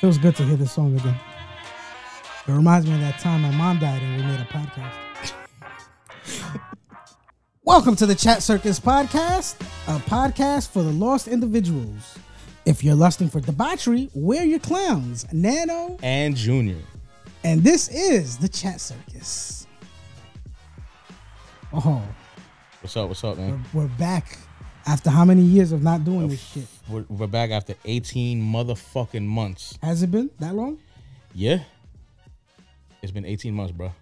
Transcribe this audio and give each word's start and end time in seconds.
Feels 0.00 0.18
good 0.18 0.34
to 0.34 0.42
hear 0.42 0.56
this 0.56 0.72
song 0.72 0.98
again. 0.98 1.14
It 2.48 2.52
reminds 2.52 2.88
me 2.88 2.94
of 2.94 3.00
that 3.02 3.20
time 3.20 3.42
my 3.42 3.52
mom 3.52 3.78
died 3.78 4.02
and 4.02 4.16
we 4.16 4.22
made 4.26 4.40
a 4.40 4.44
podcast. 4.46 5.32
Welcome 7.64 7.94
to 7.94 8.06
the 8.06 8.16
Chat 8.16 8.42
Circus 8.42 8.80
Podcast, 8.80 9.60
a 9.86 10.00
podcast 10.00 10.70
for 10.70 10.82
the 10.82 10.90
lost 10.90 11.28
individuals. 11.28 12.18
If 12.66 12.82
you're 12.82 12.96
lusting 12.96 13.28
for 13.28 13.40
debauchery, 13.40 14.10
we're 14.12 14.42
your 14.42 14.58
clowns, 14.58 15.24
Nano, 15.32 15.96
and 16.02 16.34
Junior. 16.34 16.82
And 17.44 17.62
this 17.62 17.88
is 17.88 18.38
the 18.38 18.48
Chat 18.48 18.80
Circus. 18.80 19.66
Oh, 21.72 22.02
What's 22.80 22.96
up? 22.96 23.08
What's 23.08 23.22
up, 23.24 23.36
we're, 23.38 23.46
man? 23.48 23.64
we're 23.72 23.86
back 23.88 24.38
after 24.86 25.08
how 25.10 25.24
many 25.24 25.42
years 25.42 25.70
of 25.72 25.82
not 25.82 26.04
doing 26.04 26.28
this 26.28 26.40
shit? 26.42 26.66
We're, 26.88 27.04
we're 27.08 27.26
back 27.28 27.50
after 27.50 27.74
18 27.84 28.40
motherfucking 28.42 29.24
months. 29.24 29.78
Has 29.82 30.02
it 30.02 30.10
been 30.10 30.30
that 30.40 30.54
long? 30.54 30.78
Yeah. 31.34 31.60
It's 33.00 33.12
been 33.12 33.24
18 33.24 33.54
months, 33.54 33.72
bro. 33.72 33.92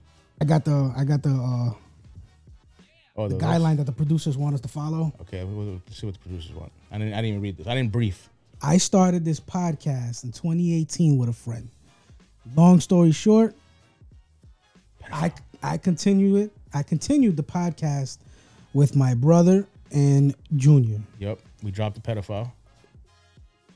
I 0.40 0.46
got 0.46 0.64
the 0.64 0.92
I 0.96 1.04
got 1.04 1.22
the 1.22 1.30
uh, 1.30 1.74
Oh, 3.16 3.28
the 3.28 3.34
those- 3.36 3.42
guideline 3.42 3.76
that 3.76 3.84
the 3.84 3.92
producers 3.92 4.38
want 4.38 4.54
us 4.54 4.60
to 4.62 4.68
follow. 4.68 5.12
Okay, 5.22 5.44
we'll, 5.44 5.66
we'll 5.66 5.82
see 5.90 6.06
what 6.06 6.14
the 6.14 6.20
producers 6.20 6.52
want. 6.54 6.72
I 6.90 6.96
didn't. 6.98 7.12
I 7.12 7.16
didn't 7.16 7.28
even 7.28 7.42
read 7.42 7.56
this. 7.58 7.66
I 7.66 7.74
didn't 7.74 7.92
brief. 7.92 8.30
I 8.62 8.78
started 8.78 9.24
this 9.24 9.38
podcast 9.40 10.24
in 10.24 10.32
2018 10.32 11.18
with 11.18 11.28
a 11.28 11.32
friend. 11.34 11.68
Long 12.56 12.80
story 12.80 13.12
short, 13.12 13.54
I 15.12 15.32
I 15.62 15.76
continue 15.78 16.36
it. 16.36 16.52
I 16.72 16.82
continued 16.82 17.36
the 17.36 17.42
podcast 17.42 18.18
with 18.72 18.96
my 18.96 19.14
brother 19.14 19.66
and 19.92 20.34
Junior. 20.56 21.00
Yep. 21.18 21.40
We 21.62 21.70
dropped 21.70 21.96
the 21.96 22.00
pedophile. 22.00 22.52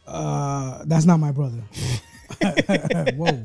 Uh, 0.07 0.83
that's 0.87 1.05
not 1.05 1.19
my 1.19 1.33
brother. 1.33 1.63
Whoa, 3.15 3.43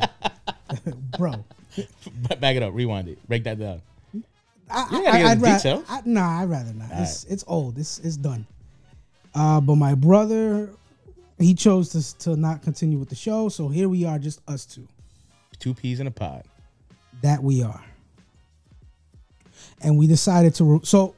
bro. 1.18 1.46
Back 2.40 2.56
it 2.56 2.64
up. 2.64 2.74
Rewind 2.74 3.08
it. 3.08 3.28
Break 3.28 3.44
that 3.44 3.60
down. 3.60 3.82
I, 4.72 5.02
get 5.02 5.14
I'd 5.14 5.38
into 5.38 5.76
ra- 5.76 5.84
I, 5.90 6.02
nah, 6.06 6.42
I'd 6.42 6.50
rather 6.50 6.74
not. 6.74 6.90
It's 6.94 7.24
it's 7.26 7.44
old. 7.48 7.78
It's 7.78 8.00
it's 8.00 8.18
done. 8.18 8.46
Uh, 9.34 9.62
but 9.62 9.76
my 9.76 9.96
brother, 9.96 10.70
he 11.40 11.54
chose 11.54 11.90
to 11.90 12.18
to 12.20 12.36
not 12.36 12.62
continue 12.62 12.98
with 12.98 13.10
the 13.10 13.16
show. 13.16 13.50
So 13.50 13.68
here 13.68 13.90
we 13.90 14.06
are, 14.06 14.20
just 14.20 14.42
us 14.48 14.66
two. 14.66 14.88
Two 15.60 15.74
peas 15.74 16.00
in 16.00 16.08
a 16.08 16.12
pod. 16.12 16.44
that 17.22 17.44
we 17.44 17.62
are. 17.64 17.84
And 19.82 19.98
we 19.98 20.08
decided 20.08 20.56
to. 20.56 20.64
Re- 20.64 20.80
so, 20.84 21.16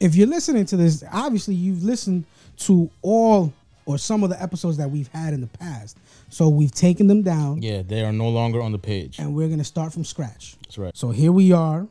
if 0.00 0.14
you're 0.14 0.26
listening 0.26 0.66
to 0.66 0.76
this, 0.76 1.02
obviously 1.12 1.54
you've 1.54 1.82
listened 1.82 2.24
to 2.58 2.90
all 3.02 3.52
or 3.86 3.96
some 3.98 4.24
of 4.24 4.30
the 4.30 4.42
episodes 4.42 4.76
that 4.78 4.90
we've 4.90 5.08
had 5.08 5.32
in 5.32 5.40
the 5.40 5.46
past. 5.46 5.96
So 6.28 6.48
we've 6.48 6.72
taken 6.72 7.06
them 7.06 7.22
down 7.22 7.62
Yeah, 7.62 7.82
they 7.82 8.04
are 8.04 8.12
no 8.12 8.28
longer 8.28 8.60
on 8.60 8.72
the 8.72 8.78
page. 8.78 9.18
and 9.20 9.34
we're 9.34 9.46
going 9.46 9.58
to 9.60 9.64
start 9.64 9.92
from 9.92 10.04
scratch. 10.04 10.56
That's 10.62 10.76
right. 10.76 10.96
So 10.96 11.10
here 11.10 11.30
we 11.30 11.52
are 11.52 11.86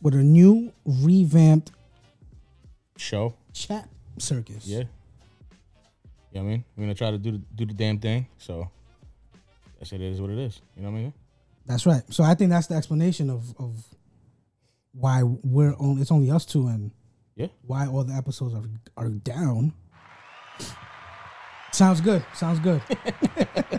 with 0.00 0.14
a 0.14 0.22
new 0.22 0.72
revamped 0.86 1.70
Show. 2.96 3.34
chat 3.52 3.88
circus. 4.18 4.66
Yeah. 4.66 4.78
You 4.78 4.84
know 4.84 4.86
what 6.32 6.40
I 6.40 6.42
mean? 6.44 6.64
We're 6.76 6.82
gonna 6.84 6.94
try 6.94 7.10
to 7.10 7.18
do 7.18 7.32
the, 7.32 7.38
do 7.54 7.66
the 7.66 7.74
damn 7.74 7.98
thing. 7.98 8.26
So 8.38 8.70
that's 9.78 9.92
it 9.92 10.00
is 10.00 10.20
what 10.20 10.30
it 10.30 10.38
is. 10.38 10.60
You 10.76 10.82
know 10.82 10.90
what 10.90 10.98
I 10.98 11.00
mean? 11.02 11.12
That's 11.66 11.86
right. 11.86 12.02
So 12.10 12.24
I 12.24 12.34
think 12.34 12.50
that's 12.50 12.66
the 12.66 12.74
explanation 12.74 13.30
of, 13.30 13.54
of 13.58 13.84
why 14.92 15.22
we're 15.22 15.74
only, 15.78 16.02
it's 16.02 16.10
only 16.10 16.30
us 16.30 16.44
two 16.46 16.66
and 16.66 16.90
Yeah. 17.36 17.48
why 17.62 17.86
all 17.86 18.04
the 18.04 18.14
episodes 18.14 18.54
are 18.54 18.64
are 18.96 19.10
down. 19.10 19.72
Sounds 21.72 22.00
good. 22.00 22.24
Sounds 22.34 22.58
good. 22.60 22.80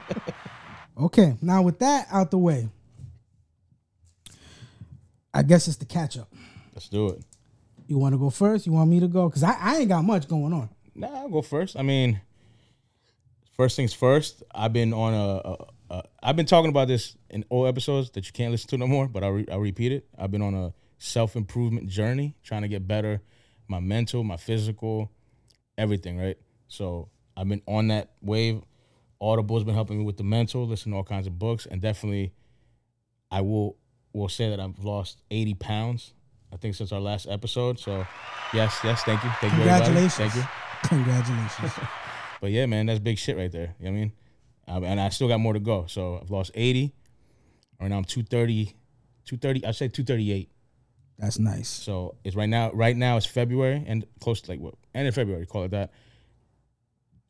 okay, 0.98 1.36
now 1.42 1.62
with 1.64 1.80
that 1.80 2.08
out 2.12 2.32
the 2.32 2.38
way, 2.38 2.70
I 5.34 5.44
guess 5.44 5.68
it's 5.68 5.78
the 5.78 5.86
catch 5.86 6.18
up. 6.18 6.32
Let's 6.74 6.88
do 6.88 7.10
it. 7.10 7.24
You 7.88 7.98
want 7.98 8.14
to 8.14 8.20
go 8.20 8.30
first? 8.30 8.66
You 8.68 8.72
want 8.74 8.90
me 8.90 9.00
to 9.00 9.08
go? 9.08 9.28
Because 9.28 9.44
I, 9.44 9.56
I 9.60 9.78
ain't 9.78 9.90
got 9.90 10.04
much 10.04 10.28
going 10.28 10.54
on. 10.54 10.70
Nah, 10.96 11.22
I'll 11.22 11.30
go 11.30 11.42
first. 11.42 11.76
I 11.76 11.82
mean, 11.82 12.22
first 13.58 13.76
things 13.76 13.94
first. 13.94 14.44
I've 14.54 14.74
been 14.74 14.94
on 14.94 15.14
a, 15.14 15.50
a, 15.50 15.68
a. 15.90 16.04
I've 16.22 16.36
been 16.36 16.46
talking 16.46 16.70
about 16.70 16.88
this 16.88 17.16
in 17.30 17.46
old 17.50 17.68
episodes 17.68 18.12
that 18.12 18.26
you 18.26 18.34
can't 18.34 18.52
listen 18.52 18.70
to 18.70 18.78
no 18.78 18.88
more, 18.88 19.08
but 19.08 19.24
I'll, 19.24 19.32
re, 19.32 19.46
I'll 19.52 19.60
repeat 19.60 19.92
it. 19.92 20.08
I've 20.18 20.32
been 20.32 20.42
on 20.42 20.54
a 20.54 20.74
self 20.98 21.36
improvement 21.36 21.88
journey, 21.88 22.36
trying 22.44 22.62
to 22.64 22.68
get 22.68 22.88
better, 22.88 23.22
my 23.68 23.80
mental, 23.80 24.24
my 24.24 24.38
physical, 24.38 25.12
everything. 25.78 26.20
Right. 26.20 26.38
So 26.68 27.10
I've 27.36 27.48
been 27.48 27.62
on 27.68 27.88
that 27.88 28.12
wave. 28.22 28.62
Audible's 29.22 29.64
been 29.64 29.76
helping 29.76 30.00
me 30.00 30.06
with 30.06 30.18
the 30.18 30.24
mental, 30.24 30.66
listen 30.66 30.92
to 30.94 30.98
all 30.98 31.04
kinds 31.04 31.28
of 31.28 31.38
books, 31.38 31.66
and 31.66 31.82
definitely, 31.82 32.34
I 33.30 33.42
will 33.42 33.78
will 34.14 34.30
say 34.30 34.50
that 34.50 34.60
I've 34.60 34.80
lost 34.80 35.22
eighty 35.30 35.54
pounds. 35.54 36.14
I 36.52 36.58
think 36.58 36.76
since 36.76 36.92
our 36.92 37.00
last 37.00 37.28
episode. 37.28 37.80
So, 37.80 38.08
yes, 38.54 38.78
yes, 38.84 39.04
thank 39.04 39.24
you, 39.24 39.30
thank 39.40 39.54
you, 39.54 39.60
everybody. 39.62 39.86
Congratulations. 39.86 40.16
thank 40.16 40.36
you. 40.36 40.44
Congratulations. 40.84 41.72
But 42.42 42.52
yeah, 42.52 42.66
man, 42.66 42.86
that's 42.86 43.00
big 43.00 43.18
shit 43.18 43.38
right 43.38 43.52
there. 43.52 43.76
You 43.80 43.86
know 43.86 43.92
what 43.92 43.98
I 43.98 44.00
mean? 44.00 44.12
Um, 44.70 44.84
and 44.84 45.02
I 45.02 45.10
still 45.10 45.28
got 45.28 45.40
more 45.40 45.54
to 45.54 45.60
go. 45.60 45.86
So 45.88 46.20
I've 46.22 46.30
lost 46.30 46.52
80. 46.54 46.94
Right 47.82 47.90
now 47.90 47.98
I'm 47.98 48.06
230, 48.06 48.66
230, 49.26 49.66
I 49.66 49.72
say 49.72 49.88
238. 49.88 50.50
That's 51.18 51.40
nice. 51.40 51.68
So 51.68 52.16
it's 52.24 52.36
right 52.36 52.48
now, 52.48 52.72
right 52.72 52.96
now 52.96 53.18
it's 53.18 53.26
February 53.26 53.84
and 53.88 54.06
close 54.22 54.42
to 54.42 54.52
like 54.52 54.60
what? 54.60 54.76
End 54.94 55.08
of 55.08 55.16
February, 55.16 55.46
call 55.46 55.64
it 55.64 55.72
that. 55.72 55.92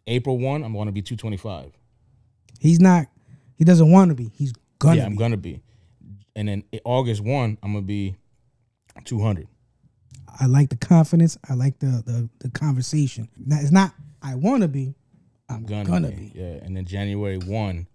April 0.06 0.38
1, 0.38 0.64
I'm 0.64 0.74
going 0.74 0.88
to 0.88 0.92
be 0.92 1.02
225. 1.02 1.72
He's 2.60 2.80
not, 2.80 3.08
he 3.56 3.64
doesn't 3.64 3.92
want 3.92 4.10
to 4.10 4.16
be. 4.16 4.32
He's 4.36 4.54
gonna 4.80 4.98
yeah, 4.98 5.06
I'm 5.06 5.16
be. 5.16 5.30
to 5.30 5.38
be. 5.38 5.62
And 6.36 6.48
then 6.48 6.64
August 6.84 7.22
1, 7.22 7.58
I'm 7.64 7.72
going 7.72 7.84
to 7.84 7.88
be 7.88 8.16
200. 9.06 9.48
I 10.40 10.46
like 10.46 10.70
the 10.70 10.78
confidence. 10.78 11.38
I 11.50 11.54
like 11.54 11.80
the 11.80 12.04
the, 12.06 12.30
the 12.40 12.50
conversation. 12.50 13.30
Now, 13.38 13.58
it's 13.60 13.72
not 13.72 13.94
I 14.22 14.36
want 14.36 14.62
to 14.62 14.68
be. 14.68 14.96
I'm 15.50 15.66
Gonna, 15.66 15.86
gonna, 15.86 16.10
be. 16.10 16.30
be. 16.30 16.40
Yeah. 16.40 16.60
And 16.64 16.76
then 16.78 16.86
January 16.86 17.38
1, 17.38 17.88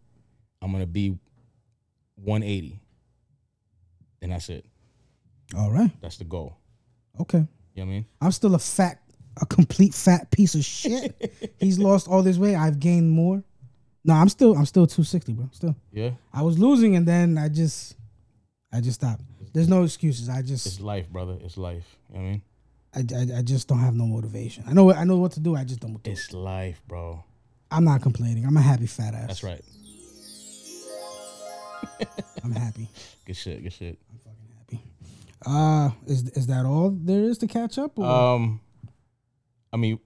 I'm 0.63 0.79
to 0.79 0.87
be 0.87 1.19
180. 2.17 2.81
And 4.23 4.33
that's 4.33 4.49
it. 4.49 4.65
All 5.57 5.71
right. 5.71 5.91
That's 6.01 6.17
the 6.17 6.25
goal. 6.25 6.57
Okay. 7.21 7.39
You 7.39 7.45
know 7.45 7.49
what 7.77 7.83
I 7.83 7.87
mean? 7.87 8.07
I'm 8.21 8.33
still 8.33 8.55
a 8.55 8.59
fat, 8.59 9.01
a 9.41 9.47
complete 9.47 9.95
fat 9.95 10.31
piece 10.31 10.55
of 10.55 10.65
shit. 10.65 11.55
He's 11.61 11.79
lost 11.79 12.09
all 12.09 12.23
this 12.23 12.39
weight. 12.39 12.57
I've 12.57 12.81
gained 12.81 13.11
more. 13.11 13.43
No, 14.05 14.15
I'm 14.15 14.29
still 14.29 14.57
I'm 14.57 14.67
still 14.67 14.87
260, 14.87 15.33
bro. 15.33 15.49
Still. 15.53 15.77
Yeah. 15.93 16.11
I 16.33 16.43
was 16.43 16.59
losing 16.59 16.97
and 16.97 17.07
then 17.07 17.39
I 17.39 17.49
just 17.49 17.97
I 18.73 18.81
just 18.81 19.01
stopped. 19.01 19.23
There's 19.53 19.69
no 19.69 19.85
excuses. 19.85 20.29
I 20.29 20.43
just. 20.43 20.67
It's 20.67 20.81
life, 20.81 21.09
brother. 21.09 21.39
It's 21.41 21.57
life. 21.57 21.97
You 22.13 22.19
know 22.19 22.25
what 22.25 22.29
I 22.29 22.31
mean? 22.31 22.43
I, 23.31 23.35
I, 23.37 23.39
I 23.39 23.43
just 23.43 23.69
don't 23.69 23.79
have 23.79 23.95
no 23.95 24.07
motivation. 24.07 24.65
I 24.67 24.73
know 24.73 24.93
I 24.93 25.05
know 25.05 25.17
what 25.17 25.33
to 25.33 25.41
do. 25.41 25.55
I 25.57 25.65
just 25.65 25.81
don't 25.81 25.93
do 26.03 26.11
it. 26.11 26.13
It's 26.13 26.33
life, 26.33 26.81
bro. 26.87 27.23
I'm 27.75 27.85
not 27.85 28.03
complaining. 28.03 28.47
I'm 28.47 28.57
a 28.57 28.61
happy 28.63 28.87
fat 28.87 29.15
ass. 29.15 29.27
That's 29.27 29.43
right. 29.43 29.61
I'm 32.45 32.53
happy. 32.53 32.89
Good 33.25 33.37
shit. 33.37 33.63
Good 33.65 33.73
shit. 33.73 33.99
I'm 34.11 34.19
fucking 34.19 34.49
happy. 34.59 34.83
Uh 35.45 35.91
is 36.07 36.29
is 36.31 36.47
that 36.47 36.65
all 36.65 36.91
there 36.91 37.25
is 37.25 37.39
to 37.39 37.49
catch 37.49 37.77
up? 37.79 37.99
Or? 37.99 38.07
Um, 38.07 38.61
I 39.73 39.77
mean, 39.77 39.99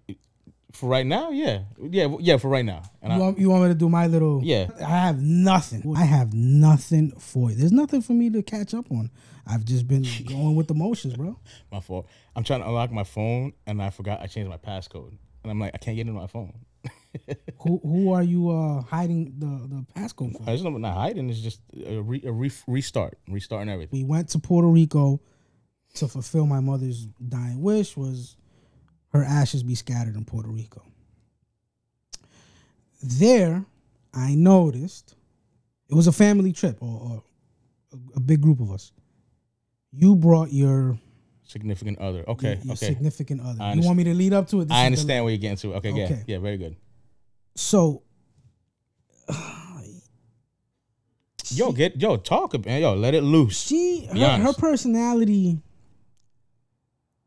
for 0.73 0.89
right 0.89 1.05
now, 1.05 1.31
yeah, 1.31 1.65
yeah, 1.79 2.09
yeah. 2.21 2.39
For 2.39 2.49
right 2.49 2.65
now, 2.65 2.83
and 3.03 3.13
you, 3.13 3.19
I, 3.19 3.23
want, 3.23 3.39
you 3.39 3.51
want 3.51 3.63
me 3.65 3.69
to 3.69 3.75
do 3.75 3.89
my 3.91 4.07
little? 4.07 4.41
Yeah. 4.43 4.69
I 4.79 4.85
have 4.85 5.21
nothing. 5.21 5.95
I 5.95 6.05
have 6.05 6.33
nothing 6.33 7.11
for 7.19 7.51
you. 7.51 7.57
There's 7.57 7.73
nothing 7.73 8.01
for 8.01 8.15
me 8.15 8.31
to 8.31 8.43
catch 8.43 8.73
up 8.73 8.91
on. 8.91 9.11
I've 9.47 9.65
just 9.65 9.87
been 9.87 10.07
going 10.27 10.57
with 10.57 10.69
the 10.69 10.75
motions, 10.75 11.15
bro. 11.17 11.39
my 11.71 11.81
fault. 11.81 12.07
I'm 12.35 12.45
trying 12.45 12.61
to 12.61 12.67
unlock 12.67 12.91
my 12.93 13.05
phone, 13.05 13.53
and 13.67 13.83
I 13.83 13.91
forgot 13.91 14.21
I 14.23 14.27
changed 14.27 14.49
my 14.49 14.57
passcode, 14.57 15.17
and 15.43 15.51
I'm 15.51 15.61
like, 15.61 15.73
I 15.75 15.79
can't 15.79 15.97
get 15.97 16.07
into 16.07 16.19
my 16.19 16.27
phone. 16.27 16.55
who 17.61 17.81
who 17.83 18.13
are 18.13 18.23
you 18.23 18.51
uh 18.51 18.83
hiding 18.83 19.35
the 19.39 19.47
the 19.47 19.87
passcode 19.95 20.37
for? 20.37 20.51
It's 20.51 20.63
not, 20.63 20.79
not 20.79 20.95
hiding. 20.95 21.31
It's 21.31 21.41
just 21.41 21.61
a, 21.75 22.01
re, 22.01 22.23
a 22.25 22.33
re, 22.33 22.51
restart, 22.67 23.19
restarting 23.29 23.69
everything. 23.69 23.99
We 23.99 24.05
went 24.05 24.29
to 24.31 24.39
Puerto 24.39 24.69
Rico 24.69 25.21
to 25.95 26.09
fulfill 26.09 26.47
my 26.47 26.61
mother's 26.61 27.07
dying 27.29 27.61
wish 27.61 27.97
was 27.97 28.37
her 29.13 29.25
ashes 29.25 29.63
be 29.63 29.75
scattered 29.75 30.17
in 30.17 30.25
Puerto 30.25 30.49
Rico. 30.49 30.83
There, 33.03 33.65
I 34.13 34.35
noticed 34.35 35.15
it 35.89 35.95
was 35.95 36.07
a 36.07 36.13
family 36.13 36.53
trip 36.53 36.83
or, 36.83 37.01
or 37.01 37.23
a, 38.17 38.21
big 38.21 38.41
group 38.41 38.61
of 38.61 38.71
us. 38.71 38.93
You 39.93 40.17
brought 40.17 40.53
your 40.53 40.99
Significant 41.45 41.99
other. 41.99 42.29
Okay. 42.29 42.59
your 42.63 42.75
okay. 42.75 42.87
significant 42.89 43.41
other. 43.41 43.75
You 43.75 43.81
want 43.83 43.97
me 43.97 44.05
to 44.05 44.15
lead 44.15 44.35
up 44.35 44.49
to 44.49 44.61
it? 44.61 44.69
This 44.69 44.77
I 44.77 44.85
understand 44.85 45.25
where 45.25 45.33
you're 45.33 45.41
getting 45.41 45.57
to. 45.59 45.77
Okay. 45.77 45.93
Yeah. 45.93 46.05
Okay. 46.05 46.25
Yeah. 46.27 46.39
Very 46.41 46.59
good. 46.59 46.77
So 47.59 48.03
Yo, 51.51 51.73
get 51.73 52.01
yo, 52.01 52.17
talk 52.19 52.53
man. 52.67 52.83
Yo, 52.83 52.95
let 52.95 53.15
it 53.15 53.23
loose. 53.23 53.59
she 53.59 54.05
her, 54.13 54.37
her 54.39 54.53
personality 54.53 55.61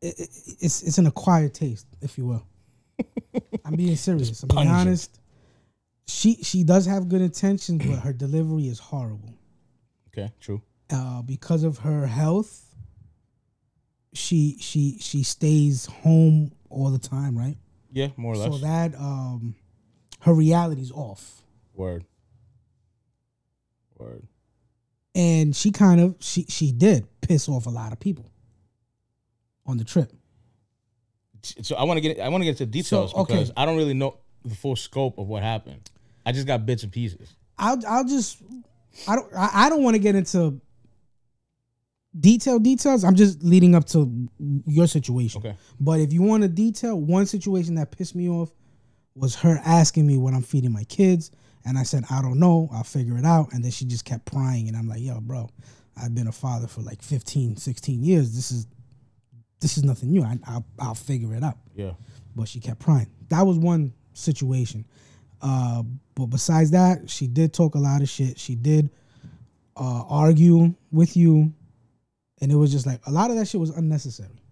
i- 0.02 0.06
i- 0.06 0.12
it's 0.60 0.82
it's 0.82 0.96
an 0.98 1.06
acquired 1.06 1.52
taste, 1.54 1.86
if 2.00 2.16
you 2.16 2.26
will. 2.26 2.46
I'm 3.64 3.74
being 3.74 3.96
serious. 3.96 4.42
I'm 4.42 4.48
being 4.48 4.68
honest. 4.68 5.18
She 6.06 6.36
she 6.36 6.62
does 6.62 6.86
have 6.86 7.08
good 7.08 7.20
intentions, 7.20 7.84
but 7.84 7.98
her 7.98 8.12
delivery 8.12 8.68
is 8.68 8.78
horrible. 8.78 9.34
Okay, 10.08 10.32
true. 10.40 10.62
Uh, 10.88 11.22
because 11.22 11.64
of 11.64 11.78
her 11.78 12.06
health, 12.06 12.64
she 14.12 14.56
she 14.60 14.98
she 15.00 15.24
stays 15.24 15.86
home 15.86 16.52
all 16.70 16.90
the 16.90 16.98
time, 16.98 17.36
right? 17.36 17.56
Yeah, 17.90 18.08
more 18.16 18.34
or 18.34 18.36
less. 18.36 18.52
So 18.52 18.58
that 18.58 18.94
um, 18.94 19.56
her 20.22 20.32
reality's 20.34 20.90
off. 20.90 21.42
Word. 21.74 22.04
Word. 23.98 24.26
and 25.14 25.54
she 25.54 25.70
kind 25.70 26.00
of 26.00 26.16
she 26.18 26.44
she 26.48 26.72
did 26.72 27.06
piss 27.20 27.48
off 27.48 27.66
a 27.66 27.70
lot 27.70 27.92
of 27.92 28.00
people 28.00 28.30
on 29.64 29.76
the 29.76 29.84
trip. 29.84 30.12
So 31.62 31.76
I 31.76 31.84
want 31.84 31.98
to 31.98 32.00
get 32.00 32.18
I 32.20 32.28
want 32.28 32.42
to 32.42 32.46
get 32.46 32.60
into 32.60 32.66
details 32.66 33.12
So, 33.12 33.18
okay. 33.18 33.34
because 33.34 33.52
I 33.56 33.64
don't 33.64 33.76
really 33.76 33.94
know 33.94 34.18
the 34.44 34.54
full 34.54 34.74
scope 34.76 35.18
of 35.18 35.28
what 35.28 35.42
happened. 35.42 35.88
I 36.26 36.32
just 36.32 36.46
got 36.46 36.66
bits 36.66 36.82
and 36.82 36.90
pieces. 36.90 37.36
I'll 37.58 37.80
I'll 37.86 38.04
just 38.04 38.38
I 39.06 39.16
don't 39.16 39.32
I, 39.36 39.50
I 39.66 39.68
don't 39.68 39.82
want 39.84 39.94
to 39.94 40.00
get 40.00 40.14
into 40.16 40.60
detailed 42.18 42.62
details. 42.64 43.04
I'm 43.04 43.14
just 43.14 43.42
leading 43.42 43.74
up 43.74 43.86
to 43.88 44.28
your 44.66 44.86
situation. 44.86 45.40
Okay. 45.40 45.56
But 45.78 46.00
if 46.00 46.12
you 46.12 46.22
want 46.22 46.42
to 46.42 46.48
detail, 46.48 46.98
one 47.00 47.26
situation 47.26 47.74
that 47.76 47.90
pissed 47.90 48.14
me 48.16 48.28
off 48.28 48.50
was 49.14 49.34
her 49.36 49.60
asking 49.64 50.06
me 50.06 50.16
what 50.16 50.34
I'm 50.34 50.42
feeding 50.42 50.72
my 50.72 50.84
kids. 50.84 51.30
And 51.64 51.78
I 51.78 51.84
said, 51.84 52.04
I 52.10 52.22
don't 52.22 52.40
know. 52.40 52.68
I'll 52.72 52.82
figure 52.82 53.16
it 53.16 53.24
out. 53.24 53.52
And 53.52 53.62
then 53.62 53.70
she 53.70 53.84
just 53.84 54.04
kept 54.04 54.24
prying. 54.24 54.68
And 54.68 54.76
I'm 54.76 54.88
like, 54.88 55.00
yo, 55.00 55.20
bro, 55.20 55.48
I've 55.96 56.14
been 56.14 56.26
a 56.26 56.32
father 56.32 56.66
for 56.66 56.80
like 56.80 57.02
15, 57.02 57.56
16 57.56 58.02
years. 58.02 58.34
This 58.34 58.50
is 58.50 58.66
this 59.60 59.78
is 59.78 59.84
nothing 59.84 60.10
new. 60.10 60.24
I, 60.24 60.38
I'll, 60.46 60.66
I'll 60.78 60.94
figure 60.94 61.34
it 61.34 61.44
out. 61.44 61.56
Yeah. 61.74 61.92
But 62.34 62.48
she 62.48 62.58
kept 62.58 62.80
prying. 62.80 63.06
That 63.28 63.42
was 63.42 63.58
one 63.58 63.94
situation. 64.12 64.84
Uh, 65.40 65.84
but 66.14 66.26
besides 66.26 66.72
that, 66.72 67.08
she 67.08 67.28
did 67.28 67.54
talk 67.54 67.76
a 67.76 67.78
lot 67.78 68.02
of 68.02 68.08
shit. 68.08 68.38
She 68.38 68.56
did 68.56 68.90
uh, 69.76 70.04
argue 70.08 70.74
with 70.90 71.16
you. 71.16 71.54
And 72.40 72.50
it 72.50 72.56
was 72.56 72.72
just 72.72 72.86
like 72.86 73.00
a 73.06 73.10
lot 73.12 73.30
of 73.30 73.36
that 73.36 73.46
shit 73.46 73.60
was 73.60 73.70
unnecessary. 73.70 74.42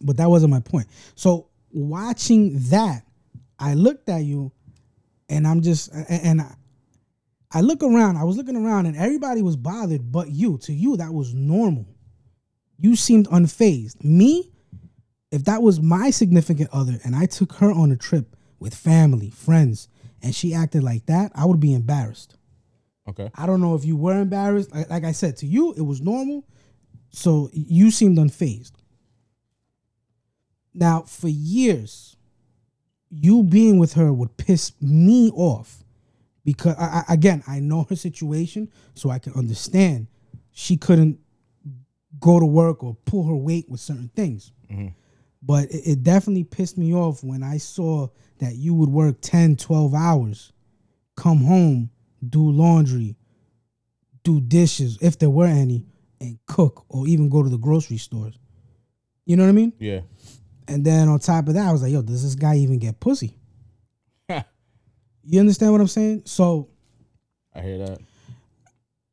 But 0.00 0.16
that 0.16 0.30
wasn't 0.30 0.50
my 0.50 0.60
point. 0.60 0.86
So 1.14 1.48
watching 1.70 2.58
that, 2.70 3.04
I 3.60 3.74
looked 3.74 4.08
at 4.08 4.24
you 4.24 4.52
and 5.28 5.46
I'm 5.46 5.60
just 5.60 5.92
and 5.92 6.40
I, 6.40 6.54
I 7.52 7.60
look 7.60 7.82
around, 7.82 8.16
I 8.16 8.24
was 8.24 8.36
looking 8.36 8.56
around 8.56 8.86
and 8.86 8.96
everybody 8.96 9.42
was 9.42 9.56
bothered 9.56 10.10
but 10.10 10.30
you. 10.30 10.58
To 10.58 10.72
you, 10.72 10.96
that 10.96 11.12
was 11.12 11.34
normal. 11.34 11.86
You 12.78 12.96
seemed 12.96 13.28
unfazed. 13.28 14.02
Me, 14.02 14.50
if 15.30 15.44
that 15.44 15.62
was 15.62 15.80
my 15.80 16.10
significant 16.10 16.70
other 16.72 16.98
and 17.04 17.14
I 17.14 17.26
took 17.26 17.52
her 17.54 17.70
on 17.70 17.92
a 17.92 17.96
trip 17.96 18.34
with 18.58 18.74
family, 18.74 19.30
friends, 19.30 19.88
and 20.22 20.34
she 20.34 20.54
acted 20.54 20.82
like 20.82 21.06
that, 21.06 21.32
I 21.34 21.44
would 21.44 21.60
be 21.60 21.74
embarrassed. 21.74 22.36
Okay. 23.08 23.30
I 23.34 23.46
don't 23.46 23.60
know 23.60 23.74
if 23.74 23.84
you 23.84 23.96
were 23.96 24.20
embarrassed. 24.20 24.72
Like, 24.72 24.88
like 24.88 25.04
I 25.04 25.12
said, 25.12 25.36
to 25.38 25.46
you, 25.46 25.74
it 25.74 25.82
was 25.82 26.00
normal. 26.00 26.46
So 27.10 27.50
you 27.52 27.90
seemed 27.90 28.18
unfazed. 28.18 28.72
Now, 30.72 31.02
for 31.02 31.28
years, 31.28 32.16
you 33.10 33.42
being 33.42 33.78
with 33.78 33.94
her 33.94 34.12
would 34.12 34.36
piss 34.36 34.72
me 34.80 35.30
off 35.34 35.84
because, 36.44 36.76
I, 36.78 37.04
I, 37.08 37.14
again, 37.14 37.42
I 37.46 37.60
know 37.60 37.84
her 37.88 37.96
situation, 37.96 38.70
so 38.94 39.10
I 39.10 39.18
can 39.18 39.34
understand 39.34 40.06
she 40.52 40.76
couldn't 40.76 41.18
go 42.18 42.40
to 42.40 42.46
work 42.46 42.82
or 42.82 42.96
pull 43.04 43.26
her 43.26 43.34
weight 43.34 43.68
with 43.68 43.80
certain 43.80 44.10
things. 44.14 44.52
Mm-hmm. 44.70 44.88
But 45.42 45.70
it, 45.70 45.82
it 45.86 46.02
definitely 46.02 46.44
pissed 46.44 46.78
me 46.78 46.94
off 46.94 47.22
when 47.22 47.42
I 47.42 47.58
saw 47.58 48.08
that 48.38 48.56
you 48.56 48.74
would 48.74 48.88
work 48.88 49.16
10, 49.20 49.56
12 49.56 49.94
hours, 49.94 50.52
come 51.16 51.44
home, 51.44 51.90
do 52.26 52.50
laundry, 52.50 53.16
do 54.22 54.40
dishes, 54.40 54.98
if 55.00 55.18
there 55.18 55.30
were 55.30 55.46
any, 55.46 55.84
and 56.20 56.38
cook 56.46 56.84
or 56.88 57.06
even 57.06 57.28
go 57.28 57.42
to 57.42 57.48
the 57.48 57.58
grocery 57.58 57.96
stores. 57.96 58.38
You 59.24 59.36
know 59.36 59.44
what 59.44 59.50
I 59.50 59.52
mean? 59.52 59.72
Yeah. 59.78 60.00
And 60.68 60.84
then 60.84 61.08
on 61.08 61.18
top 61.18 61.48
of 61.48 61.54
that, 61.54 61.66
I 61.68 61.72
was 61.72 61.82
like, 61.82 61.92
yo, 61.92 62.02
does 62.02 62.22
this 62.22 62.34
guy 62.34 62.56
even 62.56 62.78
get 62.78 63.00
pussy? 63.00 63.36
You 65.24 65.40
understand 65.40 65.72
what 65.72 65.80
I'm 65.80 65.86
saying? 65.88 66.22
So 66.24 66.68
I 67.54 67.60
hear 67.62 67.78
that. 67.78 67.98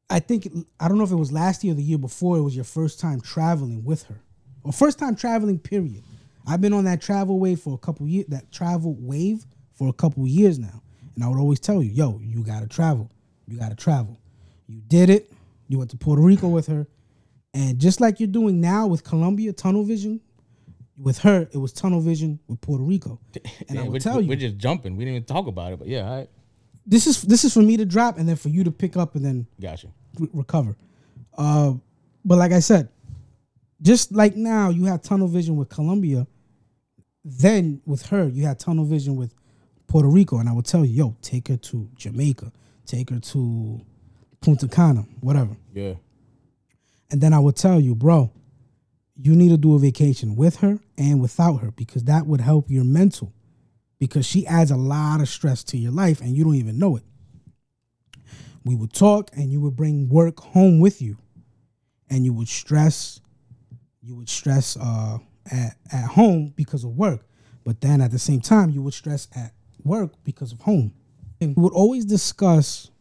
I 0.10 0.20
think 0.20 0.48
I 0.80 0.88
don't 0.88 0.98
know 0.98 1.04
if 1.04 1.12
it 1.12 1.16
was 1.16 1.32
last 1.32 1.64
year 1.64 1.74
or 1.74 1.76
the 1.76 1.84
year 1.84 1.98
before. 1.98 2.38
It 2.38 2.42
was 2.42 2.56
your 2.56 2.66
first 2.66 3.00
time 3.00 3.20
traveling 3.20 3.84
with 3.84 4.04
her, 4.04 4.16
or 4.64 4.72
first 4.72 5.00
time 5.00 5.16
traveling. 5.16 5.60
Period. 5.60 6.04
I've 6.48 6.62
been 6.62 6.74
on 6.74 6.86
that 6.86 7.02
travel 7.02 7.40
wave 7.40 7.60
for 7.60 7.74
a 7.74 7.78
couple 7.78 8.08
years. 8.08 8.28
That 8.30 8.52
travel 8.52 8.96
wave 9.00 9.46
for 9.74 9.90
a 9.90 9.94
couple 9.94 10.26
years 10.26 10.58
now, 10.60 10.82
and 11.16 11.24
I 11.24 11.28
would 11.28 11.40
always 11.40 11.60
tell 11.60 11.84
you, 11.84 11.92
"Yo, 11.92 12.20
you 12.24 12.42
gotta 12.44 12.68
travel. 12.68 13.12
You 13.48 13.60
gotta 13.60 13.76
travel." 13.76 14.18
You 14.68 14.82
did 14.88 15.10
it. 15.10 15.32
You 15.68 15.78
went 15.78 15.92
to 15.92 15.98
Puerto 15.98 16.22
Rico 16.22 16.48
with 16.48 16.68
her, 16.68 16.88
and 17.54 17.80
just 17.80 18.00
like 18.00 18.20
you're 18.20 18.28
doing 18.28 18.62
now 18.62 18.88
with 18.88 19.04
Colombia, 19.04 19.52
tunnel 19.52 19.84
vision. 19.84 20.22
With 21.00 21.20
her, 21.20 21.48
it 21.52 21.58
was 21.58 21.72
tunnel 21.74 22.02
vision 22.02 22.40
with 22.48 22.60
Puerto 22.62 22.84
Rico, 22.84 23.20
and 23.36 23.44
I 23.70 23.74
Yeah, 23.74 23.84
will 23.84 23.92
we're, 23.94 24.00
tell 24.00 24.20
you, 24.22 24.30
we're 24.30 24.36
just 24.36 24.58
jumping. 24.58 24.98
We 24.98 25.06
didn't 25.06 25.18
even 25.18 25.26
talk 25.28 25.46
about 25.48 25.74
it, 25.74 25.80
but 25.80 25.88
yeah, 25.88 26.10
right. 26.10 26.30
this 26.88 27.06
is 27.06 27.22
this 27.22 27.44
is 27.44 27.54
for 27.54 27.62
me 27.62 27.78
to 27.78 27.86
drop, 27.86 28.18
and 28.18 28.28
then 28.28 28.36
for 28.36 28.50
you 28.50 28.64
to 28.64 28.72
pick 28.72 28.98
up, 28.98 29.14
and 29.16 29.24
then 29.24 29.48
Gotcha. 29.62 29.88
re- 30.20 30.30
recover. 30.34 30.76
Uh, 31.38 31.74
but 32.26 32.40
like 32.40 32.52
I 32.52 32.60
said, 32.60 32.90
just 33.82 34.12
like 34.12 34.36
now 34.36 34.70
you 34.70 34.86
have 34.86 35.04
tunnel 35.04 35.28
vision 35.28 35.56
with 35.56 35.70
Colombia, 35.70 36.26
then 37.24 37.80
with 37.86 38.08
her 38.08 38.28
you 38.28 38.46
had 38.48 38.58
tunnel 38.60 38.86
vision 38.86 39.16
with 39.16 39.36
Puerto 39.86 40.08
Rico, 40.10 40.40
and 40.40 40.50
I 40.50 40.54
would 40.54 40.66
tell 40.66 40.84
you, 40.84 40.94
yo, 40.94 41.16
take 41.22 41.48
her 41.50 41.58
to 41.58 41.88
Jamaica, 41.96 42.52
take 42.88 43.12
her 43.12 43.20
to 43.20 43.82
Punta 44.42 44.68
Cana, 44.68 45.06
whatever. 45.22 45.56
Yeah. 45.76 45.94
And 47.12 47.22
then 47.22 47.34
I 47.34 47.40
would 47.40 47.56
tell 47.56 47.80
you, 47.80 47.94
bro, 47.96 48.32
you 49.20 49.36
need 49.36 49.50
to 49.50 49.58
do 49.58 49.76
a 49.76 49.80
vacation 49.80 50.36
with 50.36 50.58
her 50.58 50.80
and 50.98 51.20
without 51.22 51.58
her 51.58 51.72
because 51.72 52.04
that 52.04 52.28
would 52.28 52.42
help 52.42 52.70
your 52.70 52.84
mental. 52.84 53.34
Because 54.00 54.28
she 54.28 54.46
adds 54.46 54.70
a 54.70 54.78
lot 54.78 55.22
of 55.22 55.28
stress 55.28 55.64
to 55.66 55.78
your 55.78 55.92
life 55.92 56.22
and 56.22 56.36
you 56.36 56.44
don't 56.44 56.56
even 56.56 56.78
know 56.78 56.98
it. 56.98 57.04
We 58.64 58.76
would 58.76 58.94
talk 58.94 59.32
and 59.34 59.52
you 59.52 59.60
would 59.62 59.76
bring 59.76 60.08
work 60.08 60.40
home 60.40 60.80
with 60.80 61.02
you. 61.02 61.18
And 62.10 62.24
you 62.24 62.34
would 62.34 62.48
stress, 62.48 63.20
you 64.02 64.16
would 64.16 64.30
stress 64.30 64.78
uh, 64.78 65.18
at, 65.52 65.78
at 65.92 66.06
home 66.06 66.54
because 66.56 66.84
of 66.84 66.92
work. 66.96 67.26
But 67.64 67.82
then 67.82 68.02
at 68.02 68.12
the 68.12 68.20
same 68.20 68.40
time, 68.40 68.70
you 68.70 68.82
would 68.84 68.94
stress 68.94 69.28
at 69.36 69.54
work 69.84 70.12
because 70.24 70.52
of 70.52 70.62
home. 70.62 70.94
And 71.42 71.56
we 71.56 71.64
would 71.64 71.74
always 71.74 72.06
discuss 72.06 72.92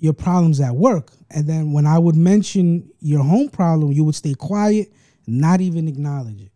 your 0.00 0.12
problems 0.12 0.60
at 0.60 0.74
work. 0.74 1.12
And 1.30 1.46
then 1.46 1.72
when 1.72 1.86
I 1.86 1.98
would 1.98 2.16
mention 2.16 2.90
your 3.00 3.22
home 3.22 3.48
problem, 3.48 3.92
you 3.92 4.02
would 4.04 4.14
stay 4.16 4.34
quiet, 4.34 4.92
not 5.26 5.60
even 5.60 5.86
acknowledge 5.86 6.40
it. 6.42 6.52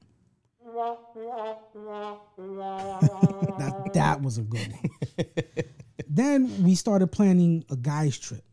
that, 3.59 3.91
that 3.95 4.23
was 4.23 4.39
a 4.39 4.43
good 4.43 4.73
one. 4.73 5.27
then 6.09 6.65
we 6.65 6.75
started 6.75 7.09
planning 7.09 7.65
a 7.71 7.77
guy's 7.77 8.19
trip 8.19 8.45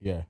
Yeah. 0.00 0.22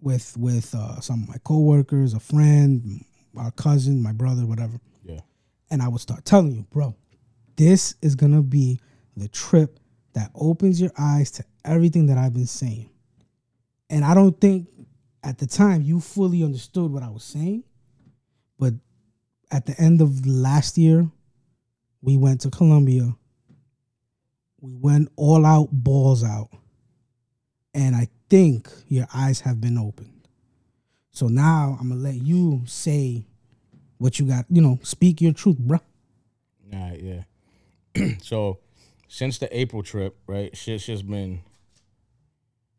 with 0.00 0.36
with 0.36 0.74
uh, 0.74 1.00
some 1.00 1.22
of 1.22 1.28
my 1.28 1.36
coworkers, 1.44 2.14
a 2.14 2.20
friend, 2.20 3.04
our 3.36 3.50
cousin, 3.52 4.02
my 4.02 4.12
brother, 4.12 4.46
whatever. 4.46 4.78
Yeah. 5.04 5.20
And 5.70 5.82
I 5.82 5.88
would 5.88 6.00
start 6.00 6.24
telling 6.24 6.52
you, 6.52 6.66
bro, 6.70 6.94
this 7.56 7.94
is 8.02 8.14
gonna 8.14 8.42
be 8.42 8.80
the 9.16 9.28
trip 9.28 9.78
that 10.14 10.30
opens 10.34 10.80
your 10.80 10.92
eyes 10.98 11.30
to 11.32 11.44
everything 11.66 12.06
that 12.06 12.18
I've 12.18 12.34
been 12.34 12.46
saying. 12.46 12.90
And 13.90 14.04
I 14.04 14.14
don't 14.14 14.40
think 14.40 14.68
at 15.22 15.38
the 15.38 15.46
time 15.46 15.82
you 15.82 16.00
fully 16.00 16.42
understood 16.42 16.90
what 16.90 17.02
I 17.02 17.10
was 17.10 17.24
saying, 17.24 17.64
but 18.58 18.74
at 19.50 19.66
the 19.66 19.78
end 19.80 20.00
of 20.00 20.26
last 20.26 20.78
year, 20.78 21.10
we 22.00 22.16
went 22.16 22.40
to 22.42 22.50
Colombia. 22.50 23.14
We 24.60 24.74
went 24.74 25.10
all 25.16 25.44
out, 25.44 25.68
balls 25.72 26.24
out. 26.24 26.48
And 27.74 27.94
I 27.94 28.08
think 28.30 28.68
your 28.88 29.06
eyes 29.14 29.40
have 29.40 29.60
been 29.60 29.78
opened. 29.78 30.28
So 31.10 31.28
now 31.28 31.76
I'm 31.80 31.88
gonna 31.88 32.00
let 32.00 32.14
you 32.14 32.62
say 32.66 33.26
what 33.98 34.18
you 34.18 34.26
got, 34.26 34.44
you 34.50 34.60
know, 34.60 34.78
speak 34.82 35.20
your 35.20 35.32
truth, 35.32 35.56
bruh. 35.58 35.80
All 36.72 36.78
right, 36.78 37.00
yeah. 37.02 38.08
so 38.22 38.58
since 39.08 39.38
the 39.38 39.58
April 39.58 39.82
trip, 39.82 40.16
right, 40.26 40.54
shit's 40.56 40.86
just 40.86 41.08
been 41.08 41.40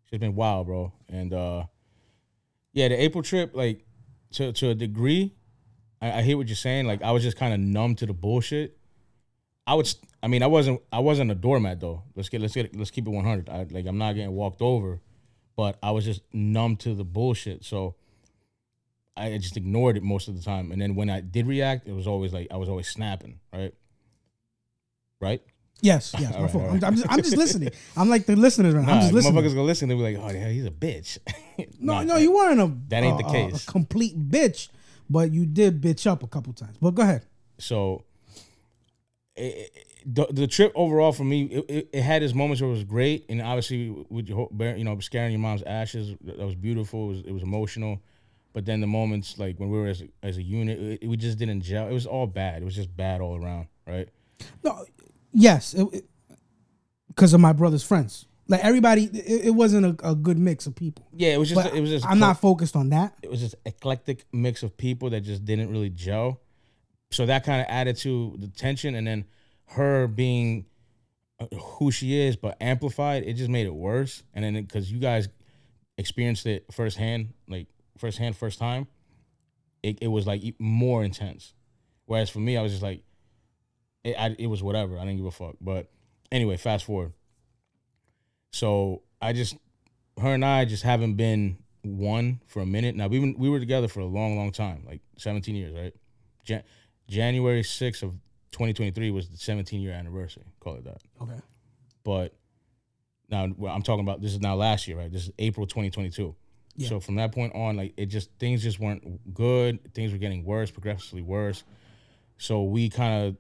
shit's 0.10 0.20
been 0.20 0.36
wild, 0.36 0.68
bro. 0.68 0.94
And 1.08 1.34
uh 1.34 1.66
yeah, 2.74 2.90
the 2.90 3.02
April 3.02 3.24
trip, 3.24 3.52
like 3.56 3.86
to 4.34 4.52
to 4.54 4.70
a 4.70 4.76
degree, 4.76 5.36
I, 6.02 6.20
I 6.20 6.22
hear 6.22 6.38
what 6.38 6.48
you're 6.48 6.56
saying. 6.56 6.86
Like 6.86 7.02
I 7.02 7.12
was 7.12 7.24
just 7.24 7.38
kind 7.38 7.54
of 7.54 7.60
numb 7.60 7.96
to 7.96 8.06
the 8.06 8.14
bullshit. 8.14 8.78
I 9.66 9.74
would. 9.74 9.94
I 10.24 10.28
mean, 10.28 10.44
I 10.44 10.48
wasn't. 10.48 10.82
I 10.92 11.00
wasn't 11.00 11.30
a 11.30 11.36
doormat 11.36 11.82
though. 11.82 12.04
Let's 12.16 12.30
get. 12.30 12.42
Let's 12.42 12.54
get. 12.54 12.76
Let's 12.76 12.90
keep 12.92 13.06
it 13.06 13.10
one 13.10 13.26
hundred. 13.26 13.50
I 13.50 13.68
like. 13.70 13.86
I'm 13.86 13.98
not 13.98 14.14
getting 14.14 14.32
walked 14.32 14.62
over, 14.62 15.02
but 15.58 15.78
I 15.84 15.92
was 15.92 16.06
just 16.06 16.22
numb 16.34 16.78
to 16.78 16.94
the 16.94 17.04
bullshit. 17.04 17.66
So 17.66 17.96
I 19.18 19.38
just 19.38 19.58
ignored 19.58 19.98
it 19.98 20.04
most 20.04 20.30
of 20.30 20.38
the 20.38 20.44
time. 20.44 20.72
And 20.72 20.82
then 20.82 20.96
when 20.96 21.10
I 21.10 21.20
did 21.20 21.48
react, 21.48 21.88
it 21.88 21.92
was 21.92 22.08
always 22.08 22.32
like 22.32 22.48
I 22.50 22.58
was 22.58 22.70
always 22.70 22.88
snapping. 22.88 23.40
Right. 23.52 23.74
Right. 25.20 25.42
Yes, 25.82 26.14
yes. 26.20 26.34
My 26.34 26.42
right, 26.42 26.52
fault. 26.52 26.64
I'm, 26.66 26.74
right. 26.74 26.84
I'm 26.86 26.96
just, 26.96 27.08
I'm 27.12 27.22
just 27.22 27.38
listening. 27.38 27.70
I'm 27.96 28.10
like 28.10 28.26
the 28.26 28.36
listeners 28.36 28.74
right 28.74 28.84
now. 28.86 28.94
I'm 28.94 28.96
Nah, 28.98 29.02
just 29.04 29.14
listening. 29.14 29.36
motherfuckers 29.36 29.50
gonna 29.54 29.64
listen. 29.64 29.90
They 29.90 29.96
be 29.96 30.02
like, 30.02 30.18
"Oh, 30.20 30.32
yeah, 30.36 30.50
he's 30.50 30.66
a 30.66 30.72
bitch." 30.72 31.18
No, 31.80 31.94
Nah, 31.96 32.04
no, 32.04 32.18
you 32.18 32.32
weren't 32.36 32.60
a 32.60 32.72
that 32.90 33.04
ain't 33.04 33.18
the 33.20 33.26
a- 33.26 33.32
case. 33.32 33.64
A 33.68 33.72
complete 33.72 34.30
bitch, 34.30 34.70
but 35.10 35.32
you 35.32 35.46
did 35.46 35.82
bitch 35.82 36.06
up 36.06 36.22
a 36.24 36.28
couple 36.28 36.54
times. 36.54 36.78
But 36.82 36.92
go 36.92 37.02
ahead. 37.04 37.26
So 37.58 38.04
it, 39.36 39.42
it- 39.76 39.84
the, 40.10 40.26
the 40.32 40.48
trip 40.48 40.72
overall 40.74 41.12
for 41.12 41.26
me, 41.26 41.44
it, 41.46 41.66
it, 41.68 41.90
it 41.92 42.02
had 42.02 42.24
its 42.24 42.34
moments 42.34 42.62
where 42.62 42.70
it 42.70 42.74
was 42.74 42.84
great, 42.86 43.26
and 43.28 43.42
obviously 43.42 43.90
with 44.10 44.28
your 44.30 44.38
whole, 44.38 44.50
bear- 44.52 44.78
you 44.78 44.86
know 44.86 44.98
scaring 45.00 45.32
your 45.32 45.40
mom's 45.42 45.64
ashes, 45.64 46.16
that 46.24 46.38
was 46.38 46.56
beautiful. 46.56 47.06
It 47.06 47.10
was, 47.10 47.20
it 47.26 47.32
was 47.34 47.44
emotional, 47.44 48.00
but 48.54 48.66
then 48.66 48.80
the 48.80 48.88
moments 48.88 49.38
like 49.38 49.60
when 49.60 49.70
we 49.70 49.78
were 49.78 49.88
as 49.88 50.02
a, 50.02 50.08
as 50.24 50.38
a 50.38 50.44
unit, 50.44 51.00
it, 51.02 51.08
we 51.08 51.18
just 51.18 51.38
didn't 51.38 51.62
gel. 51.62 51.88
It 51.90 51.94
was 51.94 52.06
all 52.06 52.26
bad. 52.26 52.62
It 52.62 52.66
was 52.66 52.76
just 52.76 52.96
bad 52.96 53.20
all 53.20 53.36
around, 53.44 53.68
right? 53.86 54.08
No, 54.64 54.86
yes, 55.38 55.76
because 57.08 57.34
of 57.34 57.40
my 57.40 57.54
brother's 57.54 57.84
friends. 57.84 58.26
Like 58.50 58.64
everybody, 58.64 59.04
it, 59.06 59.48
it 59.48 59.56
wasn't 59.56 59.86
a, 60.02 60.12
a 60.12 60.16
good 60.16 60.38
mix 60.38 60.68
of 60.68 60.76
people. 60.76 61.06
Yeah, 61.14 61.34
it 61.34 61.38
was 61.38 61.50
just 61.50 61.62
But 61.62 61.76
it 61.76 61.82
was 61.82 61.90
just 61.90 62.06
I'm 62.06 62.20
not 62.20 62.40
focused 62.40 62.76
on 62.78 62.90
that. 62.90 63.14
it 63.22 63.30
was 63.30 63.42
just 63.42 63.56
eclectic 63.66 64.26
mix 64.32 64.64
of 64.64 64.78
people 64.78 65.10
that 65.10 65.22
just 65.22 65.44
didn't 65.44 65.70
really 65.70 65.90
gel. 65.90 66.40
So 67.12 67.26
that 67.26 67.44
kind 67.44 67.62
of 67.62 67.68
added 67.70 67.98
to 67.98 68.36
the 68.40 68.48
tension, 68.48 68.96
and 68.96 69.06
then 69.06 69.26
her 69.72 70.08
being 70.08 70.66
uh, 71.40 71.48
who 71.56 71.92
she 71.92 72.18
is, 72.20 72.36
but 72.38 72.56
amplified, 72.62 73.24
it 73.24 73.34
just 73.34 73.50
made 73.50 73.68
it 73.68 73.74
worse. 73.74 74.24
And 74.34 74.44
then 74.46 74.54
because 74.54 74.90
you 74.92 75.00
guys 75.00 75.28
experienced 75.98 76.46
it 76.46 76.66
firsthand, 76.72 77.34
like 77.50 77.68
firsthand, 77.98 78.38
first 78.38 78.60
time, 78.60 78.88
it, 79.84 80.00
it 80.02 80.08
was 80.08 80.26
like 80.26 80.42
more 80.58 81.04
intense. 81.04 81.54
Whereas 82.06 82.30
for 82.30 82.40
me, 82.40 82.56
I 82.58 82.62
was 82.62 82.72
just 82.72 82.84
like, 82.84 83.04
it, 84.08 84.16
I, 84.18 84.36
it 84.40 84.48
was 84.48 84.64
whatever. 84.64 84.98
I 84.98 85.02
didn't 85.02 85.18
give 85.18 85.26
a 85.26 85.32
fuck. 85.32 85.56
But 85.60 85.90
anyway, 86.32 86.58
fast 86.58 86.86
forward. 86.86 87.14
So 88.52 89.04
I 89.22 89.34
just, 89.34 89.58
her 90.20 90.34
and 90.34 90.46
I 90.46 90.66
just 90.66 90.84
haven't 90.84 91.16
been 91.16 91.58
one 91.84 92.42
for 92.48 92.62
a 92.62 92.66
minute. 92.66 92.96
Now 92.96 93.08
we've 93.08 93.22
been, 93.22 93.36
we 93.38 93.50
were 93.50 93.60
together 93.60 93.88
for 93.88 94.00
a 94.00 94.06
long, 94.06 94.38
long 94.38 94.52
time, 94.52 94.84
like 94.88 95.02
17 95.18 95.56
years, 95.56 95.74
right? 95.74 95.94
Jan- 96.46 96.64
January 97.08 97.62
6th 97.62 98.04
of 98.04 98.12
2023 98.52 99.12
was 99.12 99.30
the 99.30 99.38
17 99.38 99.82
year 99.82 99.92
anniversary. 99.92 100.46
Call 100.60 100.76
it 100.76 100.86
that. 100.86 101.02
Okay. 101.22 101.40
But 102.04 102.34
now 103.30 103.44
I'm 103.44 103.82
talking 103.82 104.02
about 104.02 104.22
this 104.22 104.32
is 104.32 104.40
now 104.40 104.56
last 104.56 104.88
year, 104.88 104.98
right? 104.98 105.12
This 105.12 105.24
is 105.24 105.32
April 105.38 105.68
2022. 105.68 106.34
Yeah. 106.76 106.90
So 106.90 107.00
from 107.00 107.16
that 107.16 107.34
point 107.34 107.54
on, 107.56 107.76
like 107.76 107.94
it 107.98 108.06
just 108.06 108.30
things 108.40 108.64
just 108.64 108.80
weren't 108.80 109.34
good. 109.34 109.94
Things 109.94 110.14
were 110.14 110.18
getting 110.18 110.46
worse, 110.46 110.72
progressively 110.72 111.22
worse. 111.22 111.64
So 112.38 112.64
we 112.64 112.90
kind 112.90 113.28
of 113.28 113.38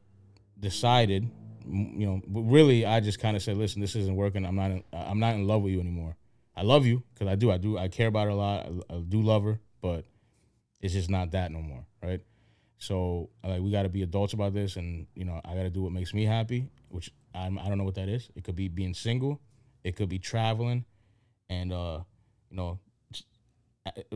decided, 0.60 1.30
you 1.66 2.06
know, 2.06 2.22
really, 2.28 2.86
I 2.86 3.00
just 3.00 3.20
kind 3.20 3.36
of 3.36 3.44
said, 3.44 3.58
"Listen, 3.58 3.82
this 3.82 3.96
isn't 3.96 4.16
working. 4.16 4.46
I'm 4.46 4.56
not. 4.56 4.72
In, 4.72 4.84
I'm 4.94 5.20
not 5.20 5.36
in 5.36 5.48
love 5.48 5.62
with 5.62 5.74
you 5.74 5.80
anymore. 5.80 6.16
I 6.56 6.64
love 6.64 6.86
you 6.86 7.04
because 7.14 7.28
I 7.28 7.36
do. 7.36 7.52
I 7.52 7.58
do. 7.58 7.78
I 7.78 7.88
care 7.88 8.08
about 8.08 8.26
her 8.26 8.32
a 8.32 8.36
lot. 8.36 8.66
I, 8.90 8.96
I 8.96 9.00
do 9.00 9.22
love 9.22 9.44
her, 9.44 9.60
but 9.82 10.06
it's 10.82 10.94
just 10.94 11.10
not 11.10 11.32
that 11.32 11.52
no 11.52 11.62
more, 11.62 11.86
right? 12.02 12.22
So 12.80 13.30
like 13.44 13.62
we 13.62 13.72
got 13.72 13.84
to 13.84 13.90
be 13.90 14.04
adults 14.04 14.34
about 14.34 14.54
this, 14.54 14.76
and 14.76 15.08
you 15.16 15.26
know, 15.26 15.42
I 15.44 15.56
got 15.56 15.64
to 15.64 15.70
do 15.70 15.84
what 15.84 15.92
makes 15.92 16.14
me 16.14 16.26
happy, 16.26 16.70
which 16.90 17.12
I'm, 17.34 17.58
I 17.60 17.68
don't 17.68 17.78
know 17.78 17.84
what 17.84 17.96
that 17.96 18.10
is. 18.10 18.30
It 18.36 18.44
could 18.44 18.56
be 18.56 18.68
being 18.68 18.94
single, 18.94 19.42
it 19.84 19.96
could 19.96 20.10
be 20.10 20.20
traveling, 20.20 20.86
and 21.50 21.74
uh, 21.74 22.00
you 22.50 22.58
know, 22.58 22.80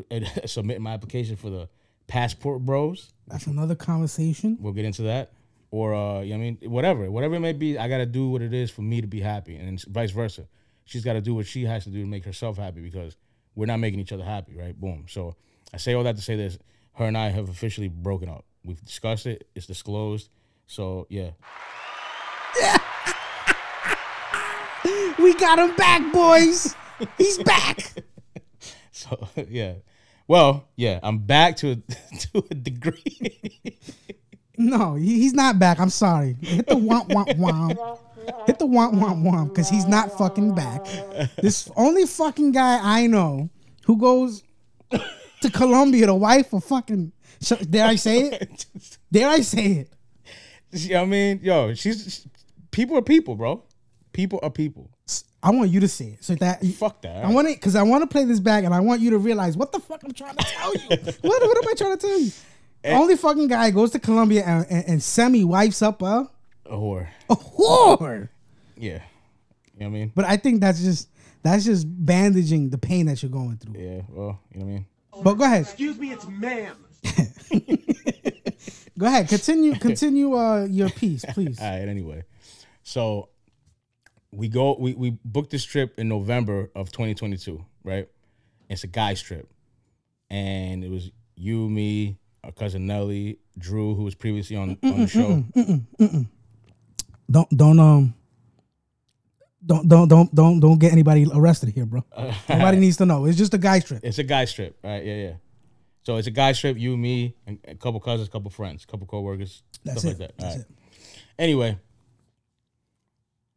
submitting 0.46 0.84
my 0.84 0.94
application 0.94 1.36
for 1.36 1.50
the 1.50 1.70
passport 2.08 2.62
bros. 2.62 3.14
That's 3.28 3.48
another 3.48 3.76
conversation. 3.76 4.58
We'll 4.60 4.74
get 4.74 4.86
into 4.86 5.04
that. 5.04 5.32
Or 5.72 5.96
uh, 5.96 6.22
you 6.22 6.34
know 6.34 6.40
what 6.40 6.46
I 6.46 6.50
mean, 6.50 6.58
whatever, 6.64 7.12
whatever 7.12 7.36
it 7.36 7.40
may 7.40 7.54
be, 7.54 7.78
I 7.78 7.88
gotta 7.88 8.06
do 8.06 8.30
what 8.30 8.42
it 8.42 8.54
is 8.54 8.70
for 8.70 8.82
me 8.82 9.02
to 9.02 9.08
be 9.08 9.22
happy, 9.22 9.56
and 9.56 9.82
vice 9.86 10.12
versa. 10.12 10.48
She's 10.84 11.06
got 11.06 11.14
to 11.14 11.22
do 11.22 11.34
what 11.34 11.46
she 11.46 11.64
has 11.64 11.86
to 11.86 11.90
do 11.90 12.02
to 12.02 12.08
make 12.08 12.26
herself 12.26 12.58
happy 12.58 12.82
because 12.82 13.16
we're 13.56 13.68
not 13.68 13.78
making 13.78 14.02
each 14.02 14.12
other 14.12 14.26
happy, 14.26 14.58
right? 14.58 14.78
Boom. 14.78 15.06
So 15.08 15.36
I 15.74 15.78
say 15.78 15.94
all 15.94 16.04
that 16.04 16.18
to 16.18 16.22
say 16.22 16.36
this: 16.36 16.58
her 16.96 17.06
and 17.06 17.18
I 17.18 17.30
have 17.30 17.48
officially 17.48 17.88
broken 17.88 18.28
up. 18.28 18.44
We've 18.66 18.84
discussed 18.84 19.26
it. 19.26 19.48
It's 19.56 19.66
disclosed. 19.66 20.30
So 20.68 21.08
yeah, 21.10 21.32
We 25.22 25.36
got 25.36 25.60
him 25.60 25.76
back, 25.76 26.12
boys. 26.12 26.76
He's 27.18 27.38
back. 27.40 27.94
so 28.92 29.30
yeah. 29.50 29.76
Well, 30.28 30.68
yeah, 30.76 31.00
I'm 31.04 31.20
back 31.20 31.58
to 31.58 31.72
a, 31.72 31.76
to 31.76 32.46
a 32.50 32.56
degree. 32.56 33.78
No, 34.58 34.96
he- 34.96 35.20
he's 35.20 35.34
not 35.34 35.60
back. 35.60 35.80
I'm 35.80 35.90
sorry. 35.90 36.36
Hit 36.42 36.68
the 36.68 36.76
womp 36.76 37.10
womp 37.10 37.38
womp. 37.38 38.00
Hit 38.48 38.60
the 38.60 38.66
womp 38.68 38.94
womp 38.94 39.24
womp 39.24 39.50
because 39.50 39.70
he's 39.70 39.88
not 39.88 40.16
fucking 40.18 40.54
back. 40.54 40.86
This 41.38 41.70
only 41.76 42.06
fucking 42.06 42.52
guy 42.52 42.80
I 42.82 43.08
know 43.08 43.50
who 43.86 43.98
goes 43.98 44.44
to 44.92 45.50
Colombia 45.52 46.06
to 46.08 46.14
wife 46.16 46.54
a 46.54 46.62
fucking. 46.62 47.12
Dare 47.70 47.88
I 47.88 47.96
say 47.96 48.22
it? 48.30 48.66
Dare 49.12 49.30
I 49.30 49.42
say 49.42 49.66
it? 49.72 49.90
You 50.72 50.90
know 50.92 50.96
what 51.00 51.02
I 51.04 51.10
mean, 51.10 51.40
yo, 51.42 51.74
she's 51.74 52.28
people 52.70 52.98
are 52.98 53.02
people, 53.02 53.36
bro. 53.36 53.64
People 54.14 54.40
are 54.44 54.50
people. 54.52 54.90
I 55.44 55.50
want 55.50 55.72
you 55.72 55.80
to 55.80 55.88
see 55.88 56.10
it 56.10 56.24
so 56.24 56.36
that 56.36 56.64
Fuck 56.64 57.02
that. 57.02 57.26
I 57.26 57.32
want 57.32 57.48
it 57.48 57.56
because 57.58 57.76
I 57.76 57.82
want 57.82 58.04
to 58.04 58.08
play 58.08 58.26
this 58.26 58.40
back 58.40 58.64
and 58.64 58.74
I 58.74 58.80
want 58.80 59.02
you 59.02 59.10
to 59.10 59.18
realize 59.18 59.58
what 59.58 59.72
the 59.72 59.80
fuck 59.80 60.04
I'm 60.04 60.14
trying 60.14 60.36
to 60.36 60.44
tell 60.46 60.74
you. 60.76 60.82
what, 60.90 61.22
what 61.24 61.58
am 61.58 61.68
I 61.70 61.74
trying 61.76 61.98
to 61.98 62.08
tell 62.08 62.20
you? 62.20 62.32
Eh. 62.84 62.98
Only 62.98 63.16
fucking 63.16 63.48
guy 63.48 63.70
goes 63.72 63.92
to 63.92 64.00
Colombia 64.00 64.44
and, 64.44 64.66
and, 64.70 64.86
and 64.88 65.04
semi 65.04 65.44
wipes 65.44 65.82
up 65.82 66.02
a, 66.02 66.30
a 66.66 66.76
whore. 66.76 67.08
a 67.30 67.36
whore. 67.36 68.30
Yeah. 68.76 68.94
You 68.94 69.00
know 69.82 69.86
what 69.86 69.86
I 69.86 69.90
mean? 69.90 70.12
But 70.16 70.26
I 70.26 70.38
think 70.38 70.62
that's 70.62 70.82
just 70.82 71.10
that's 71.44 71.66
just 71.66 71.86
bandaging 71.88 72.70
the 72.70 72.78
pain 72.78 73.08
that 73.08 73.22
you're 73.22 73.32
going 73.32 73.58
through. 73.58 73.80
Yeah, 73.80 74.02
well, 74.10 74.40
you 74.52 74.60
know 74.60 74.66
what 74.66 74.72
I 74.72 74.74
mean? 74.74 74.86
But 75.24 75.34
go 75.36 75.44
ahead, 75.44 75.62
Excuse 75.64 75.98
me, 75.98 76.12
it's 76.12 76.28
ma'am. 76.28 76.76
go 78.98 79.06
ahead, 79.08 79.28
continue, 79.28 79.76
continue 79.76 80.36
uh, 80.36 80.66
your 80.66 80.90
piece, 80.90 81.26
please. 81.30 81.60
All 81.60 81.68
right, 81.68 81.88
anyway. 81.88 82.24
So 82.84 83.30
we 84.32 84.48
go 84.48 84.76
we, 84.80 84.94
we 84.94 85.18
booked 85.26 85.52
this 85.52 85.64
trip 85.64 86.00
in 86.00 86.08
November 86.08 86.70
of 86.76 86.92
2022, 86.92 87.64
right? 87.84 88.08
It's 88.70 88.84
a 88.84 88.88
guy's 88.88 89.22
trip. 89.22 89.52
And 90.30 90.84
it 90.84 90.90
was 90.90 91.12
you, 91.36 91.70
me, 91.70 92.18
our 92.52 92.64
cousin 92.64 92.86
Nelly, 92.86 93.40
Drew, 93.58 93.96
who 93.96 94.04
was 94.04 94.16
previously 94.16 94.56
on, 94.56 94.78
on 94.84 95.02
the 95.02 95.08
show. 95.08 95.44
Don't 97.30 97.50
don't 97.56 97.80
um. 97.80 98.14
Don't 99.64 99.88
don't 99.88 100.08
don't 100.08 100.36
don't 100.36 100.60
don't 100.60 100.80
get 100.80 100.92
anybody 100.92 101.26
arrested 101.34 101.70
here, 101.70 101.86
bro. 101.86 102.04
Nobody 102.50 102.78
needs 102.80 102.98
to 102.98 103.06
know. 103.06 103.26
It's 103.26 103.38
just 103.38 103.54
a 103.54 103.58
guy 103.58 103.80
strip. 103.80 104.04
It's 104.04 104.18
a 104.18 104.24
guy 104.24 104.46
strip, 104.46 104.78
right? 104.84 105.06
Yeah, 105.06 105.16
yeah. 105.16 105.34
So 106.04 106.18
it's 106.18 106.28
a 106.28 106.32
guy 106.32 106.52
strip. 106.54 106.78
you, 106.78 106.98
me, 106.98 107.36
and 107.46 107.60
a 107.68 107.76
couple 107.76 108.00
cousins, 108.00 108.28
couple 108.28 108.50
friends, 108.50 108.86
couple 108.86 109.06
coworkers, 109.06 109.64
That's 109.86 110.02
stuff 110.02 110.14
it. 110.14 110.20
like 110.20 110.28
that. 110.30 110.38
That's 110.38 110.56
right. 110.58 110.66
it. 110.66 110.76
Anyway, 111.38 111.78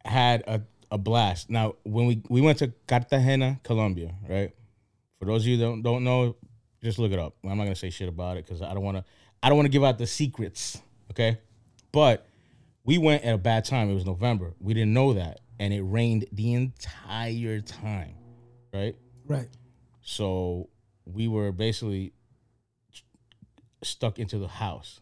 had 0.04 0.44
a, 0.46 0.60
a 0.90 0.98
blast. 0.98 1.48
Now, 1.48 1.76
when 1.84 2.06
we 2.06 2.22
we 2.28 2.42
went 2.42 2.58
to 2.58 2.72
Cartagena, 2.86 3.60
Colombia, 3.62 4.14
right? 4.28 4.54
For 5.18 5.24
those 5.24 5.42
of 5.42 5.48
you 5.48 5.56
that 5.56 5.64
don't, 5.64 5.82
don't 5.82 6.04
know, 6.04 6.36
just 6.84 6.98
look 6.98 7.10
it 7.12 7.18
up. 7.18 7.34
I'm 7.42 7.56
not 7.58 7.64
gonna 7.64 7.74
say 7.74 7.90
shit 7.90 8.08
about 8.08 8.36
it 8.36 8.46
because 8.46 8.62
I 8.62 8.72
don't 8.74 8.84
want 8.84 8.98
to. 8.98 9.04
I 9.42 9.48
don't 9.48 9.56
want 9.58 9.66
to 9.66 9.70
give 9.72 9.82
out 9.82 9.98
the 9.98 10.06
secrets. 10.06 10.80
Okay, 11.10 11.38
but 11.92 12.26
we 12.84 12.98
went 12.98 13.24
at 13.24 13.34
a 13.34 13.38
bad 13.38 13.64
time. 13.64 13.90
It 13.90 13.94
was 13.94 14.06
November. 14.06 14.54
We 14.60 14.74
didn't 14.74 14.92
know 14.94 15.14
that, 15.14 15.40
and 15.58 15.72
it 15.74 15.82
rained 15.82 16.26
the 16.32 16.52
entire 16.54 17.60
time, 17.60 18.14
right? 18.72 18.94
Right. 19.26 19.48
So 20.02 20.68
we 21.06 21.28
were 21.28 21.50
basically 21.52 22.12
stuck 23.82 24.18
into 24.18 24.38
the 24.38 24.48
house. 24.48 25.00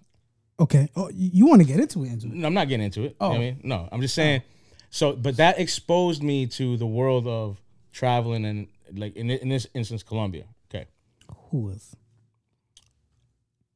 Okay. 0.61 0.89
Oh, 0.95 1.11
you, 1.13 1.47
want 1.47 1.61
to 1.63 1.67
get 1.67 1.81
into 1.81 2.05
it? 2.05 2.09
Into 2.13 2.27
it. 2.27 2.33
No, 2.35 2.47
I'm 2.47 2.55
not 2.55 2.69
getting 2.69 2.85
into 2.85 3.03
it. 3.05 3.17
You 3.21 3.27
know 3.29 3.33
I 3.33 3.37
Oh. 3.37 3.39
mean? 3.39 3.61
No, 3.65 3.89
I'm 3.91 4.01
just 4.01 4.15
saying. 4.15 4.43
So, 4.91 5.15
but 5.15 5.37
that 5.39 5.59
exposed 5.59 6.23
me 6.23 6.47
to 6.49 6.77
the 6.77 6.87
world 6.87 7.27
of 7.27 7.61
traveling 7.93 8.45
and 8.45 8.69
like 8.95 9.17
in, 9.17 9.31
in 9.31 9.49
this 9.49 9.67
instance, 9.75 10.03
Colombia. 10.03 10.45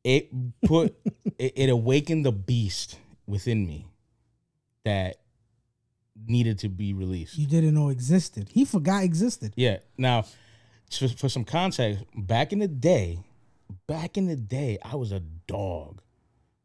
It 0.04 0.30
put, 0.64 0.96
it, 1.38 1.52
it 1.56 1.68
awakened 1.68 2.24
the 2.24 2.32
beast 2.32 2.98
within 3.26 3.66
me 3.66 3.86
that 4.84 5.16
needed 6.26 6.60
to 6.60 6.68
be 6.68 6.94
released. 6.94 7.36
You 7.36 7.46
didn't 7.46 7.74
know 7.74 7.88
existed. 7.88 8.48
He 8.50 8.64
forgot 8.64 9.02
existed. 9.02 9.52
Yeah. 9.56 9.78
Now, 9.98 10.24
for, 10.90 11.08
for 11.08 11.28
some 11.28 11.44
context, 11.44 12.04
back 12.14 12.52
in 12.52 12.60
the 12.60 12.68
day, 12.68 13.20
back 13.86 14.16
in 14.16 14.26
the 14.26 14.36
day, 14.36 14.78
I 14.82 14.96
was 14.96 15.12
a 15.12 15.20
dog. 15.20 16.00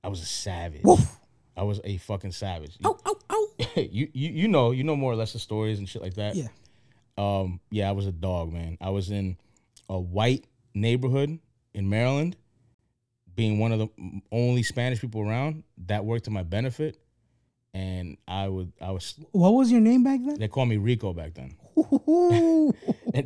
I 0.04 0.08
was 0.08 0.22
a 0.22 0.26
savage. 0.26 0.84
Woof. 0.84 1.18
I 1.56 1.64
was 1.64 1.82
a 1.84 1.98
fucking 1.98 2.32
savage. 2.32 2.78
Oh, 2.84 2.98
oh, 3.06 3.20
oh, 3.30 3.50
you, 3.76 4.10
you 4.14 4.30
you 4.30 4.48
know 4.48 4.72
you 4.72 4.84
know 4.84 4.96
more 4.96 5.12
or 5.12 5.16
less 5.16 5.34
the 5.34 5.40
stories 5.40 5.80
and 5.80 5.88
shit 5.88 6.02
like 6.02 6.16
that. 6.16 6.36
Yeah. 6.36 6.48
Um, 7.18 7.60
yeah, 7.70 7.90
I 7.90 7.92
was 7.92 8.08
a 8.08 8.12
dog, 8.12 8.52
man. 8.52 8.78
I 8.82 8.90
was 8.90 9.12
in 9.12 9.38
a 9.90 10.00
white 10.00 10.46
neighborhood 10.74 11.40
in 11.74 11.90
Maryland, 11.90 12.36
being 13.36 13.60
one 13.60 13.72
of 13.72 13.80
the 13.80 13.90
only 14.32 14.64
Spanish 14.64 15.00
people 15.02 15.22
around. 15.22 15.64
That 15.88 16.06
worked 16.06 16.26
to 16.26 16.32
my 16.32 16.44
benefit, 16.44 16.98
and 17.74 18.18
I 18.28 18.48
would 18.48 18.72
I 18.82 18.92
was 18.92 19.16
What 19.32 19.52
was 19.54 19.72
your 19.72 19.82
name 19.82 20.04
back 20.04 20.20
then? 20.26 20.38
they 20.40 20.48
called 20.48 20.70
me 20.70 20.78
Rico 20.78 21.14
back 21.14 21.34
then. 21.34 21.56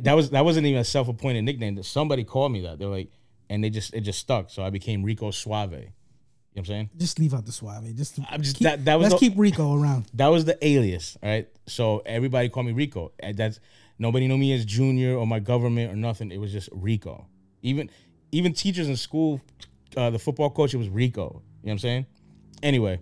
That 0.00 0.14
was 0.14 0.30
that 0.30 0.44
wasn't 0.44 0.66
even 0.66 0.80
a 0.80 0.84
self 0.84 1.08
appointed 1.08 1.42
nickname. 1.42 1.80
Somebody 1.82 2.24
called 2.24 2.50
me 2.52 2.62
that. 2.62 2.78
They're 2.78 2.88
like, 2.88 3.10
and 3.48 3.62
they 3.62 3.70
just 3.70 3.94
it 3.94 4.00
just 4.00 4.18
stuck. 4.18 4.50
So 4.50 4.62
I 4.64 4.70
became 4.70 5.02
Rico 5.04 5.30
Suave. 5.30 5.72
You 5.72 5.78
know 5.78 5.90
what 6.54 6.58
I'm 6.60 6.64
saying? 6.64 6.90
just 6.96 7.18
leave 7.18 7.34
out 7.34 7.44
the 7.44 7.52
suave. 7.52 7.94
Just, 7.94 8.18
I'm 8.30 8.40
just- 8.40 8.56
keep, 8.56 8.64
that- 8.64 8.84
that 8.86 8.98
was 8.98 9.10
let's 9.10 9.20
the- 9.20 9.28
keep 9.28 9.38
Rico 9.38 9.74
around. 9.80 10.06
That 10.14 10.28
was 10.28 10.46
the 10.46 10.56
alias, 10.66 11.16
all 11.22 11.28
right? 11.28 11.46
So 11.66 12.02
everybody 12.06 12.48
called 12.48 12.64
me 12.66 12.72
Rico. 12.72 13.12
And 13.20 13.36
that's 13.36 13.60
nobody 13.98 14.26
knew 14.26 14.38
me 14.38 14.54
as 14.54 14.64
Junior 14.64 15.16
or 15.16 15.26
my 15.26 15.38
government 15.38 15.92
or 15.92 15.96
nothing. 15.96 16.32
It 16.32 16.38
was 16.38 16.52
just 16.52 16.70
Rico. 16.72 17.26
Even 17.66 17.90
even 18.32 18.52
teachers 18.52 18.88
in 18.88 18.96
school, 18.96 19.40
uh, 19.96 20.10
the 20.10 20.18
football 20.18 20.50
coach, 20.50 20.72
it 20.72 20.76
was 20.76 20.88
Rico. 20.88 21.22
You 21.22 21.28
know 21.28 21.42
what 21.62 21.72
I'm 21.72 21.78
saying? 21.80 22.06
Anyway, 22.62 23.00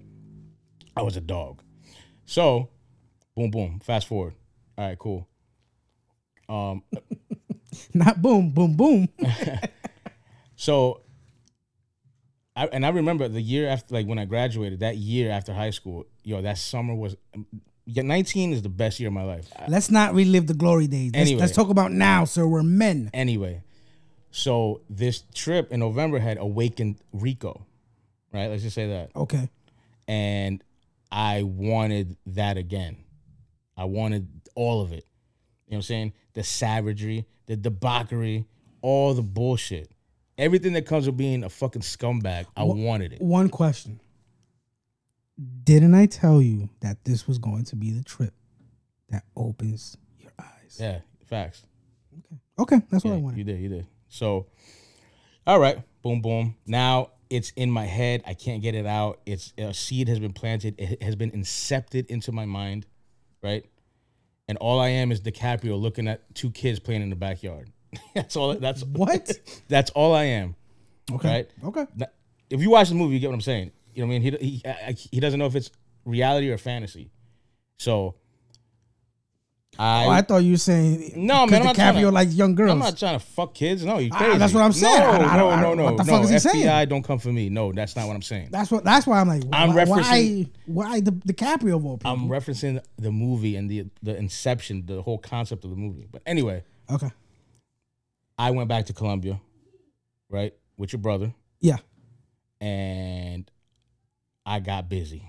I 0.97 1.03
was 1.03 1.17
a 1.17 1.21
dog. 1.21 1.63
So, 2.25 2.71
boom, 3.37 3.51
boom. 3.51 3.81
Fast 3.85 4.07
forward. 4.09 4.35
All 4.79 4.89
right, 4.89 4.99
cool. 4.99 5.29
Um, 6.49 6.83
Not 7.95 8.23
boom, 8.23 8.51
boom, 8.51 8.77
boom. 8.77 9.09
So, 10.57 11.03
I 12.57 12.67
and 12.67 12.87
I 12.87 12.91
remember 12.91 13.27
the 13.29 13.41
year 13.43 13.69
after, 13.69 13.93
like 13.93 14.07
when 14.07 14.19
I 14.21 14.25
graduated, 14.25 14.81
that 14.81 14.97
year 14.97 15.31
after 15.31 15.53
high 15.53 15.71
school, 15.71 16.07
yo, 16.23 16.41
that 16.43 16.57
summer 16.59 16.95
was, 16.95 17.17
yeah, 17.85 18.03
nineteen 18.03 18.53
is 18.53 18.63
the 18.63 18.69
best 18.69 18.99
year 19.01 19.09
of 19.09 19.13
my 19.13 19.25
life. 19.25 19.49
Let's 19.69 19.91
not 19.91 20.15
relive 20.15 20.47
the 20.47 20.55
glory 20.55 20.87
days. 20.87 21.11
Let's, 21.13 21.27
Anyway. 21.29 21.41
let's 21.41 21.53
talk 21.53 21.69
about 21.71 21.91
now, 21.93 22.25
sir. 22.25 22.47
We're 22.47 22.63
men. 22.63 23.11
anyway, 23.13 23.63
so 24.37 24.81
this 24.91 25.23
trip 25.33 25.71
in 25.71 25.79
November 25.79 26.19
had 26.19 26.39
awakened 26.39 26.97
Rico, 27.13 27.65
right? 28.33 28.49
Let's 28.49 28.65
just 28.65 28.75
say 28.75 28.89
that, 28.89 29.11
Okay. 29.15 29.49
and 30.09 30.63
I 31.13 31.45
wanted 31.45 32.17
that 32.27 32.57
again. 32.57 32.97
I 33.77 33.85
wanted 33.85 34.27
all 34.57 34.81
of 34.83 34.91
it. 34.93 35.07
You 35.67 35.73
know 35.73 35.77
what 35.77 35.77
I'm 35.77 35.83
saying? 35.83 36.13
The 36.33 36.43
savagery, 36.43 37.27
the 37.47 37.57
debauchery, 37.57 38.47
all 38.83 39.15
the 39.15 39.23
bullshit. 39.23 39.89
Everything 40.37 40.73
that 40.73 40.85
comes 40.85 41.07
with 41.07 41.17
being 41.17 41.45
a 41.45 41.49
fucking 41.49 41.83
scumbag, 41.83 42.47
I 42.57 42.65
wanted 42.65 43.13
it. 43.13 43.23
One 43.23 43.49
question. 43.49 44.01
Didn't 45.63 45.95
I 45.95 46.07
tell 46.07 46.43
you 46.43 46.71
that 46.81 47.05
this 47.05 47.29
was 47.29 47.39
going 47.39 47.65
to 47.67 47.77
be 47.77 47.93
the 47.93 48.03
trip 48.03 48.35
that 49.11 49.23
opens 49.37 49.97
your 50.19 50.33
eyes? 50.41 50.77
Yeah, 50.81 51.01
facts. 51.27 51.63
Okay. 52.19 52.37
Okay, 52.77 52.87
that's 52.91 53.05
what 53.05 53.11
Yeah, 53.13 53.17
I 53.17 53.21
wanted. 53.21 53.39
You 53.39 53.45
did, 53.45 53.61
you 53.61 53.69
did. 53.69 53.87
So, 54.15 54.47
all 55.45 55.59
right, 55.59 55.79
boom, 56.03 56.23
boom. 56.23 56.55
Now 56.67 57.11
it's 57.31 57.51
in 57.57 57.69
my 57.69 57.85
head. 57.85 58.23
I 58.25 58.35
can't 58.35 58.63
get 58.63 58.77
it 58.77 58.87
out. 58.87 59.19
It's 59.27 59.53
a 59.59 59.75
seed 59.75 60.07
has 60.09 60.21
been 60.21 60.33
planted. 60.33 60.77
It 60.79 61.03
has 61.03 61.17
been 61.17 61.33
incepted 61.33 62.07
into 62.07 62.31
my 62.31 62.45
mind, 62.45 62.87
right? 63.43 63.65
And 64.47 64.57
all 64.59 64.79
I 64.79 64.91
am 64.91 65.11
is 65.11 65.21
DiCaprio 65.21 65.81
looking 65.81 66.07
at 66.07 66.33
two 66.33 66.51
kids 66.51 66.79
playing 66.79 67.03
in 67.03 67.11
the 67.11 67.17
backyard. 67.17 67.73
that's 68.15 68.37
all. 68.37 68.55
That's 68.55 68.85
What? 68.85 69.33
that's 69.69 69.91
all 69.91 70.15
I 70.15 70.25
am. 70.25 70.55
Okay. 71.11 71.29
Right? 71.29 71.51
Okay. 71.65 71.87
If 72.51 72.61
you 72.63 72.71
watch 72.71 72.91
the 72.91 72.95
movie, 72.95 73.15
you 73.15 73.21
get 73.21 73.29
what 73.29 73.35
I'm 73.35 73.41
saying. 73.41 73.73
You 73.95 74.03
know 74.03 74.09
what 74.09 74.15
I 74.15 74.19
mean? 74.21 74.39
He 74.41 74.47
he 74.47 74.63
I- 74.65 74.93
he 74.93 75.19
doesn't 75.19 75.41
know 75.41 75.47
if 75.47 75.57
it's 75.57 75.73
reality 76.05 76.51
or 76.51 76.59
fantasy. 76.59 77.11
So. 77.81 78.15
I, 79.79 80.07
Oh, 80.07 80.11
I 80.11 80.23
thought 80.23 80.39
you 80.45 80.53
were 80.53 80.57
saying 80.57 81.13
No, 81.17 81.47
man, 81.47 81.67
I'm 81.67 81.75
DiCaprio 81.75 82.13
likes 82.13 82.33
young 82.35 82.55
girls. 82.55 82.71
I'm 82.73 82.79
not 82.79 82.97
trying 82.97 83.19
to 83.19 83.25
fuck 83.25 83.55
kids. 83.55 83.85
No, 83.85 83.99
you 83.99 84.11
Ah, 84.13 84.37
that's 84.39 84.55
what 84.55 84.63
I'm 84.63 84.73
saying. 84.73 84.99
No, 85.01 85.07
I- 85.07 85.35
I- 85.35 85.37
no, 85.37 85.57
no, 85.61 85.75
no, 85.75 85.85
what 85.85 85.97
the 85.97 86.05
no. 86.05 86.13
fuck 86.13 86.25
is 86.25 86.31
he 86.31 86.39
saying? 86.39 86.65
FBI, 86.65 86.69
saying? 86.69 86.89
don't 86.89 87.03
come 87.03 87.19
for 87.19 87.33
me. 87.33 87.49
No, 87.49 87.73
that's 87.73 87.97
not 87.97 88.07
what 88.07 88.15
I'm 88.15 88.23
saying. 88.23 88.49
that's 88.51 88.71
what. 88.71 88.85
That's 88.85 89.07
why 89.07 89.21
I'm 89.21 89.29
like. 89.29 89.43
I'm 89.53 89.75
why, 89.75 89.85
referencing- 89.85 90.49
Why? 90.67 90.91
Why 90.91 91.01
the 91.01 91.11
DiCaprio 91.13 91.77
of 91.77 91.85
all 91.87 91.97
people? 91.99 92.11
I'm 92.13 92.29
referencing 92.29 92.81
the 92.99 93.11
movie 93.11 93.57
and 93.57 93.69
the 93.71 93.87
the 94.03 94.17
inception, 94.17 94.87
the 94.87 95.03
whole 95.03 95.19
concept 95.19 95.65
of 95.65 95.71
the 95.71 95.77
movie. 95.77 96.07
But 96.11 96.23
anyway, 96.27 96.63
okay. 96.91 97.11
I 98.39 98.51
went 98.53 98.69
back 98.69 98.87
to 98.87 98.93
Colombia, 98.93 99.41
right, 100.29 100.53
with 100.77 100.93
your 100.93 101.01
brother, 101.01 101.33
Yeah. 101.61 101.77
and 102.61 103.51
I 104.47 104.61
got 104.61 104.89
busy. 104.89 105.23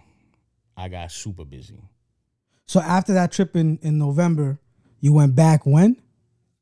I 0.78 0.88
got 0.90 1.12
super 1.12 1.46
busy. 1.46 1.80
So 2.76 2.82
after 2.82 3.14
that 3.14 3.32
trip 3.32 3.56
in 3.56 3.80
in 3.82 3.98
November, 3.98 4.60
you 5.00 5.14
went 5.14 5.34
back 5.34 5.66
when? 5.66 5.96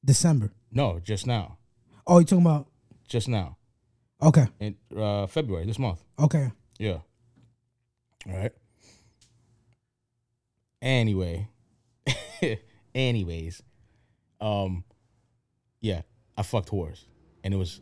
December. 0.05 0.53
No, 0.71 0.99
just 0.99 1.25
now, 1.25 1.57
Oh, 2.05 2.19
you 2.19 2.25
talking 2.25 2.45
about? 2.45 2.67
just 3.07 3.27
now 3.27 3.57
Okay. 4.21 4.45
in 4.59 4.75
uh, 4.95 5.25
February 5.25 5.65
this 5.65 5.79
month. 5.79 6.03
Okay. 6.19 6.51
Yeah. 6.77 6.99
All 8.27 8.37
right. 8.37 8.51
Anyway, 10.83 11.47
anyways, 12.93 13.63
um, 14.39 14.83
yeah, 15.81 16.01
I 16.37 16.43
fucked 16.43 16.69
whores, 16.69 17.05
and 17.43 17.55
it 17.55 17.57
was, 17.57 17.81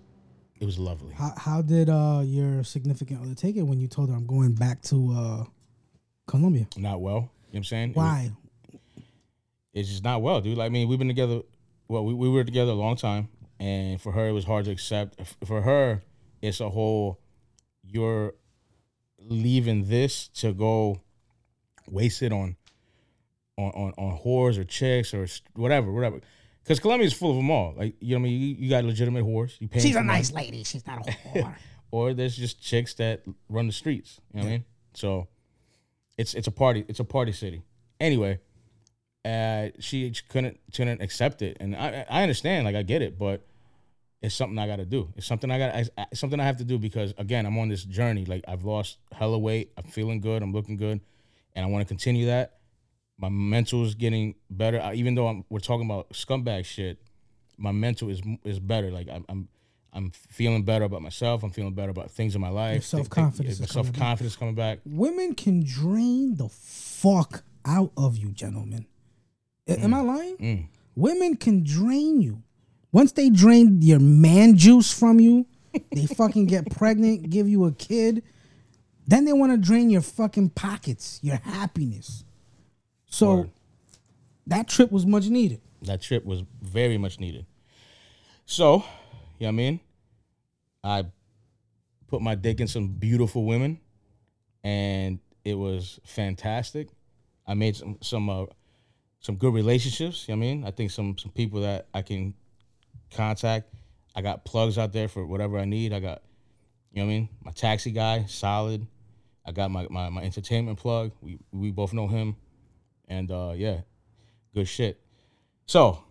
it 0.61 0.63
was 0.65 0.79
lovely. 0.79 1.13
How 1.15 1.33
how 1.35 1.61
did 1.61 1.89
uh 1.89 2.21
your 2.23 2.63
significant 2.63 3.21
other 3.21 3.35
take 3.35 3.57
it 3.57 3.63
when 3.63 3.81
you 3.81 3.89
told 3.89 4.07
her 4.09 4.15
I'm 4.15 4.25
going 4.25 4.53
back 4.53 4.81
to 4.83 5.11
uh 5.17 5.43
Colombia? 6.27 6.67
Not 6.77 7.01
well. 7.01 7.29
You 7.51 7.55
know 7.55 7.59
what 7.59 7.59
I'm 7.59 7.63
saying? 7.65 7.93
Why? 7.93 8.31
it's 9.73 9.89
just 9.89 10.03
not 10.03 10.21
well, 10.21 10.39
dude. 10.39 10.57
Like, 10.57 10.67
I 10.67 10.69
mean, 10.69 10.87
we've 10.87 10.99
been 10.99 11.09
together. 11.09 11.41
Well, 11.89 12.05
we, 12.05 12.13
we 12.13 12.29
were 12.29 12.45
together 12.45 12.71
a 12.71 12.75
long 12.75 12.95
time, 12.95 13.27
and 13.59 13.99
for 14.01 14.13
her, 14.13 14.27
it 14.29 14.31
was 14.31 14.45
hard 14.45 14.65
to 14.65 14.71
accept. 14.71 15.19
For 15.45 15.61
her, 15.61 16.01
it's 16.41 16.61
a 16.61 16.69
whole. 16.69 17.19
You're 17.83 18.35
leaving 19.19 19.89
this 19.89 20.29
to 20.29 20.53
go 20.53 21.01
waste 21.89 22.21
it 22.21 22.31
on, 22.31 22.55
on 23.57 23.71
on 23.71 23.93
on 23.97 24.19
whores 24.19 24.57
or 24.57 24.63
chicks 24.63 25.13
or 25.13 25.27
whatever, 25.53 25.91
whatever. 25.91 26.21
Because 26.63 26.79
Colombia 26.79 27.07
is 27.07 27.13
full 27.13 27.31
of 27.31 27.35
them 27.35 27.51
all. 27.51 27.73
Like 27.75 27.95
you 27.99 28.15
know, 28.15 28.21
what 28.21 28.27
I 28.27 28.31
mean, 28.31 28.41
you, 28.41 28.55
you 28.59 28.69
got 28.69 28.85
legitimate 28.85 29.25
whores. 29.25 29.59
You 29.59 29.67
pay 29.67 29.81
She's 29.81 29.97
a 29.97 30.03
nice 30.03 30.31
lady. 30.31 30.63
She's 30.63 30.87
not 30.87 31.05
a 31.05 31.11
whore. 31.35 31.55
or 31.91 32.13
there's 32.13 32.37
just 32.37 32.61
chicks 32.61 32.93
that 32.93 33.23
run 33.49 33.67
the 33.67 33.73
streets. 33.73 34.21
You 34.33 34.39
know 34.39 34.45
what 34.45 34.49
I 34.49 34.51
mean? 34.51 34.65
So 34.93 35.27
it's 36.21 36.33
it's 36.35 36.47
a 36.47 36.51
party. 36.51 36.85
It's 36.87 36.99
a 36.99 37.03
party 37.03 37.31
city. 37.31 37.63
Anyway, 37.99 38.39
uh, 39.25 39.69
she 39.79 40.13
couldn't 40.29 40.59
couldn't 40.73 41.01
accept 41.01 41.41
it, 41.41 41.57
and 41.59 41.75
I 41.75 42.05
I 42.09 42.21
understand. 42.21 42.65
Like 42.65 42.75
I 42.75 42.83
get 42.83 43.01
it, 43.01 43.17
but 43.17 43.45
it's 44.21 44.35
something 44.35 44.59
I 44.59 44.67
got 44.67 44.75
to 44.75 44.85
do. 44.85 45.09
It's 45.17 45.25
something 45.25 45.49
I 45.49 45.57
got. 45.57 45.75
I, 45.75 46.05
something 46.13 46.39
I 46.39 46.45
have 46.45 46.57
to 46.57 46.63
do 46.63 46.77
because 46.77 47.13
again, 47.17 47.45
I'm 47.47 47.57
on 47.57 47.69
this 47.69 47.83
journey. 47.83 48.25
Like 48.25 48.43
I've 48.47 48.63
lost 48.63 48.99
hella 49.11 49.39
weight. 49.39 49.71
I'm 49.77 49.85
feeling 49.85 50.21
good. 50.21 50.43
I'm 50.43 50.53
looking 50.53 50.77
good, 50.77 51.01
and 51.55 51.65
I 51.65 51.67
want 51.67 51.81
to 51.85 51.87
continue 51.87 52.27
that. 52.27 52.59
My 53.17 53.29
mental 53.29 53.83
is 53.83 53.95
getting 53.95 54.35
better. 54.49 54.79
I, 54.79 54.93
even 54.93 55.15
though 55.15 55.27
I'm, 55.27 55.43
we're 55.49 55.59
talking 55.59 55.85
about 55.85 56.09
scumbag 56.11 56.65
shit, 56.65 56.99
my 57.57 57.71
mental 57.71 58.09
is 58.09 58.21
is 58.43 58.59
better. 58.59 58.91
Like 58.91 59.09
I'm, 59.09 59.25
I'm 59.27 59.47
I'm 59.93 60.11
feeling 60.11 60.63
better 60.63 60.85
about 60.85 61.01
myself. 61.01 61.43
I'm 61.43 61.49
feeling 61.51 61.73
better 61.73 61.89
about 61.91 62.11
things 62.11 62.33
in 62.35 62.41
my 62.41 62.49
life. 62.49 62.83
self-confidence 62.85 63.59
is 63.59 63.71
coming 63.71 63.85
Self 63.85 63.97
confidence 63.97 64.35
coming 64.35 64.55
back. 64.55 64.79
Women 64.85 65.35
can 65.35 65.63
drain 65.65 66.35
the 66.35 66.47
fuck 66.49 67.43
out 67.65 67.91
of 67.97 68.17
you, 68.17 68.31
gentlemen. 68.31 68.85
A- 69.67 69.79
Am 69.79 69.93
I 69.93 69.99
lying? 70.01 70.37
Mm. 70.37 70.65
Women 70.95 71.35
can 71.35 71.63
drain 71.63 72.21
you. 72.21 72.41
Once 72.93 73.11
they 73.13 73.29
drain 73.29 73.81
your 73.81 73.99
man 73.99 74.55
juice 74.57 74.91
from 74.97 75.19
you, 75.19 75.45
they 75.91 76.05
fucking 76.05 76.45
get 76.45 76.69
pregnant, 76.71 77.29
give 77.29 77.47
you 77.49 77.65
a 77.65 77.71
kid. 77.71 78.23
Then 79.07 79.25
they 79.25 79.33
want 79.33 79.51
to 79.51 79.57
drain 79.57 79.89
your 79.89 80.01
fucking 80.01 80.51
pockets, 80.51 81.19
your 81.21 81.37
happiness. 81.37 82.23
So 83.07 83.35
Word. 83.35 83.49
that 84.47 84.67
trip 84.69 84.91
was 84.91 85.05
much 85.05 85.25
needed. 85.27 85.59
That 85.81 86.01
trip 86.01 86.23
was 86.25 86.43
very 86.61 86.97
much 86.97 87.19
needed. 87.19 87.45
So, 88.45 88.83
you 89.41 89.47
know 89.47 89.53
what 89.53 89.53
I 89.53 89.65
mean? 89.65 89.79
I 90.83 91.05
put 92.07 92.21
my 92.21 92.35
dick 92.35 92.59
in 92.59 92.67
some 92.67 92.89
beautiful 92.89 93.43
women 93.43 93.79
and 94.63 95.17
it 95.43 95.55
was 95.55 95.99
fantastic. 96.05 96.89
I 97.47 97.55
made 97.55 97.75
some 97.75 97.97
some 98.01 98.29
uh, 98.29 98.45
some 99.19 99.37
good 99.37 99.51
relationships, 99.55 100.27
you 100.27 100.35
know 100.35 100.39
what 100.39 100.45
I 100.45 100.49
mean? 100.49 100.63
I 100.65 100.69
think 100.69 100.91
some 100.91 101.17
some 101.17 101.31
people 101.31 101.61
that 101.61 101.87
I 101.91 102.03
can 102.03 102.35
contact. 103.11 103.73
I 104.15 104.21
got 104.21 104.45
plugs 104.45 104.77
out 104.77 104.93
there 104.93 105.07
for 105.07 105.25
whatever 105.25 105.57
I 105.57 105.65
need. 105.65 105.91
I 105.91 105.99
got 105.99 106.21
you 106.91 107.01
know 107.01 107.07
what 107.07 107.11
I 107.11 107.15
mean? 107.15 107.29
My 107.43 107.51
taxi 107.51 107.89
guy, 107.89 108.25
solid. 108.25 108.85
I 109.43 109.51
got 109.53 109.71
my, 109.71 109.87
my, 109.89 110.09
my 110.09 110.21
entertainment 110.21 110.77
plug. 110.77 111.13
We 111.19 111.39
we 111.51 111.71
both 111.71 111.93
know 111.93 112.07
him. 112.07 112.35
And 113.07 113.31
uh 113.31 113.53
yeah, 113.55 113.81
good 114.53 114.67
shit. 114.67 115.01
So, 115.65 116.03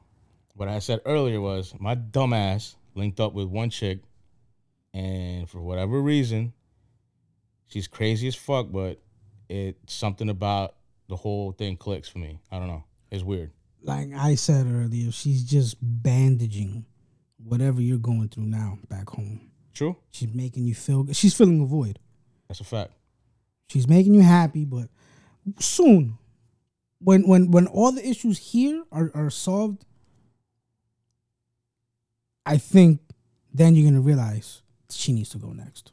what 0.55 0.66
I 0.66 0.81
said 0.81 1.01
earlier 1.05 1.40
was 1.40 1.75
my 1.79 1.95
dumbass 1.95 2.75
linked 2.94 3.20
up 3.20 3.33
with 3.33 3.48
one 3.48 3.70
chick, 3.70 4.00
and 4.92 5.48
for 5.48 5.61
whatever 5.61 6.00
reason, 6.00 6.53
she's 7.68 7.88
crazy 7.88 8.29
as 8.29 8.35
fuck, 8.35 8.70
but 8.70 9.00
it's 9.48 9.94
something 9.94 10.29
about 10.29 10.74
the 11.09 11.16
whole 11.16 11.53
thing 11.53 11.76
clicks 11.76 12.09
for 12.09 12.18
me. 12.18 12.40
I 12.50 12.59
don't 12.59 12.68
know. 12.68 12.85
It's 13.11 13.24
weird. 13.24 13.50
Like 13.83 14.12
I 14.14 14.35
said 14.35 14.66
earlier, 14.66 15.11
she's 15.11 15.42
just 15.42 15.76
bandaging 15.81 16.85
whatever 17.42 17.81
you're 17.81 17.98
going 17.98 18.29
through 18.29 18.44
now 18.44 18.79
back 18.88 19.09
home. 19.11 19.50
True. 19.72 19.96
She's 20.11 20.33
making 20.35 20.66
you 20.66 20.74
feel. 20.74 21.07
She's 21.12 21.35
filling 21.35 21.61
a 21.61 21.66
void. 21.66 21.98
That's 22.48 22.61
a 22.61 22.64
fact. 22.64 22.92
She's 23.68 23.88
making 23.88 24.14
you 24.14 24.22
happy, 24.22 24.64
but 24.64 24.88
soon, 25.59 26.18
when 26.98 27.26
when 27.26 27.50
when 27.50 27.66
all 27.66 27.92
the 27.92 28.07
issues 28.07 28.38
here 28.38 28.83
are, 28.92 29.11
are 29.14 29.31
solved, 29.31 29.85
I 32.46 32.57
think 32.57 33.00
then 33.53 33.74
you're 33.74 33.90
gonna 33.90 34.00
realize 34.00 34.62
she 34.90 35.12
needs 35.12 35.31
to 35.31 35.38
go 35.38 35.53
next. 35.53 35.92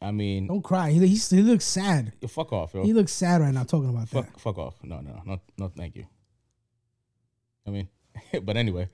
I 0.00 0.10
mean, 0.10 0.48
Don't 0.48 0.62
cry. 0.62 0.90
He 0.90 1.06
he's, 1.06 1.30
he 1.30 1.42
looks 1.42 1.64
sad. 1.64 2.12
fuck 2.28 2.52
off, 2.52 2.74
yo. 2.74 2.82
He 2.82 2.92
looks 2.92 3.12
sad 3.12 3.40
right 3.40 3.54
now 3.54 3.62
talking 3.62 3.88
about 3.88 4.10
that. 4.10 4.24
Fuck, 4.26 4.38
fuck 4.38 4.58
off. 4.58 4.74
No, 4.82 5.00
no, 5.00 5.22
no, 5.24 5.40
no. 5.56 5.68
Thank 5.68 5.94
you. 5.96 6.06
I 7.66 7.70
mean, 7.70 7.88
but 8.42 8.56
anyway, 8.56 8.88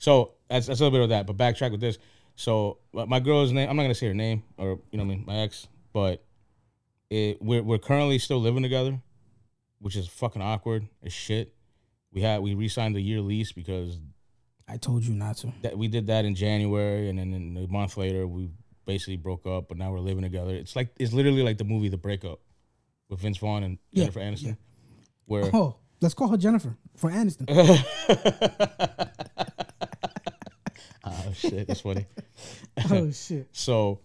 so 0.00 0.32
that's, 0.48 0.66
that's 0.66 0.80
a 0.80 0.84
little 0.84 0.98
bit 0.98 1.04
of 1.04 1.08
that. 1.10 1.26
But 1.26 1.36
backtrack 1.36 1.70
with 1.70 1.80
this. 1.80 1.98
So 2.34 2.78
my 2.92 3.04
my 3.04 3.20
girl's 3.20 3.52
name. 3.52 3.68
I'm 3.68 3.76
not 3.76 3.82
gonna 3.82 3.94
say 3.94 4.08
her 4.08 4.14
name 4.14 4.42
or 4.56 4.80
you 4.90 4.98
know 4.98 5.04
what 5.04 5.12
I 5.12 5.16
mean 5.16 5.24
my 5.26 5.36
ex, 5.40 5.68
but 5.92 6.24
it 7.10 7.40
we're 7.40 7.62
we're 7.62 7.78
currently 7.78 8.18
still 8.18 8.40
living 8.40 8.62
together, 8.62 9.00
which 9.78 9.94
is 9.94 10.08
fucking 10.08 10.42
awkward 10.42 10.88
as 11.04 11.12
shit. 11.12 11.54
We 12.12 12.22
had 12.22 12.40
we 12.40 12.54
re-signed 12.54 12.96
the 12.96 13.00
year 13.00 13.20
lease 13.20 13.52
because 13.52 13.98
I 14.70 14.76
told 14.76 15.04
you 15.04 15.14
not 15.14 15.36
to. 15.38 15.52
that 15.62 15.76
we 15.76 15.88
did 15.88 16.06
that 16.06 16.24
in 16.24 16.34
January, 16.34 17.08
and 17.08 17.18
then 17.18 17.58
a 17.58 17.66
month 17.72 17.96
later 17.96 18.26
we 18.26 18.50
basically 18.86 19.16
broke 19.16 19.46
up. 19.46 19.68
But 19.68 19.78
now 19.78 19.90
we're 19.90 19.98
living 20.00 20.22
together. 20.22 20.54
It's 20.54 20.76
like 20.76 20.90
it's 20.98 21.12
literally 21.12 21.42
like 21.42 21.58
the 21.58 21.64
movie 21.64 21.88
The 21.88 21.96
Breakup 21.96 22.40
with 23.08 23.20
Vince 23.20 23.38
Vaughn 23.38 23.64
and 23.64 23.78
Yeah, 23.90 24.04
Jennifer 24.04 24.20
Aniston, 24.20 24.46
yeah. 24.46 24.54
where 25.26 25.50
Oh, 25.52 25.76
let's 26.00 26.14
call 26.14 26.28
her 26.28 26.36
Jennifer 26.36 26.76
for 26.96 27.10
Aniston. 27.10 27.46
oh 31.04 31.32
shit, 31.34 31.66
that's 31.66 31.80
funny. 31.80 32.06
oh 32.90 33.10
shit. 33.10 33.48
So 33.52 34.00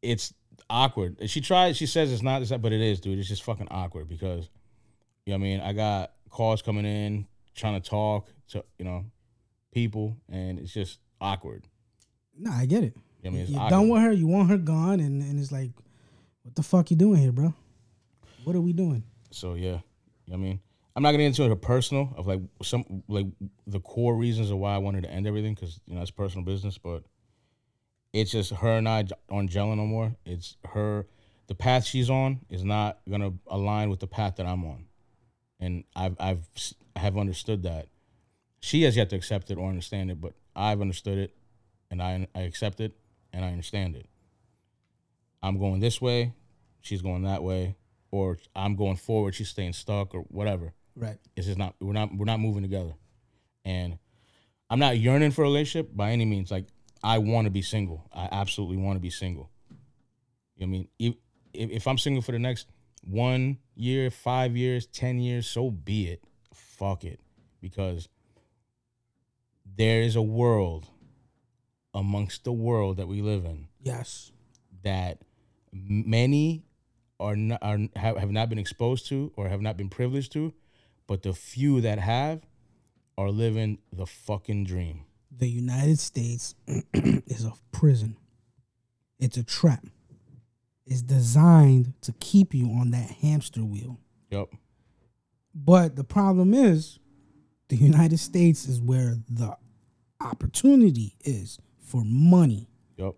it's 0.00 0.32
awkward. 0.68 1.28
She 1.28 1.40
tried. 1.40 1.76
She 1.76 1.86
says 1.86 2.12
it's 2.12 2.22
not, 2.22 2.42
but 2.62 2.72
it 2.72 2.80
is, 2.80 3.00
dude. 3.00 3.18
It's 3.18 3.28
just 3.28 3.42
fucking 3.42 3.68
awkward 3.70 4.08
because 4.08 4.48
you 5.26 5.32
know 5.32 5.38
what 5.38 5.46
I 5.46 5.48
mean. 5.48 5.60
I 5.60 5.72
got 5.72 6.12
calls 6.30 6.62
coming 6.62 6.86
in 6.86 7.26
trying 7.54 7.80
to 7.80 7.90
talk 7.90 8.28
to 8.50 8.64
you 8.78 8.84
know 8.84 9.04
people, 9.72 10.16
and 10.28 10.58
it's 10.58 10.72
just 10.72 10.98
awkward. 11.20 11.66
No, 12.36 12.50
I 12.50 12.66
get 12.66 12.84
it. 12.84 12.96
You 13.22 13.30
know 13.30 13.30
I 13.30 13.30
mean, 13.30 13.42
it's 13.42 13.50
You're 13.50 13.60
awkward. 13.60 13.70
done 13.70 13.88
with 13.88 14.02
her. 14.02 14.12
You 14.12 14.26
want 14.26 14.50
her 14.50 14.58
gone, 14.58 15.00
and, 15.00 15.22
and 15.22 15.38
it's 15.38 15.52
like, 15.52 15.70
what 16.42 16.54
the 16.54 16.62
fuck 16.62 16.90
you 16.90 16.96
doing 16.96 17.20
here, 17.20 17.32
bro? 17.32 17.54
What 18.44 18.56
are 18.56 18.60
we 18.60 18.72
doing? 18.72 19.04
So 19.30 19.54
yeah, 19.54 19.64
you 19.66 19.72
know 19.72 19.80
what 20.26 20.34
I 20.36 20.38
mean, 20.38 20.60
I'm 20.96 21.02
not 21.02 21.12
gonna 21.12 21.22
get 21.22 21.38
into 21.38 21.48
her 21.48 21.56
personal 21.56 22.12
of 22.16 22.26
like 22.26 22.40
some 22.62 23.02
like 23.08 23.26
the 23.66 23.80
core 23.80 24.16
reasons 24.16 24.50
of 24.50 24.58
why 24.58 24.74
I 24.74 24.78
wanted 24.78 25.04
to 25.04 25.10
end 25.10 25.26
everything 25.26 25.54
because 25.54 25.78
you 25.86 25.94
know 25.94 26.02
it's 26.02 26.10
personal 26.10 26.44
business, 26.44 26.78
but 26.78 27.04
it's 28.12 28.30
just 28.30 28.52
her 28.52 28.78
and 28.78 28.88
I 28.88 29.04
aren't 29.28 29.50
gelling 29.50 29.76
no 29.76 29.86
more. 29.86 30.16
It's 30.24 30.56
her, 30.70 31.06
the 31.46 31.54
path 31.54 31.84
she's 31.84 32.10
on 32.10 32.40
is 32.48 32.64
not 32.64 32.98
gonna 33.08 33.32
align 33.46 33.90
with 33.90 34.00
the 34.00 34.06
path 34.06 34.36
that 34.36 34.46
I'm 34.46 34.64
on, 34.64 34.86
and 35.60 35.84
I've 35.94 36.16
I've 36.18 36.48
have 36.96 37.16
understood 37.16 37.62
that. 37.64 37.86
She 38.60 38.82
has 38.82 38.96
yet 38.96 39.10
to 39.10 39.16
accept 39.16 39.50
it 39.50 39.58
or 39.58 39.68
understand 39.68 40.10
it, 40.10 40.20
but 40.20 40.34
I've 40.54 40.80
understood 40.80 41.18
it, 41.18 41.34
and 41.90 42.02
I 42.02 42.28
I 42.34 42.40
accept 42.40 42.80
it 42.80 42.92
and 43.32 43.44
I 43.44 43.48
understand 43.48 43.96
it. 43.96 44.06
I'm 45.42 45.58
going 45.58 45.80
this 45.80 46.00
way, 46.00 46.34
she's 46.80 47.02
going 47.02 47.22
that 47.22 47.42
way, 47.42 47.76
or 48.10 48.38
I'm 48.54 48.76
going 48.76 48.96
forward, 48.96 49.34
she's 49.34 49.48
staying 49.48 49.72
stuck 49.72 50.14
or 50.14 50.20
whatever. 50.22 50.74
Right. 50.96 51.18
It's 51.36 51.46
just 51.46 51.58
not 51.58 51.74
we're 51.80 51.92
not 51.92 52.14
we're 52.14 52.24
not 52.24 52.40
moving 52.40 52.62
together. 52.62 52.94
And 53.64 53.98
I'm 54.68 54.78
not 54.78 54.98
yearning 54.98 55.30
for 55.30 55.42
a 55.42 55.44
relationship 55.44 55.94
by 55.94 56.10
any 56.10 56.24
means. 56.24 56.50
Like 56.50 56.66
I 57.02 57.18
want 57.18 57.46
to 57.46 57.50
be 57.50 57.62
single. 57.62 58.08
I 58.12 58.28
absolutely 58.30 58.76
want 58.76 58.96
to 58.96 59.00
be 59.00 59.10
single. 59.10 59.50
You 60.56 60.66
know 60.66 60.70
what 60.70 60.76
I 60.76 60.78
mean? 60.78 60.88
If, 60.98 61.14
if 61.52 61.70
if 61.70 61.86
I'm 61.86 61.98
single 61.98 62.22
for 62.22 62.32
the 62.32 62.38
next 62.38 62.66
one 63.02 63.58
year, 63.74 64.10
five 64.10 64.56
years, 64.56 64.86
ten 64.86 65.18
years, 65.18 65.46
so 65.46 65.70
be 65.70 66.08
it. 66.08 66.22
Fuck 66.52 67.04
it. 67.04 67.20
Because 67.60 68.08
there 69.80 70.02
is 70.02 70.14
a 70.14 70.20
world 70.22 70.88
amongst 71.94 72.44
the 72.44 72.52
world 72.52 72.98
that 72.98 73.08
we 73.08 73.22
live 73.22 73.46
in 73.46 73.66
Yes. 73.82 74.30
that 74.82 75.22
many 75.72 76.66
are 77.18 77.34
not 77.34 77.62
are 77.62 77.78
have, 77.96 78.18
have 78.18 78.30
not 78.30 78.50
been 78.50 78.58
exposed 78.58 79.06
to 79.06 79.32
or 79.36 79.48
have 79.48 79.62
not 79.62 79.78
been 79.78 79.88
privileged 79.88 80.32
to, 80.32 80.52
but 81.06 81.22
the 81.22 81.32
few 81.32 81.80
that 81.80 81.98
have 81.98 82.42
are 83.16 83.30
living 83.30 83.78
the 83.90 84.04
fucking 84.04 84.64
dream. 84.64 85.06
The 85.34 85.48
United 85.48 85.98
States 85.98 86.54
is 86.94 87.46
a 87.46 87.54
prison. 87.72 88.16
It's 89.18 89.38
a 89.38 89.44
trap. 89.44 89.86
It's 90.84 91.02
designed 91.02 91.94
to 92.02 92.12
keep 92.20 92.52
you 92.52 92.66
on 92.66 92.90
that 92.90 93.10
hamster 93.22 93.64
wheel. 93.64 93.98
Yep. 94.30 94.48
But 95.54 95.96
the 95.96 96.04
problem 96.04 96.52
is, 96.52 96.98
the 97.68 97.76
United 97.76 98.18
States 98.18 98.66
is 98.66 98.80
where 98.80 99.16
the 99.28 99.56
opportunity 100.20 101.16
is 101.24 101.58
for 101.80 102.02
money. 102.04 102.68
Yep. 102.96 103.14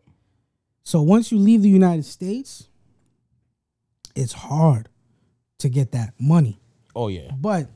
So 0.84 1.02
once 1.02 1.32
you 1.32 1.38
leave 1.38 1.62
the 1.62 1.68
United 1.68 2.04
States, 2.04 2.68
it's 4.14 4.32
hard 4.32 4.88
to 5.58 5.68
get 5.68 5.92
that 5.92 6.14
money. 6.18 6.60
Oh 6.94 7.08
yeah. 7.08 7.30
But 7.36 7.68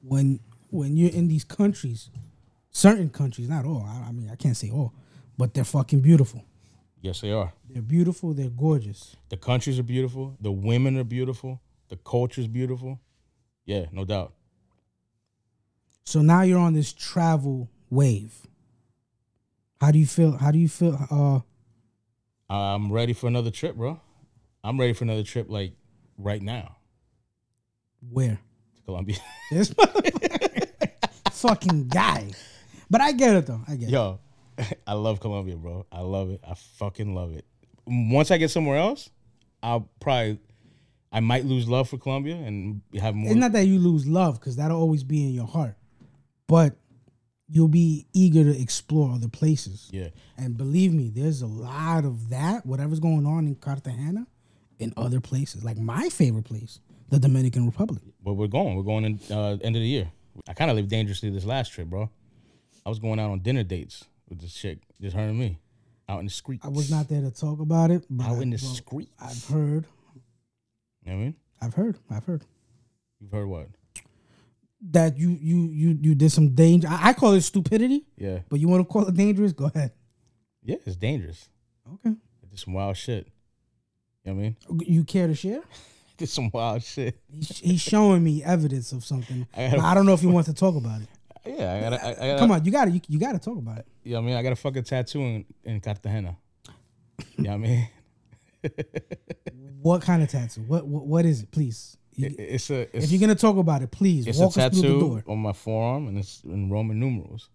when 0.00 0.40
when 0.70 0.96
you're 0.96 1.10
in 1.10 1.28
these 1.28 1.44
countries, 1.44 2.10
certain 2.70 3.10
countries, 3.10 3.48
not 3.48 3.64
all. 3.64 3.84
I, 3.86 4.08
I 4.08 4.12
mean, 4.12 4.30
I 4.30 4.36
can't 4.36 4.56
say 4.56 4.70
all, 4.70 4.92
but 5.36 5.54
they're 5.54 5.64
fucking 5.64 6.00
beautiful. 6.00 6.44
Yes, 7.00 7.20
they 7.20 7.32
are. 7.32 7.52
They're 7.68 7.82
beautiful. 7.82 8.34
They're 8.34 8.50
gorgeous. 8.50 9.16
The 9.30 9.36
countries 9.36 9.78
are 9.78 9.84
beautiful. 9.84 10.36
The 10.40 10.52
women 10.52 10.98
are 10.98 11.04
beautiful. 11.04 11.60
The 11.88 11.96
culture's 11.96 12.46
beautiful. 12.46 13.00
Yeah, 13.64 13.86
no 13.92 14.04
doubt. 14.04 14.34
So 16.04 16.20
now 16.20 16.42
you're 16.42 16.58
on 16.58 16.74
this 16.74 16.92
travel 16.92 17.70
wave. 17.88 18.46
How 19.80 19.90
do 19.90 19.98
you 19.98 20.06
feel? 20.06 20.32
How 20.32 20.50
do 20.50 20.58
you 20.58 20.68
feel? 20.68 20.98
Uh, 21.10 22.52
I'm 22.52 22.92
ready 22.92 23.12
for 23.12 23.28
another 23.28 23.50
trip, 23.50 23.76
bro. 23.76 24.00
I'm 24.62 24.78
ready 24.78 24.92
for 24.92 25.04
another 25.04 25.22
trip 25.22 25.46
like 25.48 25.72
right 26.18 26.42
now 26.42 26.76
where 28.10 28.38
to 28.76 28.82
Colombia. 28.82 29.16
this 29.50 29.74
fucking 31.32 31.88
guy? 31.88 32.30
But 32.90 33.00
I 33.00 33.12
get 33.12 33.36
it 33.36 33.46
though. 33.46 33.62
I 33.66 33.76
get 33.76 33.88
it. 33.88 33.92
Yo, 33.92 34.20
I 34.86 34.92
love 34.92 35.20
Colombia, 35.20 35.56
bro. 35.56 35.86
I 35.90 36.00
love 36.00 36.30
it. 36.30 36.40
I 36.46 36.54
fucking 36.54 37.14
love 37.14 37.32
it. 37.32 37.46
Once 37.86 38.30
I 38.30 38.36
get 38.36 38.50
somewhere 38.50 38.76
else, 38.76 39.08
I'll 39.62 39.88
probably, 40.00 40.38
I 41.10 41.20
might 41.20 41.44
lose 41.46 41.68
love 41.68 41.88
for 41.88 41.96
Colombia 41.96 42.34
and 42.34 42.82
have 43.00 43.14
more. 43.14 43.30
It's 43.30 43.40
not 43.40 43.52
that 43.52 43.66
you 43.66 43.78
lose 43.78 44.06
love 44.06 44.38
because 44.38 44.56
that'll 44.56 44.78
always 44.78 45.04
be 45.04 45.24
in 45.24 45.30
your 45.32 45.46
heart, 45.46 45.76
but 46.46 46.76
you'll 47.50 47.68
be 47.68 48.06
eager 48.12 48.44
to 48.44 48.60
explore 48.60 49.12
other 49.12 49.28
places. 49.28 49.88
yeah, 49.92 50.08
And 50.38 50.56
believe 50.56 50.92
me, 50.92 51.10
there's 51.10 51.42
a 51.42 51.46
lot 51.46 52.04
of 52.04 52.30
that, 52.30 52.64
whatever's 52.64 53.00
going 53.00 53.26
on 53.26 53.46
in 53.46 53.56
Cartagena, 53.56 54.26
in 54.78 54.92
other 54.96 55.20
places. 55.20 55.64
Like 55.64 55.76
my 55.76 56.08
favorite 56.08 56.44
place, 56.44 56.80
the 57.08 57.18
Dominican 57.18 57.66
Republic. 57.66 58.02
but 58.22 58.34
we're 58.34 58.46
going. 58.46 58.76
We're 58.76 58.82
going 58.84 59.04
in 59.04 59.20
uh, 59.30 59.58
end 59.62 59.76
of 59.76 59.82
the 59.82 59.88
year. 59.88 60.10
I 60.48 60.52
kind 60.54 60.70
of 60.70 60.76
lived 60.76 60.90
dangerously 60.90 61.30
this 61.30 61.44
last 61.44 61.72
trip, 61.72 61.88
bro. 61.88 62.08
I 62.86 62.88
was 62.88 62.98
going 62.98 63.18
out 63.18 63.30
on 63.30 63.40
dinner 63.40 63.62
dates 63.64 64.04
with 64.28 64.40
this 64.40 64.54
chick, 64.54 64.78
just 65.00 65.14
her 65.16 65.22
and 65.22 65.38
me, 65.38 65.58
out 66.08 66.20
in 66.20 66.26
the 66.26 66.30
streets. 66.30 66.64
I 66.64 66.68
was 66.68 66.90
not 66.90 67.08
there 67.08 67.20
to 67.20 67.30
talk 67.30 67.60
about 67.60 67.90
it, 67.90 68.04
but 68.08 68.26
out 68.26 68.40
in 68.42 68.50
the 68.50 68.60
well, 68.62 68.74
streets. 68.74 69.10
I've 69.20 69.44
heard, 69.54 69.86
You 71.04 71.12
know 71.12 71.12
what 71.12 71.12
I 71.12 71.16
mean? 71.16 71.34
I've 71.60 71.74
heard, 71.74 71.98
I've 72.10 72.24
heard 72.24 72.44
You've 73.20 73.32
heard 73.32 73.48
what? 73.48 73.68
That 74.90 75.18
you 75.18 75.36
you 75.40 75.68
you 75.72 75.98
you 76.00 76.14
did 76.14 76.30
some 76.32 76.54
danger. 76.54 76.88
I, 76.88 77.08
I 77.08 77.12
call 77.12 77.32
it 77.34 77.42
stupidity, 77.42 78.06
Yeah, 78.16 78.38
but 78.48 78.60
you 78.60 78.68
want 78.68 78.86
to 78.86 78.90
call 78.92 79.06
it 79.08 79.14
dangerous? 79.14 79.52
Go 79.52 79.66
ahead. 79.66 79.92
yeah, 80.62 80.76
it's 80.86 80.96
dangerous. 80.96 81.48
Okay. 81.94 82.10
I 82.42 82.46
did 82.48 82.58
some 82.58 82.72
wild 82.74 82.96
shit. 82.96 83.26
You 84.24 84.32
know 84.32 84.36
what 84.36 84.40
I 84.40 84.42
mean? 84.42 84.56
You 84.86 85.04
care 85.04 85.26
to 85.26 85.34
share? 85.34 85.62
Did 86.18 86.28
some 86.28 86.50
wild 86.52 86.82
shit. 86.82 87.18
He's, 87.32 87.58
he's 87.60 87.80
showing 87.80 88.22
me 88.22 88.44
evidence 88.44 88.92
of 88.92 89.02
something. 89.02 89.46
I 89.56 89.68
gotta- 89.70 89.80
I 89.82 89.94
don't 89.94 90.04
know 90.04 90.12
if 90.12 90.20
he 90.20 90.26
wants 90.26 90.50
to 90.50 90.54
talk 90.54 90.76
about 90.76 91.00
it. 91.00 91.08
Yeah, 91.46 91.72
I 91.74 91.80
gotta. 91.80 92.06
I, 92.06 92.14
gotta 92.14 92.38
Come 92.38 92.50
on, 92.50 92.62
you 92.66 92.70
got 92.70 92.84
to 92.84 92.90
you, 92.90 93.00
you 93.08 93.18
got 93.18 93.32
to 93.32 93.38
talk 93.38 93.56
about 93.56 93.78
it. 93.78 93.86
Yeah, 94.04 94.18
I 94.18 94.20
mean, 94.20 94.34
I 94.36 94.42
got 94.42 94.52
a 94.52 94.56
fucking 94.56 94.84
tattoo 94.84 95.20
in, 95.20 95.44
in 95.64 95.80
Cartagena. 95.80 96.36
You 97.38 97.44
know 97.44 97.50
what 97.50 97.54
I 97.54 97.56
mean? 97.56 97.88
What 99.82 100.02
kind 100.02 100.22
of 100.22 100.28
tattoo? 100.28 100.60
What 100.60 100.86
what, 100.86 101.06
what 101.06 101.24
is 101.24 101.42
it? 101.42 101.50
Please. 101.50 101.96
It- 102.24 102.36
it's 102.38 102.70
a 102.70 102.80
it's, 102.96 103.04
if 103.06 103.10
you're 103.12 103.20
gonna 103.20 103.34
talk 103.34 103.56
about 103.56 103.82
it, 103.82 103.90
please 103.90 104.26
it's 104.26 104.38
walk 104.38 104.56
a 104.56 104.64
us 104.66 104.72
through 104.72 104.82
the 104.82 104.88
tattoo 104.88 105.00
door. 105.00 105.24
on 105.28 105.38
my 105.38 105.52
forearm 105.52 106.08
and 106.08 106.18
it's 106.18 106.42
in 106.44 106.70
Roman 106.70 106.98
numerals. 107.00 107.48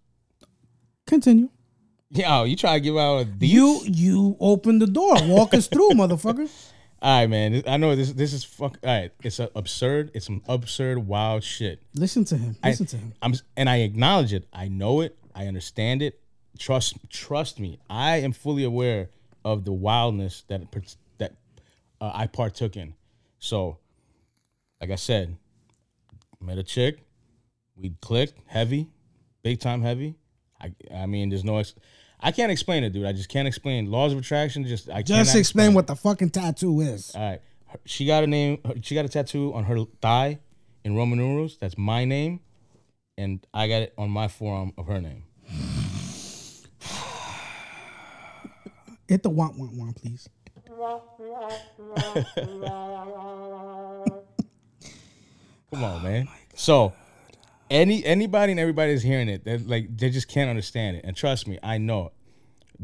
Continue. 1.08 1.50
Yo, 2.12 2.44
you 2.44 2.56
try 2.56 2.76
to 2.76 2.80
give 2.80 2.98
out 2.98 3.22
a 3.22 3.26
deets? 3.26 3.48
You 3.50 3.82
you 3.86 4.38
open 4.40 4.80
the 4.80 4.88
door. 4.88 5.16
Walk 5.24 5.54
us 5.54 5.68
through, 5.68 5.90
motherfucker. 5.92 6.50
All 7.02 7.20
right, 7.22 7.28
man. 7.30 7.62
I 7.68 7.78
know 7.78 7.96
this. 7.96 8.14
This 8.14 8.34
is 8.34 8.44
fuck. 8.44 8.78
All 8.84 8.90
right, 8.90 9.12
it's 9.22 9.40
absurd. 9.40 10.12
It's 10.14 10.26
some 10.26 10.42
absurd, 10.48 11.00
wild 11.00 11.44
shit. 11.44 11.82
Listen 11.94 12.24
to 12.26 12.38
him. 12.38 12.56
I- 12.64 12.70
Listen 12.70 12.86
to 12.88 12.98
him. 12.98 13.14
I'm 13.22 13.34
and 13.58 13.70
I 13.70 13.78
acknowledge 13.78 14.34
it. 14.34 14.48
I 14.54 14.68
know 14.70 15.02
it. 15.02 15.18
I 15.36 15.48
understand 15.48 16.02
it. 16.02 16.20
Trust 16.58 16.96
trust 17.10 17.60
me. 17.60 17.80
I 17.90 18.18
am 18.18 18.32
fully 18.32 18.64
aware 18.64 19.10
of 19.44 19.66
the 19.66 19.74
wildness 19.74 20.44
that 20.48 20.62
that 21.18 21.34
uh, 22.02 22.12
I 22.14 22.28
partook 22.28 22.78
in. 22.78 22.94
So, 23.40 23.78
like 24.82 24.92
I 24.92 24.96
said, 24.96 25.38
met 26.42 26.58
a 26.58 26.64
chick. 26.64 27.00
We 27.76 27.94
clicked 28.02 28.40
heavy, 28.48 28.88
big 29.44 29.60
time 29.60 29.82
heavy. 29.82 30.16
I 30.62 30.74
I 30.94 31.06
mean, 31.06 31.30
there's 31.30 31.44
no. 31.44 31.58
Ex- 31.58 31.76
I 32.20 32.32
can't 32.32 32.52
explain 32.52 32.84
it, 32.84 32.92
dude. 32.94 33.06
I 33.06 33.12
just 33.12 33.30
can't 33.30 33.48
explain 33.48 33.92
laws 33.92 34.14
of 34.14 34.20
attraction. 34.20 34.66
Just 34.66 34.90
I 34.90 35.02
Just 35.02 35.30
cannot 35.30 35.40
explain 35.40 35.74
what 35.74 35.88
the 35.88 35.96
fucking 35.96 36.30
tattoo 36.32 36.82
is. 36.82 37.14
all 37.16 37.22
right. 37.22 37.42
Her- 37.68 37.80
She 37.86 38.06
got 38.06 38.24
a 38.24 38.28
name. 38.28 38.60
her- 38.66 38.76
She 38.82 38.96
got 38.96 39.06
a 39.06 39.10
tattoo 39.10 39.54
on 39.54 39.66
her 39.66 39.84
thigh 40.02 40.40
in 40.84 40.96
Roman 40.96 41.20
numerals. 41.20 41.58
That's 41.60 41.78
my 41.78 42.06
name, 42.06 42.40
and 43.18 43.46
I 43.54 43.68
got 43.68 43.82
it 43.82 43.94
on 43.98 44.10
my 44.10 44.28
forearm 44.30 44.72
of 44.78 44.88
her 44.88 45.02
name. 45.02 45.24
Hit 49.08 49.22
the 49.24 49.30
want 49.30 49.58
want 49.60 49.74
want, 49.74 50.02
please. 50.02 50.30
Come 55.72 55.84
on, 55.84 56.04
man. 56.04 56.28
So, 56.54 56.94
any 57.70 58.06
anybody 58.06 58.52
and 58.52 58.60
everybody 58.60 58.92
is 58.92 59.04
hearing 59.04 59.30
it. 59.30 59.44
They 59.44 59.58
like 59.58 59.96
they 59.98 60.10
just 60.10 60.28
can't 60.28 60.50
understand 60.50 60.98
it. 60.98 61.06
And 61.06 61.16
trust 61.16 61.48
me, 61.48 61.60
I 61.64 61.78
know. 61.78 62.08
It. 62.08 62.12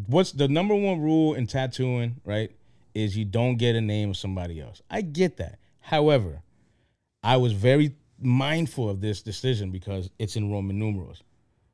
What's 0.07 0.31
the 0.31 0.47
number 0.47 0.75
one 0.75 1.01
rule 1.01 1.33
in 1.33 1.47
tattooing? 1.47 2.21
Right, 2.25 2.51
is 2.93 3.15
you 3.15 3.25
don't 3.25 3.57
get 3.57 3.75
a 3.75 3.81
name 3.81 4.11
of 4.11 4.17
somebody 4.17 4.59
else. 4.59 4.81
I 4.89 5.01
get 5.01 5.37
that. 5.37 5.59
However, 5.79 6.41
I 7.23 7.37
was 7.37 7.53
very 7.53 7.95
mindful 8.19 8.89
of 8.89 9.01
this 9.01 9.21
decision 9.21 9.71
because 9.71 10.09
it's 10.19 10.35
in 10.35 10.51
Roman 10.51 10.77
numerals. 10.77 11.23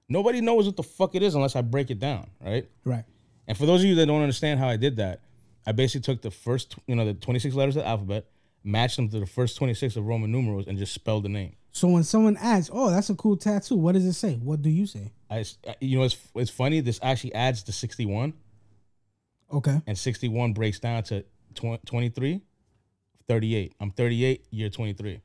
Nobody 0.10 0.42
knows 0.42 0.66
what 0.66 0.78
the 0.78 0.84
fuck 0.84 1.16
it 1.16 1.22
is 1.22 1.36
unless 1.36 1.56
I 1.56 1.62
break 1.62 1.92
it 1.92 2.00
down, 2.00 2.30
right? 2.40 2.68
Right. 2.86 3.04
And 3.48 3.58
for 3.58 3.66
those 3.66 3.82
of 3.82 3.88
you 3.88 3.96
that 3.96 4.06
don't 4.06 4.22
understand 4.22 4.60
how 4.60 4.68
I 4.68 4.78
did 4.78 4.98
that, 4.98 5.22
I 5.66 5.74
basically 5.74 6.02
took 6.02 6.22
the 6.22 6.32
first, 6.32 6.76
you 6.88 6.96
know, 6.96 7.06
the 7.06 7.14
26 7.14 7.54
letters 7.56 7.76
of 7.76 7.84
the 7.84 7.88
alphabet, 7.90 8.26
matched 8.68 8.98
them 8.98 9.10
to 9.10 9.20
the 9.20 9.26
first 9.26 9.58
26 9.58 9.96
of 9.96 10.06
Roman 10.06 10.32
numerals, 10.32 10.68
and 10.68 10.78
just 10.78 10.94
spell 10.94 11.22
the 11.22 11.30
name. 11.30 11.56
So 11.72 11.88
when 11.88 12.04
someone 12.04 12.38
asks, 12.38 12.70
"Oh, 12.74 12.90
that's 12.90 13.10
a 13.10 13.16
cool 13.16 13.38
tattoo," 13.38 13.76
what 13.76 13.94
does 13.94 14.06
it 14.06 14.14
say? 14.14 14.36
What 14.36 14.62
do 14.62 14.70
you 14.70 14.86
say? 14.88 15.12
I, 15.30 15.42
uh, 15.68 15.74
you 15.80 15.98
know, 15.98 16.04
it's 16.06 16.18
it's 16.36 16.52
funny. 16.52 16.80
This 16.82 17.00
actually 17.04 17.34
adds 17.36 17.64
to 17.64 17.72
61, 17.72 18.34
Okay. 19.52 19.82
and 19.86 19.98
61 19.98 20.54
breaks 20.54 20.80
down 20.80 21.04
to 21.04 21.24
tw- 21.54 21.86
23, 21.86 22.42
38. 23.28 23.74
I'm 23.80 23.92
38, 23.92 24.46
year 24.52 24.70
23. 24.70 25.22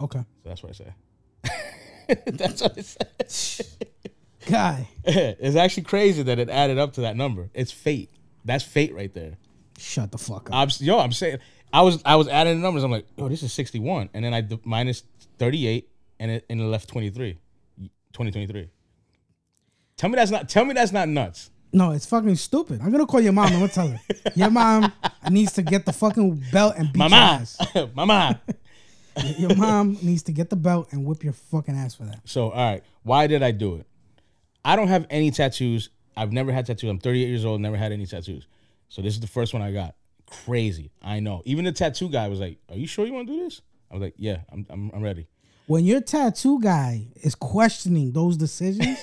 Okay. 0.00 0.18
So 0.42 0.48
that's 0.48 0.62
what 0.62 0.70
I 0.70 0.72
say. 0.72 2.14
that's 2.26 2.62
what 2.62 2.76
it 2.78 2.86
says. 3.30 3.76
Guy, 4.46 4.88
it's 5.04 5.56
actually 5.56 5.84
crazy 5.84 6.22
that 6.22 6.38
it 6.38 6.50
added 6.50 6.78
up 6.78 6.94
to 6.94 7.02
that 7.02 7.16
number. 7.16 7.48
It's 7.54 7.72
fate. 7.72 8.10
That's 8.44 8.62
fate 8.64 8.94
right 8.94 9.12
there. 9.14 9.36
shut 9.78 10.12
the 10.12 10.18
fuck 10.18 10.50
up. 10.50 10.54
I'm 10.54 10.68
yo, 10.80 10.98
I'm 10.98 11.12
saying 11.12 11.38
I 11.74 11.82
was 11.82 12.00
I 12.04 12.14
was 12.16 12.28
adding 12.28 12.54
the 12.56 12.62
numbers. 12.62 12.84
I'm 12.84 12.90
like, 12.92 13.06
oh, 13.18 13.28
this 13.28 13.42
is 13.42 13.52
61, 13.52 14.10
and 14.14 14.24
then 14.24 14.32
I 14.32 14.40
d- 14.42 14.60
minus 14.64 15.02
38, 15.38 15.88
and 16.20 16.30
it 16.30 16.46
and 16.48 16.60
it 16.60 16.64
left 16.64 16.88
23, 16.88 17.32
2023. 18.12 18.68
Tell 19.96 20.08
me 20.10 20.16
that's 20.16 20.30
not. 20.30 20.48
Tell 20.48 20.64
me 20.64 20.72
that's 20.74 20.92
not 20.92 21.08
nuts. 21.08 21.50
no, 21.72 21.90
it's 21.90 22.06
fucking 22.06 22.36
stupid. 22.36 22.80
I'm 22.80 22.92
gonna 22.92 23.06
call 23.06 23.20
your 23.20 23.32
mom. 23.32 23.46
I'm 23.46 23.54
gonna 23.54 23.68
tell 23.68 23.88
her. 23.88 24.00
Your 24.36 24.50
mom 24.50 24.92
needs 25.30 25.52
to 25.54 25.62
get 25.62 25.84
the 25.86 25.92
fucking 25.92 26.44
belt 26.52 26.74
and 26.78 26.92
beat 26.92 27.00
your 27.00 27.08
Mama, 27.10 27.16
ass. 27.40 27.58
mama. 27.94 28.40
Your 29.38 29.54
mom 29.56 29.96
needs 30.02 30.22
to 30.24 30.32
get 30.32 30.50
the 30.50 30.56
belt 30.56 30.88
and 30.92 31.04
whip 31.04 31.22
your 31.24 31.32
fucking 31.32 31.76
ass 31.76 31.94
for 31.94 32.04
that. 32.04 32.20
So 32.24 32.50
all 32.50 32.70
right, 32.72 32.82
why 33.02 33.26
did 33.26 33.42
I 33.42 33.50
do 33.50 33.76
it? 33.76 33.86
I 34.64 34.76
don't 34.76 34.88
have 34.88 35.06
any 35.10 35.30
tattoos. 35.32 35.90
I've 36.16 36.32
never 36.32 36.52
had 36.52 36.66
tattoos. 36.66 36.88
I'm 36.90 36.98
38 36.98 37.26
years 37.28 37.44
old. 37.44 37.60
Never 37.60 37.76
had 37.76 37.90
any 37.92 38.06
tattoos. 38.06 38.46
So 38.88 39.02
this 39.02 39.14
is 39.14 39.20
the 39.20 39.26
first 39.26 39.52
one 39.52 39.62
I 39.62 39.72
got. 39.72 39.94
Crazy. 40.44 40.90
I 41.02 41.20
know. 41.20 41.42
Even 41.44 41.64
the 41.64 41.72
tattoo 41.72 42.08
guy 42.08 42.28
was 42.28 42.40
like, 42.40 42.58
"Are 42.68 42.76
you 42.76 42.86
sure 42.86 43.06
you 43.06 43.12
want 43.12 43.28
to 43.28 43.34
do 43.34 43.44
this?" 43.44 43.62
I 43.90 43.94
was 43.94 44.02
like, 44.02 44.14
"Yeah, 44.16 44.38
I'm 44.50 44.66
I'm, 44.70 44.90
I'm 44.94 45.02
ready." 45.02 45.28
When 45.66 45.84
your 45.84 46.00
tattoo 46.00 46.60
guy 46.60 47.06
is 47.22 47.34
questioning 47.34 48.12
those 48.12 48.36
decisions, 48.36 48.98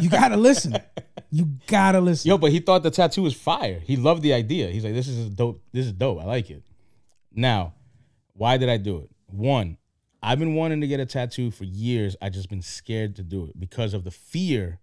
you 0.00 0.10
gotta 0.10 0.36
listen. 0.36 0.76
You 1.30 1.48
gotta 1.66 2.00
listen. 2.00 2.28
Yo, 2.28 2.38
but 2.38 2.52
he 2.52 2.60
thought 2.60 2.84
the 2.84 2.92
tattoo 2.92 3.22
was 3.22 3.34
fire. 3.34 3.80
He 3.80 3.96
loved 3.96 4.22
the 4.22 4.32
idea. 4.32 4.68
He's 4.68 4.84
like, 4.84 4.94
this 4.94 5.08
is 5.08 5.28
dope. 5.30 5.60
This 5.72 5.86
is 5.86 5.92
dope. 5.92 6.20
I 6.20 6.24
like 6.26 6.48
it. 6.48 6.62
Now, 7.34 7.74
why 8.34 8.56
did 8.56 8.68
I 8.68 8.76
do 8.76 8.98
it? 8.98 9.10
One, 9.26 9.78
I've 10.22 10.38
been 10.38 10.54
wanting 10.54 10.80
to 10.82 10.86
get 10.86 11.00
a 11.00 11.06
tattoo 11.06 11.50
for 11.50 11.64
years. 11.64 12.14
I 12.22 12.28
just 12.28 12.48
been 12.48 12.62
scared 12.62 13.16
to 13.16 13.24
do 13.24 13.46
it 13.46 13.58
because 13.58 13.94
of 13.94 14.04
the 14.04 14.12
fear 14.12 14.78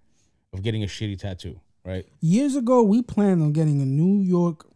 of 0.51 0.61
getting 0.61 0.83
a 0.83 0.87
shitty 0.87 1.17
tattoo. 1.17 1.61
Right? 1.85 2.05
Years 2.19 2.57
ago, 2.57 2.83
we 2.83 3.01
planned 3.01 3.41
on 3.41 3.53
getting 3.53 3.81
a 3.81 3.85
New 3.85 4.21
York 4.21 4.67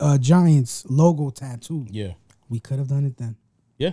uh, 0.00 0.18
Giants 0.18 0.84
logo 0.88 1.30
tattoo. 1.30 1.86
Yeah. 1.90 2.12
We 2.48 2.60
could 2.60 2.78
have 2.78 2.88
done 2.88 3.04
it 3.04 3.16
then. 3.16 3.36
Yeah. 3.78 3.92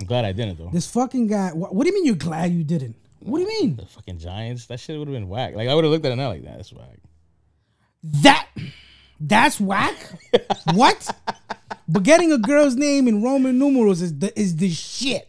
I'm 0.00 0.06
glad 0.06 0.24
I 0.24 0.32
didn't 0.32 0.58
though. 0.58 0.70
This 0.72 0.90
fucking 0.90 1.26
guy. 1.26 1.50
What, 1.52 1.74
what 1.74 1.84
do 1.84 1.90
you 1.90 1.94
mean 1.94 2.06
you're 2.06 2.14
glad 2.16 2.52
you 2.52 2.64
didn't? 2.64 2.96
What 3.20 3.38
do 3.38 3.44
you 3.44 3.60
mean? 3.60 3.76
The 3.76 3.86
fucking 3.86 4.18
Giants. 4.18 4.66
That 4.66 4.80
shit 4.80 4.98
would 4.98 5.08
have 5.08 5.14
been 5.14 5.28
whack. 5.28 5.54
Like 5.54 5.68
I 5.68 5.74
would 5.74 5.84
have 5.84 5.90
looked 5.92 6.04
at 6.06 6.12
it 6.12 6.16
now 6.16 6.28
like 6.28 6.44
that. 6.44 6.56
That's 6.56 6.72
whack. 6.72 6.98
That 8.02 8.46
that's 9.20 9.60
whack. 9.60 9.96
what? 10.74 11.14
But 11.86 12.02
getting 12.02 12.32
a 12.32 12.38
girl's 12.38 12.76
name 12.76 13.08
in 13.08 13.22
Roman 13.22 13.58
numerals 13.58 14.00
is 14.00 14.18
the 14.18 14.38
is 14.38 14.56
the 14.56 14.70
shit, 14.70 15.28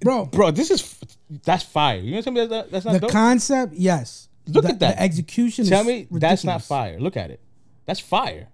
bro. 0.00 0.26
Bro, 0.26 0.50
this 0.50 0.70
is 0.70 0.98
that's 1.44 1.62
fire. 1.62 1.98
You 1.98 2.14
know 2.16 2.20
tell 2.20 2.32
me 2.34 2.46
that's, 2.46 2.70
that's 2.70 2.84
not 2.84 2.92
The 2.94 3.00
dope? 3.00 3.10
concept, 3.12 3.72
yes. 3.74 4.28
Look 4.46 4.64
The- 4.64 4.70
at 4.70 4.78
that. 4.80 4.96
The 4.96 5.02
execution. 5.02 5.64
Tell 5.64 5.84
me 5.84 6.06
that's 6.10 6.44
not 6.44 6.62
fire. 6.62 6.98
Look 7.00 7.16
at 7.16 7.30
it. 7.30 7.40
That's 7.86 8.00
fire. 8.00 8.48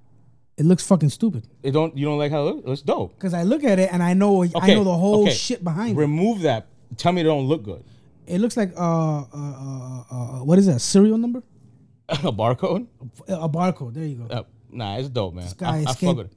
It 0.59 0.67
looks 0.67 0.85
fucking 0.85 1.11
stupid. 1.11 1.47
It 1.63 1.71
don't 1.71 1.97
you 1.97 2.05
don't 2.05 2.19
like 2.19 2.33
how 2.33 2.49
it 2.49 2.57
looks? 2.57 2.69
It's 2.69 2.83
dope. 2.83 3.15
Because 3.15 3.33
I 3.33 3.45
look 3.45 3.63
at 3.63 3.79
it 3.79 3.91
and 3.93 4.03
I 4.03 4.13
know 4.13 4.43
I 4.43 4.49
Okay, 4.57 4.75
know 4.75 4.83
the 4.85 4.93
whole 4.97 5.23
okay. 5.23 5.33
shit 5.33 5.63
behind 5.63 5.97
it. 5.97 6.01
Remove 6.01 6.43
that. 6.43 6.67
Tell 6.97 7.13
me 7.13 7.21
it 7.21 7.25
don't 7.25 7.47
look 7.47 7.63
good. 7.63 7.85
It 8.27 8.41
looks 8.41 8.57
like 8.57 8.73
uh, 8.77 9.21
uh, 9.21 9.25
uh, 9.33 10.05
uh 10.11 10.45
what 10.45 10.59
is 10.59 10.67
that? 10.67 10.77
A 10.77 10.81
serial 10.81 11.17
number? 11.17 11.43
a 12.09 12.33
barcode? 12.33 12.87
A 13.29 13.49
barcode. 13.49 13.95
There 13.95 14.05
you 14.05 14.17
go. 14.17 14.27
Uh, 14.35 14.43
nah, 14.71 14.97
it's 14.99 15.09
dope, 15.09 15.35
man. 15.35 15.49
guy 15.57 15.69
I, 15.69 15.79
I 15.81 15.85
fuck 15.85 15.95
escaped- 15.95 16.17
with 16.19 16.35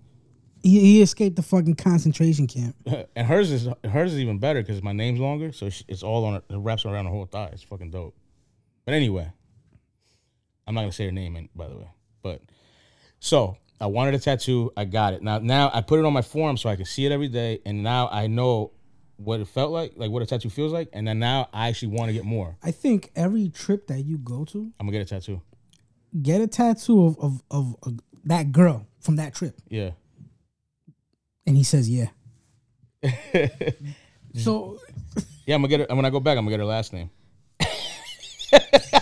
He, 0.62 0.79
he 0.79 1.01
escaped 1.01 1.36
the 1.36 1.41
fucking 1.41 1.75
concentration 1.75 2.45
camp. 2.45 2.75
it. 2.86 3.10
and 3.15 3.25
hers 3.25 3.49
is 3.51 3.67
hers 3.89 4.13
is 4.13 4.19
even 4.19 4.38
better 4.38 4.62
because 4.62 4.84
my 4.84 4.91
name's 4.93 5.19
longer, 5.19 5.51
so 5.51 5.69
sh- 5.69 5.84
it's 5.88 6.03
all 6.03 6.25
on 6.25 6.36
it. 6.36 6.43
It 6.49 6.57
wraps 6.57 6.86
around 6.86 7.05
the 7.05 7.12
whole 7.12 7.25
thigh. 7.25 7.49
It's 7.53 7.63
fucking 7.63 7.89
dope. 7.89 8.15
But 8.86 8.93
anyway, 8.93 9.31
I'm 10.67 10.75
not 10.75 10.81
gonna 10.81 10.91
say 10.91 11.05
her 11.05 11.12
name, 11.12 11.36
in, 11.36 11.49
by 11.55 11.67
the 11.67 11.77
way. 11.77 11.89
But 12.21 12.41
so 13.19 13.57
I 13.81 13.87
wanted 13.87 14.13
a 14.13 14.19
tattoo. 14.19 14.71
I 14.77 14.85
got 14.85 15.13
it. 15.13 15.23
Now, 15.23 15.39
now 15.39 15.71
I 15.73 15.81
put 15.81 15.99
it 15.99 16.05
on 16.05 16.13
my 16.13 16.21
forearm 16.21 16.55
so 16.55 16.69
I 16.69 16.75
can 16.75 16.85
see 16.85 17.05
it 17.05 17.11
every 17.11 17.27
day, 17.27 17.61
and 17.65 17.81
now 17.81 18.07
I 18.09 18.27
know 18.27 18.71
what 19.17 19.39
it 19.39 19.47
felt 19.47 19.71
like, 19.71 19.93
like 19.95 20.11
what 20.11 20.21
a 20.21 20.25
tattoo 20.25 20.49
feels 20.49 20.71
like, 20.71 20.89
and 20.93 21.07
then 21.07 21.19
now 21.19 21.49
I 21.51 21.67
actually 21.67 21.89
want 21.89 22.09
to 22.09 22.13
get 22.13 22.23
more. 22.23 22.57
I 22.63 22.71
think 22.71 23.11
every 23.15 23.49
trip 23.49 23.87
that 23.87 24.01
you 24.01 24.17
go 24.19 24.45
to, 24.45 24.71
I'm 24.79 24.85
gonna 24.85 24.97
get 24.97 25.01
a 25.01 25.05
tattoo. 25.05 25.41
get 26.21 26.41
a 26.41 26.47
tattoo 26.47 27.05
of 27.07 27.19
of, 27.19 27.43
of, 27.49 27.75
of 27.83 27.99
that 28.25 28.51
girl 28.51 28.87
from 28.99 29.15
that 29.17 29.33
trip. 29.33 29.59
Yeah. 29.67 29.91
And 31.47 31.57
he 31.57 31.63
says, 31.63 31.89
yeah. 31.89 32.09
so 34.35 34.77
Yeah, 35.47 35.55
I'm 35.55 35.61
gonna 35.61 35.67
get 35.69 35.79
her. 35.81 35.85
And 35.87 35.97
when 35.97 36.05
I 36.05 36.11
go 36.11 36.19
back, 36.19 36.37
I'm 36.37 36.45
gonna 36.45 36.51
get 36.51 36.59
her 36.59 36.65
last 36.65 36.93
name. 36.93 37.09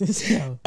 this 0.00 0.30
yo, 0.30 0.58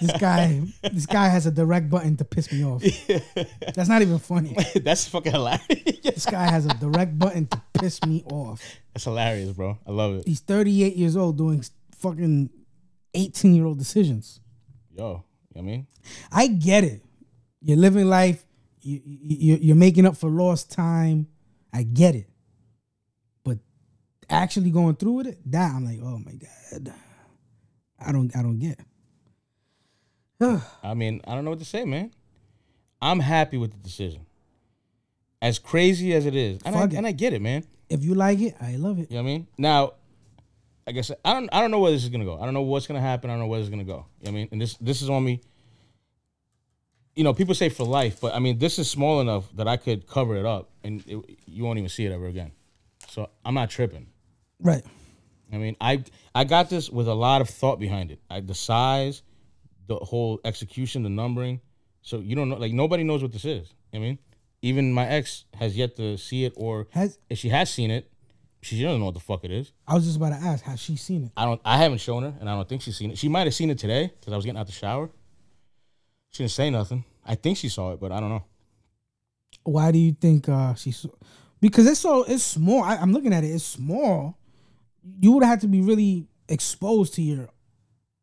this 0.00 0.12
guy, 0.20 0.60
this 0.82 1.06
guy 1.06 1.28
has 1.28 1.46
a 1.46 1.50
direct 1.50 1.88
button 1.88 2.16
to 2.18 2.24
piss 2.24 2.52
me 2.52 2.64
off. 2.64 2.82
That's 3.74 3.88
not 3.88 4.02
even 4.02 4.18
funny. 4.18 4.54
That's 4.76 5.08
fucking 5.08 5.32
hilarious. 5.32 6.00
This 6.02 6.26
guy 6.26 6.50
has 6.50 6.66
a 6.66 6.74
direct 6.74 7.18
button 7.18 7.46
to 7.46 7.62
piss 7.72 8.04
me 8.04 8.22
off. 8.30 8.62
That's 8.92 9.04
hilarious, 9.04 9.50
bro. 9.52 9.78
I 9.86 9.90
love 9.90 10.16
it. 10.16 10.28
He's 10.28 10.40
38 10.40 10.94
years 10.94 11.16
old 11.16 11.38
doing 11.38 11.64
fucking 11.96 12.50
18 13.14 13.54
year 13.54 13.64
old 13.64 13.78
decisions. 13.78 14.40
Yo, 14.90 15.02
you 15.02 15.08
know 15.08 15.22
what 15.52 15.60
I 15.60 15.64
mean? 15.64 15.86
I 16.30 16.46
get 16.48 16.84
it. 16.84 17.02
You're 17.62 17.78
living 17.78 18.08
life. 18.08 18.44
You, 18.82 19.00
you, 19.04 19.58
you're 19.60 19.76
making 19.76 20.04
up 20.04 20.16
for 20.16 20.28
lost 20.28 20.70
time. 20.70 21.28
I 21.72 21.84
get 21.84 22.14
it. 22.14 22.28
But 23.42 23.58
actually 24.28 24.70
going 24.70 24.96
through 24.96 25.12
with 25.12 25.26
it, 25.28 25.38
that 25.50 25.72
I'm 25.74 25.84
like, 25.86 26.00
oh 26.02 26.18
my 26.18 26.32
god, 26.32 26.92
I 28.06 28.12
don't, 28.12 28.34
I 28.36 28.42
don't 28.42 28.58
get. 28.58 28.80
I 30.82 30.94
mean, 30.94 31.20
I 31.26 31.34
don't 31.34 31.44
know 31.44 31.50
what 31.50 31.60
to 31.60 31.64
say, 31.64 31.84
man. 31.84 32.12
I'm 33.00 33.20
happy 33.20 33.56
with 33.58 33.72
the 33.72 33.78
decision. 33.78 34.26
As 35.40 35.58
crazy 35.58 36.14
as 36.14 36.24
it 36.26 36.36
is, 36.36 36.60
and, 36.64 36.76
I, 36.76 36.84
it. 36.84 36.92
and 36.94 37.06
I 37.06 37.12
get 37.12 37.32
it, 37.32 37.42
man. 37.42 37.64
if 37.88 38.04
you 38.04 38.14
like 38.14 38.40
it, 38.40 38.54
I 38.60 38.76
love 38.76 38.98
it. 39.00 39.10
You 39.10 39.16
know 39.16 39.24
what 39.24 39.30
I 39.30 39.32
mean? 39.32 39.46
Now, 39.58 39.82
like 39.82 39.94
I 40.86 40.92
guess 40.92 41.10
I 41.24 41.32
don't, 41.32 41.48
I 41.52 41.60
don't 41.60 41.70
know 41.70 41.80
where 41.80 41.90
this 41.90 42.04
is 42.04 42.10
gonna 42.10 42.24
go. 42.24 42.38
I 42.40 42.44
don't 42.44 42.54
know 42.54 42.62
what's 42.62 42.86
gonna 42.86 43.00
happen. 43.00 43.28
I 43.28 43.32
don't 43.32 43.40
know 43.40 43.46
where 43.48 43.60
it's 43.60 43.68
gonna 43.68 43.82
go. 43.84 44.06
You 44.20 44.26
know 44.26 44.26
what 44.26 44.28
I 44.28 44.32
mean? 44.32 44.48
And 44.52 44.60
this, 44.60 44.76
this 44.76 45.02
is 45.02 45.10
on 45.10 45.24
me. 45.24 45.40
you 47.14 47.24
know, 47.24 47.34
people 47.34 47.54
say 47.54 47.68
for 47.68 47.84
life, 47.84 48.20
but 48.20 48.34
I 48.34 48.38
mean, 48.38 48.58
this 48.58 48.78
is 48.78 48.90
small 48.90 49.20
enough 49.20 49.44
that 49.56 49.68
I 49.68 49.76
could 49.76 50.06
cover 50.06 50.36
it 50.36 50.46
up, 50.46 50.70
and 50.82 51.02
it, 51.06 51.38
you 51.46 51.64
won't 51.64 51.78
even 51.78 51.88
see 51.88 52.06
it 52.06 52.12
ever 52.12 52.26
again. 52.26 52.52
So 53.08 53.28
I'm 53.44 53.54
not 53.54 53.68
tripping. 53.70 54.06
Right. 54.60 54.84
I 55.52 55.58
mean, 55.58 55.76
I 55.80 56.02
I 56.34 56.44
got 56.44 56.70
this 56.70 56.88
with 56.90 57.08
a 57.08 57.14
lot 57.14 57.40
of 57.40 57.48
thought 57.48 57.78
behind 57.78 58.10
it. 58.10 58.20
I, 58.30 58.40
the 58.40 58.54
size, 58.54 59.22
the 59.86 59.96
whole 59.96 60.40
execution, 60.44 61.02
the 61.02 61.10
numbering. 61.10 61.60
So 62.00 62.18
you 62.18 62.34
don't 62.34 62.48
know, 62.48 62.56
like 62.56 62.72
nobody 62.72 63.04
knows 63.04 63.22
what 63.22 63.32
this 63.32 63.44
is. 63.44 63.72
I 63.92 63.98
mean, 63.98 64.18
even 64.62 64.92
my 64.92 65.06
ex 65.06 65.44
has 65.54 65.76
yet 65.76 65.96
to 65.96 66.16
see 66.16 66.44
it, 66.44 66.54
or 66.56 66.88
Has 66.90 67.18
if 67.28 67.38
she 67.38 67.50
has 67.50 67.70
seen 67.70 67.90
it, 67.90 68.10
she 68.62 68.82
doesn't 68.82 68.98
know 68.98 69.06
what 69.06 69.14
the 69.14 69.20
fuck 69.20 69.44
it 69.44 69.50
is. 69.50 69.72
I 69.86 69.94
was 69.94 70.04
just 70.04 70.16
about 70.16 70.30
to 70.30 70.36
ask, 70.36 70.64
has 70.64 70.80
she 70.80 70.96
seen 70.96 71.24
it? 71.24 71.32
I 71.36 71.44
don't. 71.44 71.60
I 71.64 71.76
haven't 71.76 71.98
shown 71.98 72.22
her, 72.22 72.34
and 72.40 72.48
I 72.48 72.54
don't 72.54 72.68
think 72.68 72.80
she's 72.82 72.96
seen 72.96 73.10
it. 73.10 73.18
She 73.18 73.28
might 73.28 73.46
have 73.46 73.54
seen 73.54 73.70
it 73.70 73.78
today 73.78 74.10
because 74.18 74.32
I 74.32 74.36
was 74.36 74.44
getting 74.44 74.58
out 74.58 74.66
the 74.66 74.72
shower. 74.72 75.10
She 76.30 76.44
didn't 76.44 76.52
say 76.52 76.70
nothing. 76.70 77.04
I 77.26 77.34
think 77.34 77.58
she 77.58 77.68
saw 77.68 77.92
it, 77.92 78.00
but 78.00 78.10
I 78.10 78.20
don't 78.20 78.30
know. 78.30 78.44
Why 79.64 79.92
do 79.92 79.98
you 79.98 80.12
think 80.12 80.48
uh 80.48 80.74
she 80.74 80.92
saw? 80.92 81.10
Because 81.60 81.86
it's 81.86 82.00
so 82.00 82.24
it's 82.24 82.42
small. 82.42 82.82
I, 82.82 82.96
I'm 82.96 83.12
looking 83.12 83.32
at 83.32 83.44
it. 83.44 83.48
It's 83.48 83.64
small. 83.64 84.38
You 85.20 85.32
would 85.32 85.44
have 85.44 85.60
to 85.60 85.68
be 85.68 85.80
really 85.80 86.26
exposed 86.48 87.14
to 87.14 87.22
your 87.22 87.48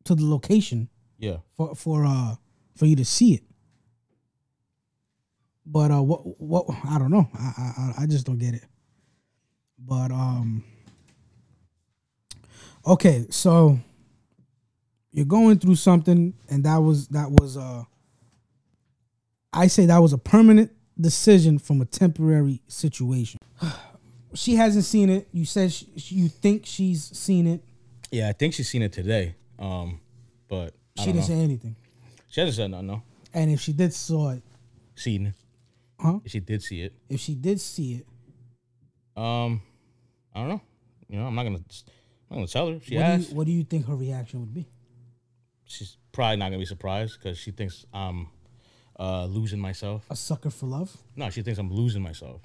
to 0.06 0.16
the 0.16 0.26
location 0.26 0.90
Yeah. 1.18 1.38
for 1.58 1.76
for 1.76 2.06
uh 2.06 2.36
for 2.76 2.86
you 2.86 2.96
to 2.96 3.06
see 3.06 3.34
it. 3.34 3.44
But 5.66 5.92
uh, 5.92 6.02
what 6.02 6.40
what 6.40 6.66
I 6.86 6.98
don't 6.98 7.12
know. 7.12 7.30
I 7.34 7.94
I 8.00 8.04
I 8.04 8.06
just 8.08 8.26
don't 8.26 8.38
get 8.40 8.54
it. 8.56 8.64
But 9.78 10.12
um. 10.12 10.64
Okay, 12.88 13.28
so 13.30 13.78
you're 15.12 15.26
going 15.26 15.60
through 15.60 15.76
something, 15.76 16.34
and 16.50 16.64
that 16.64 16.78
was 16.78 17.08
that 17.10 17.30
was 17.32 17.58
uh. 17.58 17.84
I 19.54 19.68
say 19.68 19.86
that 19.88 20.00
was 20.00 20.14
a 20.14 20.18
permanent 20.18 20.72
decision 21.00 21.60
from 21.60 21.82
a 21.82 21.86
temporary 21.86 22.62
situation. 22.68 23.40
she 24.34 24.56
hasn't 24.56 24.86
seen 24.86 25.10
it. 25.10 25.28
You 25.32 25.46
said 25.46 25.72
she, 25.72 25.88
you 26.16 26.30
think 26.30 26.66
she's 26.66 27.04
seen 27.18 27.48
it. 27.48 27.64
Yeah, 28.12 28.30
I 28.30 28.34
think 28.34 28.54
she's 28.54 28.70
seen 28.70 28.82
it 28.82 28.92
today. 28.94 29.36
Um, 29.58 30.00
but 30.48 30.74
I 30.98 31.02
She 31.04 31.06
didn't 31.08 31.22
know. 31.22 31.26
say 31.28 31.40
anything. 31.42 31.76
She 32.30 32.42
hasn't 32.42 32.56
said 32.56 32.72
nothing. 32.72 32.88
No, 32.88 33.04
And 33.34 33.52
if 33.52 33.60
she 33.62 33.74
did 33.74 33.94
saw 33.94 34.32
it, 34.32 34.44
seen 34.96 35.28
it. 35.28 35.34
huh? 36.00 36.20
If 36.24 36.32
she 36.32 36.40
did 36.40 36.62
see 36.64 36.82
it. 36.82 36.94
If 37.10 37.20
she 37.20 37.36
did 37.36 37.60
see 37.60 37.94
it, 37.96 38.06
Um, 39.22 39.62
I 40.34 40.40
don't 40.42 40.50
know. 40.50 40.62
You 41.10 41.20
know, 41.20 41.26
I'm 41.28 41.36
not 41.36 41.44
gonna. 41.44 41.58
I'm 41.58 41.64
not 42.30 42.36
gonna 42.38 42.48
tell 42.48 42.68
her. 42.72 42.80
She 42.84 42.96
what 42.96 43.02
do, 43.02 43.08
asked. 43.08 43.30
you, 43.32 43.36
what 43.36 43.46
do 43.48 43.52
you 43.52 43.64
think 43.64 43.88
her 43.88 43.96
reaction 43.96 44.40
would 44.42 44.54
be? 44.54 44.68
She's 45.66 45.98
probably 46.12 46.38
not 46.38 46.46
gonna 46.48 46.60
be 46.60 46.66
surprised 46.66 47.18
because 47.20 47.38
she 47.38 47.52
thinks 47.52 47.86
I'm 47.94 48.28
uh, 49.00 49.26
losing 49.26 49.60
myself. 49.60 50.06
A 50.10 50.16
sucker 50.16 50.50
for 50.52 50.68
love? 50.68 50.96
No, 51.16 51.30
she 51.32 51.42
thinks 51.42 51.60
I'm 51.60 51.72
losing 51.72 52.02
myself. 52.04 52.42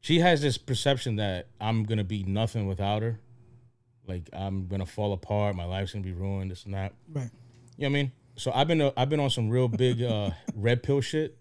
She 0.00 0.20
has 0.20 0.40
this 0.40 0.58
perception 0.58 1.16
that 1.16 1.48
I'm 1.60 1.84
gonna 1.84 2.04
be 2.04 2.24
nothing 2.24 2.66
without 2.66 3.02
her. 3.02 3.20
Like 4.06 4.28
I'm 4.32 4.66
gonna 4.66 4.86
fall 4.86 5.12
apart. 5.12 5.54
My 5.54 5.64
life's 5.64 5.92
gonna 5.92 6.04
be 6.04 6.12
ruined. 6.12 6.50
This 6.50 6.64
and 6.64 6.74
that. 6.74 6.94
Right. 7.12 7.30
You 7.76 7.88
know 7.88 7.92
what 7.92 7.98
I 7.98 8.02
mean? 8.02 8.12
So 8.36 8.50
I've 8.54 8.68
been 8.68 8.80
uh, 8.80 8.92
I've 8.96 9.10
been 9.10 9.20
on 9.20 9.28
some 9.28 9.50
real 9.50 9.68
big 9.68 10.02
uh, 10.02 10.30
red 10.54 10.82
pill 10.82 11.02
shit. 11.02 11.36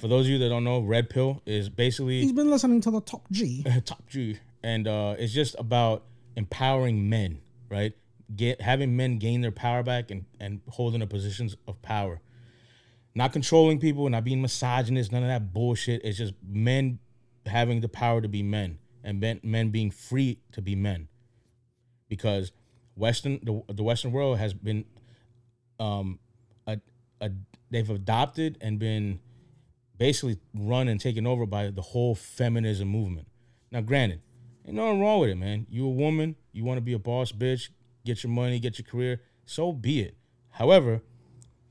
For 0.00 0.08
those 0.08 0.26
of 0.26 0.32
you 0.32 0.38
that 0.38 0.50
don't 0.50 0.64
know, 0.64 0.80
red 0.80 1.08
pill 1.08 1.40
is 1.46 1.70
basically 1.70 2.20
He's 2.20 2.32
been 2.32 2.50
listening 2.50 2.82
to 2.82 2.90
the 2.90 3.00
top 3.00 3.26
G. 3.30 3.64
top 3.86 4.06
G, 4.08 4.38
and 4.62 4.86
uh, 4.86 5.16
it's 5.18 5.32
just 5.32 5.56
about 5.58 6.04
empowering 6.36 7.08
men, 7.08 7.40
right? 7.70 7.94
Get 8.36 8.60
having 8.60 8.96
men 8.96 9.18
gain 9.18 9.40
their 9.40 9.50
power 9.50 9.82
back 9.82 10.10
and 10.10 10.26
and 10.38 10.60
holding 10.68 11.00
the 11.00 11.06
positions 11.06 11.56
of 11.66 11.80
power, 11.80 12.20
not 13.14 13.32
controlling 13.32 13.78
people, 13.78 14.06
not 14.10 14.22
being 14.22 14.42
misogynist, 14.42 15.10
none 15.10 15.22
of 15.22 15.28
that 15.28 15.54
bullshit. 15.54 16.02
It's 16.04 16.18
just 16.18 16.34
men 16.46 16.98
having 17.46 17.80
the 17.80 17.88
power 17.88 18.20
to 18.20 18.28
be 18.28 18.42
men 18.42 18.78
and 19.04 19.20
men, 19.20 19.40
men 19.42 19.70
being 19.70 19.90
free 19.90 20.40
to 20.52 20.62
be 20.62 20.74
men, 20.74 21.08
because 22.08 22.52
Western 22.94 23.40
the 23.42 23.62
the 23.72 23.82
Western 23.82 24.12
world 24.12 24.38
has 24.38 24.54
been, 24.54 24.84
um, 25.80 26.18
a, 26.66 26.78
a 27.20 27.30
they've 27.70 27.88
adopted 27.90 28.58
and 28.60 28.78
been 28.78 29.20
basically 29.98 30.38
run 30.54 30.88
and 30.88 31.00
taken 31.00 31.26
over 31.26 31.46
by 31.46 31.70
the 31.70 31.82
whole 31.82 32.14
feminism 32.14 32.88
movement. 32.88 33.28
Now, 33.70 33.80
granted, 33.80 34.20
ain't 34.66 34.76
nothing 34.76 35.00
wrong 35.00 35.20
with 35.20 35.30
it, 35.30 35.36
man. 35.36 35.66
You 35.70 35.86
a 35.86 35.90
woman, 35.90 36.36
you 36.52 36.64
want 36.64 36.78
to 36.78 36.82
be 36.82 36.92
a 36.92 36.98
boss 36.98 37.32
bitch, 37.32 37.70
get 38.04 38.22
your 38.22 38.32
money, 38.32 38.58
get 38.58 38.78
your 38.78 38.86
career, 38.86 39.20
so 39.46 39.72
be 39.72 40.00
it. 40.00 40.16
However, 40.50 41.02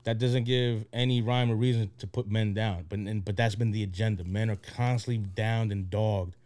that 0.04 0.18
doesn't 0.18 0.44
give 0.44 0.84
any 0.92 1.22
rhyme 1.22 1.50
or 1.50 1.54
reason 1.54 1.90
to 1.98 2.06
put 2.06 2.28
men 2.30 2.54
down. 2.54 2.86
But 2.88 3.00
and, 3.00 3.24
but 3.24 3.36
that's 3.36 3.54
been 3.54 3.70
the 3.70 3.82
agenda. 3.82 4.24
Men 4.24 4.50
are 4.50 4.56
constantly 4.56 5.18
downed 5.18 5.72
and 5.72 5.88
dogged, 5.90 6.36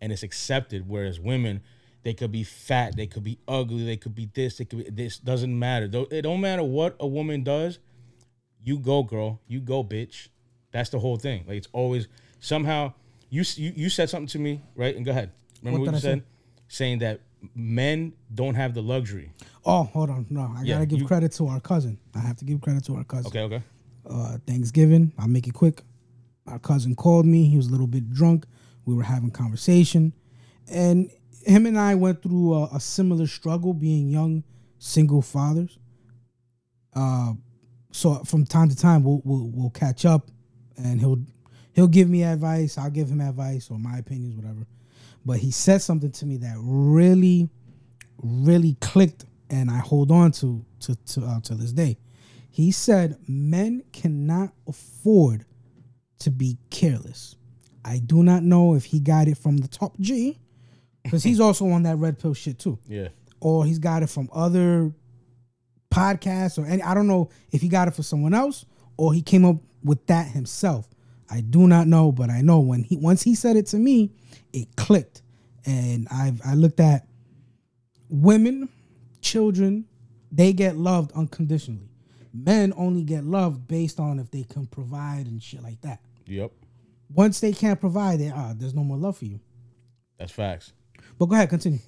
and 0.00 0.12
it's 0.12 0.22
accepted. 0.22 0.88
Whereas 0.88 1.20
women, 1.20 1.60
they 2.02 2.14
could 2.14 2.32
be 2.32 2.44
fat, 2.44 2.96
they 2.96 3.06
could 3.06 3.24
be 3.24 3.38
ugly, 3.46 3.84
they 3.84 3.96
could 3.96 4.14
be 4.14 4.28
this, 4.34 4.56
they 4.58 4.64
could 4.64 4.84
be 4.84 4.90
this. 4.90 5.18
Doesn't 5.18 5.56
matter. 5.58 5.88
Though 5.88 6.06
it 6.10 6.22
don't 6.22 6.40
matter 6.40 6.62
what 6.62 6.96
a 7.00 7.06
woman 7.06 7.42
does. 7.42 7.78
You 8.62 8.78
go, 8.78 9.02
girl. 9.02 9.40
You 9.46 9.60
go, 9.60 9.84
bitch. 9.84 10.28
That's 10.72 10.88
the 10.88 10.98
whole 10.98 11.16
thing. 11.16 11.44
Like 11.46 11.58
it's 11.58 11.68
always 11.72 12.08
somehow 12.40 12.94
you 13.28 13.44
you, 13.56 13.72
you 13.76 13.90
said 13.90 14.08
something 14.08 14.28
to 14.28 14.38
me, 14.38 14.60
right? 14.74 14.96
And 14.96 15.04
go 15.04 15.10
ahead. 15.10 15.30
Remember 15.62 15.80
What 15.80 15.86
what, 15.86 15.92
you 15.92 15.96
I 15.98 16.00
say? 16.00 16.08
said? 16.08 16.22
Saying 16.68 16.98
that 17.00 17.20
men 17.54 18.12
don't 18.34 18.54
have 18.54 18.74
the 18.74 18.82
luxury. 18.82 19.30
Oh, 19.64 19.84
hold 19.84 20.10
on. 20.10 20.26
No, 20.30 20.52
I 20.56 20.62
Yeah, 20.62 20.74
gotta 20.76 20.86
give 20.86 21.00
you- 21.00 21.06
credit 21.06 21.32
to 21.32 21.46
our 21.46 21.60
cousin. 21.60 21.98
I 22.14 22.20
have 22.20 22.36
to 22.38 22.44
give 22.44 22.60
credit 22.60 22.84
to 22.84 22.96
our 22.96 23.04
cousin. 23.04 23.26
Okay, 23.28 23.40
okay. 23.42 23.62
Uh, 24.06 24.38
Thanksgiving. 24.46 25.12
I'll 25.18 25.28
make 25.28 25.46
it 25.48 25.54
quick. 25.54 25.82
Our 26.46 26.58
cousin 26.58 26.94
called 26.94 27.24
me. 27.26 27.46
He 27.48 27.56
was 27.56 27.68
a 27.68 27.70
little 27.70 27.86
bit 27.86 28.10
drunk. 28.10 28.46
We 28.84 28.94
were 28.94 29.02
having 29.02 29.30
conversation, 29.30 30.12
and 30.68 31.10
him 31.46 31.64
and 31.66 31.78
I 31.78 31.94
went 31.94 32.22
through 32.22 32.52
a, 32.54 32.64
a 32.74 32.80
similar 32.80 33.26
struggle 33.26 33.72
being 33.72 34.08
young 34.08 34.44
single 34.78 35.22
fathers. 35.22 35.78
Uh, 36.94 37.32
so 37.92 38.16
from 38.24 38.44
time 38.44 38.68
to 38.68 38.76
time 38.76 39.02
we'll, 39.04 39.22
we'll 39.24 39.48
we'll 39.54 39.70
catch 39.70 40.04
up, 40.04 40.30
and 40.76 41.00
he'll 41.00 41.22
he'll 41.72 41.88
give 41.88 42.10
me 42.10 42.22
advice. 42.24 42.76
I'll 42.76 42.90
give 42.90 43.08
him 43.08 43.20
advice 43.22 43.70
or 43.70 43.78
my 43.78 43.96
opinions, 43.98 44.36
whatever. 44.36 44.66
But 45.24 45.38
he 45.38 45.50
said 45.50 45.80
something 45.82 46.10
to 46.12 46.26
me 46.26 46.36
that 46.38 46.56
really, 46.58 47.48
really 48.22 48.76
clicked, 48.80 49.24
and 49.50 49.70
I 49.70 49.78
hold 49.78 50.10
on 50.10 50.32
to 50.32 50.64
to 50.80 50.94
to 50.94 51.22
uh, 51.24 51.40
to 51.40 51.54
this 51.54 51.72
day. 51.72 51.96
He 52.50 52.70
said 52.70 53.16
men 53.26 53.82
cannot 53.92 54.52
afford 54.68 55.44
to 56.20 56.30
be 56.30 56.58
careless. 56.70 57.36
I 57.84 57.98
do 57.98 58.22
not 58.22 58.42
know 58.42 58.74
if 58.74 58.84
he 58.84 59.00
got 59.00 59.28
it 59.28 59.36
from 59.36 59.56
the 59.58 59.68
top 59.68 59.98
G, 59.98 60.38
because 61.02 61.22
he's 61.24 61.40
also 61.46 61.68
on 61.70 61.82
that 61.82 61.96
red 61.96 62.18
pill 62.18 62.34
shit 62.34 62.58
too, 62.58 62.78
Yeah. 62.86 63.08
or 63.40 63.64
he's 63.64 63.78
got 63.78 64.02
it 64.02 64.08
from 64.10 64.28
other 64.32 64.92
podcasts 65.90 66.58
or 66.58 66.66
any. 66.66 66.82
I 66.82 66.94
don't 66.94 67.06
know 67.06 67.30
if 67.50 67.60
he 67.60 67.68
got 67.68 67.88
it 67.88 67.94
for 67.94 68.02
someone 68.02 68.34
else 68.34 68.64
or 68.96 69.12
he 69.14 69.22
came 69.22 69.44
up 69.44 69.56
with 69.82 70.06
that 70.06 70.28
himself. 70.28 70.88
I 71.30 71.40
do 71.40 71.66
not 71.66 71.86
know, 71.86 72.12
but 72.12 72.30
I 72.30 72.40
know 72.42 72.60
when 72.60 72.82
he 72.84 72.96
once 72.96 73.22
he 73.22 73.34
said 73.34 73.56
it 73.56 73.66
to 73.68 73.78
me, 73.78 74.12
it 74.52 74.74
clicked, 74.76 75.22
and 75.66 76.06
I've 76.10 76.40
I 76.44 76.54
looked 76.54 76.80
at 76.80 77.06
women, 78.08 78.68
children, 79.20 79.86
they 80.30 80.52
get 80.52 80.76
loved 80.76 81.12
unconditionally. 81.12 81.88
Men 82.32 82.72
only 82.76 83.04
get 83.04 83.24
loved 83.24 83.68
based 83.68 84.00
on 84.00 84.18
if 84.18 84.30
they 84.30 84.42
can 84.42 84.66
provide 84.66 85.26
and 85.26 85.42
shit 85.42 85.62
like 85.62 85.80
that. 85.82 86.00
Yep. 86.26 86.52
Once 87.12 87.38
they 87.40 87.52
can't 87.52 87.78
provide, 87.78 88.18
they 88.18 88.30
ah, 88.34 88.52
there's 88.56 88.74
no 88.74 88.82
more 88.82 88.96
love 88.96 89.18
for 89.18 89.24
you. 89.26 89.38
That's 90.18 90.32
facts. 90.32 90.72
But 91.18 91.26
go 91.26 91.34
ahead, 91.36 91.50
continue. 91.50 91.78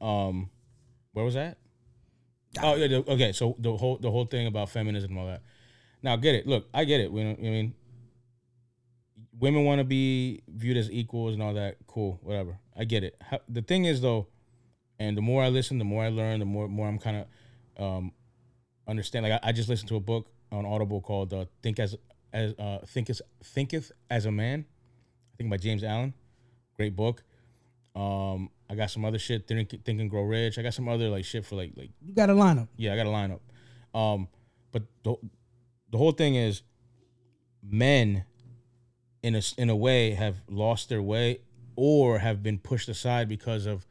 Um, 0.00 0.48
where 1.12 1.24
was 1.24 1.34
that? 1.34 1.58
Oh 2.62 2.74
yeah. 2.76 2.86
the- 2.86 3.10
okay. 3.12 3.32
So 3.32 3.56
the 3.58 3.76
whole 3.76 3.98
the 3.98 4.10
whole 4.10 4.26
thing 4.26 4.46
about 4.46 4.70
feminism 4.70 5.10
and 5.10 5.20
all 5.20 5.26
that. 5.26 5.42
Now 6.02 6.16
get 6.16 6.34
it. 6.34 6.46
Look, 6.46 6.68
I 6.72 6.84
get 6.84 7.00
it. 7.00 7.12
We 7.12 7.22
don't, 7.22 7.38
I 7.38 7.42
mean, 7.42 7.74
women 9.40 9.64
want 9.64 9.78
to 9.80 9.84
be 9.84 10.42
viewed 10.48 10.76
as 10.76 10.90
equals 10.90 11.34
and 11.34 11.42
all 11.42 11.54
that. 11.54 11.76
Cool. 11.86 12.20
Whatever. 12.22 12.58
I 12.76 12.84
get 12.84 13.02
it. 13.04 13.16
How, 13.20 13.40
the 13.48 13.62
thing 13.62 13.84
is 13.86 14.00
though, 14.00 14.28
and 14.98 15.16
the 15.16 15.22
more 15.22 15.42
I 15.42 15.48
listen, 15.48 15.78
the 15.78 15.84
more 15.84 16.04
I 16.04 16.08
learn, 16.08 16.38
the 16.40 16.46
more 16.46 16.68
more 16.68 16.86
I'm 16.86 16.98
kind 16.98 17.24
of 17.78 17.82
um 17.82 18.12
understand. 18.86 19.24
Like 19.24 19.40
I, 19.42 19.48
I 19.48 19.52
just 19.52 19.68
listened 19.68 19.88
to 19.88 19.96
a 19.96 20.00
book 20.00 20.28
on 20.52 20.64
Audible 20.66 21.00
called 21.00 21.32
uh, 21.32 21.46
"Think 21.62 21.78
as 21.78 21.96
as 22.32 22.54
uh, 22.58 22.78
Think 22.86 23.10
as 23.10 23.22
Thinketh 23.42 23.90
as 24.10 24.26
a 24.26 24.30
Man." 24.30 24.64
I 25.32 25.36
think 25.36 25.50
by 25.50 25.56
James 25.56 25.82
Allen. 25.82 26.12
Great 26.76 26.94
book. 26.94 27.22
Um, 27.96 28.50
I 28.68 28.74
got 28.74 28.90
some 28.90 29.04
other 29.04 29.18
shit. 29.18 29.46
Think, 29.48 29.70
Think 29.84 30.00
and 30.00 30.08
Grow 30.10 30.22
Rich. 30.22 30.58
I 30.58 30.62
got 30.62 30.74
some 30.74 30.88
other 30.88 31.08
like 31.08 31.24
shit 31.24 31.44
for 31.44 31.56
like 31.56 31.72
like 31.76 31.90
You 32.00 32.14
got 32.14 32.30
a 32.30 32.34
lineup. 32.34 32.68
yeah. 32.76 32.92
I 32.92 32.96
got 32.96 33.06
a 33.06 33.10
lineup. 33.10 33.40
Um, 33.98 34.28
but 34.70 34.82
the 35.02 35.16
the 35.90 35.98
whole 35.98 36.12
thing 36.12 36.36
is, 36.36 36.62
men, 37.62 38.24
in 39.22 39.34
a 39.34 39.42
in 39.58 39.68
a 39.70 39.76
way, 39.76 40.12
have 40.12 40.36
lost 40.48 40.88
their 40.88 41.02
way 41.02 41.40
or 41.76 42.18
have 42.18 42.42
been 42.42 42.58
pushed 42.58 42.88
aside 42.88 43.28
because 43.28 43.66
of 43.66 43.86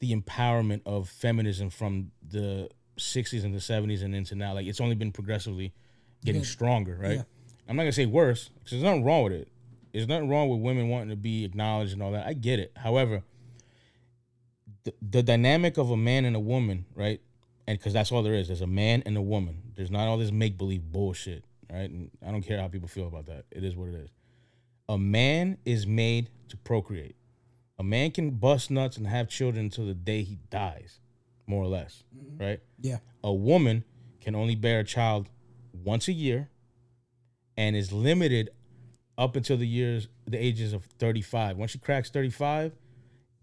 the 0.00 0.14
empowerment 0.14 0.80
of 0.86 1.08
feminism 1.08 1.70
from 1.70 2.10
the 2.28 2.68
'60s 2.98 3.44
and 3.44 3.54
the 3.54 3.58
'70s 3.58 4.02
and 4.02 4.14
into 4.14 4.34
now. 4.34 4.54
Like 4.54 4.66
it's 4.66 4.80
only 4.80 4.94
been 4.94 5.12
progressively 5.12 5.72
getting 6.24 6.42
Yeah. 6.42 6.46
stronger, 6.48 6.96
right? 7.00 7.16
Yeah. 7.16 7.22
I'm 7.68 7.76
not 7.76 7.82
gonna 7.82 7.92
say 7.92 8.06
worse 8.06 8.48
because 8.48 8.72
there's 8.72 8.82
nothing 8.82 9.04
wrong 9.04 9.24
with 9.24 9.32
it. 9.32 9.48
There's 9.92 10.08
nothing 10.08 10.28
wrong 10.28 10.48
with 10.48 10.60
women 10.60 10.88
wanting 10.88 11.08
to 11.10 11.16
be 11.16 11.44
acknowledged 11.44 11.92
and 11.92 12.02
all 12.02 12.12
that. 12.12 12.26
I 12.26 12.32
get 12.34 12.58
it. 12.58 12.72
However, 12.76 13.22
the, 14.84 14.94
the 15.02 15.22
dynamic 15.22 15.78
of 15.78 15.90
a 15.90 15.96
man 15.96 16.24
and 16.24 16.36
a 16.36 16.40
woman, 16.40 16.84
right? 16.94 17.20
And 17.66 17.78
because 17.78 17.92
that's 17.92 18.12
all 18.12 18.22
there 18.22 18.34
is. 18.34 18.48
There's 18.48 18.60
a 18.60 18.66
man 18.66 19.02
and 19.06 19.16
a 19.16 19.22
woman. 19.22 19.62
There's 19.76 19.90
not 19.90 20.08
all 20.08 20.16
this 20.18 20.30
make 20.30 20.56
believe 20.56 20.82
bullshit, 20.92 21.44
right? 21.70 21.88
And 21.90 22.10
I 22.26 22.30
don't 22.30 22.42
care 22.42 22.58
how 22.60 22.68
people 22.68 22.88
feel 22.88 23.06
about 23.06 23.26
that. 23.26 23.44
It 23.50 23.64
is 23.64 23.76
what 23.76 23.88
it 23.88 23.94
is. 23.94 24.10
A 24.88 24.98
man 24.98 25.58
is 25.64 25.86
made 25.86 26.30
to 26.48 26.56
procreate. 26.56 27.16
A 27.78 27.84
man 27.84 28.10
can 28.10 28.30
bust 28.30 28.70
nuts 28.70 28.96
and 28.96 29.06
have 29.06 29.28
children 29.28 29.66
until 29.66 29.86
the 29.86 29.94
day 29.94 30.22
he 30.22 30.38
dies, 30.50 30.98
more 31.46 31.62
or 31.62 31.68
less, 31.68 32.04
mm-hmm. 32.16 32.42
right? 32.42 32.60
Yeah. 32.80 32.98
a 33.22 33.32
woman 33.32 33.84
can 34.20 34.34
only 34.34 34.54
bear 34.54 34.80
a 34.80 34.84
child 34.84 35.28
once 35.72 36.08
a 36.08 36.12
year 36.12 36.48
and 37.56 37.76
is 37.76 37.92
limited 37.92 38.50
up 39.16 39.36
until 39.36 39.56
the 39.56 39.66
years 39.66 40.08
the 40.26 40.38
ages 40.38 40.72
of 40.72 40.84
35 40.98 41.56
once 41.56 41.72
she 41.72 41.78
cracks 41.78 42.08
35 42.10 42.72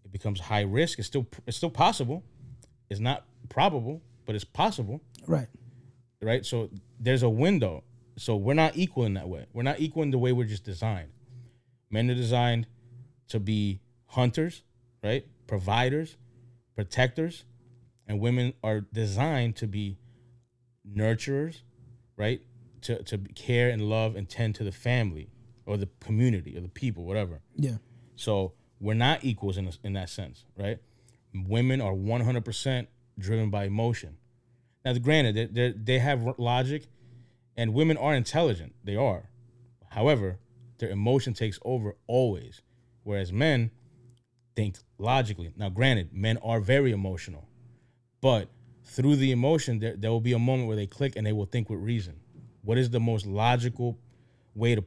it 0.06 0.12
becomes 0.12 0.40
high 0.40 0.62
risk. 0.62 1.00
It's 1.00 1.08
still 1.08 1.28
it's 1.46 1.58
still 1.58 1.70
possible. 1.70 2.24
It's 2.90 3.00
not 3.00 3.26
probable 3.50 4.02
but 4.26 4.36
it's 4.36 4.46
possible. 4.46 5.02
Right. 5.28 5.48
right? 6.22 6.46
So 6.46 6.70
there's 7.00 7.24
a 7.24 7.30
window. 7.30 7.84
So 8.18 8.36
we're 8.36 8.54
not 8.54 8.78
equal 8.78 9.06
in 9.06 9.16
that 9.16 9.28
way. 9.28 9.46
We're 9.54 9.64
not 9.64 9.80
equal 9.80 10.04
in 10.04 10.12
the 10.12 10.18
way 10.18 10.32
we're 10.32 10.46
just 10.46 10.64
designed 10.64 11.10
men 11.90 12.10
are 12.10 12.16
designed 12.16 12.68
to 13.28 13.40
be 13.40 13.80
hunters 14.08 14.64
right 15.04 15.26
providers 15.48 16.18
protectors 16.76 17.46
and 18.08 18.20
women 18.20 18.54
are 18.64 18.82
designed 18.82 19.56
to 19.58 19.68
be 19.68 19.98
nurturers, 20.88 21.62
right? 22.18 22.42
To 22.82 23.02
to 23.04 23.18
care 23.18 23.70
and 23.70 23.82
love 23.90 24.16
and 24.16 24.30
tend 24.30 24.56
to 24.56 24.64
the 24.64 24.72
family 24.72 25.30
or 25.66 25.78
the 25.78 25.90
community 26.00 26.56
or 26.56 26.62
the 26.62 26.70
people, 26.70 27.06
whatever. 27.06 27.42
Yeah. 27.56 27.78
So 28.16 28.54
we're 28.80 28.94
not 28.94 29.24
equals 29.24 29.58
in 29.58 29.72
in 29.84 29.94
that 29.94 30.10
sense, 30.10 30.46
right? 30.58 30.78
Women 31.34 31.82
are 31.82 31.94
one 31.94 32.22
hundred 32.22 32.46
percent 32.46 32.90
driven 33.18 33.50
by 33.50 33.66
emotion. 33.66 34.18
Now, 34.84 34.94
granted, 34.94 35.56
they 35.56 35.72
they 35.72 36.00
have 36.00 36.36
logic, 36.38 36.88
and 37.58 37.74
women 37.74 37.98
are 37.98 38.14
intelligent. 38.14 38.76
They 38.84 38.96
are. 38.96 39.30
However, 39.90 40.38
their 40.78 40.90
emotion 40.90 41.34
takes 41.34 41.60
over 41.64 41.96
always, 42.08 42.62
whereas 43.04 43.32
men 43.32 43.72
think 44.56 44.78
logically. 44.98 45.52
Now, 45.56 45.70
granted, 45.70 46.14
men 46.14 46.38
are 46.38 46.60
very 46.60 46.92
emotional, 46.92 47.48
but 48.22 48.50
through 48.84 49.16
the 49.16 49.32
emotion, 49.32 49.80
there, 49.80 49.96
there 49.98 50.12
will 50.12 50.22
be 50.22 50.34
a 50.34 50.40
moment 50.40 50.68
where 50.68 50.78
they 50.78 50.88
click 50.88 51.16
and 51.16 51.26
they 51.26 51.34
will 51.34 51.46
think 51.46 51.70
with 51.70 51.80
reason. 51.80 52.16
What 52.62 52.78
is 52.78 52.90
the 52.90 53.00
most 53.00 53.26
logical 53.26 54.00
way 54.54 54.76
to 54.76 54.84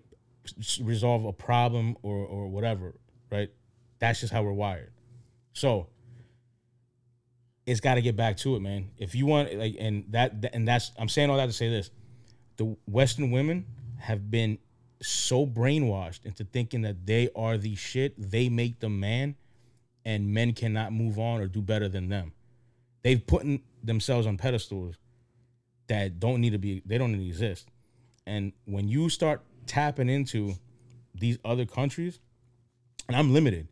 resolve 0.82 1.24
a 1.24 1.32
problem 1.32 1.97
or, 2.03 2.16
or 2.16 2.49
whatever, 2.49 2.95
right? 3.30 3.51
That's 3.99 4.20
just 4.20 4.32
how 4.32 4.43
we're 4.43 4.53
wired. 4.53 4.93
So 5.53 5.89
it's 7.66 7.80
got 7.80 7.97
to 7.97 8.03
get 8.03 8.16
back 8.16 8.36
to 8.39 8.57
it, 8.57 8.61
man. 8.61 8.91
If 8.97 9.14
you 9.14 9.26
want, 9.26 9.55
like, 9.55 9.76
and 9.78 10.05
that, 10.11 10.51
and 10.53 10.66
that's, 10.66 10.93
I'm 10.99 11.09
saying 11.09 11.28
all 11.28 11.36
that 11.36 11.47
to 11.47 11.53
say 11.53 11.68
this: 11.68 11.91
the 12.57 12.76
Western 12.86 13.30
women 13.30 13.66
have 13.99 14.30
been 14.30 14.59
so 15.03 15.46
brainwashed 15.46 16.24
into 16.24 16.44
thinking 16.44 16.82
that 16.82 17.07
they 17.07 17.30
are 17.36 17.57
the 17.57 17.74
shit. 17.74 18.14
They 18.18 18.49
make 18.49 18.80
the 18.80 18.88
man, 18.88 19.36
and 20.05 20.32
men 20.32 20.53
cannot 20.53 20.92
move 20.92 21.18
on 21.18 21.40
or 21.40 21.46
do 21.46 21.62
better 21.62 21.88
than 21.88 22.09
them. 22.09 22.32
They've 23.03 23.24
put 23.24 23.46
themselves 23.82 24.26
on 24.26 24.36
pedestals 24.36 24.96
that 25.86 26.18
don't 26.20 26.40
need 26.40 26.51
to 26.51 26.59
be. 26.59 26.82
They 26.84 26.99
don't 26.99 27.12
need 27.12 27.24
to 27.24 27.26
exist. 27.26 27.68
And 28.26 28.53
when 28.66 28.88
you 28.88 29.09
start 29.09 29.42
tapping 29.66 30.09
into 30.09 30.55
these 31.14 31.38
other 31.44 31.64
countries, 31.66 32.18
and 33.09 33.16
I'm 33.16 33.32
limited. 33.32 33.68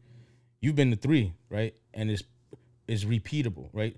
You've 0.61 0.77
been 0.77 0.91
to 0.91 0.97
three, 0.97 1.33
right? 1.51 1.75
And 1.95 2.11
it's 2.11 2.23
it's 2.89 3.05
repeatable, 3.05 3.69
right? 3.73 3.97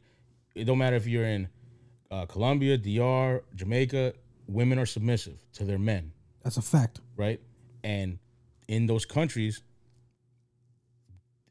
It 0.54 0.64
don't 0.64 0.78
matter 0.78 0.96
if 0.96 1.06
you're 1.06 1.24
in 1.24 1.48
uh, 2.10 2.26
Colombia, 2.26 2.78
DR, 2.78 3.42
Jamaica. 3.54 4.14
Women 4.46 4.78
are 4.78 4.86
submissive 4.86 5.38
to 5.54 5.64
their 5.64 5.78
men, 5.78 6.12
That's 6.42 6.56
a 6.56 6.62
fact. 6.62 7.00
right? 7.16 7.40
And 7.84 8.18
in 8.66 8.86
those 8.86 9.04
countries, 9.04 9.62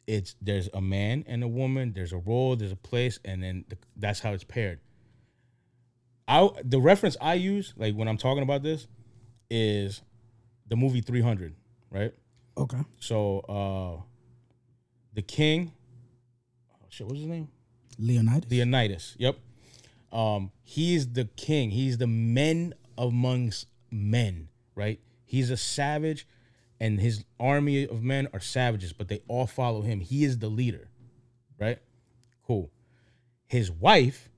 it's 0.06 0.36
there's 0.42 0.70
a 0.74 0.82
man 0.82 1.24
and 1.28 1.44
a 1.44 1.48
woman. 1.48 1.94
There's 1.94 2.14
a 2.14 2.18
role, 2.18 2.56
there's 2.56 2.72
a 2.72 2.78
place, 2.78 3.20
and 3.26 3.44
then 3.44 3.66
the, 3.70 3.78
that's 3.96 4.20
how 4.20 4.34
it's 4.34 4.44
paired. 4.44 4.80
I 6.28 6.50
the 6.64 6.80
reference 6.80 7.18
I 7.22 7.36
use, 7.36 7.74
like 7.78 7.96
when 7.96 8.08
I'm 8.08 8.18
talking 8.18 8.44
about 8.44 8.64
this, 8.64 8.88
is 9.50 10.02
the 10.68 10.76
movie 10.76 11.02
300, 11.02 11.56
right? 11.92 12.14
Okay. 12.58 12.80
So 13.00 13.40
uh 13.42 14.02
the 15.14 15.22
king, 15.22 15.72
oh 16.74 16.86
shit, 16.90 17.08
what's 17.08 17.20
his 17.20 17.28
name? 17.28 17.50
Leonidas. 18.00 18.50
Leonidas. 18.52 19.16
Yep. 19.18 19.38
Um, 20.12 20.52
he 20.64 20.96
is 20.96 21.14
the 21.14 21.26
king. 21.36 21.72
He's 21.72 21.98
the 21.98 22.08
men 22.08 22.74
amongst 22.98 23.68
men, 23.92 24.50
right? 24.78 25.00
He's 25.26 25.50
a 25.50 25.58
savage, 25.58 26.28
and 26.80 27.02
his 27.02 27.26
army 27.40 27.88
of 27.88 28.04
men 28.04 28.30
are 28.32 28.40
savages, 28.40 28.94
but 28.94 29.10
they 29.10 29.22
all 29.28 29.48
follow 29.48 29.82
him. 29.82 30.00
He 30.00 30.24
is 30.24 30.38
the 30.38 30.48
leader, 30.48 30.88
right? 31.60 31.80
Cool. 32.46 32.72
His 33.48 33.72
wife 33.72 34.30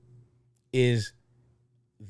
is 0.72 1.12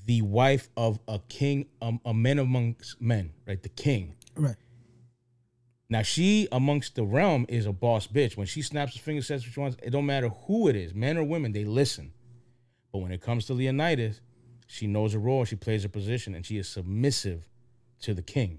the 0.07 0.23
wife 0.23 0.69
of 0.77 1.01
a 1.09 1.19
king, 1.29 1.67
um, 1.83 2.01
a 2.05 2.15
man 2.15 2.39
amongst 2.39 3.01
men, 3.01 3.33
right? 3.47 3.63
The 3.63 3.69
king. 3.69 4.15
right. 4.37 4.57
Now 5.89 6.03
she 6.03 6.47
amongst 6.53 6.95
the 6.95 7.03
realm 7.03 7.47
is 7.49 7.67
a 7.67 7.73
boss 7.73 8.07
bitch. 8.07 8.37
When 8.37 8.47
she 8.47 8.63
snaps 8.63 8.95
her 8.95 9.03
finger, 9.03 9.23
says 9.23 9.45
what 9.45 9.53
she 9.53 9.61
wants, 9.61 9.77
it 9.83 9.91
don't 9.91 10.07
matter 10.07 10.29
who 10.29 10.69
it 10.69 10.77
is, 10.77 10.95
men 10.95 11.19
or 11.19 11.25
women, 11.25 11.51
they 11.51 11.65
listen. 11.65 12.13
But 12.93 13.01
when 13.01 13.11
it 13.11 13.21
comes 13.21 13.47
to 13.47 13.55
Leonidas, 13.55 14.21
she 14.69 14.87
knows 14.87 15.15
her 15.15 15.19
role, 15.19 15.45
she 15.45 15.57
plays 15.57 15.83
her 15.83 15.89
position, 15.89 16.37
and 16.37 16.47
she 16.47 16.59
is 16.59 16.69
submissive 16.69 17.50
to 18.03 18.15
the 18.15 18.23
king. 18.23 18.51
You 18.51 18.57
know 18.57 18.59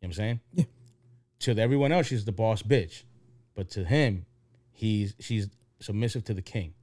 what 0.00 0.06
I'm 0.08 0.12
saying? 0.12 0.40
Yeah. 0.54 0.64
To 1.40 1.58
everyone 1.58 1.92
else, 1.92 2.06
she's 2.06 2.24
the 2.24 2.32
boss 2.32 2.62
bitch. 2.62 3.02
But 3.54 3.70
to 3.70 3.84
him, 3.84 4.26
he's 4.72 5.14
she's 5.20 5.48
submissive 5.80 6.24
to 6.24 6.34
the 6.34 6.42
king. 6.42 6.74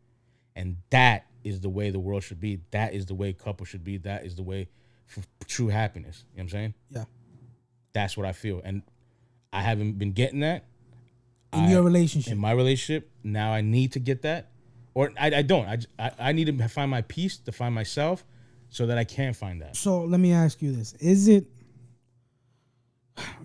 And 0.56 0.78
that 0.92 1.26
is 1.44 1.60
the 1.62 1.70
way 1.70 1.90
the 1.90 2.00
world 2.00 2.24
should 2.24 2.40
be. 2.40 2.60
That 2.72 2.94
is 2.94 3.06
the 3.08 3.16
way 3.16 3.34
couples 3.34 3.70
should 3.70 3.84
be. 3.84 3.98
That 3.98 4.26
is 4.26 4.36
the 4.36 4.44
way 4.44 4.70
for 5.08 5.22
true 5.48 5.68
happiness. 5.68 6.24
You 6.34 6.38
know 6.38 6.42
what 6.42 6.44
I'm 6.44 6.50
saying? 6.50 6.74
Yeah. 6.92 7.04
That's 7.94 8.16
what 8.18 8.26
I 8.26 8.32
feel. 8.32 8.62
And 8.64 8.82
I 9.52 9.62
haven't 9.62 9.98
been 10.00 10.12
getting 10.14 10.40
that 10.42 10.66
In 11.54 11.60
I- 11.62 11.72
your 11.72 11.82
relationship. 11.84 12.32
in 12.32 12.38
my 12.40 12.52
relationship. 12.52 13.10
Now 13.24 13.52
I 13.54 13.62
need 13.62 13.92
to 13.94 14.00
get 14.00 14.22
that, 14.24 14.52
or 14.94 15.12
I, 15.20 15.28
I 15.38 15.42
don't. 15.42 15.86
I 16.00 16.12
I 16.20 16.32
need 16.32 16.46
to 16.58 16.68
find 16.70 16.90
my 16.90 17.02
peace 17.04 17.38
to 17.38 17.52
find 17.52 17.74
myself, 17.76 18.26
so 18.70 18.86
that 18.88 18.98
I 18.98 19.04
can 19.04 19.34
find 19.34 19.62
that. 19.62 19.76
So 19.76 20.04
let 20.04 20.20
me 20.20 20.32
ask 20.34 20.62
you 20.62 20.72
this: 20.76 20.94
Is 20.94 21.28
it 21.28 21.46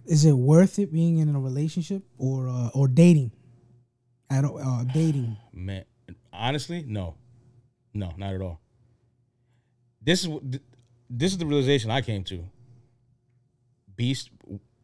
is 0.09 0.25
it 0.25 0.33
worth 0.33 0.79
it 0.79 0.93
being 0.93 1.19
in 1.19 1.35
a 1.35 1.39
relationship 1.41 2.03
or 2.19 2.49
uh, 2.49 2.69
or 2.75 2.89
dating? 2.89 3.31
At 4.31 4.45
all, 4.45 4.59
uh, 4.59 4.85
dating. 4.85 5.37
Man, 5.53 5.85
honestly, 6.33 6.85
no, 6.87 7.15
no, 7.95 8.13
not 8.19 8.35
at 8.35 8.41
all. 8.43 8.61
This 10.03 10.25
is 10.25 10.31
this 11.09 11.33
is 11.33 11.39
the 11.39 11.47
realization 11.47 11.91
I 11.91 12.01
came 12.03 12.25
to. 12.25 12.45
Beast, 13.97 14.31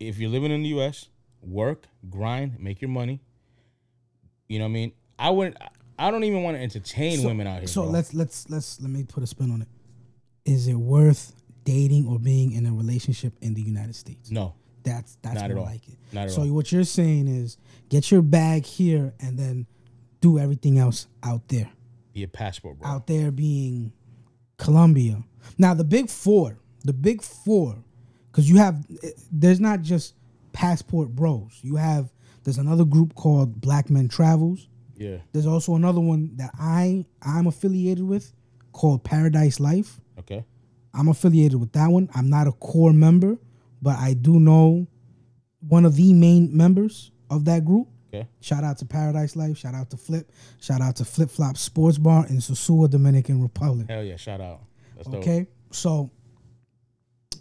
if 0.01 0.19
you're 0.19 0.31
living 0.31 0.51
in 0.51 0.63
the 0.63 0.69
U.S., 0.71 1.09
work, 1.43 1.87
grind, 2.11 2.59
make 2.59 2.81
your 2.81 2.89
money. 2.91 3.21
You 4.49 4.59
know 4.59 4.65
what 4.65 4.71
I 4.71 4.73
mean? 4.73 4.93
I 5.19 5.31
wouldn't. 5.31 5.57
I 5.99 6.11
don't 6.11 6.25
even 6.25 6.43
want 6.43 6.57
to 6.57 6.63
entertain 6.63 7.19
So- 7.21 7.27
women 7.29 7.47
out 7.47 7.59
here. 7.61 7.69
So 7.69 7.83
bro. 7.83 7.93
let's 7.93 8.15
let's 8.15 8.49
let's 8.51 8.81
let 8.81 8.91
me 8.91 9.05
put 9.05 9.23
a 9.23 9.27
spin 9.27 9.51
on 9.51 9.63
it. 9.63 9.69
Is 10.45 10.69
it 10.69 10.75
worth 10.75 11.35
dating 11.65 12.07
or 12.07 12.19
being 12.19 12.53
in 12.53 12.67
a 12.67 12.73
relationship 12.73 13.33
in 13.41 13.55
the 13.55 13.63
United 13.63 13.95
States? 13.95 14.31
no, 14.31 14.55
That's 14.85 15.17
that's 15.23 15.41
Not 15.41 15.51
all. 15.53 15.65
like 15.65 15.87
it. 15.89 15.97
not 16.13 16.31
So 16.31 16.43
all. 16.43 16.49
what 16.53 16.71
you're 16.71 16.85
saying 16.85 17.27
is 17.29 17.57
get 17.89 18.11
your 18.11 18.23
bag 18.23 18.65
here 18.65 19.13
and 19.21 19.39
then 19.39 19.67
do 20.21 20.39
everything 20.39 20.79
else 20.79 21.07
out 21.23 21.49
there. 21.49 21.71
Be 22.13 22.23
a 22.23 22.29
passport, 22.29 22.79
bro. 22.79 22.89
Out 22.89 23.07
there 23.07 23.31
being 23.31 23.93
Colombia. 24.59 25.23
Now 25.59 25.75
the 25.75 25.85
big 25.85 26.09
four, 26.09 26.59
the 26.85 26.93
big 26.93 27.23
four, 27.23 27.77
because 28.31 28.49
you 28.49 28.57
have 28.59 28.85
eh, 29.03 29.11
there's 29.33 29.61
not 29.61 29.83
just 29.83 30.15
passport 30.53 31.09
bros. 31.11 31.59
You 31.63 31.77
have 31.77 32.13
there's 32.45 32.59
another 32.59 32.85
group 32.85 33.15
called 33.15 33.61
Black 33.61 33.91
Men 33.91 34.09
Travels. 34.09 34.69
Yeah. 34.97 35.17
There's 35.33 35.47
also 35.47 35.75
another 35.75 36.01
one 36.01 36.37
that 36.37 36.51
I 36.59 37.05
I'm 37.23 37.47
affiliated 37.47 38.05
with 38.05 38.33
called 38.73 39.03
Paradise 39.03 39.61
Life. 39.61 40.01
Okay. 40.19 40.45
I'm 40.93 41.09
affiliated 41.09 41.59
with 41.59 41.73
that 41.73 41.89
one. 41.89 42.09
I'm 42.15 42.31
not 42.31 42.47
a 42.47 42.53
core 42.53 42.93
member, 42.93 43.37
but 43.85 43.99
I 43.99 44.15
do 44.15 44.41
know 44.41 44.87
one 45.69 45.85
of 45.85 45.95
the 45.95 46.13
main 46.15 46.55
members 46.57 47.13
of 47.31 47.45
that 47.45 47.65
group. 47.65 47.89
Okay. 48.13 48.27
Shout 48.41 48.65
out 48.65 48.79
to 48.79 48.85
Paradise 48.87 49.37
Life. 49.37 49.59
Shout 49.59 49.75
out 49.75 49.91
to 49.91 49.97
Flip. 49.97 50.31
Shout 50.61 50.81
out 50.81 50.97
to 50.97 51.05
Flip 51.05 51.29
Flop 51.31 51.57
Sports 51.59 51.99
Bar 51.99 52.27
in 52.29 52.37
Sosua, 52.37 52.89
Dominican 52.89 53.43
Republic. 53.43 53.89
Hell 53.91 54.05
yeah! 54.05 54.17
Shout 54.17 54.41
out. 54.41 54.61
That's 54.97 55.09
dope. 55.09 55.21
Okay. 55.21 55.47
So 55.71 56.11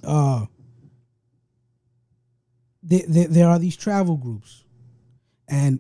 uh 0.04 0.46
there, 2.82 3.04
there, 3.08 3.28
there 3.28 3.48
are 3.48 3.60
these 3.60 3.78
travel 3.78 4.18
groups, 4.18 4.66
and 5.48 5.80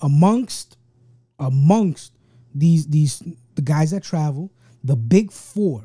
amongst 0.00 0.76
amongst 1.38 2.12
these 2.54 2.86
these 2.86 3.22
the 3.56 3.62
guys 3.62 3.90
that 3.90 4.02
travel, 4.04 4.52
the 4.84 4.94
big 4.96 5.32
four 5.32 5.84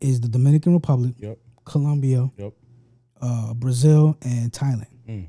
is 0.00 0.20
the 0.20 0.28
Dominican 0.28 0.74
Republic, 0.74 1.14
Yep. 1.18 1.38
Colombia, 1.64 2.30
Yep. 2.36 2.52
Uh, 3.20 3.54
Brazil, 3.54 4.16
and 4.22 4.52
Thailand. 4.52 4.86
Mm. 5.08 5.26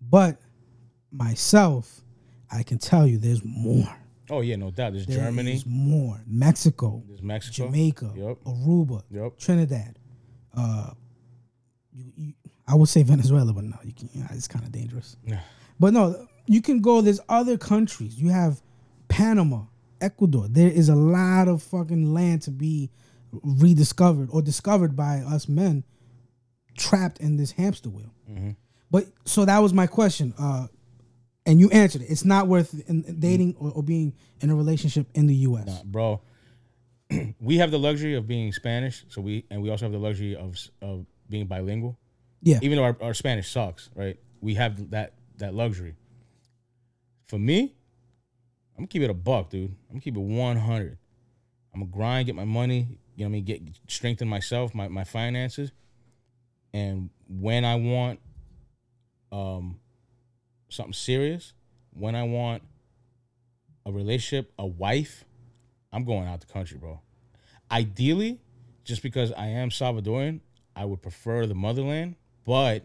But 0.00 0.38
myself, 1.10 2.00
I 2.50 2.62
can 2.62 2.78
tell 2.78 3.06
you, 3.06 3.18
there's 3.18 3.42
more. 3.44 3.88
Oh 4.30 4.40
yeah, 4.40 4.56
no 4.56 4.70
doubt. 4.70 4.92
There's 4.94 5.06
There 5.06 5.18
Germany. 5.18 5.52
is 5.54 5.66
more. 5.66 6.20
Mexico, 6.26 7.02
There's 7.06 7.22
Mexico. 7.22 7.66
Jamaica, 7.66 8.12
Yep. 8.16 8.38
Aruba, 8.44 9.02
Yep. 9.10 9.38
Trinidad. 9.38 9.98
Uh, 10.56 10.90
you, 11.92 12.12
you, 12.16 12.32
I 12.66 12.74
would 12.74 12.88
say 12.88 13.02
Venezuela, 13.02 13.52
but 13.52 13.64
no, 13.64 13.76
you 13.84 13.92
can. 13.92 14.08
You 14.14 14.20
know, 14.20 14.28
it's 14.32 14.48
kind 14.48 14.64
of 14.64 14.72
dangerous. 14.72 15.16
Yeah. 15.26 15.40
But 15.78 15.92
no, 15.92 16.26
you 16.46 16.62
can 16.62 16.80
go. 16.80 17.00
There's 17.02 17.20
other 17.28 17.58
countries. 17.58 18.18
You 18.20 18.30
have 18.30 18.62
Panama, 19.08 19.64
Ecuador. 20.00 20.48
There 20.48 20.70
is 20.70 20.88
a 20.88 20.94
lot 20.96 21.48
of 21.48 21.62
fucking 21.62 22.14
land 22.14 22.42
to 22.42 22.50
be 22.50 22.90
rediscovered 23.42 24.28
or 24.32 24.40
discovered 24.42 24.96
by 24.96 25.18
us 25.18 25.48
men 25.48 25.84
trapped 26.76 27.20
in 27.20 27.36
this 27.36 27.52
hamster 27.52 27.88
wheel. 27.88 28.12
Mm-hmm. 28.30 28.50
But 28.90 29.06
so 29.24 29.44
that 29.44 29.58
was 29.58 29.72
my 29.72 29.86
question. 29.86 30.34
Uh, 30.38 30.66
and 31.46 31.60
you 31.60 31.68
answered 31.70 32.02
it. 32.02 32.06
It's 32.06 32.24
not 32.24 32.46
worth 32.46 32.74
in, 32.88 33.04
in 33.04 33.20
dating 33.20 33.56
or, 33.58 33.70
or 33.72 33.82
being 33.82 34.14
in 34.40 34.50
a 34.50 34.54
relationship 34.54 35.06
in 35.14 35.26
the 35.26 35.34
U.S. 35.36 35.66
Nah, 35.66 35.82
bro. 35.84 36.20
we 37.40 37.58
have 37.58 37.70
the 37.70 37.78
luxury 37.78 38.14
of 38.14 38.26
being 38.26 38.52
Spanish, 38.52 39.04
so 39.08 39.20
we 39.20 39.44
and 39.50 39.62
we 39.62 39.70
also 39.70 39.84
have 39.84 39.92
the 39.92 39.98
luxury 39.98 40.36
of 40.36 40.56
of 40.80 41.06
being 41.28 41.46
bilingual. 41.46 41.98
Yeah. 42.42 42.58
Even 42.62 42.76
though 42.78 42.84
our, 42.84 42.96
our 43.00 43.14
Spanish 43.14 43.50
sucks, 43.50 43.90
right? 43.94 44.18
We 44.40 44.54
have 44.54 44.90
that 44.90 45.14
that 45.38 45.54
luxury. 45.54 45.96
For 47.26 47.38
me, 47.38 47.74
I'm 48.76 48.82
gonna 48.82 48.88
keep 48.88 49.02
it 49.02 49.10
a 49.10 49.14
buck, 49.14 49.50
dude. 49.50 49.70
I'm 49.88 49.94
gonna 49.94 50.00
keep 50.00 50.16
it 50.16 50.20
100. 50.20 50.98
I'm 51.74 51.80
gonna 51.80 51.90
grind, 51.90 52.26
get 52.26 52.34
my 52.34 52.44
money. 52.44 52.98
You 53.16 53.24
know 53.24 53.26
what 53.26 53.28
I 53.28 53.32
mean? 53.32 53.44
Get 53.44 53.62
strengthen 53.88 54.28
myself, 54.28 54.74
my 54.74 54.88
my 54.88 55.04
finances, 55.04 55.72
and 56.74 57.08
when 57.28 57.64
I 57.64 57.76
want 57.76 58.20
um 59.32 59.78
something 60.68 60.92
serious, 60.92 61.54
when 61.92 62.14
I 62.14 62.24
want 62.24 62.62
a 63.86 63.92
relationship, 63.92 64.52
a 64.58 64.66
wife, 64.66 65.24
I'm 65.92 66.04
going 66.04 66.26
out 66.26 66.40
the 66.40 66.52
country, 66.52 66.76
bro. 66.76 67.00
Ideally, 67.70 68.40
just 68.82 69.02
because 69.02 69.32
I 69.32 69.46
am 69.46 69.70
Salvadoran, 69.70 70.40
I 70.74 70.84
would 70.84 71.00
prefer 71.00 71.46
the 71.46 71.54
motherland. 71.54 72.16
But 72.44 72.82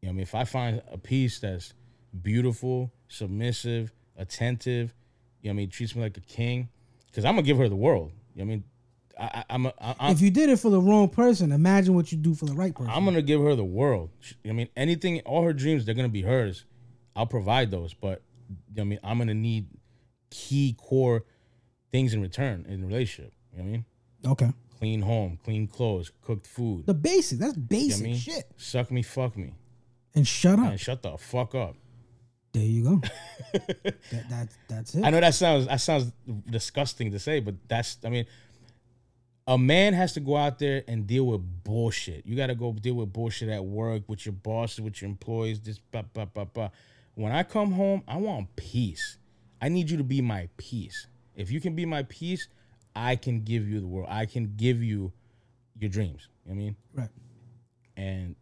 you 0.00 0.06
know, 0.06 0.10
I 0.10 0.12
mean, 0.12 0.22
if 0.22 0.34
I 0.34 0.44
find 0.44 0.82
a 0.90 0.98
piece 0.98 1.40
that's 1.40 1.74
beautiful, 2.22 2.90
submissive, 3.08 3.92
attentive, 4.16 4.94
you 5.42 5.48
know, 5.48 5.52
I 5.52 5.56
mean, 5.56 5.70
treats 5.70 5.94
me 5.94 6.02
like 6.02 6.16
a 6.16 6.20
king, 6.20 6.70
because 7.06 7.24
I'm 7.24 7.34
gonna 7.34 7.42
give 7.42 7.58
her 7.58 7.68
the 7.68 7.76
world. 7.76 8.12
You 8.34 8.44
know, 8.44 8.46
what 8.46 8.52
I 8.52 8.56
mean, 8.56 8.64
I, 9.20 9.44
I'm, 9.50 9.66
a, 9.66 9.72
I'm 9.80 10.12
if 10.12 10.20
you 10.20 10.30
did 10.30 10.48
it 10.50 10.58
for 10.58 10.70
the 10.70 10.80
wrong 10.80 11.08
person, 11.08 11.50
imagine 11.52 11.94
what 11.94 12.12
you 12.12 12.18
do 12.18 12.34
for 12.34 12.44
the 12.46 12.52
right 12.54 12.74
person. 12.74 12.92
I'm 12.94 13.04
gonna 13.04 13.22
give 13.22 13.40
her 13.40 13.54
the 13.54 13.64
world. 13.64 14.10
I 14.48 14.52
mean, 14.52 14.68
anything, 14.76 15.20
all 15.20 15.42
her 15.42 15.52
dreams, 15.52 15.84
they're 15.84 15.94
gonna 15.94 16.08
be 16.08 16.22
hers. 16.22 16.64
I'll 17.16 17.26
provide 17.26 17.70
those, 17.70 17.94
but 17.94 18.22
you 18.48 18.54
know 18.54 18.60
what 18.74 18.80
I 18.82 18.84
mean, 18.84 18.98
I'm 19.02 19.18
gonna 19.18 19.34
need 19.34 19.66
key 20.30 20.76
core 20.78 21.24
things 21.90 22.14
in 22.14 22.20
return 22.22 22.64
in 22.68 22.80
the 22.82 22.86
relationship. 22.86 23.32
You 23.52 23.58
know 23.58 23.64
what 23.64 23.68
I 23.68 23.72
mean? 23.72 23.84
okay. 24.26 24.52
Clean 24.78 25.02
home, 25.02 25.38
clean 25.42 25.66
clothes, 25.66 26.12
cooked 26.22 26.46
food. 26.46 26.86
The 26.86 26.94
basics. 26.94 27.40
That's 27.40 27.56
You 27.56 27.62
know 27.62 27.66
basic 27.68 28.00
I 28.00 28.04
mean? 28.10 28.16
shit. 28.16 28.44
Suck 28.56 28.92
me, 28.92 29.02
fuck 29.02 29.36
me, 29.36 29.54
And 30.14 30.24
shut 30.24 30.56
up. 30.60 30.66
and 30.70 30.78
shut 30.78 31.02
the 31.02 31.16
fuck 31.18 31.56
up. 31.56 31.74
There 32.52 32.62
you 32.62 32.84
go. 32.84 33.02
that, 33.82 33.96
that, 34.30 34.48
that's 34.68 34.94
it. 34.94 35.04
I 35.04 35.10
know 35.10 35.20
that 35.20 35.34
sounds 35.34 35.66
that 35.66 35.80
sounds 35.80 36.12
disgusting 36.48 37.10
to 37.10 37.18
say, 37.18 37.40
but 37.40 37.56
that's 37.68 37.98
I 38.04 38.08
mean, 38.08 38.26
a 39.48 39.56
man 39.56 39.94
has 39.94 40.12
to 40.12 40.20
go 40.20 40.36
out 40.36 40.58
there 40.58 40.84
and 40.86 41.06
deal 41.06 41.24
with 41.24 41.40
bullshit. 41.64 42.26
You 42.26 42.36
got 42.36 42.48
to 42.48 42.54
go 42.54 42.70
deal 42.74 42.94
with 42.94 43.14
bullshit 43.14 43.48
at 43.48 43.64
work 43.64 44.02
with 44.06 44.26
your 44.26 44.34
bosses, 44.34 44.82
with 44.82 45.00
your 45.00 45.08
employees. 45.08 45.58
This 45.60 45.78
blah 45.78 46.02
blah 46.02 46.26
blah 46.26 46.44
blah. 46.44 46.68
When 47.14 47.32
I 47.32 47.42
come 47.42 47.72
home, 47.72 48.02
I 48.06 48.18
want 48.18 48.54
peace. 48.56 49.16
I 49.60 49.70
need 49.70 49.90
you 49.90 49.96
to 49.96 50.04
be 50.04 50.20
my 50.20 50.50
peace. 50.58 51.06
If 51.34 51.50
you 51.50 51.60
can 51.60 51.74
be 51.74 51.86
my 51.86 52.02
peace, 52.04 52.46
I 52.94 53.16
can 53.16 53.42
give 53.42 53.66
you 53.66 53.80
the 53.80 53.86
world. 53.86 54.08
I 54.10 54.26
can 54.26 54.52
give 54.56 54.82
you 54.82 55.12
your 55.78 55.88
dreams. 55.88 56.28
You 56.44 56.52
know 56.52 56.54
what 56.54 56.60
I 56.60 56.64
mean? 56.64 56.76
Right. 56.94 57.08
and 57.96 58.36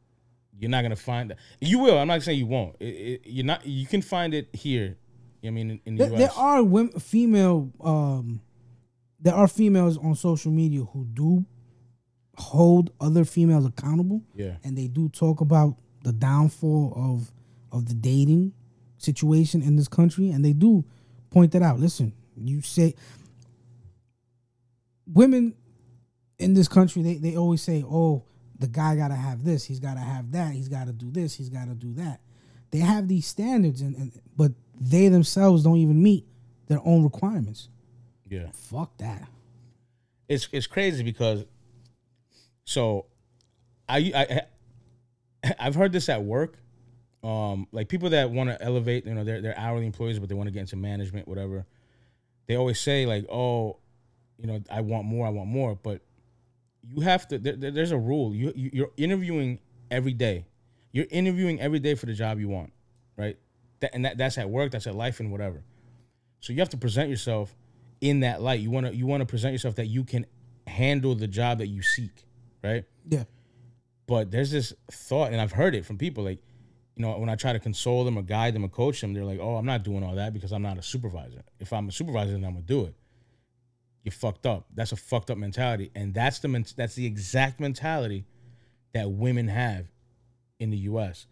you're 0.59 0.71
not 0.71 0.83
gonna 0.83 0.97
find 0.97 1.31
that. 1.31 1.39
You 1.61 1.79
will. 1.79 1.99
I'm 1.99 2.09
not 2.09 2.23
saying 2.23 2.39
you 2.39 2.47
won't. 2.47 2.77
It, 2.81 2.85
it, 2.85 3.21
you're 3.27 3.45
not. 3.47 3.65
You 3.65 3.87
can 3.87 4.03
find 4.03 4.35
it 4.35 4.49
here. 4.53 4.97
You 5.41 5.51
know 5.51 5.55
what 5.55 5.61
I 5.61 5.65
mean, 5.65 5.71
in, 5.71 5.81
in 5.85 5.97
the 5.97 6.05
There, 6.07 6.19
U.S. 6.19 6.35
there 6.35 6.45
are 6.45 6.65
women, 6.65 6.99
female, 6.99 7.71
um, 7.81 8.41
there 9.27 9.35
are 9.35 9.49
females 9.49 9.99
on 9.99 10.15
social 10.15 10.53
media 10.53 10.85
who 10.85 11.05
do 11.05 11.45
hold 12.37 12.93
other 13.01 13.25
females 13.25 13.67
accountable, 13.67 14.23
yeah, 14.37 14.53
and 14.63 14.79
they 14.79 14.87
do 14.87 15.09
talk 15.09 15.41
about 15.41 15.75
the 16.05 16.13
downfall 16.13 16.93
of 16.95 17.33
of 17.77 17.89
the 17.89 17.95
dating 17.95 18.53
situation 18.99 19.63
in 19.63 19.75
this 19.75 19.89
country, 19.89 20.31
and 20.31 20.45
they 20.45 20.53
do 20.53 20.85
point 21.31 21.51
that 21.51 21.61
out. 21.61 21.81
Listen, 21.81 22.13
you 22.37 22.63
say 22.63 22.95
women 25.13 25.57
in 26.39 26.55
this 26.55 26.69
country, 26.69 27.03
they, 27.03 27.15
they 27.15 27.37
always 27.37 27.63
say, 27.63 27.83
"Oh, 27.85 28.23
the 28.61 28.69
guy 28.69 28.95
got 28.95 29.09
to 29.09 29.17
have 29.17 29.43
this, 29.43 29.65
he's 29.65 29.81
got 29.81 29.95
to 29.95 30.01
have 30.01 30.31
that, 30.31 30.53
he's 30.53 30.69
got 30.69 30.87
to 30.87 30.93
do 30.93 31.11
this, 31.11 31.35
he's 31.35 31.49
got 31.49 31.67
to 31.67 31.75
do 31.75 31.95
that." 31.95 32.21
They 32.71 32.79
have 32.79 33.09
these 33.09 33.27
standards, 33.27 33.81
and, 33.81 33.97
and 33.97 34.13
but 34.37 34.53
they 34.81 35.09
themselves 35.09 35.65
don't 35.65 35.79
even 35.79 36.01
meet 36.01 36.29
their 36.69 36.81
own 36.85 37.03
requirements. 37.03 37.71
Yeah. 38.29 38.51
Fuck 38.53 38.97
that. 38.99 39.29
It's 40.29 40.49
it's 40.53 40.67
crazy 40.67 41.03
because 41.05 41.45
so 42.65 43.07
I 43.89 44.13
I 45.45 45.53
I've 45.59 45.75
heard 45.75 45.93
this 45.93 46.09
at 46.09 46.23
work. 46.23 46.59
Um, 47.23 47.67
like 47.73 47.89
people 47.89 48.11
that 48.11 48.31
want 48.31 48.51
to 48.51 48.61
elevate, 48.63 49.07
you 49.07 49.15
know, 49.15 49.25
they're 49.25 49.41
they're 49.41 49.59
hourly 49.59 49.87
employees, 49.87 50.19
but 50.19 50.29
they 50.29 50.35
want 50.35 50.49
to 50.49 50.53
get 50.53 50.61
into 50.61 50.77
management, 50.77 51.27
whatever. 51.29 51.67
They 52.47 52.57
always 52.57 52.81
say 52.81 53.07
like, 53.07 53.27
"Oh, 53.31 53.79
you 54.39 54.47
know, 54.47 54.63
I 54.71 54.81
want 54.83 55.07
more, 55.07 55.27
I 55.27 55.31
want 55.31 55.49
more," 55.49 55.75
but 55.75 56.03
you 56.83 57.01
have 57.03 57.27
to. 57.29 57.39
There, 57.39 57.57
there- 57.57 57.71
there's 57.73 57.91
a 57.91 57.99
rule. 57.99 58.35
You, 58.35 58.53
you 58.55 58.71
you're 58.73 58.91
interviewing 58.97 59.59
every 59.91 60.13
day. 60.13 60.47
You're 60.93 61.07
interviewing 61.11 61.61
every 61.61 61.79
day 61.81 61.95
for 61.95 62.07
the 62.07 62.15
job 62.15 62.39
you 62.39 62.49
want, 62.49 62.73
right? 63.17 63.37
That, 63.81 63.95
and 63.95 64.05
that, 64.05 64.17
that's 64.19 64.39
at 64.39 64.49
work, 64.49 64.71
that's 64.71 64.87
at 64.87 64.95
life, 64.95 65.21
and 65.21 65.31
whatever. 65.31 65.63
So 66.41 66.53
you 66.53 66.61
have 66.61 66.71
to 66.71 66.77
present 66.77 67.11
yourself 67.11 67.55
in 68.01 68.21
that 68.21 68.43
light. 68.43 68.61
You 68.61 68.71
want 68.71 68.87
to 68.87 68.95
you 68.95 69.07
want 69.07 69.21
to 69.21 69.27
present 69.27 69.53
yourself 69.53 69.77
that 69.77 69.87
you 69.87 70.05
can 70.05 70.27
handle 70.67 71.15
the 71.15 71.27
job 71.27 71.59
that 71.59 71.69
you 71.69 71.83
seek, 71.83 72.25
right? 72.63 72.85
Yeah. 73.09 73.25
But 74.07 74.31
there's 74.31 74.51
this 74.51 74.73
thought, 74.91 75.33
and 75.33 75.41
I've 75.41 75.53
heard 75.53 75.75
it 75.75 75.85
from 75.85 75.99
people 75.99 76.25
like, 76.25 76.41
you 76.95 77.03
know, 77.03 77.19
when 77.19 77.29
I 77.29 77.35
try 77.35 77.53
to 77.53 77.59
console 77.59 78.05
them 78.05 78.17
or 78.17 78.23
guide 78.23 78.55
them 78.55 78.65
or 78.65 78.69
coach 78.69 79.01
them, 79.01 79.13
they're 79.13 79.25
like, 79.25 79.41
"Oh, 79.41 79.57
I'm 79.57 79.67
not 79.67 79.83
doing 79.83 80.03
all 80.03 80.15
that 80.15 80.33
because 80.33 80.53
I'm 80.53 80.63
not 80.63 80.79
a 80.79 80.83
supervisor. 80.83 81.43
If 81.59 81.73
I'm 81.73 81.89
a 81.89 81.93
supervisor, 81.93 82.33
then 82.33 82.45
I'm 82.45 82.53
gonna 82.53 82.65
do 82.65 82.85
it." 82.85 82.95
You're 84.03 84.13
fucked 84.13 84.47
up. 84.47 84.67
That's 84.73 84.93
a 84.93 84.97
fucked 84.97 85.31
up 85.31 85.39
mentality, 85.39 85.91
and 85.95 86.15
that's 86.15 86.39
the 86.39 86.49
men- 86.49 86.65
that's 86.77 86.95
the 86.95 87.05
exact 87.05 87.59
mentality 87.61 88.25
that 88.93 89.11
women 89.11 89.49
have 89.49 89.87
in 90.59 90.71
the 90.71 90.79
U.S. 90.79 91.27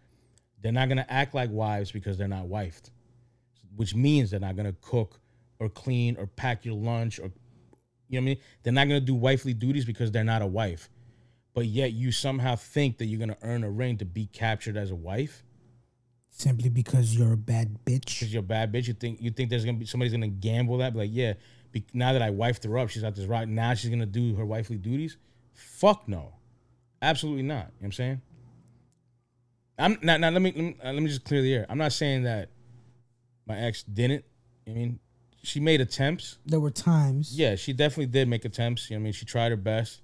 They're 0.61 0.71
not 0.71 0.89
gonna 0.89 1.05
act 1.07 1.33
like 1.33 1.49
wives 1.49 1.91
because 1.91 2.17
they're 2.17 2.27
not 2.27 2.45
wifed, 2.47 2.91
which 3.75 3.95
means 3.95 4.29
they're 4.29 4.39
not 4.39 4.55
gonna 4.55 4.75
cook 4.81 5.19
or 5.59 5.69
clean 5.69 6.17
or 6.17 6.27
pack 6.27 6.65
your 6.65 6.75
lunch 6.75 7.19
or 7.19 7.31
you 8.07 8.19
know 8.19 8.23
what 8.25 8.31
I 8.31 8.35
mean. 8.35 8.37
They're 8.63 8.73
not 8.73 8.87
gonna 8.87 8.99
do 8.99 9.15
wifely 9.15 9.53
duties 9.53 9.85
because 9.85 10.11
they're 10.11 10.23
not 10.23 10.41
a 10.41 10.47
wife 10.47 10.89
but 11.55 11.65
yet 11.65 11.93
you 11.93 12.11
somehow 12.11 12.55
think 12.55 12.97
that 12.99 13.05
you're 13.05 13.19
gonna 13.19 13.37
earn 13.41 13.63
a 13.63 13.69
ring 13.71 13.97
to 13.97 14.05
be 14.05 14.27
captured 14.27 14.77
as 14.77 14.91
a 14.91 14.95
wife 14.95 15.43
Simply 16.37 16.67
because 16.67 17.15
you're 17.15 17.31
a 17.31 17.37
bad 17.37 17.77
bitch. 17.85 18.19
because 18.19 18.33
you're 18.33 18.41
a 18.41 18.43
bad 18.43 18.73
bitch. 18.73 18.89
You 18.89 18.93
think 18.93 19.21
you 19.21 19.31
think 19.31 19.49
there's 19.49 19.63
gonna 19.63 19.77
be 19.77 19.85
somebody's 19.85 20.11
gonna 20.11 20.27
gamble 20.27 20.79
that, 20.79 20.91
be 20.91 20.99
like, 20.99 21.09
yeah, 21.13 21.35
be, 21.71 21.85
now 21.93 22.11
that 22.11 22.21
I 22.21 22.29
wifed 22.29 22.65
her 22.65 22.77
up, 22.77 22.89
she's 22.89 23.05
out 23.05 23.15
this 23.15 23.25
right 23.25 23.47
now. 23.47 23.73
She's 23.73 23.89
gonna 23.89 24.05
do 24.05 24.35
her 24.35 24.45
wifely 24.45 24.75
duties. 24.75 25.15
Fuck 25.53 26.09
no, 26.09 26.33
absolutely 27.01 27.43
not. 27.43 27.53
You 27.55 27.61
know 27.61 27.67
what 27.77 27.85
I'm 27.85 27.91
saying. 27.93 28.21
I'm 29.79 29.97
now. 30.01 30.17
Now 30.17 30.29
let 30.29 30.41
me 30.41 30.51
let 30.51 30.61
me, 30.61 30.77
uh, 30.83 30.91
let 30.91 31.01
me 31.01 31.07
just 31.07 31.23
clear 31.23 31.41
the 31.41 31.53
air. 31.53 31.65
I'm 31.69 31.77
not 31.77 31.93
saying 31.93 32.23
that 32.23 32.49
my 33.47 33.57
ex 33.57 33.83
didn't. 33.83 34.25
I 34.67 34.71
mean, 34.71 34.99
she 35.45 35.59
made 35.59 35.81
attempts. 35.81 36.37
There 36.45 36.59
were 36.59 36.71
times. 36.71 37.37
Yeah, 37.37 37.55
she 37.55 37.73
definitely 37.73 38.07
did 38.07 38.27
make 38.27 38.45
attempts. 38.45 38.89
You 38.89 38.95
know 38.97 39.01
I 39.01 39.03
mean, 39.03 39.13
she 39.13 39.25
tried 39.25 39.51
her 39.51 39.57
best, 39.57 40.01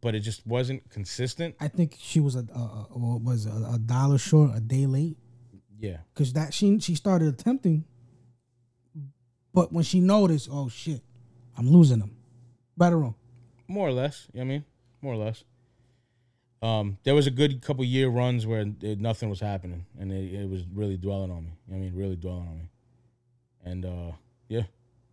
but 0.00 0.14
it 0.14 0.20
just 0.20 0.46
wasn't 0.46 0.88
consistent. 0.90 1.54
I 1.60 1.68
think 1.68 1.96
she 1.98 2.20
was 2.20 2.36
a, 2.36 2.46
a, 2.54 2.86
a 2.94 2.98
was 3.18 3.46
a, 3.46 3.74
a 3.74 3.78
dollar 3.78 4.18
short 4.18 4.50
a 4.54 4.60
day 4.60 4.86
late 4.86 5.16
Yeah. 5.78 5.98
because 6.14 6.32
that 6.34 6.52
she 6.54 6.78
she 6.80 6.94
started 6.94 7.28
attempting, 7.28 7.84
but 9.52 9.72
when 9.72 9.84
she 9.84 10.00
noticed, 10.00 10.48
oh 10.50 10.68
shit, 10.68 11.02
I'm 11.56 11.68
losing 11.70 11.98
them. 12.00 12.16
Right 12.76 12.92
or 12.92 12.98
wrong? 12.98 13.14
More 13.68 13.88
or 13.88 13.92
less. 13.92 14.28
You 14.32 14.40
know 14.40 14.44
what 14.46 14.50
I 14.50 14.54
mean? 14.54 14.64
More 15.02 15.14
or 15.14 15.24
less. 15.24 15.44
Um, 16.62 16.98
there 17.04 17.14
was 17.14 17.26
a 17.26 17.30
good 17.30 17.62
couple 17.62 17.84
year 17.84 18.08
runs 18.08 18.46
where 18.46 18.64
it, 18.82 18.98
nothing 19.00 19.28
was 19.30 19.40
happening, 19.40 19.86
and 19.98 20.10
it, 20.12 20.34
it 20.34 20.48
was 20.48 20.62
really 20.72 20.96
dwelling 20.96 21.30
on 21.30 21.44
me. 21.44 21.52
I 21.72 21.76
mean, 21.76 21.92
really 21.94 22.16
dwelling 22.16 22.48
on 22.48 22.58
me. 22.58 22.70
And 23.64 23.84
uh, 23.84 24.12
yeah, 24.48 24.62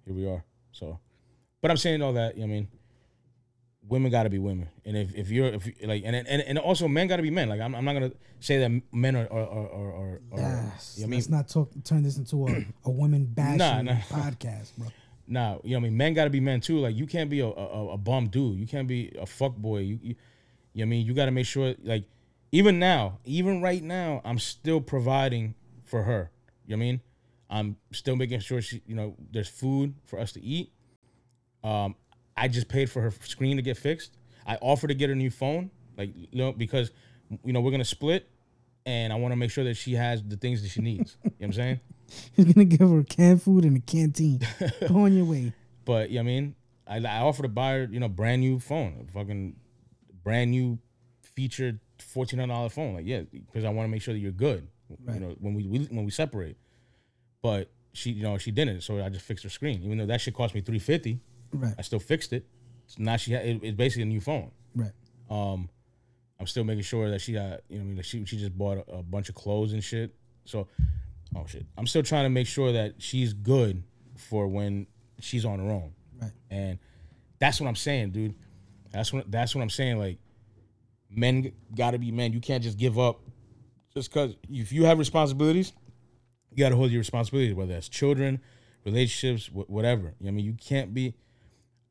here 0.06 0.14
we 0.14 0.28
are. 0.28 0.44
So, 0.72 1.00
but 1.62 1.72
I'm 1.72 1.78
saying 1.78 2.02
all 2.02 2.14
that. 2.14 2.36
You 2.36 2.42
know 2.42 2.48
what 2.48 2.54
I 2.54 2.56
mean, 2.58 2.68
women 3.88 4.12
got 4.12 4.24
to 4.24 4.30
be 4.30 4.40
women, 4.40 4.70
and 4.86 4.98
if, 4.98 5.14
if 5.16 5.30
you're 5.30 5.48
if 5.48 5.68
like 5.84 6.04
and, 6.06 6.16
and 6.16 6.28
and 6.42 6.58
also 6.60 6.88
men 6.88 7.08
got 7.08 7.18
to 7.18 7.22
be 7.24 7.30
men. 7.30 7.50
Like 7.50 7.62
I'm, 7.62 7.76
I'm 7.76 7.86
not 7.86 7.94
gonna 7.94 8.12
say 8.40 8.58
that 8.60 8.82
men 8.92 9.16
are 9.16 9.28
are 9.32 9.48
are 9.50 9.70
are. 9.72 9.94
are 9.94 10.22
you 10.36 10.40
know 10.40 10.40
I 10.40 11.06
mean, 11.06 11.12
Let's 11.12 11.30
not 11.30 11.48
talk, 11.48 11.72
turn 11.84 12.04
this 12.04 12.18
into 12.18 12.48
a, 12.48 12.66
a 12.86 12.92
women 12.92 13.26
bashing 13.30 13.58
Nah, 13.58 13.82
nah. 13.82 13.96
podcast, 14.10 14.72
bro. 14.78 14.88
Nah, 15.28 15.58
you 15.64 15.72
know 15.72 15.78
what 15.78 15.78
I 15.78 15.80
mean. 15.90 15.98
Men 15.98 16.14
got 16.14 16.26
to 16.26 16.30
be 16.30 16.40
men 16.40 16.60
too. 16.62 16.80
Like 16.80 16.96
you 16.96 17.08
can't 17.08 17.30
be 17.30 17.40
a, 17.40 17.48
a, 17.48 17.94
a 17.94 17.98
bum 17.98 18.28
dude. 18.28 18.58
You 18.60 18.68
can't 18.68 18.88
be 18.88 19.12
a 19.20 19.26
fuck 19.26 19.56
boy. 19.56 19.80
You, 19.80 20.00
you, 20.02 20.10
you 20.10 20.16
know 20.16 20.16
what 20.74 20.84
I 20.84 20.86
mean. 20.86 21.06
You 21.06 21.14
got 21.14 21.26
to 21.26 21.32
make 21.32 21.46
sure. 21.46 21.76
Like 21.84 22.04
even 22.52 22.78
now, 22.80 23.20
even 23.26 23.62
right 23.62 23.82
now, 23.82 24.22
I'm 24.26 24.38
still 24.40 24.82
providing 24.82 25.56
for 25.86 26.04
her. 26.04 26.30
You 26.66 26.76
know 26.76 26.80
what 26.80 26.84
I 26.84 26.88
mean. 26.88 27.02
I'm 27.54 27.78
still 27.92 28.16
making 28.16 28.40
sure 28.40 28.62
she, 28.64 28.82
you 28.88 28.96
know, 28.96 29.16
there's 29.32 29.48
food 29.48 29.94
for 30.06 30.20
us 30.20 30.32
to 30.32 30.44
eat. 30.44 30.72
Um, 31.64 31.96
I 32.36 32.48
just 32.48 32.68
paid 32.68 32.90
for 32.90 33.00
her 33.00 33.14
screen 33.22 33.58
to 33.58 33.62
get 33.62 33.78
fixed. 33.78 34.18
I 34.48 34.56
offered 34.56 34.88
to 34.88 34.96
get 34.96 35.10
her 35.10 35.16
new 35.16 35.30
phone, 35.30 35.70
like 35.96 36.10
you 36.16 36.28
know, 36.34 36.52
because 36.52 36.90
you 37.46 37.54
know 37.54 37.62
we're 37.62 37.70
gonna 37.70 37.86
split, 37.86 38.28
and 38.88 39.14
I 39.14 39.18
want 39.18 39.34
to 39.34 39.36
make 39.36 39.52
sure 39.52 39.64
that 39.66 39.76
she 39.76 39.94
has 39.94 40.24
the 40.24 40.36
things 40.36 40.64
that 40.64 40.70
she 40.70 40.82
needs. 40.82 41.16
you 41.24 41.30
know 41.30 41.36
what 41.38 41.46
I'm 41.46 41.54
saying? 41.54 41.80
He's 42.34 42.46
gonna 42.52 42.66
give 42.66 42.90
her 42.90 43.04
canned 43.04 43.44
food 43.44 43.66
in 43.66 43.76
the 43.76 43.80
canteen. 43.82 44.42
Go 44.88 45.02
on 45.02 45.14
your 45.14 45.26
way. 45.26 45.54
But 45.86 46.10
you 46.10 46.16
know 46.16 46.24
what 46.24 46.32
I 46.32 46.34
mean, 46.34 46.56
I, 46.88 46.98
I 46.98 47.20
offered 47.20 47.44
to 47.44 47.50
buy 47.50 47.74
her, 47.74 47.84
you 47.84 48.00
know, 48.00 48.10
brand 48.10 48.42
new 48.42 48.60
phone, 48.60 49.06
a 49.08 49.12
fucking 49.14 49.56
brand 50.24 50.50
new 50.50 50.80
featured 51.22 51.80
fourteen 52.00 52.40
hundred 52.40 52.54
dollar 52.54 52.70
phone. 52.70 52.96
Like, 52.96 53.06
yeah, 53.06 53.22
because 53.32 53.64
I 53.64 53.70
want 53.70 53.86
to 53.86 53.92
make 53.92 54.02
sure 54.02 54.16
that 54.16 54.20
you're 54.20 54.32
good. 54.32 54.68
Right. 55.06 55.16
You 55.16 55.28
know, 55.28 55.36
when 55.40 55.54
we, 55.54 55.68
we 55.68 55.80
when 55.86 56.04
we 56.04 56.10
separate. 56.12 56.58
But 57.44 57.70
she, 57.94 58.10
you 58.12 58.24
know, 58.24 58.40
she 58.40 58.50
didn't, 58.50 58.82
so 58.82 59.00
I 59.04 59.10
just 59.10 59.24
fixed 59.26 59.44
her 59.44 59.50
screen. 59.52 59.84
Even 59.84 60.00
though 60.00 60.08
that 60.08 60.20
shit 60.22 60.34
cost 60.34 60.56
me 60.56 60.62
three 60.62 60.80
fifty, 60.80 61.20
Right, 61.52 61.76
I 61.78 61.84
still 61.84 62.00
fixed 62.00 62.34
it. 62.34 62.48
So 62.88 63.04
now 63.04 63.18
she, 63.18 63.34
ha- 63.34 63.42
it, 63.42 63.60
it's 63.62 63.78
basically 63.78 64.04
a 64.04 64.08
new 64.08 64.20
phone. 64.22 64.50
right. 64.76 64.92
Um, 65.30 65.70
I'm 66.40 66.48
still 66.48 66.64
making 66.64 66.84
sure 66.84 67.10
that 67.12 67.22
she 67.22 67.34
got, 67.34 67.62
you 67.70 67.78
know, 67.78 67.84
I 67.84 67.86
mean, 67.86 68.02
she 68.02 68.26
she 68.26 68.38
just 68.38 68.58
bought 68.58 68.80
a, 68.88 68.92
a 68.96 69.04
bunch 69.04 69.30
of 69.30 69.36
clothes 69.36 69.72
and 69.74 69.84
shit. 69.84 70.16
So, 70.46 70.68
oh 71.36 71.46
shit, 71.48 71.66
I'm 71.78 71.86
still 71.88 72.02
trying 72.04 72.26
to 72.26 72.30
make 72.30 72.48
sure 72.48 72.72
that 72.74 72.96
she's 72.98 73.34
good 73.34 73.84
for 74.18 74.48
when 74.48 74.88
she's 75.22 75.46
on 75.46 75.60
her 75.60 75.70
own. 75.72 75.94
Right. 76.22 76.32
And 76.50 76.80
that's 77.40 77.62
what 77.62 77.68
I'm 77.68 77.76
saying, 77.76 78.12
dude. 78.12 78.36
That's 78.92 79.14
what 79.14 79.30
that's 79.32 79.54
what 79.56 79.62
I'm 79.62 79.70
saying. 79.70 80.00
Like, 80.00 80.18
men 81.10 81.52
got 81.76 81.92
to 81.92 82.00
be 82.00 82.12
men. 82.12 82.34
You 82.34 82.42
can't 82.42 82.64
just 82.64 82.78
give 82.78 82.98
up 83.00 83.22
just 83.94 84.12
because 84.12 84.36
if 84.50 84.72
you 84.72 84.86
have 84.86 84.98
responsibilities, 85.00 85.72
you 86.56 86.64
got 86.64 86.70
to 86.70 86.76
hold 86.76 86.92
your 86.92 87.00
responsibilities, 87.00 87.54
whether 87.54 87.74
that's 87.74 87.90
children, 87.90 88.42
relationships, 88.86 89.48
wh- 89.48 89.70
whatever. 89.70 90.02
You 90.02 90.08
know 90.08 90.14
what 90.20 90.28
I 90.30 90.32
mean, 90.32 90.46
you 90.46 90.54
can't 90.54 90.94
be. 90.94 91.14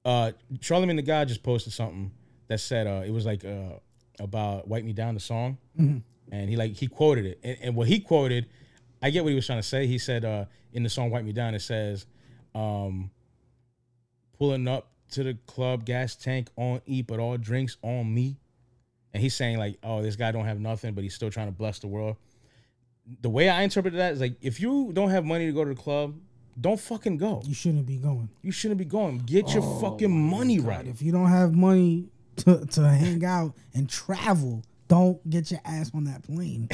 Uh, 0.04 0.32
Charlamagne 0.58 0.96
Tha 0.96 1.02
God 1.02 1.28
just 1.28 1.42
posted 1.42 1.72
something 1.72 2.10
that 2.48 2.58
said 2.58 2.86
uh, 2.86 3.02
it 3.06 3.10
was 3.10 3.24
like 3.24 3.44
uh, 3.44 3.78
about 4.18 4.68
"Wipe 4.68 4.84
Me 4.84 4.92
Down" 4.92 5.14
the 5.14 5.20
song, 5.20 5.58
and 5.78 6.02
he 6.50 6.56
like 6.56 6.72
he 6.72 6.86
quoted 6.86 7.26
it, 7.26 7.40
and, 7.42 7.56
and 7.62 7.76
what 7.76 7.88
he 7.88 8.00
quoted, 8.00 8.46
I 9.00 9.10
get 9.10 9.22
what 9.22 9.30
he 9.30 9.36
was 9.36 9.46
trying 9.46 9.60
to 9.60 9.66
say. 9.66 9.86
He 9.86 9.98
said 9.98 10.24
uh, 10.24 10.46
in 10.72 10.82
the 10.82 10.88
song 10.88 11.10
"Wipe 11.10 11.24
Me 11.24 11.32
Down," 11.32 11.54
it 11.54 11.60
says, 11.60 12.06
um, 12.54 13.10
"Pulling 14.38 14.66
up 14.66 14.90
to 15.12 15.22
the 15.22 15.34
club, 15.46 15.84
gas 15.84 16.16
tank 16.16 16.48
on 16.56 16.80
E, 16.86 17.02
but 17.02 17.20
all 17.20 17.36
drinks 17.36 17.76
on 17.82 18.12
me," 18.12 18.38
and 19.14 19.22
he's 19.22 19.34
saying 19.34 19.58
like, 19.58 19.78
"Oh, 19.84 20.02
this 20.02 20.16
guy 20.16 20.32
don't 20.32 20.46
have 20.46 20.58
nothing, 20.58 20.94
but 20.94 21.04
he's 21.04 21.14
still 21.14 21.30
trying 21.30 21.46
to 21.48 21.52
bless 21.52 21.78
the 21.78 21.86
world." 21.86 22.16
The 23.20 23.30
way 23.30 23.48
I 23.48 23.62
interpreted 23.62 23.98
that 23.98 24.12
is 24.12 24.20
like, 24.20 24.36
if 24.40 24.60
you 24.60 24.92
don't 24.92 25.10
have 25.10 25.24
money 25.24 25.46
to 25.46 25.52
go 25.52 25.64
to 25.64 25.74
the 25.74 25.80
club, 25.80 26.14
don't 26.60 26.78
fucking 26.78 27.16
go. 27.16 27.42
You 27.44 27.54
shouldn't 27.54 27.86
be 27.86 27.96
going. 27.96 28.28
You 28.42 28.52
shouldn't 28.52 28.78
be 28.78 28.84
going. 28.84 29.18
Get 29.18 29.54
your 29.54 29.62
oh 29.64 29.80
fucking 29.80 30.10
money 30.10 30.58
God, 30.58 30.66
right. 30.66 30.86
If 30.86 31.02
you 31.02 31.12
don't 31.12 31.28
have 31.28 31.54
money 31.54 32.08
to, 32.36 32.64
to 32.66 32.88
hang 32.88 33.24
out 33.24 33.54
and 33.74 33.88
travel, 33.88 34.62
don't 34.88 35.28
get 35.30 35.50
your 35.50 35.60
ass 35.64 35.90
on 35.94 36.04
that 36.04 36.22
plane. 36.22 36.68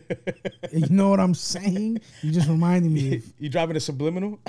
you 0.72 0.86
know 0.90 1.08
what 1.08 1.20
I'm 1.20 1.34
saying? 1.34 2.00
You 2.22 2.30
just 2.30 2.48
reminded 2.48 2.92
me. 2.92 3.16
Of, 3.16 3.32
you 3.38 3.48
driving 3.48 3.76
a 3.76 3.80
subliminal? 3.80 4.38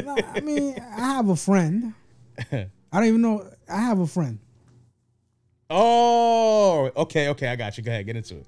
No, 0.00 0.16
I 0.16 0.38
mean, 0.38 0.78
I 0.96 1.00
have 1.14 1.28
a 1.28 1.34
friend. 1.34 1.92
I 2.52 2.68
don't 2.92 3.04
even 3.04 3.20
know. 3.20 3.50
I 3.68 3.80
have 3.80 3.98
a 3.98 4.06
friend. 4.06 4.38
oh, 5.68 6.88
okay, 6.96 7.30
okay. 7.30 7.48
I 7.48 7.56
got 7.56 7.76
you. 7.76 7.82
Go 7.82 7.90
ahead, 7.90 8.06
get 8.06 8.14
into 8.14 8.36
it. 8.36 8.46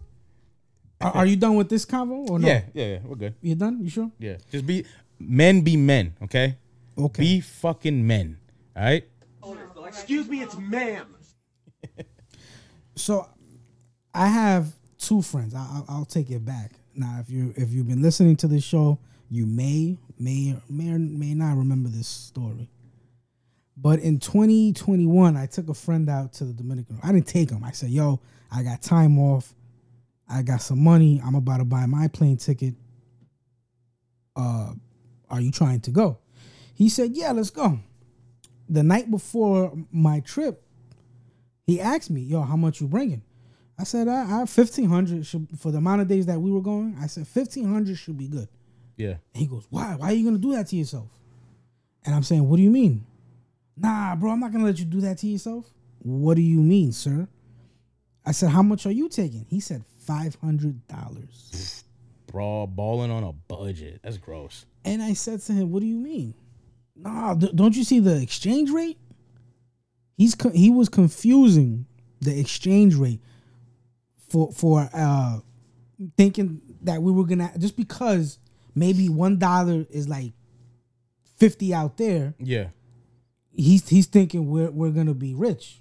Are, 1.04 1.16
are 1.18 1.26
you 1.26 1.36
done 1.36 1.56
with 1.56 1.68
this 1.68 1.84
convo 1.84 2.30
or 2.30 2.38
no? 2.38 2.48
Yeah, 2.48 2.62
yeah, 2.72 2.86
yeah. 2.86 2.98
We're 3.04 3.16
good. 3.16 3.34
You 3.42 3.54
done? 3.54 3.80
You 3.82 3.90
sure? 3.90 4.10
Yeah, 4.18 4.36
just 4.50 4.66
be 4.66 4.84
men. 5.18 5.60
Be 5.60 5.76
men. 5.76 6.14
Okay. 6.22 6.56
Okay. 6.96 7.22
Be 7.22 7.40
fucking 7.40 8.06
men. 8.06 8.38
All 8.76 8.84
right. 8.84 9.04
Excuse 9.86 10.28
me, 10.28 10.42
it's 10.42 10.56
ma'am. 10.56 11.14
so 12.96 13.28
I 14.12 14.26
have 14.26 14.72
two 14.98 15.22
friends. 15.22 15.54
I, 15.54 15.60
I'll, 15.60 15.84
I'll 15.88 16.04
take 16.04 16.30
it 16.30 16.44
back. 16.44 16.72
Now, 16.94 17.18
if 17.20 17.30
you 17.30 17.54
if 17.56 17.70
you've 17.70 17.88
been 17.88 18.02
listening 18.02 18.36
to 18.36 18.48
this 18.48 18.64
show, 18.64 18.98
you 19.30 19.46
may 19.46 19.96
may 20.18 20.56
may 20.68 20.90
or 20.90 20.98
may 20.98 21.34
not 21.34 21.56
remember 21.56 21.88
this 21.88 22.08
story. 22.08 22.68
But 23.76 24.00
in 24.00 24.20
2021, 24.20 25.36
I 25.36 25.46
took 25.46 25.68
a 25.68 25.74
friend 25.74 26.08
out 26.08 26.32
to 26.34 26.44
the 26.44 26.52
Dominican. 26.52 26.98
I 27.02 27.12
didn't 27.12 27.26
take 27.26 27.50
him. 27.50 27.62
I 27.64 27.72
said, 27.72 27.90
"Yo, 27.90 28.20
I 28.50 28.62
got 28.62 28.82
time 28.82 29.18
off. 29.18 29.54
I 30.28 30.42
got 30.42 30.62
some 30.62 30.82
money. 30.82 31.20
I'm 31.24 31.34
about 31.34 31.58
to 31.58 31.64
buy 31.64 31.86
my 31.86 32.08
plane 32.08 32.36
ticket. 32.36 32.74
Uh, 34.36 34.72
are 35.30 35.40
you 35.40 35.50
trying 35.50 35.80
to 35.82 35.90
go?" 35.90 36.18
He 36.74 36.88
said, 36.88 37.16
"Yeah, 37.16 37.32
let's 37.32 37.50
go." 37.50 37.78
The 38.68 38.82
night 38.82 39.10
before 39.10 39.76
my 39.92 40.20
trip, 40.20 40.64
he 41.66 41.80
asked 41.80 42.10
me, 42.10 42.22
"Yo, 42.22 42.42
how 42.42 42.56
much 42.56 42.80
you 42.80 42.88
bringing?" 42.88 43.22
I 43.78 43.84
said, 43.84 44.08
"I, 44.08 44.42
I 44.42 44.46
fifteen 44.46 44.88
hundred 44.88 45.26
should 45.26 45.48
for 45.58 45.70
the 45.70 45.78
amount 45.78 46.02
of 46.02 46.08
days 46.08 46.26
that 46.26 46.40
we 46.40 46.50
were 46.50 46.62
going." 46.62 46.96
I 47.00 47.06
said, 47.06 47.26
1500 47.26 47.96
should 47.96 48.16
be 48.16 48.28
good." 48.28 48.48
Yeah. 48.96 49.16
And 49.34 49.40
he 49.42 49.46
goes, 49.46 49.66
"Why? 49.70 49.96
Why 49.96 50.10
are 50.10 50.14
you 50.14 50.24
gonna 50.24 50.38
do 50.38 50.52
that 50.52 50.68
to 50.68 50.76
yourself?" 50.76 51.08
And 52.04 52.14
I'm 52.14 52.22
saying, 52.22 52.48
"What 52.48 52.56
do 52.56 52.62
you 52.62 52.70
mean?" 52.70 53.06
Nah, 53.76 54.14
bro, 54.16 54.30
I'm 54.30 54.40
not 54.40 54.52
gonna 54.52 54.64
let 54.64 54.78
you 54.78 54.84
do 54.84 55.00
that 55.02 55.18
to 55.18 55.26
yourself. 55.26 55.70
What 55.98 56.34
do 56.34 56.42
you 56.42 56.60
mean, 56.60 56.92
sir? 56.92 57.28
I 58.24 58.32
said, 58.32 58.50
"How 58.50 58.62
much 58.62 58.86
are 58.86 58.92
you 58.92 59.08
taking?" 59.08 59.46
He 59.48 59.60
said, 59.60 59.84
500 60.06 60.86
dollars." 60.88 61.84
Bro, 62.26 62.68
balling 62.68 63.10
on 63.10 63.22
a 63.22 63.32
budget. 63.32 64.00
That's 64.02 64.16
gross. 64.18 64.66
And 64.84 65.02
I 65.02 65.12
said 65.14 65.40
to 65.42 65.52
him, 65.52 65.70
"What 65.70 65.80
do 65.80 65.86
you 65.86 65.98
mean?" 65.98 66.34
Nah, 66.96 67.34
don't 67.34 67.76
you 67.76 67.84
see 67.84 68.00
the 68.00 68.20
exchange 68.20 68.70
rate? 68.70 68.98
He's 70.16 70.34
co- 70.34 70.50
he 70.50 70.70
was 70.70 70.88
confusing 70.88 71.86
the 72.20 72.38
exchange 72.38 72.94
rate 72.94 73.20
for 74.28 74.52
for 74.52 74.88
uh 74.92 75.40
thinking 76.16 76.60
that 76.82 77.02
we 77.02 77.12
were 77.12 77.24
gonna 77.24 77.52
just 77.58 77.76
because 77.76 78.38
maybe 78.74 79.08
one 79.08 79.38
dollar 79.38 79.86
is 79.90 80.08
like 80.08 80.32
fifty 81.36 81.74
out 81.74 81.96
there. 81.96 82.34
Yeah. 82.38 82.68
He's 83.52 83.88
he's 83.88 84.06
thinking 84.06 84.50
we're 84.50 84.70
we're 84.70 84.90
gonna 84.90 85.14
be 85.14 85.34
rich. 85.34 85.80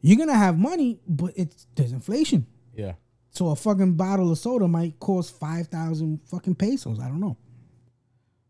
You're 0.00 0.18
gonna 0.18 0.34
have 0.38 0.58
money, 0.58 1.00
but 1.06 1.32
it's 1.36 1.66
there's 1.74 1.92
inflation. 1.92 2.46
Yeah. 2.74 2.94
So 3.34 3.48
a 3.48 3.56
fucking 3.56 3.94
bottle 3.94 4.30
of 4.30 4.38
soda 4.38 4.68
might 4.68 5.00
cost 5.00 5.38
five 5.38 5.66
thousand 5.66 6.20
fucking 6.30 6.54
pesos. 6.54 7.00
I 7.00 7.08
don't 7.08 7.20
know. 7.20 7.36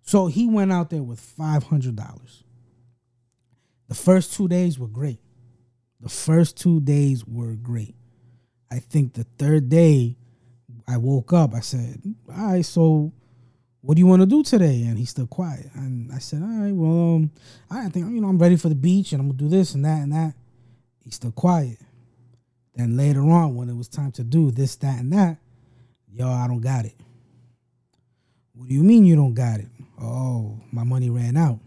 So 0.03 0.27
he 0.27 0.47
went 0.47 0.73
out 0.73 0.91
there 0.91 1.03
with 1.03 1.19
five 1.19 1.65
hundred 1.65 1.97
dollars. 1.97 2.45
The 3.89 3.95
first 3.95 4.35
two 4.35 4.47
days 4.47 4.79
were 4.79 4.89
great. 4.89 5.21
The 6.01 6.11
first 6.11 6.59
two 6.59 6.81
days 6.81 7.27
were 7.27 7.55
great. 7.55 7.95
I 8.71 8.79
think 8.79 9.15
the 9.15 9.25
third 9.39 9.71
day, 9.71 10.19
I 10.87 10.99
woke 10.99 11.33
up. 11.33 11.55
I 11.55 11.61
said, 11.61 12.03
"All 12.29 12.53
right, 12.53 12.65
so 12.65 13.11
what 13.81 13.95
do 13.95 14.01
you 14.01 14.07
want 14.07 14.21
to 14.21 14.27
do 14.27 14.43
today?" 14.43 14.83
And 14.83 14.99
he's 14.99 15.11
still 15.11 15.27
quiet. 15.27 15.71
And 15.75 16.13
I 16.13 16.19
said, 16.19 16.43
"All 16.43 16.61
right, 16.61 16.75
well, 16.75 17.15
um, 17.17 17.31
I 17.71 17.89
think 17.89 18.11
you 18.11 18.21
know 18.21 18.29
I'm 18.29 18.39
ready 18.39 18.57
for 18.57 18.69
the 18.69 18.75
beach, 18.75 19.13
and 19.13 19.21
I'm 19.23 19.29
gonna 19.29 19.39
do 19.39 19.49
this 19.49 19.75
and 19.75 19.85
that 19.87 20.03
and 20.03 20.13
that." 20.13 20.35
He's 21.05 21.15
still 21.15 21.33
quiet. 21.33 21.79
Then 22.75 22.97
later 22.97 23.21
on, 23.23 23.55
when 23.55 23.69
it 23.69 23.77
was 23.77 23.89
time 23.89 24.11
to 24.13 24.25
do 24.25 24.51
this, 24.51 24.77
that, 24.77 24.99
and 24.99 25.13
that, 25.13 25.39
yo, 26.13 26.29
I 26.29 26.49
don't 26.49 26.61
got 26.61 26.85
it. 26.85 26.95
What 28.55 28.69
do 28.69 28.75
you 28.75 28.83
mean 28.83 29.05
you 29.05 29.17
don't 29.17 29.35
got 29.35 29.61
it? 29.61 29.69
Oh, 30.01 30.61
my 30.73 30.85
money 30.85 31.11
ran 31.11 31.37
out. 31.37 31.61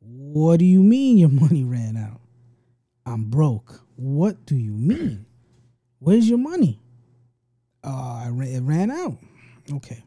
What 0.00 0.58
do 0.58 0.64
you 0.64 0.82
mean 0.82 1.18
your 1.18 1.28
money 1.28 1.64
ran 1.64 1.96
out? 1.96 2.20
I'm 3.06 3.24
broke. 3.24 3.80
What 3.96 4.46
do 4.46 4.56
you 4.56 4.72
mean? 4.72 5.26
Where's 5.98 6.28
your 6.28 6.38
money? 6.38 6.80
Uh, 7.82 8.22
I 8.24 8.28
ra- 8.30 8.46
it 8.46 8.60
ran 8.60 8.90
out. 8.90 9.16
Okay. 9.72 10.04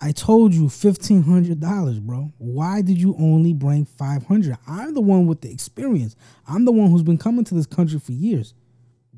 I 0.00 0.12
told 0.12 0.52
you 0.52 0.68
fifteen 0.68 1.22
hundred 1.22 1.60
dollars, 1.60 1.98
bro. 1.98 2.32
Why 2.38 2.82
did 2.82 3.00
you 3.00 3.14
only 3.18 3.52
bring 3.54 3.86
five 3.86 4.26
hundred? 4.26 4.58
I'm 4.66 4.92
the 4.94 5.00
one 5.00 5.26
with 5.26 5.40
the 5.40 5.50
experience. 5.50 6.14
I'm 6.46 6.64
the 6.64 6.72
one 6.72 6.90
who's 6.90 7.02
been 7.02 7.16
coming 7.16 7.44
to 7.44 7.54
this 7.54 7.66
country 7.66 7.98
for 7.98 8.12
years. 8.12 8.54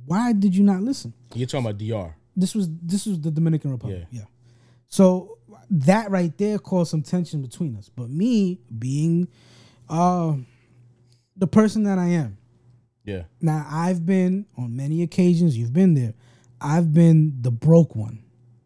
Why 0.07 0.32
did 0.32 0.54
you 0.54 0.62
not 0.64 0.80
listen? 0.82 1.12
You're 1.34 1.46
talking 1.46 1.66
about 1.66 1.78
DR. 1.78 2.14
This 2.36 2.54
was 2.54 2.68
this 2.82 3.07
was 3.07 3.20
the 3.20 3.30
Dominican 3.30 3.70
Republic. 3.72 4.07
Yeah. 4.11 4.20
Yeah. 4.20 4.26
So 4.88 5.38
that 5.70 6.11
right 6.11 6.36
there 6.38 6.59
caused 6.59 6.90
some 6.90 7.02
tension 7.02 7.42
between 7.42 7.76
us. 7.76 7.88
But 7.88 8.09
me 8.11 8.61
being 8.78 9.28
uh 9.88 10.34
the 11.36 11.46
person 11.46 11.82
that 11.84 11.98
I 11.98 12.07
am, 12.09 12.38
Yeah. 13.04 13.24
now 13.40 13.66
I've 13.68 14.07
been 14.07 14.46
on 14.57 14.74
many 14.76 15.02
occasions, 15.02 15.57
you've 15.57 15.72
been 15.72 15.94
there. 15.94 16.14
I've 16.61 16.94
been 16.94 17.36
the 17.42 17.50
broke 17.50 17.94
one, 17.94 18.20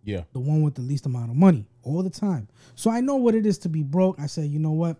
Yeah. 0.05 0.22
the 0.32 0.38
one 0.41 0.62
with 0.62 0.74
the 0.74 0.82
least 0.82 1.07
amount 1.07 1.30
of 1.30 1.36
money 1.36 1.66
all 1.82 2.03
the 2.03 2.11
time. 2.11 2.47
So 2.76 2.91
I 2.91 3.01
know 3.01 3.16
what 3.16 3.34
it 3.34 3.47
is 3.47 3.59
to 3.59 3.68
be 3.68 3.82
broke. 3.82 4.20
I 4.20 4.26
said, 4.26 4.51
you 4.51 4.59
know 4.59 4.70
what? 4.72 4.99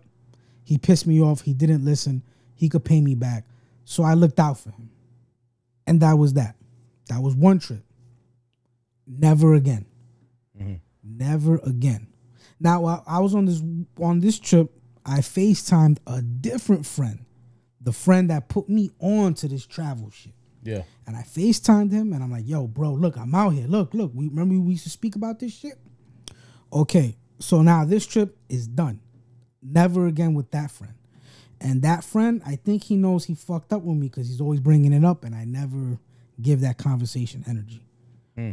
He 0.63 0.77
pissed 0.77 1.07
me 1.07 1.21
off. 1.21 1.41
He 1.41 1.53
didn't 1.53 1.85
listen. 1.85 2.23
He 2.55 2.67
could 2.69 2.83
pay 2.83 2.99
me 3.01 3.15
back. 3.15 3.45
So 3.85 4.03
I 4.03 4.13
looked 4.15 4.39
out 4.39 4.59
for 4.59 4.71
him. 4.71 4.89
And 5.91 5.99
that 5.99 6.13
was 6.13 6.35
that. 6.35 6.55
That 7.09 7.21
was 7.21 7.35
one 7.35 7.59
trip. 7.59 7.83
Never 9.05 9.55
again. 9.55 9.85
Mm-hmm. 10.57 10.75
Never 11.03 11.55
again. 11.65 12.07
Now 12.61 12.79
while 12.79 13.03
I 13.05 13.19
was 13.19 13.35
on 13.35 13.43
this 13.43 13.61
on 13.99 14.21
this 14.21 14.39
trip, 14.39 14.71
I 15.05 15.19
FaceTimed 15.19 15.97
a 16.07 16.21
different 16.21 16.85
friend. 16.85 17.25
The 17.81 17.91
friend 17.91 18.29
that 18.29 18.47
put 18.47 18.69
me 18.69 18.91
on 18.99 19.33
to 19.33 19.49
this 19.49 19.65
travel 19.65 20.09
shit. 20.11 20.31
Yeah. 20.63 20.83
And 21.05 21.17
I 21.17 21.23
FaceTimed 21.23 21.91
him 21.91 22.13
and 22.13 22.23
I'm 22.23 22.31
like, 22.31 22.47
yo, 22.47 22.67
bro, 22.67 22.93
look, 22.93 23.17
I'm 23.17 23.35
out 23.35 23.49
here. 23.49 23.67
Look, 23.67 23.93
look. 23.93 24.13
We 24.15 24.29
remember 24.29 24.57
we 24.61 24.71
used 24.71 24.85
to 24.85 24.89
speak 24.89 25.17
about 25.17 25.39
this 25.39 25.53
shit? 25.53 25.77
Okay. 26.71 27.17
So 27.39 27.63
now 27.63 27.83
this 27.83 28.05
trip 28.05 28.37
is 28.47 28.65
done. 28.65 29.01
Never 29.61 30.07
again 30.07 30.35
with 30.35 30.51
that 30.51 30.71
friend. 30.71 30.93
And 31.63 31.83
that 31.83 32.03
friend, 32.03 32.41
I 32.45 32.55
think 32.55 32.83
he 32.83 32.95
knows 32.95 33.25
he 33.25 33.35
fucked 33.35 33.71
up 33.71 33.83
with 33.83 33.95
me 33.95 34.07
because 34.07 34.27
he's 34.27 34.41
always 34.41 34.59
bringing 34.59 34.93
it 34.93 35.05
up, 35.05 35.23
and 35.23 35.35
I 35.35 35.45
never 35.45 35.99
give 36.41 36.61
that 36.61 36.77
conversation 36.79 37.43
energy. 37.47 37.85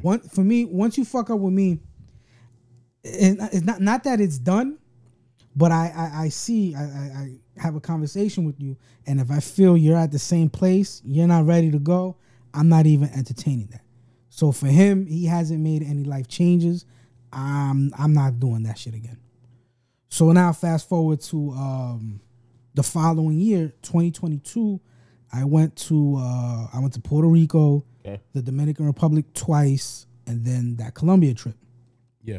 One 0.02 0.20
for 0.20 0.42
me, 0.44 0.64
once 0.66 0.98
you 0.98 1.04
fuck 1.04 1.30
up 1.30 1.38
with 1.40 1.54
me, 1.54 1.80
it- 3.04 3.38
it's 3.52 3.64
not 3.64 3.80
not 3.80 4.04
that 4.04 4.20
it's 4.20 4.38
done, 4.38 4.78
but 5.56 5.72
I 5.72 5.88
I, 5.96 6.22
I 6.24 6.28
see 6.28 6.74
I, 6.74 6.82
I 6.82 6.86
I 7.56 7.62
have 7.62 7.74
a 7.76 7.80
conversation 7.80 8.44
with 8.44 8.60
you, 8.60 8.76
and 9.06 9.20
if 9.20 9.30
I 9.30 9.40
feel 9.40 9.76
you're 9.76 9.96
at 9.96 10.12
the 10.12 10.18
same 10.18 10.48
place, 10.50 11.00
you're 11.04 11.26
not 11.26 11.46
ready 11.46 11.70
to 11.70 11.78
go, 11.78 12.16
I'm 12.54 12.68
not 12.68 12.86
even 12.86 13.08
entertaining 13.10 13.68
that. 13.72 13.80
So 14.28 14.52
for 14.52 14.68
him, 14.68 15.06
he 15.06 15.24
hasn't 15.26 15.60
made 15.60 15.82
any 15.82 16.04
life 16.04 16.28
changes. 16.28 16.84
I'm 17.32 17.92
I'm 17.98 18.12
not 18.12 18.38
doing 18.38 18.64
that 18.64 18.78
shit 18.78 18.94
again. 18.94 19.18
So 20.10 20.30
now 20.32 20.52
fast 20.52 20.88
forward 20.88 21.20
to 21.22 21.50
um, 21.52 22.20
the 22.78 22.82
following 22.84 23.40
year, 23.40 23.72
2022. 23.82 24.80
I 25.32 25.42
went 25.44 25.74
to 25.88 26.14
uh, 26.16 26.68
I 26.72 26.78
went 26.78 26.94
to 26.94 27.00
Puerto 27.00 27.26
Rico, 27.28 27.84
Okay. 28.06 28.20
the 28.34 28.40
Dominican 28.40 28.86
Republic 28.86 29.24
twice, 29.34 30.06
and 30.28 30.44
then 30.44 30.76
that 30.76 30.94
Colombia 30.94 31.34
trip. 31.34 31.56
Yeah. 32.22 32.38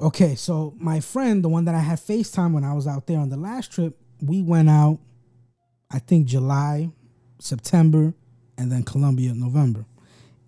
Okay, 0.00 0.34
so 0.36 0.74
my 0.78 1.00
friend, 1.00 1.44
the 1.44 1.50
one 1.50 1.66
that 1.66 1.74
I 1.74 1.80
had 1.80 1.98
FaceTime 1.98 2.54
when 2.54 2.64
I 2.64 2.72
was 2.72 2.86
out 2.86 3.06
there 3.06 3.18
on 3.18 3.28
the 3.28 3.36
last 3.36 3.70
trip, 3.72 3.96
we 4.22 4.40
went 4.40 4.70
out, 4.70 4.98
I 5.90 5.98
think 5.98 6.26
July, 6.26 6.90
September, 7.40 8.14
and 8.56 8.72
then 8.72 8.84
Colombia, 8.84 9.34
November. 9.34 9.84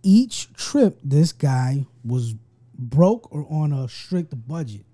Each 0.03 0.51
trip, 0.55 0.99
this 1.05 1.31
guy 1.33 1.85
was 2.03 2.35
broke 2.77 3.31
or 3.31 3.47
on 3.51 3.73
a 3.73 3.87
strict 3.87 4.33
budget. 4.49 4.87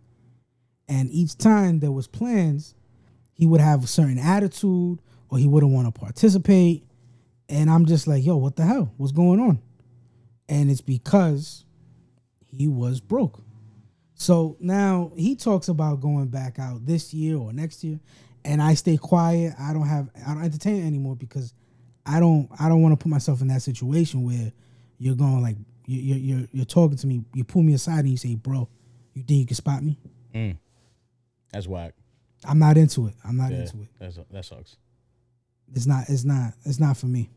And 0.89 1.11
each 1.13 1.39
time 1.39 1.79
there 1.79 1.93
was 1.93 2.09
plans, 2.09 2.75
he 3.41 3.47
would 3.47 3.63
have 3.63 3.83
a 3.83 3.87
certain 3.87 4.19
attitude 4.19 4.99
or 5.31 5.39
he 5.39 5.47
wouldn't 5.47 5.73
want 5.73 5.87
to 5.93 5.99
participate. 5.99 6.85
And 7.49 7.71
I'm 7.71 7.87
just 7.87 8.07
like, 8.07 8.23
yo, 8.23 8.37
what 8.37 8.55
the 8.55 8.65
hell? 8.67 8.93
What's 8.99 9.13
going 9.13 9.41
on? 9.41 9.63
And 10.47 10.71
it's 10.71 10.83
because 10.83 11.65
he 12.47 12.69
was 12.69 13.01
broke. 13.01 13.43
So 14.13 14.59
now 14.61 15.13
he 15.17 15.37
talks 15.37 15.69
about 15.69 16.03
going 16.03 16.27
back 16.29 16.59
out 16.59 16.85
this 16.85 17.15
year 17.15 17.39
or 17.39 17.55
next 17.55 17.83
year, 17.83 17.99
and 18.45 18.61
I 18.63 18.75
stay 18.75 18.99
quiet. 18.99 19.55
I 19.59 19.73
don't 19.73 19.87
have 19.87 20.11
I 20.27 20.35
don't 20.35 20.45
entertain 20.45 20.87
anymore 20.87 21.17
because 21.17 21.55
I 22.05 22.21
don't 22.21 22.47
I 22.61 22.69
don't 22.69 22.83
want 22.83 22.93
to 22.93 23.03
put 23.03 23.09
myself 23.09 23.41
in 23.41 23.49
that 23.49 23.63
situation 23.63 24.23
where 24.23 24.53
you're 24.99 25.15
going 25.17 25.41
like 25.41 25.57
you- 25.87 26.01
you're 26.03 26.19
you're 26.19 26.49
you're 26.53 26.65
talking 26.67 26.99
to 26.99 27.07
me. 27.07 27.25
You 27.33 27.45
pull 27.45 27.63
me 27.63 27.73
aside 27.73 28.01
and 28.01 28.11
you 28.11 28.19
say, 28.19 28.35
"Bro, 28.35 28.69
you 29.15 29.23
think 29.23 29.41
you 29.41 29.47
can 29.47 29.57
spot 29.57 29.83
me?" 29.83 29.97
Mm. 30.35 30.59
That's 31.51 31.67
whack. 31.67 31.95
I'm 32.45 32.59
not 32.59 32.77
into 32.77 33.07
it. 33.07 33.15
I'm 33.25 33.37
not 33.37 33.53
Yeah. 33.53 33.59
into 33.63 33.83
it. 33.83 33.89
That's, 33.99 34.19
that 34.31 34.45
sucks. 34.45 34.77
It's 35.75 35.87
not. 35.87 36.09
It's 36.09 36.25
not. 36.25 36.55
It's 36.65 36.81
not 36.81 36.97
for 36.97 37.07
me. 37.07 37.31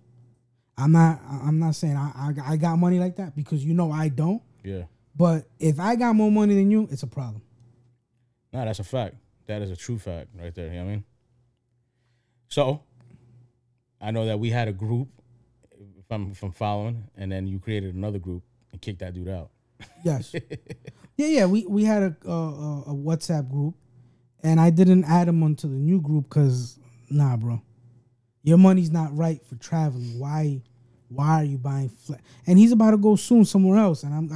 I'm 0.78 0.92
not. 0.92 1.22
I'm 1.28 1.60
not 1.60 1.76
saying 1.76 1.96
I, 1.96 2.12
I 2.16 2.54
I 2.54 2.58
got 2.58 2.78
money 2.78 3.00
like 3.00 3.18
that 3.18 3.36
because 3.36 3.64
you 3.64 3.74
know 3.74 3.92
I 3.92 4.10
don't. 4.10 4.42
Yeah. 4.64 4.84
But 5.16 5.48
if 5.60 5.80
I 5.80 5.96
got 5.96 6.16
more 6.16 6.32
money 6.32 6.56
than 6.56 6.72
you, 6.72 6.88
it's 6.92 7.04
a 7.04 7.08
problem. 7.08 7.42
Nah, 8.52 8.66
that's 8.66 8.80
a 8.80 8.84
fact. 8.84 9.16
That 9.46 9.62
is 9.62 9.70
a 9.70 9.76
true 9.76 10.00
fact 10.00 10.30
right 10.40 10.54
there. 10.56 10.68
You 10.68 10.74
know 10.74 10.78
what 10.86 10.90
I 10.90 10.94
mean? 10.94 11.04
So, 12.48 12.84
I 14.02 14.12
know 14.12 14.26
that 14.26 14.40
we 14.40 14.50
had 14.50 14.68
a 14.68 14.74
group, 14.74 15.10
if 15.72 16.06
I'm, 16.12 16.32
if 16.32 16.56
following, 16.56 17.04
and 17.16 17.32
then 17.32 17.48
you 17.48 17.60
created 17.60 17.94
another 17.94 18.20
group 18.20 18.44
and 18.72 18.82
kicked 18.82 19.00
that 19.00 19.14
dude 19.14 19.28
out. 19.30 19.50
Yes. 20.04 20.34
yeah, 21.18 21.28
yeah. 21.28 21.46
We 21.46 21.66
we 21.68 21.84
had 21.84 22.04
a, 22.04 22.16
a 22.30 22.82
a 22.88 22.94
WhatsApp 22.94 23.50
group, 23.50 23.76
and 24.44 24.60
I 24.60 24.70
didn't 24.70 25.06
add 25.06 25.28
him 25.28 25.42
onto 25.44 25.68
the 25.68 25.76
new 25.76 26.02
group 26.02 26.26
because 26.30 26.78
nah, 27.10 27.38
bro, 27.38 27.62
your 28.44 28.58
money's 28.58 28.92
not 28.92 29.16
right 29.16 29.44
for 29.46 29.56
traveling. 29.56 30.20
Why? 30.20 30.62
Why 31.10 31.42
are 31.42 31.44
you 31.44 31.58
buying? 31.58 31.92
And 32.48 32.58
he's 32.58 32.72
about 32.72 32.92
to 32.92 32.98
go 32.98 33.16
soon 33.16 33.46
somewhere 33.46 33.78
else, 33.78 34.04
and 34.04 34.14
I'm 34.14 34.32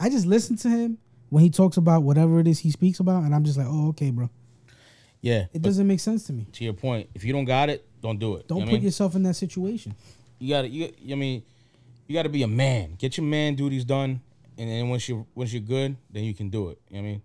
I, 0.00 0.06
I 0.06 0.08
just 0.08 0.26
listen 0.26 0.56
to 0.58 0.68
him 0.68 0.98
when 1.28 1.42
he 1.42 1.50
talks 1.50 1.76
about 1.76 2.02
whatever 2.02 2.40
it 2.40 2.46
is 2.46 2.58
he 2.60 2.70
speaks 2.70 3.00
about, 3.00 3.22
and 3.24 3.34
I'm 3.34 3.44
just 3.44 3.58
like, 3.58 3.66
oh, 3.68 3.88
okay, 3.90 4.10
bro. 4.10 4.30
Yeah. 5.20 5.46
It 5.52 5.62
doesn't 5.62 5.86
make 5.86 6.00
sense 6.00 6.24
to 6.28 6.32
me. 6.32 6.46
to 6.52 6.64
your 6.64 6.72
point, 6.72 7.10
if 7.14 7.24
you 7.24 7.32
don't 7.32 7.44
got 7.44 7.68
it, 7.68 7.86
don't 8.00 8.18
do 8.18 8.36
it. 8.36 8.48
Don't 8.48 8.58
You 8.58 8.64
know 8.64 8.70
put 8.70 8.74
I 8.74 8.78
mean? 8.78 8.84
yourself 8.84 9.14
in 9.16 9.22
that 9.24 9.34
situation. 9.34 9.94
you 10.38 10.48
gotta 10.48 10.68
you 10.68 10.92
I 11.10 11.14
mean 11.14 11.42
you 12.06 12.14
gotta 12.14 12.28
be 12.30 12.42
a 12.42 12.48
man. 12.48 12.94
Get 12.98 13.16
your 13.18 13.26
man 13.26 13.54
duties 13.54 13.84
done 13.84 14.20
and 14.56 14.68
then 14.70 14.88
once 14.88 15.08
you 15.08 15.26
once 15.34 15.52
you're 15.52 15.62
good, 15.62 15.96
then 16.10 16.24
you 16.24 16.34
can 16.34 16.48
do 16.48 16.70
it. 16.70 16.78
You 16.88 16.96
know 16.96 17.02
what 17.02 17.08
I 17.08 17.12
mean? 17.12 17.22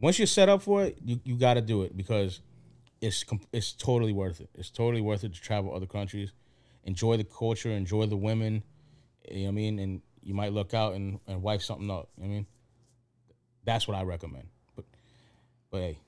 Once 0.00 0.18
you're 0.18 0.26
set 0.26 0.48
up 0.48 0.62
for 0.62 0.84
it, 0.84 0.98
you, 1.04 1.20
you 1.24 1.36
gotta 1.36 1.60
do 1.60 1.82
it 1.82 1.96
because 1.96 2.40
it's 3.00 3.24
it's 3.52 3.72
totally 3.72 4.12
worth 4.12 4.40
it. 4.40 4.48
It's 4.54 4.70
totally 4.70 5.00
worth 5.00 5.24
it 5.24 5.34
to 5.34 5.40
travel 5.40 5.74
other 5.74 5.86
countries, 5.86 6.32
enjoy 6.84 7.16
the 7.16 7.24
culture, 7.24 7.70
enjoy 7.70 8.06
the 8.06 8.16
women. 8.16 8.62
You 9.30 9.38
know 9.38 9.42
what 9.44 9.48
I 9.48 9.52
mean? 9.52 9.78
And 9.78 10.02
you 10.22 10.34
might 10.34 10.52
look 10.52 10.74
out 10.74 10.94
and, 10.94 11.20
and 11.26 11.42
wife 11.42 11.62
something 11.62 11.90
up. 11.90 12.08
You 12.16 12.24
know 12.24 12.28
what 12.28 12.34
I 12.34 12.36
mean? 12.36 12.46
That's 13.64 13.88
what 13.88 13.96
I 13.96 14.02
recommend. 14.02 14.48
But 14.76 14.84
but 15.70 15.78
hey, 15.78 15.98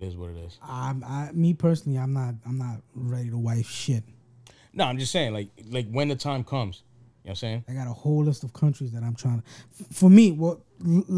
it 0.00 0.06
is 0.06 0.16
what 0.16 0.30
it 0.30 0.36
is. 0.38 0.58
I'm, 0.62 1.04
I, 1.04 1.30
me 1.32 1.54
personally, 1.54 1.98
I'm 1.98 2.12
not, 2.12 2.34
I'm 2.46 2.58
not 2.58 2.82
ready 2.94 3.30
to 3.30 3.38
wife 3.38 3.68
shit. 3.68 4.04
No, 4.72 4.84
I'm 4.84 4.98
just 4.98 5.12
saying, 5.12 5.32
like 5.32 5.48
like 5.70 5.88
when 5.90 6.08
the 6.08 6.16
time 6.16 6.44
comes. 6.44 6.82
You 7.24 7.30
know 7.30 7.30
what 7.30 7.30
I'm 7.30 7.36
saying? 7.36 7.64
I 7.68 7.72
got 7.72 7.86
a 7.88 7.92
whole 7.92 8.24
list 8.24 8.42
of 8.44 8.52
countries 8.52 8.92
that 8.92 9.02
I'm 9.02 9.14
trying 9.14 9.42
to. 9.42 9.84
For 9.92 10.08
me, 10.08 10.32
well, 10.32 10.62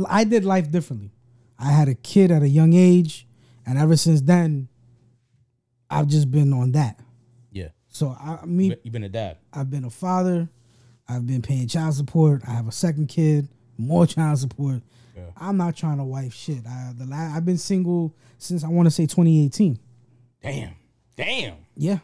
I 0.08 0.24
did 0.24 0.44
life 0.44 0.70
differently. 0.70 1.12
I 1.60 1.70
had 1.72 1.88
a 1.88 1.94
kid 1.94 2.30
at 2.30 2.42
a 2.42 2.48
young 2.48 2.72
age, 2.72 3.26
and 3.66 3.78
ever 3.78 3.96
since 3.96 4.20
then, 4.22 4.68
I've 5.90 6.06
just 6.08 6.30
been 6.30 6.52
on 6.52 6.72
that. 6.72 6.98
Yeah. 7.52 7.68
So 7.88 8.16
I, 8.18 8.44
me, 8.46 8.74
You've 8.82 8.92
been 8.92 9.04
a 9.04 9.08
dad. 9.08 9.36
I've 9.52 9.70
been 9.70 9.84
a 9.84 9.90
father. 9.90 10.48
I've 11.08 11.26
been 11.26 11.42
paying 11.42 11.66
child 11.68 11.94
support. 11.94 12.42
I 12.46 12.52
have 12.52 12.68
a 12.68 12.72
second 12.72 13.08
kid, 13.08 13.48
more 13.76 14.06
child 14.06 14.38
support. 14.38 14.82
Yeah. 15.16 15.24
I'm 15.36 15.56
not 15.56 15.76
trying 15.76 15.98
to 15.98 16.04
wife 16.04 16.32
shit. 16.32 16.64
I, 16.66 16.92
the 16.96 17.04
la- 17.04 17.16
I've 17.36 17.44
been 17.44 17.58
single 17.58 18.14
since 18.38 18.62
I 18.64 18.68
want 18.68 18.86
to 18.86 18.90
say 18.90 19.04
2018. 19.04 19.78
Damn. 20.42 20.74
Damn. 21.16 21.56
Yeah, 21.76 21.98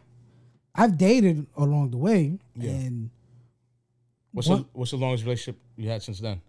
I've 0.75 0.99
dated 0.99 1.47
along 1.57 1.91
the 1.93 1.97
way, 1.97 2.39
Yeah. 2.57 2.71
and 2.71 3.11
What's 4.33 4.49
What? 4.49 4.59
the 4.59 4.67
what's 4.75 4.91
the 4.91 4.99
longest 4.99 5.25
relationship 5.25 5.59
you 5.79 5.89
had 5.89 6.03
since 6.03 6.21
then? 6.21 6.43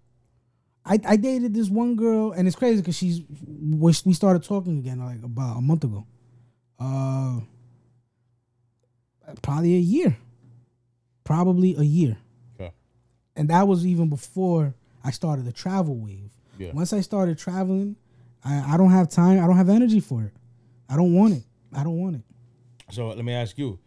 I, 0.90 1.00
I 1.06 1.16
dated 1.18 1.54
this 1.54 1.70
one 1.70 1.96
girl, 1.98 2.32
and 2.32 2.48
it's 2.48 2.56
crazy 2.56 2.82
because 2.82 2.96
she's 2.96 3.22
we 3.30 3.92
started 4.14 4.44
talking 4.44 4.80
again 4.80 5.00
like 5.04 5.22
about 5.22 5.58
a 5.58 5.62
month 5.62 5.84
ago. 5.84 6.08
Uh, 6.80 7.42
probably 9.42 9.76
a 9.76 9.80
year, 9.80 10.16
probably 11.24 11.76
a 11.76 11.84
year, 11.84 12.18
Okay. 12.60 12.72
and 13.36 13.50
that 13.50 13.68
was 13.68 13.86
even 13.86 14.08
before 14.10 14.76
I 15.04 15.12
started 15.12 15.46
the 15.46 15.52
travel 15.52 15.96
wave. 15.98 16.32
Yeah. 16.58 16.72
Once 16.74 16.94
I 16.94 17.02
started 17.02 17.38
traveling, 17.38 17.98
I, 18.44 18.74
I 18.74 18.78
don't 18.78 18.92
have 18.92 19.10
time. 19.10 19.44
I 19.44 19.48
don't 19.48 19.58
have 19.58 19.70
energy 19.70 20.00
for 20.00 20.24
it. 20.24 20.34
I 20.90 20.96
don't 20.96 21.14
want 21.14 21.34
it. 21.34 21.44
I 21.74 21.84
don't 21.84 21.98
want 22.00 22.16
it. 22.16 22.22
So 22.92 23.08
let 23.10 23.26
me 23.26 23.34
ask 23.34 23.58
you: 23.58 23.78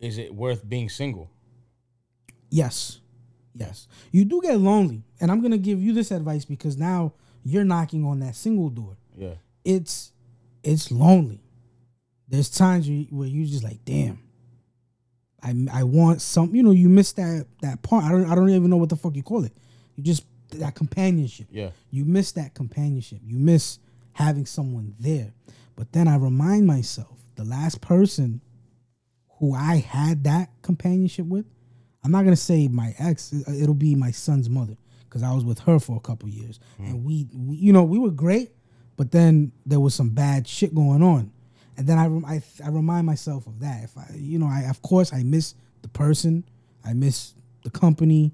Is 0.00 0.18
it 0.18 0.34
worth 0.34 0.68
being 0.68 0.88
single? 0.88 1.30
Yes. 2.50 3.00
Yes. 3.54 3.88
You 4.10 4.24
do 4.24 4.40
get 4.42 4.58
lonely. 4.58 5.04
And 5.20 5.30
I'm 5.30 5.40
going 5.40 5.52
to 5.52 5.58
give 5.58 5.82
you 5.82 5.92
this 5.92 6.10
advice 6.10 6.44
because 6.44 6.76
now 6.76 7.14
you're 7.44 7.64
knocking 7.64 8.04
on 8.04 8.20
that 8.20 8.36
single 8.36 8.70
door. 8.70 8.96
Yeah. 9.16 9.34
It's 9.64 10.12
it's 10.62 10.90
lonely. 10.90 11.40
There's 12.28 12.50
times 12.50 12.88
where, 12.88 13.04
where 13.10 13.28
you're 13.28 13.46
just 13.46 13.64
like, 13.64 13.84
damn. 13.84 14.18
I 15.42 15.54
I 15.72 15.82
want 15.84 16.22
some. 16.22 16.54
You 16.54 16.62
know, 16.62 16.70
you 16.70 16.88
miss 16.88 17.12
that 17.12 17.46
that 17.62 17.82
part. 17.82 18.04
I 18.04 18.10
don't 18.10 18.26
I 18.26 18.34
don't 18.34 18.50
even 18.50 18.70
know 18.70 18.76
what 18.78 18.88
the 18.88 18.96
fuck 18.96 19.14
you 19.14 19.22
call 19.22 19.44
it. 19.44 19.52
You 19.94 20.02
just 20.02 20.24
that 20.50 20.74
companionship. 20.74 21.46
Yeah. 21.50 21.70
You 21.90 22.04
miss 22.04 22.32
that 22.32 22.54
companionship. 22.54 23.20
You 23.22 23.38
miss 23.38 23.78
having 24.12 24.46
someone 24.46 24.94
there. 24.98 25.32
But 25.76 25.92
then 25.92 26.08
I 26.08 26.16
remind 26.16 26.66
myself, 26.66 27.18
the 27.34 27.44
last 27.44 27.80
person 27.80 28.40
who 29.38 29.54
I 29.54 29.76
had 29.76 30.24
that 30.24 30.50
companionship 30.62 31.26
with, 31.26 31.46
I'm 32.04 32.10
not 32.10 32.24
gonna 32.24 32.36
say 32.36 32.68
my 32.68 32.94
ex. 32.98 33.32
it- 33.32 33.48
It'll 33.62 33.74
be 33.74 33.94
my 33.94 34.10
son's 34.10 34.48
mother 34.50 34.76
because 35.08 35.22
I 35.22 35.32
was 35.32 35.44
with 35.44 35.60
her 35.60 35.78
for 35.78 35.96
a 35.96 36.00
couple 36.00 36.28
years, 36.28 36.60
hmm. 36.76 36.84
and 36.86 37.04
we, 37.04 37.26
we, 37.34 37.56
you 37.56 37.72
know, 37.72 37.84
we 37.84 37.98
were 37.98 38.10
great. 38.10 38.50
But 38.96 39.10
then 39.10 39.50
there 39.66 39.80
was 39.80 39.92
some 39.94 40.10
bad 40.10 40.46
shit 40.46 40.72
going 40.74 41.02
on, 41.02 41.32
and 41.76 41.86
then 41.86 41.98
I, 41.98 42.34
I, 42.34 42.42
I 42.64 42.68
remind 42.68 43.06
myself 43.06 43.46
of 43.48 43.58
that. 43.60 43.82
If 43.84 43.96
I, 43.98 44.06
you 44.14 44.38
know, 44.38 44.46
I 44.46 44.62
of 44.70 44.82
course 44.82 45.12
I 45.12 45.22
miss 45.24 45.54
the 45.82 45.88
person, 45.88 46.44
I 46.84 46.92
miss 46.92 47.34
the 47.64 47.70
company, 47.70 48.32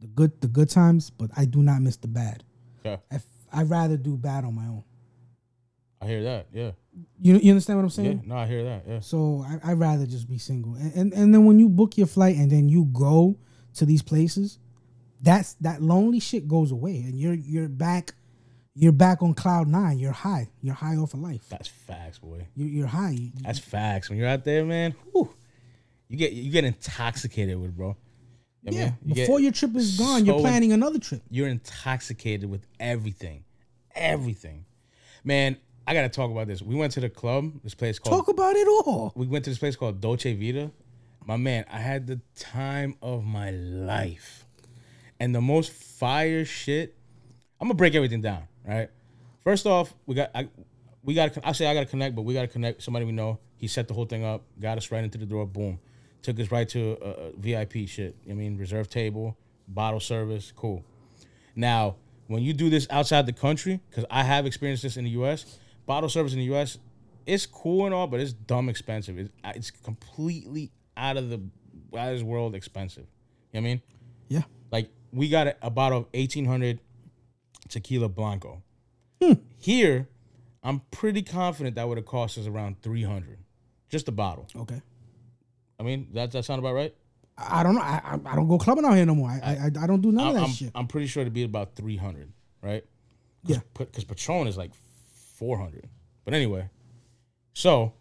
the 0.00 0.06
good, 0.06 0.40
the 0.40 0.46
good 0.46 0.70
times, 0.70 1.10
but 1.10 1.30
I 1.36 1.46
do 1.46 1.62
not 1.62 1.82
miss 1.82 1.96
the 1.96 2.06
bad. 2.08 2.44
Yeah. 2.84 2.98
I, 3.10 3.20
I'd 3.52 3.68
rather 3.70 3.96
do 3.96 4.16
bad 4.16 4.44
on 4.44 4.54
my 4.54 4.66
own. 4.66 4.84
I 6.00 6.06
hear 6.06 6.22
that. 6.22 6.46
Yeah. 6.52 6.70
You, 7.20 7.36
you 7.36 7.50
understand 7.50 7.78
what 7.78 7.84
I'm 7.84 7.90
saying? 7.90 8.22
Yeah. 8.24 8.28
No, 8.34 8.36
I 8.36 8.46
hear 8.46 8.64
that. 8.64 8.84
Yeah. 8.86 9.00
So 9.00 9.44
I, 9.46 9.72
I'd 9.72 9.78
rather 9.78 10.06
just 10.06 10.28
be 10.28 10.38
single. 10.38 10.74
And, 10.74 10.92
and 10.94 11.12
and 11.12 11.34
then 11.34 11.44
when 11.44 11.58
you 11.58 11.68
book 11.68 11.96
your 11.98 12.06
flight 12.06 12.36
and 12.36 12.50
then 12.50 12.68
you 12.68 12.84
go 12.86 13.36
to 13.74 13.84
these 13.86 14.02
places, 14.02 14.58
that's 15.20 15.54
that 15.54 15.82
lonely 15.82 16.20
shit 16.20 16.46
goes 16.48 16.70
away 16.72 16.96
and 16.98 17.18
you're 17.18 17.34
you're 17.34 17.68
back 17.68 18.14
you're 18.74 18.92
back 18.92 19.22
on 19.22 19.34
cloud 19.34 19.66
nine. 19.66 19.98
You're 19.98 20.12
high. 20.12 20.48
You're 20.62 20.74
high 20.74 20.94
off 20.96 21.12
of 21.14 21.20
life. 21.20 21.42
That's 21.48 21.66
facts, 21.66 22.18
boy. 22.18 22.46
You're, 22.54 22.68
you're 22.68 22.86
high. 22.86 23.10
You- 23.10 23.32
That's 23.42 23.58
facts. 23.58 24.08
When 24.08 24.18
you're 24.18 24.28
out 24.28 24.44
there, 24.44 24.64
man, 24.64 24.94
whew, 25.12 25.34
you 26.08 26.16
get 26.16 26.32
you 26.32 26.50
get 26.50 26.64
intoxicated 26.64 27.58
with, 27.60 27.76
bro. 27.76 27.96
You 28.62 28.72
know 28.72 28.76
what 28.76 28.76
I 28.76 28.78
yeah. 28.78 28.84
mean? 28.84 28.96
You 29.04 29.14
Before 29.14 29.40
your 29.40 29.52
trip 29.52 29.74
is 29.76 29.98
gone, 29.98 30.24
you're 30.24 30.38
planning 30.40 30.72
another 30.72 30.98
trip. 30.98 31.22
you're 31.30 31.48
intoxicated 31.48 32.48
with 32.50 32.66
everything, 32.80 33.44
everything. 33.94 34.64
Man, 35.24 35.56
I 35.88 35.94
gotta 35.94 36.10
talk 36.10 36.30
about 36.30 36.48
this. 36.48 36.60
We 36.60 36.74
went 36.74 36.92
to 36.92 37.00
the 37.00 37.08
club. 37.08 37.50
This 37.64 37.74
place 37.74 37.98
called. 37.98 38.14
Talk 38.14 38.28
about 38.28 38.54
it 38.56 38.68
all. 38.68 39.10
we 39.16 39.26
went 39.26 39.44
to 39.46 39.50
this 39.50 39.58
place 39.58 39.74
called 39.74 40.02
Dolce 40.02 40.34
Vita. 40.34 40.70
My 41.24 41.38
man, 41.38 41.64
I 41.72 41.78
had 41.78 42.06
the 42.06 42.20
time 42.36 42.96
of 43.00 43.24
my 43.24 43.52
life, 43.52 44.44
and 45.18 45.34
the 45.34 45.40
most 45.40 45.72
fire 45.72 46.44
shit. 46.44 46.94
I'm 47.58 47.68
gonna 47.68 47.74
break 47.74 47.94
everything 47.94 48.20
down. 48.20 48.42
Right. 48.66 48.90
First 49.44 49.64
off, 49.64 49.94
we 50.04 50.14
got 50.14 50.30
I, 50.34 50.50
we 51.02 51.14
got. 51.14 51.38
I 51.42 51.52
say 51.52 51.66
I 51.66 51.72
got 51.72 51.80
to 51.80 51.86
connect, 51.86 52.14
but 52.14 52.20
we 52.20 52.34
got 52.34 52.42
to 52.42 52.48
connect 52.48 52.82
somebody 52.82 53.06
we 53.06 53.12
know. 53.12 53.38
He 53.56 53.66
set 53.66 53.88
the 53.88 53.94
whole 53.94 54.04
thing 54.04 54.26
up, 54.26 54.42
got 54.60 54.76
us 54.76 54.90
right 54.90 55.02
into 55.02 55.16
the 55.16 55.24
door. 55.24 55.46
Boom, 55.46 55.78
took 56.20 56.38
us 56.38 56.50
right 56.52 56.68
to 56.68 56.98
a, 57.00 57.08
uh, 57.08 57.30
VIP 57.38 57.88
shit. 57.88 58.14
I 58.28 58.34
mean, 58.34 58.58
reserve 58.58 58.90
table, 58.90 59.38
bottle 59.66 60.00
service, 60.00 60.52
cool. 60.54 60.84
Now, 61.56 61.96
when 62.26 62.42
you 62.42 62.52
do 62.52 62.68
this 62.68 62.86
outside 62.90 63.24
the 63.24 63.32
country, 63.32 63.80
because 63.88 64.04
I 64.10 64.22
have 64.22 64.44
experienced 64.44 64.82
this 64.82 64.98
in 64.98 65.04
the 65.04 65.10
U.S., 65.12 65.58
bottle 65.88 66.08
service 66.10 66.34
in 66.34 66.38
the 66.38 66.44
U.S. 66.44 66.78
it's 67.26 67.46
cool 67.46 67.86
and 67.86 67.94
all, 67.94 68.06
but 68.06 68.20
it's 68.20 68.32
dumb 68.32 68.68
expensive. 68.68 69.18
It's, 69.18 69.30
uh, 69.42 69.52
it's 69.56 69.72
completely 69.72 70.70
out 70.96 71.16
of 71.16 71.30
the 71.30 71.40
out 71.98 72.10
of 72.10 72.14
this 72.14 72.22
world 72.22 72.54
expensive. 72.54 73.06
You 73.52 73.60
know 73.60 73.64
what 73.64 73.70
I 73.70 73.70
mean? 73.70 73.82
Yeah. 74.28 74.42
Like 74.70 74.90
we 75.12 75.28
got 75.28 75.48
a, 75.48 75.56
a 75.62 75.70
bottle 75.70 75.98
of 75.98 76.06
eighteen 76.14 76.44
hundred 76.44 76.78
tequila 77.68 78.08
blanco. 78.08 78.62
Hmm. 79.20 79.32
Here, 79.56 80.06
I'm 80.62 80.82
pretty 80.92 81.22
confident 81.22 81.74
that 81.74 81.88
would 81.88 81.98
have 81.98 82.06
cost 82.06 82.38
us 82.38 82.46
around 82.46 82.82
three 82.82 83.02
hundred, 83.02 83.38
just 83.88 84.06
a 84.06 84.12
bottle. 84.12 84.46
Okay. 84.54 84.80
I 85.80 85.82
mean, 85.82 86.08
that 86.12 86.30
that 86.32 86.44
sound 86.44 86.58
about 86.60 86.74
right? 86.74 86.94
I 87.38 87.60
I 87.60 87.62
don't 87.62 87.74
know. 87.74 87.80
I, 87.80 88.00
I 88.04 88.32
I 88.32 88.36
don't 88.36 88.46
go 88.46 88.58
clubbing 88.58 88.84
out 88.84 88.94
here 88.94 89.06
no 89.06 89.14
more. 89.14 89.30
I 89.30 89.40
I, 89.40 89.70
I 89.84 89.86
don't 89.86 90.02
do 90.02 90.12
none 90.12 90.28
of 90.28 90.34
that 90.34 90.42
I'm, 90.42 90.50
shit. 90.50 90.70
I'm 90.74 90.86
pretty 90.86 91.06
sure 91.06 91.22
it'd 91.22 91.32
be 91.32 91.44
about 91.44 91.76
300, 91.76 92.30
right? 92.62 92.84
Yeah. 93.44 93.60
Because 93.72 94.04
Patron 94.04 94.46
is 94.48 94.58
like 94.58 94.72
400. 95.38 95.84
But 96.24 96.34
anyway, 96.34 96.68
so 97.54 97.92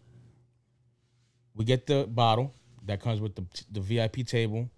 we 1.55 1.65
get 1.65 1.85
the 1.87 2.05
bottle 2.09 2.53
that 2.85 3.01
comes 3.01 3.19
with 3.21 3.35
the, 3.35 3.45
the 3.71 3.79
VIP 3.79 4.25
table. 4.27 4.69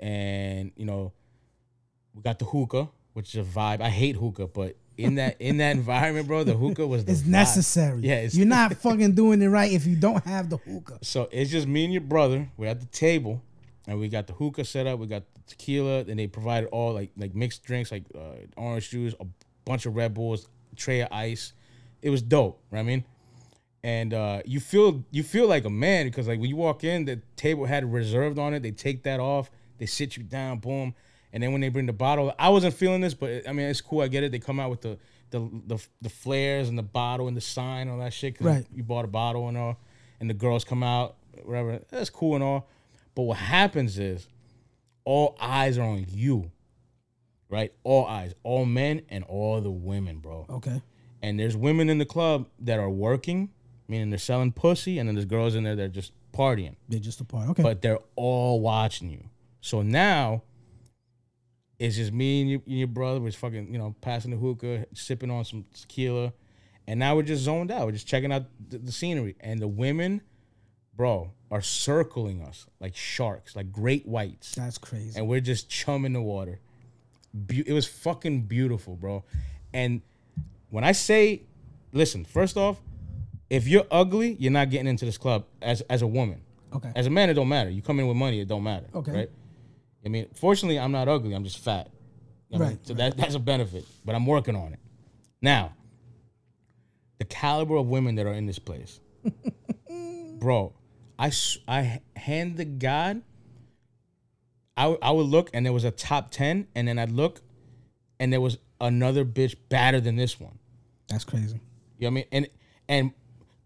And, 0.00 0.72
you 0.76 0.84
know, 0.84 1.12
we 2.14 2.22
got 2.22 2.38
the 2.38 2.44
hookah, 2.44 2.88
which 3.12 3.34
is 3.34 3.46
a 3.46 3.50
vibe. 3.50 3.80
I 3.80 3.88
hate 3.90 4.16
hookah, 4.16 4.48
but 4.48 4.76
in 4.96 5.16
that 5.16 5.36
in 5.40 5.56
that 5.56 5.74
environment, 5.76 6.28
bro, 6.28 6.44
the 6.44 6.54
hookah 6.54 6.86
was 6.86 7.04
the 7.06 7.12
It's 7.12 7.22
vibe. 7.22 7.26
necessary. 7.28 8.00
Yeah, 8.02 8.14
it's- 8.16 8.34
You're 8.34 8.46
not 8.46 8.74
fucking 8.82 9.14
doing 9.14 9.42
it 9.42 9.48
right 9.48 9.72
if 9.72 9.86
you 9.86 9.96
don't 9.96 10.22
have 10.24 10.50
the 10.50 10.56
hookah. 10.58 10.98
So 11.02 11.28
it's 11.32 11.50
just 11.50 11.66
me 11.66 11.84
and 11.84 11.92
your 11.92 12.02
brother. 12.02 12.48
We're 12.56 12.68
at 12.70 12.80
the 12.80 12.86
table, 12.86 13.42
and 13.88 13.98
we 13.98 14.08
got 14.08 14.26
the 14.26 14.34
hookah 14.34 14.64
set 14.64 14.86
up. 14.86 14.98
We 14.98 15.06
got 15.06 15.22
the 15.34 15.40
tequila, 15.48 16.00
and 16.00 16.18
they 16.18 16.26
provided 16.26 16.68
all 16.70 16.92
like 16.92 17.10
like 17.16 17.34
mixed 17.34 17.64
drinks, 17.64 17.90
like 17.90 18.04
uh, 18.14 18.34
orange 18.56 18.90
juice, 18.90 19.14
a 19.20 19.26
bunch 19.64 19.86
of 19.86 19.96
Red 19.96 20.14
Bulls, 20.14 20.48
tray 20.76 21.00
of 21.00 21.08
ice. 21.10 21.52
It 22.04 22.10
was 22.10 22.22
dope. 22.22 22.60
Right? 22.70 22.80
I 22.80 22.82
mean, 22.84 23.04
and 23.82 24.12
uh, 24.14 24.42
you 24.44 24.60
feel 24.60 25.04
you 25.10 25.22
feel 25.22 25.48
like 25.48 25.64
a 25.64 25.70
man 25.70 26.06
because 26.06 26.28
like 26.28 26.38
when 26.38 26.50
you 26.50 26.56
walk 26.56 26.84
in, 26.84 27.06
the 27.06 27.20
table 27.36 27.64
had 27.64 27.90
reserved 27.92 28.38
on 28.38 28.52
it. 28.54 28.62
They 28.62 28.70
take 28.70 29.02
that 29.04 29.20
off. 29.20 29.50
They 29.78 29.86
sit 29.86 30.16
you 30.16 30.22
down. 30.22 30.58
Boom. 30.58 30.94
And 31.32 31.42
then 31.42 31.50
when 31.52 31.60
they 31.60 31.68
bring 31.70 31.86
the 31.86 31.92
bottle, 31.92 32.32
I 32.38 32.50
wasn't 32.50 32.74
feeling 32.74 33.00
this, 33.00 33.14
but 33.14 33.48
I 33.48 33.52
mean 33.52 33.66
it's 33.66 33.80
cool. 33.80 34.02
I 34.02 34.08
get 34.08 34.22
it. 34.22 34.30
They 34.32 34.38
come 34.38 34.60
out 34.60 34.70
with 34.70 34.82
the 34.82 34.98
the 35.30 35.40
the, 35.66 35.78
the 36.02 36.08
flares 36.10 36.68
and 36.68 36.78
the 36.78 36.82
bottle 36.84 37.26
and 37.26 37.36
the 37.36 37.40
sign, 37.40 37.88
and 37.88 37.90
all 37.92 37.98
that 37.98 38.12
shit. 38.12 38.38
'cause 38.38 38.46
Right. 38.46 38.66
You 38.74 38.82
bought 38.84 39.04
a 39.06 39.08
bottle 39.08 39.48
and 39.48 39.56
all, 39.56 39.78
and 40.20 40.28
the 40.30 40.34
girls 40.34 40.62
come 40.64 40.82
out, 40.82 41.16
whatever. 41.42 41.80
That's 41.90 42.10
cool 42.10 42.34
and 42.36 42.44
all. 42.44 42.68
But 43.14 43.22
what 43.22 43.38
happens 43.38 43.98
is, 43.98 44.28
all 45.04 45.36
eyes 45.40 45.78
are 45.78 45.82
on 45.82 46.04
you, 46.08 46.50
right? 47.48 47.72
All 47.82 48.06
eyes, 48.06 48.34
all 48.42 48.64
men 48.66 49.02
and 49.08 49.24
all 49.24 49.60
the 49.60 49.70
women, 49.70 50.18
bro. 50.18 50.46
Okay. 50.50 50.82
And 51.24 51.40
there's 51.40 51.56
women 51.56 51.88
in 51.88 51.96
the 51.96 52.04
club 52.04 52.48
that 52.58 52.78
are 52.78 52.90
working, 52.90 53.48
meaning 53.88 54.10
they're 54.10 54.18
selling 54.18 54.52
pussy, 54.52 54.98
and 54.98 55.08
then 55.08 55.14
there's 55.14 55.24
girls 55.24 55.54
in 55.54 55.64
there 55.64 55.74
that 55.74 55.82
are 55.82 55.88
just 55.88 56.12
partying 56.34 56.76
They're 56.86 57.00
just 57.00 57.18
a 57.22 57.24
part. 57.24 57.48
Okay. 57.48 57.62
but 57.62 57.80
they're 57.80 58.00
all 58.14 58.60
watching 58.60 59.08
you. 59.10 59.24
So 59.62 59.80
now 59.80 60.42
it's 61.78 61.96
just 61.96 62.12
me 62.12 62.42
and 62.42 62.50
your, 62.50 62.60
and 62.66 62.78
your 62.78 62.88
brother. 62.88 63.20
We're 63.20 63.30
fucking, 63.32 63.72
you 63.72 63.78
know, 63.78 63.94
passing 64.02 64.32
the 64.32 64.36
hookah, 64.36 64.84
sipping 64.92 65.30
on 65.30 65.46
some 65.46 65.64
tequila, 65.72 66.34
and 66.86 67.00
now 67.00 67.16
we're 67.16 67.22
just 67.22 67.42
zoned 67.42 67.70
out. 67.70 67.86
We're 67.86 67.92
just 67.92 68.06
checking 68.06 68.30
out 68.30 68.44
the, 68.68 68.76
the 68.76 68.92
scenery, 68.92 69.34
and 69.40 69.58
the 69.60 69.68
women, 69.68 70.20
bro, 70.94 71.30
are 71.50 71.62
circling 71.62 72.42
us 72.42 72.66
like 72.80 72.94
sharks, 72.94 73.56
like 73.56 73.72
great 73.72 74.06
whites, 74.06 74.54
That's 74.56 74.76
crazy. 74.76 75.18
and 75.18 75.26
we're 75.26 75.40
just 75.40 75.70
chumming 75.70 76.12
the 76.12 76.20
water. 76.20 76.60
Be- 77.46 77.64
it 77.66 77.72
was 77.72 77.86
fucking 77.86 78.42
beautiful, 78.42 78.94
bro. 78.96 79.24
And 79.72 80.02
when 80.74 80.82
I 80.82 80.90
say, 80.90 81.42
listen, 81.92 82.24
first 82.24 82.56
off, 82.56 82.80
if 83.48 83.68
you're 83.68 83.86
ugly, 83.92 84.34
you're 84.40 84.50
not 84.50 84.70
getting 84.70 84.88
into 84.88 85.04
this 85.04 85.16
club 85.16 85.44
as 85.62 85.82
as 85.82 86.02
a 86.02 86.06
woman. 86.06 86.40
Okay. 86.74 86.90
As 86.96 87.06
a 87.06 87.10
man, 87.10 87.30
it 87.30 87.34
don't 87.34 87.48
matter. 87.48 87.70
You 87.70 87.80
come 87.80 88.00
in 88.00 88.08
with 88.08 88.16
money, 88.16 88.40
it 88.40 88.48
don't 88.48 88.64
matter. 88.64 88.86
Okay. 88.92 89.12
Right. 89.12 89.30
I 90.04 90.08
mean, 90.08 90.26
fortunately, 90.34 90.80
I'm 90.80 90.90
not 90.90 91.06
ugly. 91.06 91.32
I'm 91.32 91.44
just 91.44 91.58
fat. 91.58 91.90
You 92.48 92.58
know 92.58 92.64
what 92.64 92.64
I 92.64 92.68
mean? 92.70 92.78
Right, 92.78 92.86
So 92.88 92.94
that 92.94 93.16
that's 93.16 93.36
a 93.36 93.38
benefit, 93.38 93.84
but 94.04 94.16
I'm 94.16 94.26
working 94.26 94.56
on 94.56 94.72
it. 94.72 94.80
Now, 95.40 95.74
the 97.18 97.24
caliber 97.24 97.76
of 97.76 97.86
women 97.86 98.16
that 98.16 98.26
are 98.26 98.34
in 98.34 98.46
this 98.46 98.58
place, 98.58 98.98
bro. 100.40 100.72
I 101.20 101.30
I 101.68 102.00
hand 102.16 102.56
the 102.56 102.64
God. 102.64 103.22
I 104.76 104.86
I 105.00 105.12
would 105.12 105.26
look 105.26 105.50
and 105.54 105.64
there 105.64 105.72
was 105.72 105.84
a 105.84 105.92
top 105.92 106.32
ten, 106.32 106.66
and 106.74 106.88
then 106.88 106.98
I'd 106.98 107.12
look, 107.12 107.42
and 108.18 108.32
there 108.32 108.40
was 108.40 108.58
another 108.80 109.24
bitch 109.24 109.54
badder 109.68 110.00
than 110.00 110.16
this 110.16 110.40
one. 110.40 110.58
That's 111.08 111.24
crazy. 111.24 111.60
You 111.98 112.10
know 112.10 112.10
what 112.10 112.10
I 112.10 112.10
mean? 112.10 112.24
And 112.32 112.48
and 112.88 113.10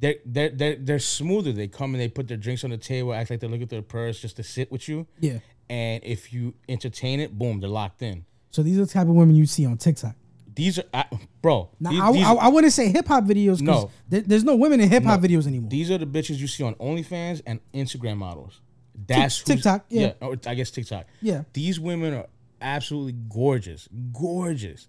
they're 0.01 0.17
they're 0.27 0.51
they're 0.51 0.77
they're 0.77 0.99
smoother. 0.99 1.53
They 1.53 1.69
come 1.69 1.95
and 1.95 2.01
they 2.01 2.09
put 2.09 2.29
their 2.29 2.37
drinks 2.37 2.65
on 2.65 2.71
the 2.71 2.77
table, 2.79 3.13
act 3.15 3.31
like 3.31 3.41
they're 3.41 3.49
looking 3.49 3.65
at 3.65 3.71
their 3.71 3.83
purse 3.83 4.21
just 4.21 4.37
to 4.37 4.43
sit 4.43 4.71
with 4.71 4.89
you. 4.89 5.07
Yeah. 5.21 5.39
And 5.71 6.03
if 6.05 6.33
you 6.33 6.55
entertain 6.69 7.21
it, 7.21 7.39
boom, 7.39 7.61
they're 7.61 7.69
locked 7.69 8.03
in. 8.03 8.25
So 8.51 8.63
these 8.63 8.79
are 8.79 8.85
the 8.87 8.91
type 8.93 9.09
of 9.09 9.15
women 9.15 9.35
you 9.37 9.45
see 9.47 9.67
on 9.67 9.77
TikTok. 9.77 10.15
These 10.55 10.79
are, 10.81 10.85
I, 10.93 11.05
bro. 11.43 11.71
Now, 11.79 11.91
these, 11.91 12.01
I, 12.01 12.13
these, 12.13 12.25
I, 12.27 12.33
I 12.33 12.49
wouldn't 12.49 12.73
say 12.73 12.91
hip 12.91 13.07
hop 13.07 13.25
videos. 13.25 13.61
No. 13.61 13.91
there- 14.09 14.23
there's 14.23 14.43
no 14.45 14.57
women 14.57 14.81
in 14.81 14.89
hip 14.89 15.05
hop 15.05 15.21
videos 15.21 15.47
anymore. 15.47 15.71
these 15.71 15.91
are 15.91 15.99
the 15.99 16.07
bitches 16.07 16.39
you 16.39 16.47
see 16.49 16.65
on 16.65 16.75
OnlyFans 16.77 17.43
and 17.47 17.61
Instagram 17.75 18.17
models. 18.17 18.61
That's 19.07 19.39
who's- 19.39 19.57
TikTok, 19.59 19.85
yeah. 19.89 20.15
or 20.21 20.37
I 20.47 20.55
guess 20.55 20.71
TikTok. 20.71 21.07
Yeah. 21.23 21.43
These 21.53 21.79
women 21.79 22.15
are 22.15 22.27
absolutely 22.61 23.13
gorgeous, 23.29 23.89
gorgeous. 24.13 24.89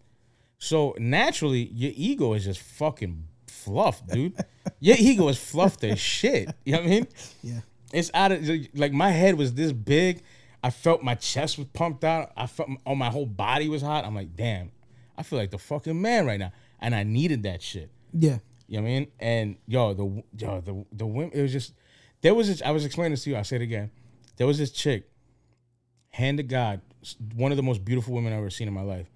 So 0.59 0.93
naturally, 0.99 1.69
your 1.73 1.93
ego 1.95 2.33
is 2.33 2.43
just 2.43 2.59
fucking 2.59 3.23
fluffed, 3.47 4.07
dude. 4.07 4.35
your 4.79 4.97
ego 4.99 5.29
is 5.29 5.37
fluffed 5.37 5.83
as 5.85 5.99
shit. 5.99 6.53
You 6.65 6.73
know 6.73 6.79
what 6.79 6.87
I 6.87 6.89
mean? 6.89 7.07
yeah. 7.43 7.59
It's 7.91 8.11
out 8.13 8.31
of 8.31 8.47
like 8.75 8.91
my 8.91 9.09
head 9.09 9.35
was 9.35 9.53
this 9.53 9.71
big. 9.71 10.21
I 10.61 10.69
felt 10.69 11.01
my 11.01 11.15
chest 11.15 11.57
was 11.57 11.67
pumped 11.67 12.03
out. 12.03 12.31
I 12.35 12.45
felt 12.45 12.69
oh 12.85 12.93
my 12.93 13.09
whole 13.09 13.25
body 13.25 13.69
was 13.69 13.81
hot. 13.81 14.05
I'm 14.05 14.13
like, 14.13 14.35
damn, 14.35 14.71
I 15.17 15.23
feel 15.23 15.39
like 15.39 15.49
the 15.49 15.57
fucking 15.57 15.99
man 15.99 16.25
right 16.25 16.39
now, 16.39 16.51
and 16.79 16.93
I 16.93 17.03
needed 17.03 17.43
that 17.43 17.61
shit. 17.61 17.89
Yeah. 18.13 18.39
You 18.67 18.77
know 18.77 18.83
what 18.83 18.89
I 18.89 18.91
mean? 18.91 19.07
And 19.19 19.55
yo, 19.65 19.93
the 19.93 20.23
yo 20.37 20.61
the 20.61 20.85
the 20.91 21.05
women. 21.07 21.31
It 21.33 21.41
was 21.41 21.51
just 21.51 21.73
there 22.21 22.35
was. 22.35 22.47
This, 22.47 22.61
I 22.61 22.71
was 22.71 22.85
explaining 22.85 23.11
this 23.11 23.23
to 23.23 23.31
you. 23.31 23.37
I 23.37 23.41
say 23.41 23.55
it 23.55 23.61
again. 23.61 23.89
There 24.37 24.45
was 24.45 24.57
this 24.57 24.71
chick, 24.71 25.09
hand 26.11 26.37
to 26.37 26.43
God, 26.43 26.81
one 27.33 27.51
of 27.51 27.57
the 27.57 27.63
most 27.63 27.83
beautiful 27.83 28.13
women 28.13 28.33
I've 28.33 28.39
ever 28.39 28.49
seen 28.49 28.67
in 28.67 28.73
my 28.73 28.83
life. 28.83 29.07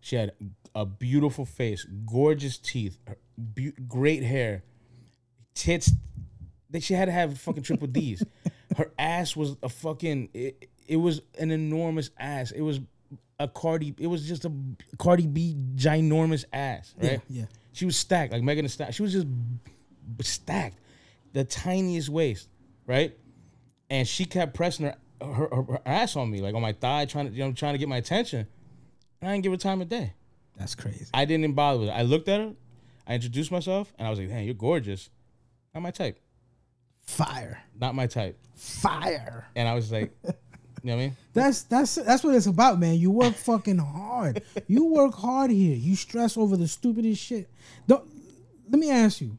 She 0.00 0.16
had 0.16 0.32
a 0.76 0.84
beautiful 0.84 1.46
face, 1.46 1.86
gorgeous 2.04 2.58
teeth, 2.58 2.98
beau- 3.36 3.72
great 3.88 4.22
hair, 4.22 4.62
tits. 5.54 5.90
That 6.70 6.82
she 6.82 6.94
had 6.94 7.06
to 7.06 7.12
have 7.12 7.38
fucking 7.38 7.62
triple 7.62 7.86
D's. 7.86 8.22
Her 8.76 8.92
ass 8.98 9.34
was 9.34 9.56
a 9.62 9.68
fucking. 9.68 10.28
It, 10.34 10.68
it 10.86 10.96
was 10.96 11.22
an 11.38 11.50
enormous 11.50 12.10
ass. 12.18 12.50
It 12.50 12.60
was 12.60 12.80
a 13.38 13.48
Cardi. 13.48 13.94
It 13.98 14.06
was 14.06 14.28
just 14.28 14.44
a 14.44 14.52
Cardi 14.98 15.26
B 15.26 15.56
ginormous 15.74 16.44
ass, 16.52 16.94
right? 17.00 17.20
Yeah. 17.30 17.44
She 17.72 17.86
was 17.86 17.96
stacked 17.96 18.32
like 18.32 18.42
Megan 18.42 18.64
Thee 18.64 18.68
Stallion. 18.68 18.92
She 18.92 19.02
was 19.02 19.12
just 19.12 19.26
stacked, 20.22 20.78
the 21.32 21.44
tiniest 21.44 22.08
waist, 22.10 22.48
right? 22.86 23.16
And 23.88 24.06
she 24.06 24.24
kept 24.24 24.54
pressing 24.54 24.86
her, 24.86 24.96
her, 25.22 25.48
her, 25.50 25.62
her 25.62 25.80
ass 25.86 26.16
on 26.16 26.30
me, 26.30 26.42
like 26.42 26.54
on 26.54 26.62
my 26.62 26.72
thigh, 26.72 27.06
trying 27.06 27.28
to 27.28 27.32
you 27.32 27.44
know 27.44 27.52
trying 27.52 27.74
to 27.74 27.78
get 27.78 27.88
my 27.88 27.96
attention. 27.96 28.46
And 29.20 29.30
I 29.30 29.32
didn't 29.32 29.44
give 29.44 29.52
her 29.52 29.58
time 29.58 29.80
of 29.80 29.88
day. 29.88 30.12
That's 30.56 30.74
crazy. 30.74 31.06
I 31.12 31.24
didn't 31.24 31.44
even 31.44 31.54
bother 31.54 31.80
with 31.80 31.88
it. 31.88 31.92
I 31.92 32.02
looked 32.02 32.28
at 32.28 32.40
her, 32.40 32.52
I 33.06 33.14
introduced 33.14 33.50
myself, 33.52 33.92
and 33.98 34.06
I 34.06 34.10
was 34.10 34.18
like, 34.18 34.30
"Hey, 34.30 34.44
you're 34.44 34.54
gorgeous." 34.54 35.10
Not 35.74 35.82
my 35.82 35.90
type. 35.90 36.18
Fire. 37.02 37.62
Not 37.78 37.94
my 37.94 38.06
type. 38.06 38.38
Fire. 38.54 39.46
And 39.54 39.68
I 39.68 39.74
was 39.74 39.92
like, 39.92 40.10
you 40.24 40.32
know 40.84 40.94
what 40.96 41.02
I 41.02 41.04
mean? 41.06 41.16
That's 41.34 41.62
that's 41.64 41.96
that's 41.96 42.24
what 42.24 42.34
it's 42.34 42.46
about, 42.46 42.80
man. 42.80 42.94
You 42.94 43.10
work 43.10 43.34
fucking 43.34 43.78
hard. 43.78 44.42
You 44.66 44.86
work 44.86 45.14
hard 45.14 45.50
here. 45.50 45.76
You 45.76 45.94
stress 45.94 46.36
over 46.36 46.56
the 46.56 46.66
stupidest 46.66 47.22
shit. 47.22 47.48
Don't 47.86 48.04
let 48.70 48.78
me 48.78 48.90
ask 48.90 49.20
you, 49.20 49.36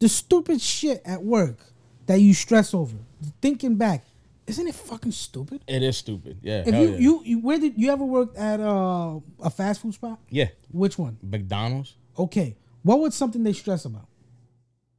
the 0.00 0.08
stupid 0.08 0.60
shit 0.60 1.00
at 1.04 1.22
work 1.22 1.58
that 2.06 2.20
you 2.20 2.34
stress 2.34 2.74
over. 2.74 2.96
Thinking 3.40 3.76
back, 3.76 4.04
isn't 4.48 4.66
it 4.66 4.74
fucking 4.74 5.12
stupid? 5.12 5.62
It 5.68 5.82
is 5.82 5.96
stupid. 5.96 6.38
Yeah. 6.42 6.64
If 6.66 6.74
hell 6.74 6.82
you, 6.82 6.90
yeah. 6.90 6.98
you 6.98 7.22
you 7.24 7.38
where 7.40 7.58
did 7.58 7.74
you 7.76 7.90
ever 7.90 8.04
worked 8.04 8.36
at 8.36 8.60
uh, 8.60 9.20
a 9.42 9.50
fast 9.50 9.82
food 9.82 9.94
spot? 9.94 10.18
yeah. 10.30 10.48
Which 10.70 10.98
one? 10.98 11.18
McDonald's 11.22 11.94
Okay. 12.18 12.56
What 12.82 13.00
was 13.00 13.14
something 13.14 13.42
they 13.42 13.52
stress 13.52 13.84
about? 13.84 14.08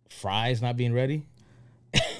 fries 0.09 0.61
not 0.61 0.75
being 0.77 0.93
ready. 0.93 1.25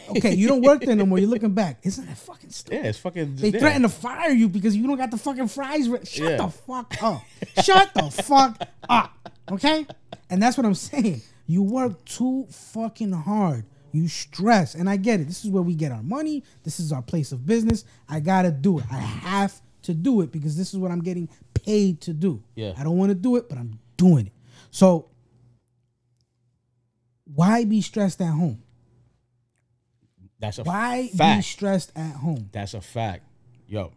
Okay, 0.10 0.34
you 0.34 0.48
don't 0.48 0.64
work 0.64 0.82
there 0.82 0.96
no 0.96 1.06
more. 1.06 1.20
You're 1.20 1.30
looking 1.30 1.54
back. 1.54 1.82
Isn't 1.84 2.08
that 2.08 2.18
fucking 2.18 2.50
stupid? 2.50 2.76
Yeah, 2.78 2.90
it's 2.90 2.98
fucking. 2.98 3.36
They 3.36 3.50
yeah. 3.50 3.60
threaten 3.60 3.84
to 3.84 3.90
fire 3.90 4.32
you 4.32 4.50
because 4.50 4.76
you 4.76 4.88
don't 4.88 4.98
got 4.98 5.12
the 5.12 5.20
fucking 5.20 5.48
fries. 5.50 5.88
Re- 5.88 6.04
Shut 6.04 6.32
Yeah. 6.32 6.38
the 6.38 6.48
fuck 6.48 7.04
up. 7.04 7.22
Shut 7.64 7.94
the 7.94 8.10
fuck 8.10 8.60
up. 8.90 9.30
Okay? 9.52 9.86
And 10.32 10.42
that's 10.42 10.58
what 10.58 10.66
I'm 10.66 10.74
saying. 10.74 11.22
You 11.46 11.62
work 11.62 12.04
too 12.06 12.48
fucking 12.50 13.12
hard. 13.12 13.66
You 13.92 14.08
stress. 14.08 14.76
And 14.76 14.90
I 14.90 14.98
get 14.98 15.20
it. 15.20 15.26
This 15.28 15.44
is 15.44 15.52
where 15.52 15.64
we 15.64 15.76
get 15.76 15.92
our 15.92 16.04
money. 16.04 16.44
This 16.64 16.80
is 16.80 16.92
our 16.92 17.02
place 17.02 17.32
of 17.32 17.46
business. 17.46 17.86
I 18.08 18.20
gotta 18.20 18.52
do 18.52 18.80
it. 18.80 18.86
I 18.92 18.98
have 18.98 19.60
to 19.84 19.94
do 19.94 20.22
it 20.22 20.32
because 20.32 20.58
this 20.58 20.74
is 20.74 20.80
what 20.80 20.92
I'm 20.92 21.02
getting 21.02 21.30
paid 21.54 22.02
to 22.02 22.14
do. 22.14 22.44
Yeah. 22.56 22.74
I 22.78 22.84
don't 22.84 22.98
want 22.98 23.10
to 23.10 23.16
do 23.16 23.36
it, 23.38 23.48
but 23.50 23.58
I'm 23.58 23.80
doing 23.98 24.28
it. 24.28 24.34
So 24.72 25.10
why 27.26 27.64
be 27.66 27.82
stressed 27.82 28.22
at 28.22 28.32
home? 28.34 28.62
That's 30.40 30.58
a 30.58 30.64
Why 30.64 31.10
be 31.12 31.18
fact. 31.18 31.46
stressed 31.46 31.92
at 31.96 32.16
home? 32.16 32.50
That's 32.54 32.74
a 32.74 32.82
fact. 32.82 33.26
Yo, 33.68 33.92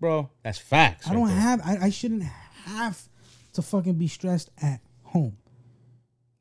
bro, 0.00 0.30
that's 0.42 0.58
facts. 0.58 1.06
I 1.06 1.10
right 1.10 1.16
don't 1.18 1.28
there. 1.28 1.36
have. 1.36 1.60
I, 1.64 1.78
I 1.82 1.90
shouldn't 1.90 2.22
have 2.22 3.00
to 3.52 3.62
fucking 3.62 3.94
be 3.94 4.08
stressed 4.08 4.50
at 4.62 4.80
home. 5.02 5.36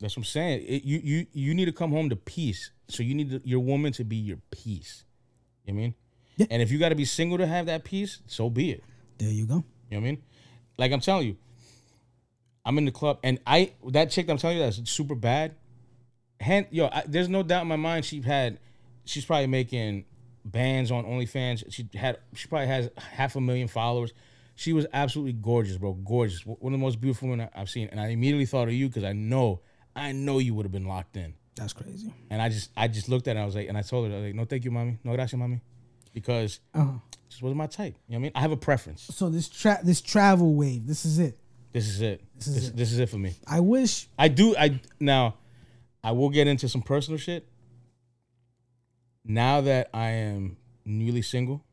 That's 0.03 0.17
what 0.17 0.21
I'm 0.21 0.25
saying. 0.25 0.65
It, 0.67 0.83
you 0.83 0.99
you 1.01 1.27
you 1.31 1.53
need 1.53 1.65
to 1.65 1.71
come 1.71 1.91
home 1.91 2.09
to 2.09 2.17
peace. 2.17 2.71
So 2.89 3.03
you 3.03 3.15
need 3.15 3.29
to, 3.31 3.41
your 3.45 3.61
woman 3.61 3.93
to 3.93 4.03
be 4.03 4.17
your 4.17 4.37
peace. 4.51 5.05
You 5.63 5.73
know 5.73 5.77
what 5.77 5.79
I 5.79 5.83
mean? 5.83 5.95
Yeah. 6.35 6.45
And 6.51 6.61
if 6.61 6.71
you 6.71 6.77
got 6.77 6.89
to 6.89 6.95
be 6.95 7.05
single 7.05 7.37
to 7.37 7.47
have 7.47 7.67
that 7.67 7.85
peace, 7.85 8.19
so 8.27 8.49
be 8.49 8.71
it. 8.71 8.83
There 9.17 9.29
you 9.29 9.45
go. 9.45 9.53
You 9.53 9.61
know 9.61 9.63
what 9.89 9.97
I 9.97 9.99
mean? 10.01 10.23
Like 10.77 10.91
I'm 10.91 10.99
telling 10.99 11.27
you, 11.27 11.37
I'm 12.65 12.77
in 12.77 12.83
the 12.83 12.91
club, 12.91 13.19
and 13.23 13.39
I 13.47 13.71
that 13.91 14.11
chick 14.11 14.25
that 14.27 14.33
I'm 14.33 14.37
telling 14.37 14.57
you 14.57 14.63
that's 14.63 14.91
super 14.91 15.15
bad. 15.15 15.55
Hand, 16.41 16.67
yo, 16.69 16.87
I, 16.87 17.03
there's 17.07 17.29
no 17.29 17.41
doubt 17.41 17.61
in 17.61 17.69
my 17.69 17.77
mind 17.77 18.03
she 18.03 18.21
had, 18.21 18.59
she's 19.05 19.23
probably 19.23 19.47
making 19.47 20.03
bands 20.43 20.91
on 20.91 21.05
OnlyFans. 21.05 21.63
She 21.69 21.87
had, 21.93 22.17
she 22.35 22.49
probably 22.49 22.67
has 22.67 22.89
half 22.97 23.37
a 23.37 23.41
million 23.41 23.69
followers. 23.69 24.11
She 24.55 24.73
was 24.73 24.85
absolutely 24.91 25.33
gorgeous, 25.33 25.77
bro, 25.77 25.93
gorgeous. 25.93 26.45
One 26.45 26.73
of 26.73 26.77
the 26.77 26.83
most 26.83 26.99
beautiful 26.99 27.29
women 27.29 27.47
I've 27.55 27.69
seen, 27.69 27.87
and 27.89 28.01
I 28.01 28.07
immediately 28.09 28.45
thought 28.45 28.67
of 28.67 28.73
you 28.73 28.89
because 28.89 29.05
I 29.05 29.13
know, 29.13 29.61
I 29.95 30.11
know 30.11 30.39
you 30.39 30.53
would 30.55 30.65
have 30.65 30.71
been 30.71 30.87
locked 30.87 31.17
in. 31.17 31.33
That's 31.55 31.73
crazy. 31.73 32.11
And 32.29 32.41
I 32.41 32.49
just, 32.49 32.71
I 32.75 32.87
just 32.87 33.09
looked 33.09 33.27
at 33.27 33.35
her, 33.35 33.41
I 33.43 33.45
was 33.45 33.55
like, 33.55 33.67
and 33.69 33.77
I 33.77 33.81
told 33.83 34.07
her, 34.09 34.13
I 34.13 34.19
was 34.19 34.25
like, 34.27 34.35
no, 34.35 34.45
thank 34.45 34.65
you, 34.65 34.71
mommy, 34.71 34.97
no 35.03 35.13
gracias, 35.15 35.37
mommy, 35.37 35.61
because 36.13 36.59
Uh-huh. 36.73 36.93
it 37.11 37.29
just 37.29 37.43
wasn't 37.43 37.57
my 37.57 37.67
type. 37.67 37.95
You 38.07 38.13
know 38.13 38.15
what 38.15 38.19
I 38.19 38.21
mean? 38.23 38.31
I 38.35 38.41
have 38.41 38.51
a 38.51 38.57
preference. 38.57 39.03
So 39.03 39.29
this 39.29 39.49
tra- 39.49 39.79
this 39.83 40.01
travel 40.01 40.55
wave. 40.55 40.87
This 40.87 41.05
is 41.05 41.19
it. 41.19 41.37
This 41.71 41.87
is 41.87 42.01
it. 42.01 42.21
This 42.35 42.47
is 42.47 42.55
this, 42.55 42.67
it. 42.69 42.75
this 42.77 42.91
is 42.91 42.99
it 42.99 43.09
for 43.09 43.17
me. 43.17 43.35
I 43.47 43.59
wish. 43.59 44.07
I 44.17 44.27
do. 44.29 44.55
I 44.57 44.79
now, 44.99 45.35
I 46.03 46.11
will 46.11 46.29
get 46.29 46.47
into 46.47 46.67
some 46.69 46.81
personal 46.81 47.17
shit. 47.19 47.47
Now 49.25 49.61
that 49.61 49.89
I 49.93 50.09
am 50.09 50.57
newly 50.85 51.21
single, 51.21 51.63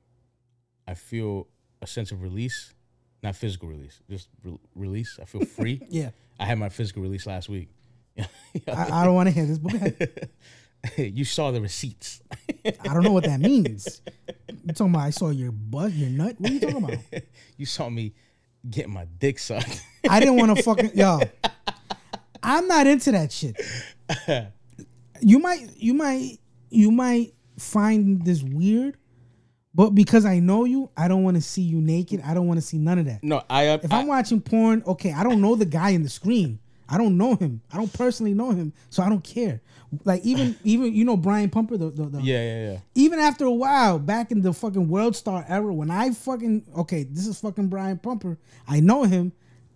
I 0.86 0.94
feel 0.94 1.48
a 1.82 1.86
sense 1.86 2.12
of 2.12 2.22
release, 2.22 2.72
not 3.22 3.34
physical 3.34 3.68
release, 3.68 4.00
just 4.08 4.28
re- 4.44 4.58
release. 4.74 5.18
I 5.20 5.24
feel 5.24 5.44
free. 5.44 5.80
Yeah. 5.90 6.10
I 6.38 6.46
had 6.46 6.58
my 6.58 6.68
physical 6.70 7.02
release 7.02 7.26
last 7.26 7.48
week. 7.50 7.68
I, 8.68 9.02
I 9.02 9.04
don't 9.04 9.14
want 9.14 9.28
to 9.28 9.34
hear 9.34 9.46
this, 9.46 9.58
but 9.58 10.30
you 10.98 11.24
saw 11.24 11.50
the 11.50 11.60
receipts. 11.60 12.20
I 12.64 12.92
don't 12.94 13.02
know 13.02 13.12
what 13.12 13.24
that 13.24 13.40
means. 13.40 14.02
You 14.64 14.72
talking 14.72 14.94
about? 14.94 15.04
I 15.04 15.10
saw 15.10 15.30
your 15.30 15.52
butt, 15.52 15.92
your 15.92 16.10
nut. 16.10 16.36
What 16.38 16.50
are 16.50 16.54
you 16.54 16.60
talking 16.60 16.84
about? 16.84 16.98
you 17.56 17.66
saw 17.66 17.88
me 17.88 18.14
getting 18.68 18.92
my 18.92 19.06
dick 19.18 19.38
sucked. 19.38 19.82
I 20.08 20.20
didn't 20.20 20.36
want 20.36 20.56
to 20.56 20.62
fucking 20.62 20.92
yo. 20.94 21.20
I'm 22.42 22.66
not 22.68 22.86
into 22.86 23.12
that 23.12 23.32
shit. 23.32 23.56
You 25.20 25.38
might, 25.38 25.68
you 25.76 25.92
might, 25.94 26.38
you 26.70 26.90
might 26.90 27.34
find 27.58 28.24
this 28.24 28.42
weird, 28.42 28.96
but 29.74 29.90
because 29.90 30.24
I 30.24 30.38
know 30.40 30.64
you, 30.64 30.90
I 30.96 31.08
don't 31.08 31.22
want 31.22 31.36
to 31.36 31.42
see 31.42 31.62
you 31.62 31.80
naked. 31.80 32.22
I 32.24 32.32
don't 32.34 32.46
want 32.46 32.58
to 32.58 32.66
see 32.66 32.78
none 32.78 32.98
of 32.98 33.04
that. 33.06 33.22
no, 33.22 33.42
I. 33.48 33.68
Uh, 33.68 33.78
If 33.82 33.92
I 33.92 34.00
I'm 34.00 34.06
watching 34.06 34.40
porn, 34.40 34.82
okay, 34.86 35.12
I 35.12 35.22
don't 35.22 35.40
know 35.40 35.54
the 35.56 35.66
guy 35.66 35.90
in 35.90 36.02
the 36.02 36.08
screen. 36.08 36.58
I 36.90 36.98
don't 36.98 37.16
know 37.16 37.36
him. 37.36 37.60
I 37.72 37.76
don't 37.76 37.92
personally 37.92 38.34
know 38.34 38.50
him, 38.50 38.72
so 38.90 39.02
I 39.02 39.08
don't 39.08 39.22
care. 39.22 39.60
Like 40.04 40.22
even 40.24 40.56
even 40.64 40.94
you 40.94 41.04
know 41.04 41.16
Brian 41.16 41.50
Pumper, 41.50 41.76
the, 41.76 41.90
the, 41.90 42.04
the 42.04 42.22
yeah, 42.22 42.42
yeah, 42.42 42.72
yeah. 42.72 42.78
even 42.94 43.18
after 43.18 43.44
a 43.44 43.52
while, 43.52 43.98
back 43.98 44.30
in 44.32 44.42
the 44.42 44.52
fucking 44.52 44.88
World 44.88 45.14
Star 45.16 45.44
era, 45.48 45.72
when 45.72 45.90
I 45.90 46.10
fucking 46.10 46.66
okay, 46.78 47.04
this 47.04 47.26
is 47.26 47.40
fucking 47.40 47.68
Brian 47.68 47.98
Pumper. 47.98 48.38
I 48.68 48.80
know 48.80 49.04
him. 49.04 49.32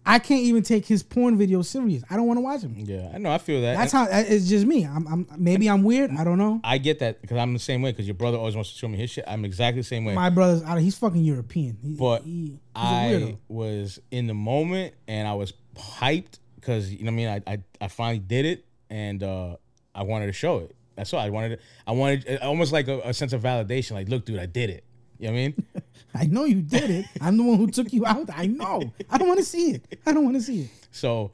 I 0.07 0.19
can't 0.19 0.43
even 0.43 0.63
take 0.63 0.85
his 0.85 1.03
porn 1.03 1.39
video 1.39 1.63
serious. 1.63 2.03
I 2.11 2.17
don't 2.17 2.27
want 2.27 2.37
to 2.37 2.43
watch 2.43 2.61
him. 2.61 2.75
Yeah, 2.77 3.11
I 3.15 3.17
know. 3.17 3.31
I 3.31 3.39
feel 3.39 3.63
that. 3.63 3.79
That's 3.79 3.93
how 3.93 4.07
it's 4.11 4.47
just 4.47 4.67
me. 4.67 4.85
I'm, 4.85 5.07
I'm 5.09 5.27
maybe 5.39 5.67
I'm 5.67 5.83
weird. 5.83 6.11
I 6.11 6.25
don't 6.25 6.37
know. 6.37 6.61
I 6.63 6.77
get 6.77 6.99
that 6.99 7.23
because 7.23 7.39
I'm 7.39 7.55
the 7.55 7.59
same 7.59 7.81
way. 7.81 7.91
Because 7.93 8.07
your 8.07 8.15
brother 8.15 8.37
always 8.37 8.55
wants 8.55 8.71
to 8.73 8.79
show 8.79 8.87
me 8.87 8.99
his 8.99 9.09
shit. 9.09 9.25
I'm 9.27 9.47
exactly 9.47 9.81
the 9.81 9.87
same 9.87 10.05
way. 10.05 10.15
My 10.15 10.29
brother's 10.29 10.63
out. 10.63 10.79
He's 10.79 10.99
fucking 10.99 11.25
European. 11.25 11.79
He, 11.83 11.95
but 11.95 12.23
he- 12.23 12.59
I 12.75 13.39
was 13.49 13.99
in 14.11 14.27
the 14.27 14.35
moment 14.35 14.93
and 15.09 15.27
I 15.27 15.35
was 15.35 15.55
hyped 15.75 16.39
because 16.65 16.93
you 16.93 17.05
know 17.05 17.13
what 17.13 17.13
I 17.13 17.17
mean. 17.17 17.43
I, 17.47 17.53
I 17.53 17.59
I 17.83 17.89
finally 17.89 18.19
did 18.19 18.47
it 18.47 18.65
and 18.89 19.23
uh, 19.23 19.57
I 19.95 20.03
wanted 20.03 20.27
to 20.27 20.33
show 20.33 20.59
it. 20.59 20.75
That's 20.97 21.13
all 21.13 21.21
I 21.21 21.31
wanted. 21.31 21.57
To, 21.57 21.59
I 21.87 21.93
wanted 21.93 22.29
uh, 22.29 22.47
almost 22.47 22.73
like 22.73 22.89
a, 22.89 23.01
a 23.01 23.15
sense 23.15 23.33
of 23.33 23.43
validation. 23.43 23.93
Like, 23.93 24.09
look, 24.09 24.25
dude, 24.25 24.39
I 24.39 24.47
did 24.47 24.71
it. 24.71 24.85
You 25.19 25.27
know 25.27 25.33
what 25.33 25.39
I 25.39 25.43
mean? 25.43 25.67
I 26.15 26.27
know 26.27 26.45
you 26.45 26.63
did 26.63 26.91
it. 26.91 27.07
I'm 27.21 27.37
the 27.37 27.43
one 27.43 27.59
who 27.59 27.67
took 27.67 27.93
you 27.93 28.07
out. 28.07 28.31
I 28.33 28.47
know. 28.47 28.93
I 29.11 29.19
don't 29.19 29.29
want 29.29 29.41
to 29.41 29.45
see 29.45 29.73
it. 29.73 29.99
I 30.07 30.13
don't 30.13 30.25
want 30.25 30.37
to 30.37 30.43
see 30.43 30.63
it. 30.63 30.71
so, 30.91 31.33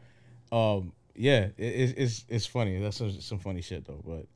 um, 0.51 0.93
yeah, 1.15 1.49
it, 1.57 1.65
it's 1.65 1.93
it's 1.93 2.25
it's 2.29 2.47
funny. 2.47 2.81
That's 2.81 2.97
some, 2.97 3.13
some 3.21 3.39
funny 3.39 3.61
shit 3.61 3.85
though. 3.87 4.03
But 4.05 4.27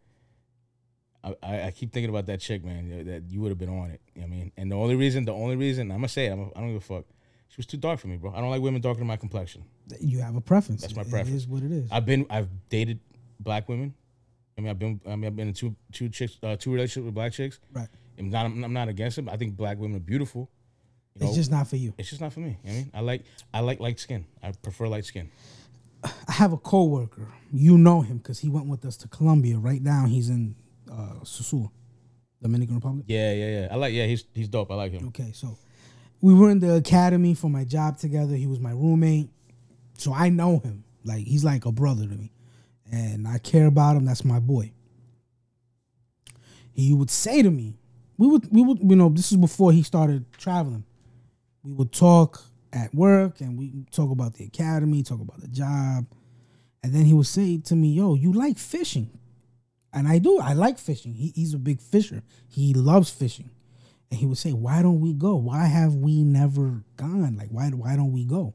I, 1.24 1.46
I, 1.46 1.66
I 1.66 1.70
keep 1.70 1.92
thinking 1.92 2.10
about 2.10 2.26
that 2.26 2.40
chick, 2.40 2.64
man. 2.64 3.06
That 3.06 3.24
you 3.30 3.40
would 3.40 3.50
have 3.50 3.58
been 3.58 3.70
on 3.70 3.90
it. 3.90 4.00
You 4.14 4.22
know 4.22 4.28
what 4.28 4.34
I 4.34 4.36
mean? 4.36 4.52
And 4.56 4.70
the 4.70 4.76
only 4.76 4.94
reason, 4.94 5.24
the 5.24 5.32
only 5.32 5.56
reason 5.56 5.90
I'm 5.90 5.98
gonna 5.98 6.08
say 6.08 6.26
it, 6.26 6.32
I'm, 6.32 6.50
I 6.54 6.60
don't 6.60 6.68
give 6.74 6.76
a 6.76 6.80
fuck. 6.80 7.04
She 7.54 7.58
was 7.60 7.66
too 7.66 7.76
dark 7.76 8.00
for 8.00 8.08
me, 8.08 8.16
bro. 8.16 8.32
I 8.34 8.40
don't 8.40 8.50
like 8.50 8.60
women 8.62 8.80
darker 8.80 8.98
than 8.98 9.06
my 9.06 9.16
complexion. 9.16 9.62
You 10.00 10.18
have 10.18 10.34
a 10.34 10.40
preference. 10.40 10.80
That's 10.80 10.96
my 10.96 11.02
It 11.02 11.10
preference. 11.10 11.36
is 11.42 11.46
what 11.46 11.62
it 11.62 11.70
is. 11.70 11.88
I've 11.92 12.04
been 12.04 12.26
I've 12.28 12.48
dated 12.68 12.98
black 13.38 13.68
women. 13.68 13.94
I 14.58 14.60
mean 14.60 14.70
I've 14.70 14.78
been 14.80 15.00
I 15.06 15.10
mean 15.14 15.26
I've 15.26 15.36
been 15.36 15.46
in 15.48 15.54
two 15.54 15.76
two 15.92 16.08
chicks 16.08 16.36
uh, 16.42 16.56
two 16.58 16.72
relationships 16.72 17.04
with 17.04 17.14
black 17.14 17.32
chicks. 17.32 17.60
right. 17.72 17.86
I'm 18.18 18.28
not 18.30 18.46
I'm 18.46 18.72
not 18.72 18.88
against 18.88 19.14
them. 19.14 19.28
I 19.28 19.36
think 19.36 19.56
black 19.56 19.78
women 19.78 19.96
are 19.98 20.00
beautiful. 20.00 20.50
You 21.14 21.20
know, 21.22 21.26
It's 21.28 21.36
just 21.36 21.50
not 21.52 21.68
for 21.68 21.76
you. 21.76 21.94
it's 21.96 22.08
just 22.10 22.20
not 22.20 22.32
for 22.32 22.40
me. 22.40 22.58
You 22.64 22.70
know 22.72 22.72
what 22.72 22.72
I 22.72 22.74
mean, 22.82 22.90
I 22.94 23.00
like 23.02 23.22
I 23.54 23.60
like 23.60 23.78
light 23.78 24.00
skin. 24.00 24.26
I 24.42 24.50
prefer 24.50 24.88
light 24.88 25.04
skin. 25.04 25.30
I 26.02 26.32
have 26.32 26.52
a 26.52 26.56
coworker. 26.58 27.28
You 27.52 27.78
know 27.78 28.00
him 28.00 28.18
because 28.18 28.40
he 28.40 28.48
went 28.48 28.66
with 28.66 28.84
us 28.84 28.96
to 28.98 29.08
Colombia. 29.08 29.58
Right 29.58 29.80
now, 29.80 30.06
he's 30.06 30.28
in 30.28 30.56
uh, 30.90 31.20
Sosúa, 31.22 31.70
Dominican 32.42 32.74
Republic. 32.74 33.04
Yeah, 33.08 33.32
yeah, 33.32 33.60
yeah. 33.60 33.68
I 33.70 33.76
like 33.76 33.94
yeah. 33.94 34.06
He's 34.06 34.24
he's 34.34 34.48
dope. 34.48 34.70
I 34.72 34.74
like 34.74 34.90
him. 34.92 35.06
Okay, 35.08 35.30
so 35.32 35.56
we 36.20 36.34
were 36.34 36.50
in 36.50 36.60
the 36.60 36.74
academy 36.74 37.34
for 37.34 37.50
my 37.50 37.64
job 37.64 37.98
together. 37.98 38.34
He 38.34 38.46
was 38.46 38.60
my 38.60 38.70
roommate, 38.70 39.28
so 39.98 40.12
I 40.12 40.28
know 40.28 40.58
him. 40.58 40.84
Like 41.04 41.26
he's 41.26 41.44
like 41.44 41.66
a 41.66 41.72
brother 41.72 42.04
to 42.04 42.14
me, 42.14 42.32
and 42.90 43.28
I 43.28 43.38
care 43.38 43.66
about 43.66 43.96
him. 43.96 44.04
That's 44.04 44.24
my 44.24 44.40
boy. 44.40 44.72
He 46.72 46.92
would 46.92 47.10
say 47.10 47.42
to 47.42 47.50
me, 47.50 47.76
we 48.16 48.26
would 48.26 48.50
we 48.50 48.62
would 48.62 48.78
you 48.78 48.96
know 48.96 49.08
this 49.08 49.32
is 49.32 49.38
before 49.38 49.72
he 49.72 49.82
started 49.82 50.32
traveling. 50.32 50.84
We 51.62 51.72
would 51.72 51.92
talk 51.92 52.42
at 52.72 52.94
work 52.94 53.40
and 53.40 53.58
we 53.58 53.86
talk 53.90 54.10
about 54.10 54.34
the 54.34 54.44
academy, 54.44 55.02
talk 55.02 55.20
about 55.20 55.40
the 55.40 55.48
job, 55.48 56.06
and 56.82 56.92
then 56.92 57.04
he 57.04 57.12
would 57.12 57.26
say 57.26 57.58
to 57.58 57.76
me, 57.76 57.92
"Yo, 57.92 58.14
you 58.14 58.32
like 58.32 58.58
fishing?" 58.58 59.10
And 59.92 60.08
I 60.08 60.18
do. 60.18 60.38
I 60.40 60.54
like 60.54 60.78
fishing. 60.78 61.14
He, 61.14 61.32
he's 61.34 61.54
a 61.54 61.58
big 61.58 61.80
fisher. 61.80 62.22
He 62.48 62.74
loves 62.74 63.10
fishing, 63.10 63.50
and 64.10 64.20
he 64.20 64.26
would 64.26 64.38
say, 64.38 64.52
"Why 64.52 64.82
don't 64.82 65.00
we 65.00 65.12
go? 65.12 65.36
Why 65.36 65.66
have 65.66 65.94
we 65.94 66.22
never 66.22 66.84
gone? 66.96 67.36
Like 67.36 67.48
why 67.48 67.68
why 67.70 67.96
don't 67.96 68.12
we 68.12 68.24
go?" 68.24 68.54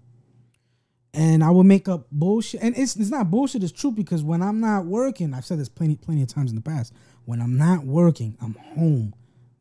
And 1.13 1.43
I 1.43 1.49
would 1.49 1.65
make 1.65 1.89
up 1.89 2.07
bullshit, 2.11 2.61
and 2.61 2.77
it's 2.77 2.95
it's 2.95 3.09
not 3.09 3.31
bullshit. 3.31 3.63
It's 3.63 3.71
true 3.71 3.91
because 3.91 4.23
when 4.23 4.41
I'm 4.41 4.59
not 4.59 4.85
working, 4.85 5.33
I've 5.33 5.45
said 5.45 5.59
this 5.59 5.69
plenty 5.69 5.95
plenty 5.95 6.21
of 6.21 6.27
times 6.27 6.51
in 6.51 6.55
the 6.55 6.61
past. 6.61 6.93
When 7.25 7.41
I'm 7.41 7.57
not 7.57 7.83
working, 7.83 8.37
I'm 8.41 8.53
home 8.75 9.13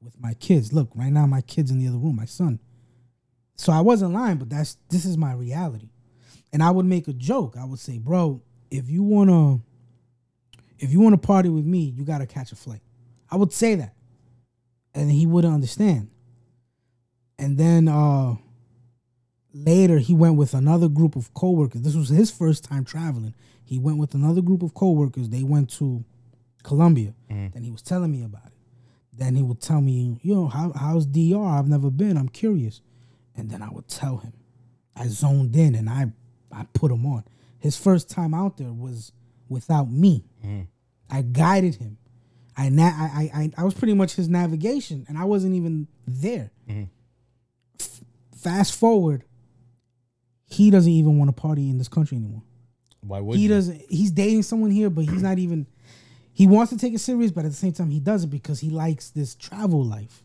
with 0.02 0.20
my 0.20 0.34
kids. 0.34 0.72
Look, 0.72 0.90
right 0.94 1.12
now 1.12 1.26
my 1.26 1.40
kid's 1.40 1.70
in 1.70 1.78
the 1.78 1.88
other 1.88 1.98
room, 1.98 2.16
my 2.16 2.24
son. 2.26 2.60
So 3.56 3.72
I 3.72 3.80
wasn't 3.80 4.12
lying, 4.12 4.36
but 4.36 4.50
that's 4.50 4.76
this 4.90 5.04
is 5.04 5.16
my 5.16 5.32
reality. 5.32 5.90
And 6.52 6.62
I 6.62 6.70
would 6.70 6.86
make 6.86 7.08
a 7.08 7.12
joke. 7.12 7.56
I 7.58 7.64
would 7.64 7.78
say, 7.78 7.98
"Bro, 7.98 8.42
if 8.70 8.88
you 8.88 9.02
wanna, 9.02 9.60
if 10.78 10.92
you 10.92 11.00
wanna 11.00 11.18
party 11.18 11.48
with 11.48 11.64
me, 11.64 11.80
you 11.80 12.04
gotta 12.04 12.26
catch 12.26 12.52
a 12.52 12.56
flight." 12.56 12.82
I 13.30 13.36
would 13.36 13.52
say 13.52 13.74
that, 13.74 13.94
and 14.94 15.10
he 15.10 15.26
wouldn't 15.26 15.54
understand. 15.54 16.10
And 17.38 17.56
then 17.58 17.88
uh 17.88 18.36
later 19.52 19.98
he 19.98 20.14
went 20.14 20.36
with 20.36 20.54
another 20.54 20.88
group 20.88 21.16
of 21.16 21.32
coworkers. 21.34 21.82
This 21.82 21.94
was 21.94 22.08
his 22.08 22.30
first 22.30 22.64
time 22.64 22.84
traveling. 22.84 23.34
He 23.64 23.78
went 23.78 23.98
with 23.98 24.14
another 24.14 24.40
group 24.40 24.62
of 24.62 24.74
coworkers. 24.74 25.28
They 25.28 25.42
went 25.42 25.70
to 25.78 26.04
Colombia. 26.62 27.14
Then 27.52 27.62
he 27.62 27.70
was 27.70 27.82
telling 27.82 28.10
me 28.10 28.22
about 28.22 28.46
it. 28.46 28.52
Then 29.12 29.34
he 29.34 29.42
would 29.42 29.60
tell 29.60 29.80
me, 29.80 30.20
"Yo, 30.22 30.46
how, 30.46 30.72
how's 30.72 31.06
DR? 31.06 31.44
I've 31.44 31.68
never 31.68 31.90
been. 31.90 32.16
I'm 32.16 32.28
curious." 32.28 32.80
And 33.34 33.50
then 33.50 33.62
I 33.62 33.68
would 33.70 33.88
tell 33.88 34.18
him. 34.18 34.32
I 34.96 35.08
zoned 35.08 35.54
in 35.56 35.74
and 35.74 35.88
I 35.90 36.12
I 36.52 36.64
put 36.72 36.90
him 36.90 37.04
on. 37.06 37.24
His 37.58 37.76
first 37.76 38.08
time 38.08 38.32
out 38.34 38.56
there 38.56 38.72
was 38.72 39.12
without 39.48 39.90
me. 39.90 40.24
I 41.10 41.22
guided 41.22 41.76
him. 41.76 41.98
I, 42.58 42.68
na- 42.70 42.82
I 42.88 43.30
I 43.34 43.40
I 43.42 43.52
I 43.58 43.64
was 43.64 43.72
pretty 43.74 43.94
much 43.94 44.14
his 44.14 44.28
navigation, 44.28 45.06
and 45.08 45.16
I 45.16 45.24
wasn't 45.24 45.54
even 45.54 45.86
there. 46.06 46.50
Mm-hmm. 46.68 46.84
F- 47.80 48.00
fast 48.36 48.74
forward, 48.74 49.24
he 50.46 50.70
doesn't 50.70 50.90
even 50.90 51.18
want 51.18 51.28
to 51.34 51.40
party 51.40 51.70
in 51.70 51.78
this 51.78 51.88
country 51.88 52.16
anymore. 52.16 52.42
Why 53.00 53.20
would 53.20 53.36
he 53.36 53.44
you? 53.44 53.48
doesn't. 53.48 53.80
He's 53.88 54.10
dating 54.10 54.42
someone 54.42 54.70
here, 54.72 54.90
but 54.90 55.04
he's 55.04 55.22
not 55.22 55.38
even. 55.38 55.66
He 56.32 56.46
wants 56.46 56.70
to 56.72 56.78
take 56.78 56.94
it 56.94 56.98
serious, 57.00 57.30
but 57.30 57.44
at 57.44 57.50
the 57.50 57.56
same 57.56 57.72
time, 57.72 57.90
he 57.90 58.00
doesn't 58.00 58.30
because 58.30 58.60
he 58.60 58.70
likes 58.70 59.10
this 59.10 59.34
travel 59.34 59.84
life. 59.84 60.22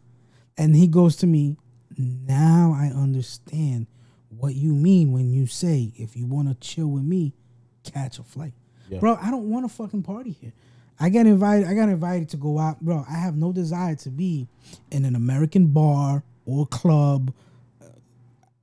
And 0.58 0.76
he 0.76 0.88
goes 0.88 1.16
to 1.18 1.28
me, 1.28 1.58
now 1.98 2.76
I 2.78 2.88
understand 2.88 3.88
what 4.30 4.54
you 4.54 4.74
mean 4.74 5.12
when 5.12 5.32
you 5.32 5.48
say 5.48 5.92
if 5.96 6.16
you 6.16 6.28
want 6.28 6.50
to 6.50 6.56
chill 6.56 6.88
with 6.88 7.04
me, 7.04 7.34
catch 7.84 8.20
a 8.20 8.24
flight. 8.24 8.54
Yeah. 8.90 9.00
Bro, 9.00 9.18
I 9.22 9.32
don't 9.32 9.50
want 9.50 9.68
to 9.68 9.74
fucking 9.76 10.04
party 10.04 10.32
here. 10.32 10.54
I 11.00 11.10
got 11.10 11.26
invited. 11.26 11.68
I 11.68 11.74
got 11.74 11.90
invited 11.90 12.30
to 12.30 12.38
go 12.38 12.60
out, 12.60 12.80
bro. 12.82 13.06
I 13.10 13.18
have 13.18 13.36
no 13.36 13.52
desire 13.52 13.96
to 13.96 14.10
be 14.10 14.48
in 14.92 15.06
an 15.06 15.16
American 15.16 15.68
bar 15.68 16.24
or 16.46 16.66
club. 16.68 17.34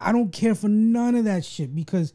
I 0.00 0.12
don't 0.12 0.32
care 0.32 0.54
for 0.54 0.68
none 0.68 1.14
of 1.14 1.24
that 1.24 1.44
shit 1.44 1.74
because 1.74 2.14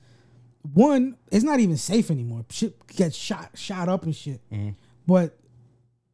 one, 0.73 1.17
it's 1.31 1.43
not 1.43 1.59
even 1.59 1.77
safe 1.77 2.09
anymore. 2.09 2.45
Shit 2.49 2.87
gets 2.87 3.15
shot 3.15 3.51
shot 3.53 3.89
up 3.89 4.03
and 4.03 4.15
shit. 4.15 4.41
Mm-hmm. 4.51 4.71
But 5.05 5.37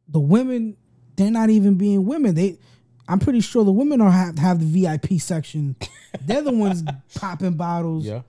the 0.08 0.20
women, 0.20 0.76
they're 1.16 1.30
not 1.30 1.50
even 1.50 1.76
being 1.76 2.04
women. 2.04 2.34
They, 2.34 2.58
I'm 3.08 3.18
pretty 3.18 3.40
sure 3.40 3.64
the 3.64 3.72
women 3.72 4.00
are 4.00 4.10
have, 4.10 4.38
have 4.38 4.60
the 4.60 4.66
VIP 4.66 5.20
section. 5.20 5.76
they're 6.20 6.42
the 6.42 6.52
ones 6.52 6.82
popping 7.14 7.54
bottles. 7.54 8.04
Yeah. 8.04 8.22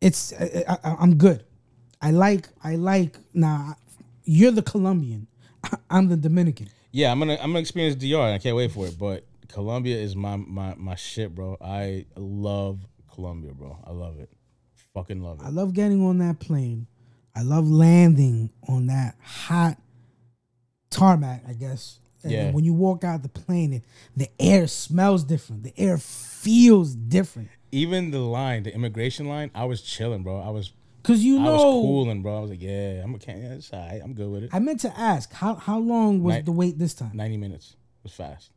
It's 0.00 0.34
I, 0.34 0.78
I, 0.84 0.96
I'm 1.00 1.16
good. 1.16 1.44
I 2.02 2.10
like 2.10 2.48
I 2.62 2.76
like 2.76 3.16
now. 3.32 3.76
You're 4.24 4.50
the 4.52 4.62
Colombian. 4.62 5.26
I'm 5.90 6.08
the 6.08 6.16
Dominican. 6.16 6.68
Yeah, 6.92 7.10
I'm 7.10 7.18
gonna 7.18 7.34
I'm 7.34 7.50
gonna 7.50 7.58
experience 7.60 7.96
DR. 7.96 8.20
I 8.34 8.38
can't 8.38 8.56
wait 8.56 8.72
for 8.72 8.86
it. 8.86 8.98
But 8.98 9.24
Colombia 9.48 9.96
is 9.96 10.14
my 10.14 10.36
my 10.36 10.74
my 10.76 10.94
shit, 10.94 11.34
bro. 11.34 11.56
I 11.60 12.06
love 12.16 12.86
Colombia, 13.12 13.52
bro. 13.52 13.78
I 13.84 13.90
love 13.92 14.18
it. 14.20 14.30
Fucking 14.94 15.20
love 15.22 15.40
it. 15.40 15.44
I 15.46 15.48
love 15.50 15.72
getting 15.74 16.04
on 16.04 16.18
that 16.18 16.38
plane. 16.38 16.86
I 17.34 17.42
love 17.42 17.68
landing 17.68 18.50
on 18.68 18.86
that 18.86 19.16
hot 19.22 19.76
tarmac, 20.90 21.42
I 21.48 21.52
guess. 21.52 21.98
And 22.22 22.32
Yeah. 22.32 22.50
when 22.52 22.64
you 22.64 22.72
walk 22.72 23.04
out 23.04 23.22
the 23.22 23.28
plane, 23.28 23.72
it, 23.72 23.82
the 24.16 24.28
air 24.38 24.66
smells 24.66 25.24
different. 25.24 25.62
The 25.64 25.74
air 25.76 25.98
feels 25.98 26.94
different. 26.94 27.48
Even 27.72 28.12
the 28.12 28.20
line, 28.20 28.62
the 28.62 28.72
immigration 28.74 29.26
line, 29.26 29.50
I 29.54 29.64
was 29.64 29.82
chilling, 29.82 30.22
bro. 30.22 30.40
I 30.40 30.50
was 30.50 30.72
Cause 31.04 31.20
you 31.20 31.38
know, 31.38 31.50
I 31.50 31.52
was 31.52 31.62
cooling, 31.62 32.22
bro. 32.22 32.38
I 32.38 32.40
was 32.40 32.50
like, 32.50 32.62
yeah, 32.62 33.02
I'm 33.04 33.14
okay. 33.16 33.38
Yeah, 33.42 33.52
it's 33.54 33.70
all 33.72 33.78
right. 33.78 34.00
I'm 34.02 34.14
good 34.14 34.30
with 34.30 34.44
it. 34.44 34.50
I 34.54 34.58
meant 34.58 34.80
to 34.80 34.98
ask 34.98 35.30
how 35.32 35.54
how 35.54 35.78
long 35.78 36.22
was 36.22 36.36
Night- 36.36 36.44
the 36.46 36.52
wait 36.52 36.78
this 36.78 36.94
time? 36.94 37.10
Ninety 37.14 37.36
minutes. 37.36 37.76
It 37.98 38.04
was 38.04 38.12
fast. 38.14 38.50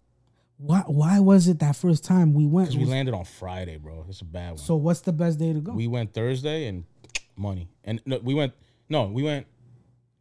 Why 0.58 0.80
why 0.88 1.20
was 1.20 1.50
it 1.50 1.60
that 1.60 1.76
first 1.76 2.06
time 2.06 2.34
we 2.34 2.46
went? 2.46 2.70
Because 2.70 2.78
we 2.78 2.84
was- 2.86 2.90
landed 2.92 3.14
on 3.14 3.26
Friday, 3.26 3.78
bro. 3.78 4.06
It's 4.08 4.22
a 4.22 4.26
bad 4.26 4.52
one. 4.52 4.58
so 4.60 4.76
what's 4.78 5.02
the 5.02 5.12
best 5.14 5.40
day 5.40 5.52
to 5.54 5.60
go? 5.60 5.74
we 5.74 5.88
went 5.88 6.14
Thursday 6.14 6.68
and 6.68 6.86
money. 7.36 7.68
And 7.84 8.02
no, 8.06 8.18
we 8.20 8.34
went 8.34 8.54
no, 8.90 9.08
we 9.08 9.24
went 9.24 9.46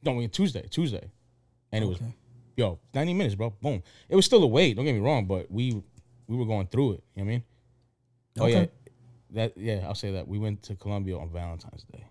no, 0.03 0.11
we 0.13 0.19
went 0.19 0.33
Tuesday. 0.33 0.67
Tuesday. 0.69 1.09
And 1.71 1.85
it 1.85 1.87
was 1.87 1.99
Okay. 1.99 2.15
yo, 2.57 2.79
90 2.93 3.15
minutes, 3.15 3.35
bro. 3.37 3.51
Boom. 3.51 3.83
It 4.09 4.17
was 4.17 4.25
still 4.25 4.43
a 4.43 4.47
wait, 4.49 4.75
don't 4.75 4.85
get 4.85 4.95
me 4.95 5.01
wrong, 5.01 5.27
but 5.27 5.49
we 5.51 5.81
we 6.27 6.37
were 6.37 6.45
going 6.45 6.67
through 6.67 6.95
it. 6.95 7.05
You 7.15 7.23
know 7.23 7.27
what 7.27 7.31
I 7.31 7.35
mean? 7.35 7.43
Oh 8.41 8.47
yeah. 8.47 8.67
That 9.31 9.57
yeah, 9.57 9.85
I'll 9.87 9.95
say 9.95 10.11
that. 10.13 10.27
We 10.27 10.39
went 10.39 10.63
to 10.65 10.75
Colombia 10.75 11.17
on 11.19 11.31
Valentine's 11.31 11.85
Day. 11.85 12.05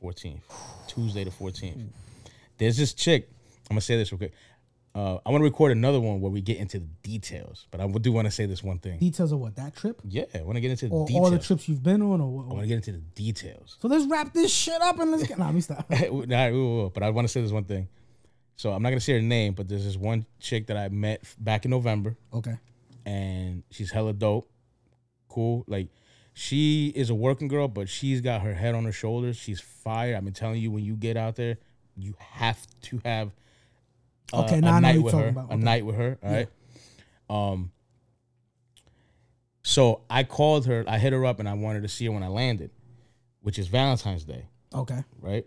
The 0.00 0.06
14th. 0.06 0.40
Tuesday 0.86 1.24
the 1.24 1.30
14th. 1.30 1.86
There's 2.58 2.76
this 2.76 2.92
chick. 2.94 3.28
I'm 3.70 3.74
gonna 3.74 3.80
say 3.80 3.96
this 3.96 4.10
real 4.12 4.18
quick. 4.18 4.32
Uh, 4.92 5.18
I 5.24 5.30
want 5.30 5.40
to 5.42 5.44
record 5.44 5.70
another 5.70 6.00
one 6.00 6.20
where 6.20 6.32
we 6.32 6.40
get 6.40 6.58
into 6.58 6.80
the 6.80 6.86
details, 7.04 7.68
but 7.70 7.80
I 7.80 7.86
do 7.86 8.10
want 8.10 8.26
to 8.26 8.30
say 8.32 8.46
this 8.46 8.62
one 8.64 8.78
thing. 8.80 8.98
Details 8.98 9.30
of 9.30 9.38
what 9.38 9.54
that 9.54 9.76
trip 9.76 10.00
Yeah, 10.04 10.24
I 10.34 10.42
want 10.42 10.56
to 10.56 10.60
get 10.60 10.72
into 10.72 10.88
the 10.88 10.94
or 10.94 11.06
details. 11.06 11.24
all 11.24 11.30
the 11.30 11.38
trips 11.38 11.68
you've 11.68 11.82
been 11.82 12.02
on, 12.02 12.20
or 12.20 12.28
what? 12.28 12.44
I 12.46 12.48
want 12.48 12.60
to 12.62 12.66
get 12.66 12.74
into 12.76 12.92
the 12.92 12.98
details. 13.14 13.76
So 13.80 13.86
let's 13.86 14.04
wrap 14.06 14.32
this 14.34 14.52
shit 14.52 14.80
up 14.82 14.98
and 14.98 15.12
let's 15.12 15.22
get. 15.28 15.38
Nah, 15.38 15.46
let 15.46 15.54
me 15.54 15.60
stop. 15.60 15.88
nah, 15.90 16.48
we 16.48 16.52
will, 16.58 16.90
but 16.90 17.04
I 17.04 17.10
want 17.10 17.26
to 17.28 17.32
say 17.32 17.40
this 17.40 17.52
one 17.52 17.64
thing. 17.64 17.88
So 18.56 18.72
I'm 18.72 18.82
not 18.82 18.90
gonna 18.90 19.00
say 19.00 19.12
her 19.14 19.22
name, 19.22 19.54
but 19.54 19.68
there's 19.68 19.84
this 19.84 19.96
one 19.96 20.26
chick 20.40 20.66
that 20.66 20.76
I 20.76 20.88
met 20.88 21.22
back 21.38 21.64
in 21.64 21.70
November, 21.70 22.16
Okay. 22.34 22.56
and 23.06 23.62
she's 23.70 23.90
hella 23.92 24.12
dope, 24.12 24.50
cool. 25.28 25.64
Like 25.68 25.86
she 26.40 26.88
is 26.96 27.10
a 27.10 27.14
working 27.14 27.48
girl, 27.48 27.68
but 27.68 27.86
she's 27.86 28.22
got 28.22 28.40
her 28.40 28.54
head 28.54 28.74
on 28.74 28.86
her 28.86 28.92
shoulders. 28.92 29.36
She's 29.36 29.60
fire. 29.60 30.16
I've 30.16 30.24
been 30.24 30.32
telling 30.32 30.58
you 30.62 30.70
when 30.70 30.82
you 30.82 30.96
get 30.96 31.18
out 31.18 31.36
there, 31.36 31.58
you 31.98 32.14
have 32.18 32.58
to 32.84 32.98
have 33.04 33.32
uh, 34.32 34.44
Okay, 34.44 34.56
a 34.56 34.60
now 34.62 34.80
know 34.80 34.80
night 34.80 35.02
with 35.02 35.12
her, 35.12 35.28
about. 35.28 35.50
a 35.50 35.54
Okay. 35.54 35.62
night 35.62 35.84
with 35.84 35.96
her. 35.96 36.18
All 36.24 36.32
right. 36.32 36.48
Um. 37.28 37.72
So 39.62 40.00
I 40.08 40.24
called 40.24 40.64
her. 40.64 40.82
I 40.88 40.96
hit 40.98 41.12
her 41.12 41.26
up, 41.26 41.40
and 41.40 41.48
I 41.48 41.52
wanted 41.52 41.82
to 41.82 41.88
see 41.88 42.06
her 42.06 42.12
when 42.12 42.22
I 42.22 42.28
landed, 42.28 42.70
which 43.42 43.58
is 43.58 43.66
Valentine's 43.68 44.24
Day 44.24 44.46
Okay. 44.74 45.04
right? 45.20 45.44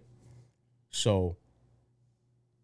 So 0.92 1.38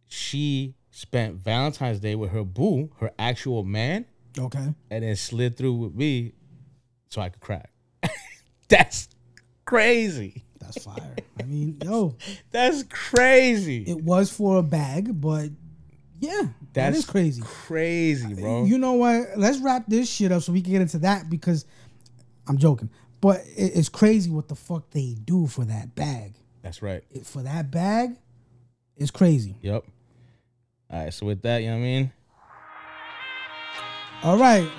she 0.08 0.76
spent 0.92 1.34
Valentine's 1.36 2.00
Day 2.00 2.14
with 2.14 2.30
her 2.30 2.44
boo, 2.44 2.92
her 3.00 3.10
actual 3.18 3.64
man, 3.64 4.06
Okay. 4.38 4.74
and 4.92 5.04
then 5.04 5.16
slid 5.16 5.58
through 5.58 5.74
with 5.74 5.96
me 5.96 6.34
so 7.10 7.22
I 7.22 7.30
could 7.30 7.42
crack. 7.42 7.72
That's 8.70 9.10
crazy. 9.66 10.44
That's 10.60 10.84
fire. 10.84 11.16
I 11.40 11.44
mean, 11.44 11.78
yo, 11.84 12.16
That's 12.52 12.84
crazy. 12.84 13.84
it 13.88 14.02
was 14.02 14.32
for 14.32 14.58
a 14.58 14.64
bag, 14.64 15.20
but 15.20 15.50
yeah, 16.20 16.42
that 16.74 16.94
That's 16.94 17.06
crazy. 17.06 17.42
Crazy, 17.44 18.34
uh, 18.34 18.36
bro. 18.36 18.66
You 18.66 18.78
know 18.78 18.94
what? 18.94 19.38
Let's 19.38 19.58
wrap 19.60 19.86
this 19.88 20.10
shit 20.10 20.32
up 20.32 20.44
so 20.44 20.52
we 20.52 20.62
can 20.62 20.72
get 20.72 20.82
into 20.82 21.00
that 21.00 21.30
because 21.30 21.66
I'm 22.48 22.58
joking, 22.58 22.90
but 23.22 23.42
it's 23.46 23.90
crazy 23.90 24.30
what 24.30 24.48
the 24.48 24.56
fuck 24.56 24.90
they 24.92 25.16
do 25.26 25.48
for 25.48 25.66
that 25.66 25.96
bag. 25.96 26.34
That's 26.62 26.82
right. 26.82 27.04
For 27.24 27.42
that 27.42 27.72
bag, 27.72 28.18
it's 28.98 29.12
crazy. 29.12 29.56
Yep. 29.62 29.86
All 30.92 31.04
right. 31.04 31.14
So 31.14 31.26
with 31.26 31.42
that, 31.44 31.60
you 31.64 31.70
know 31.70 31.76
what 31.76 31.80
I 31.80 31.84
mean? 31.84 32.12
All 34.22 34.38
right, 34.38 34.70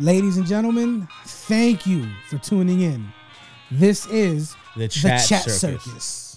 ladies 0.00 0.36
and 0.36 0.46
gentlemen, 0.46 1.08
thank 1.24 1.86
you 1.86 2.06
for 2.28 2.38
tuning 2.38 2.80
in. 2.80 3.08
This 3.70 4.06
is 4.06 4.56
The 4.76 4.88
chat, 4.88 5.22
the 5.22 5.28
Chat 5.28 5.42
circus. 5.42 5.60
Circus. 5.60 6.27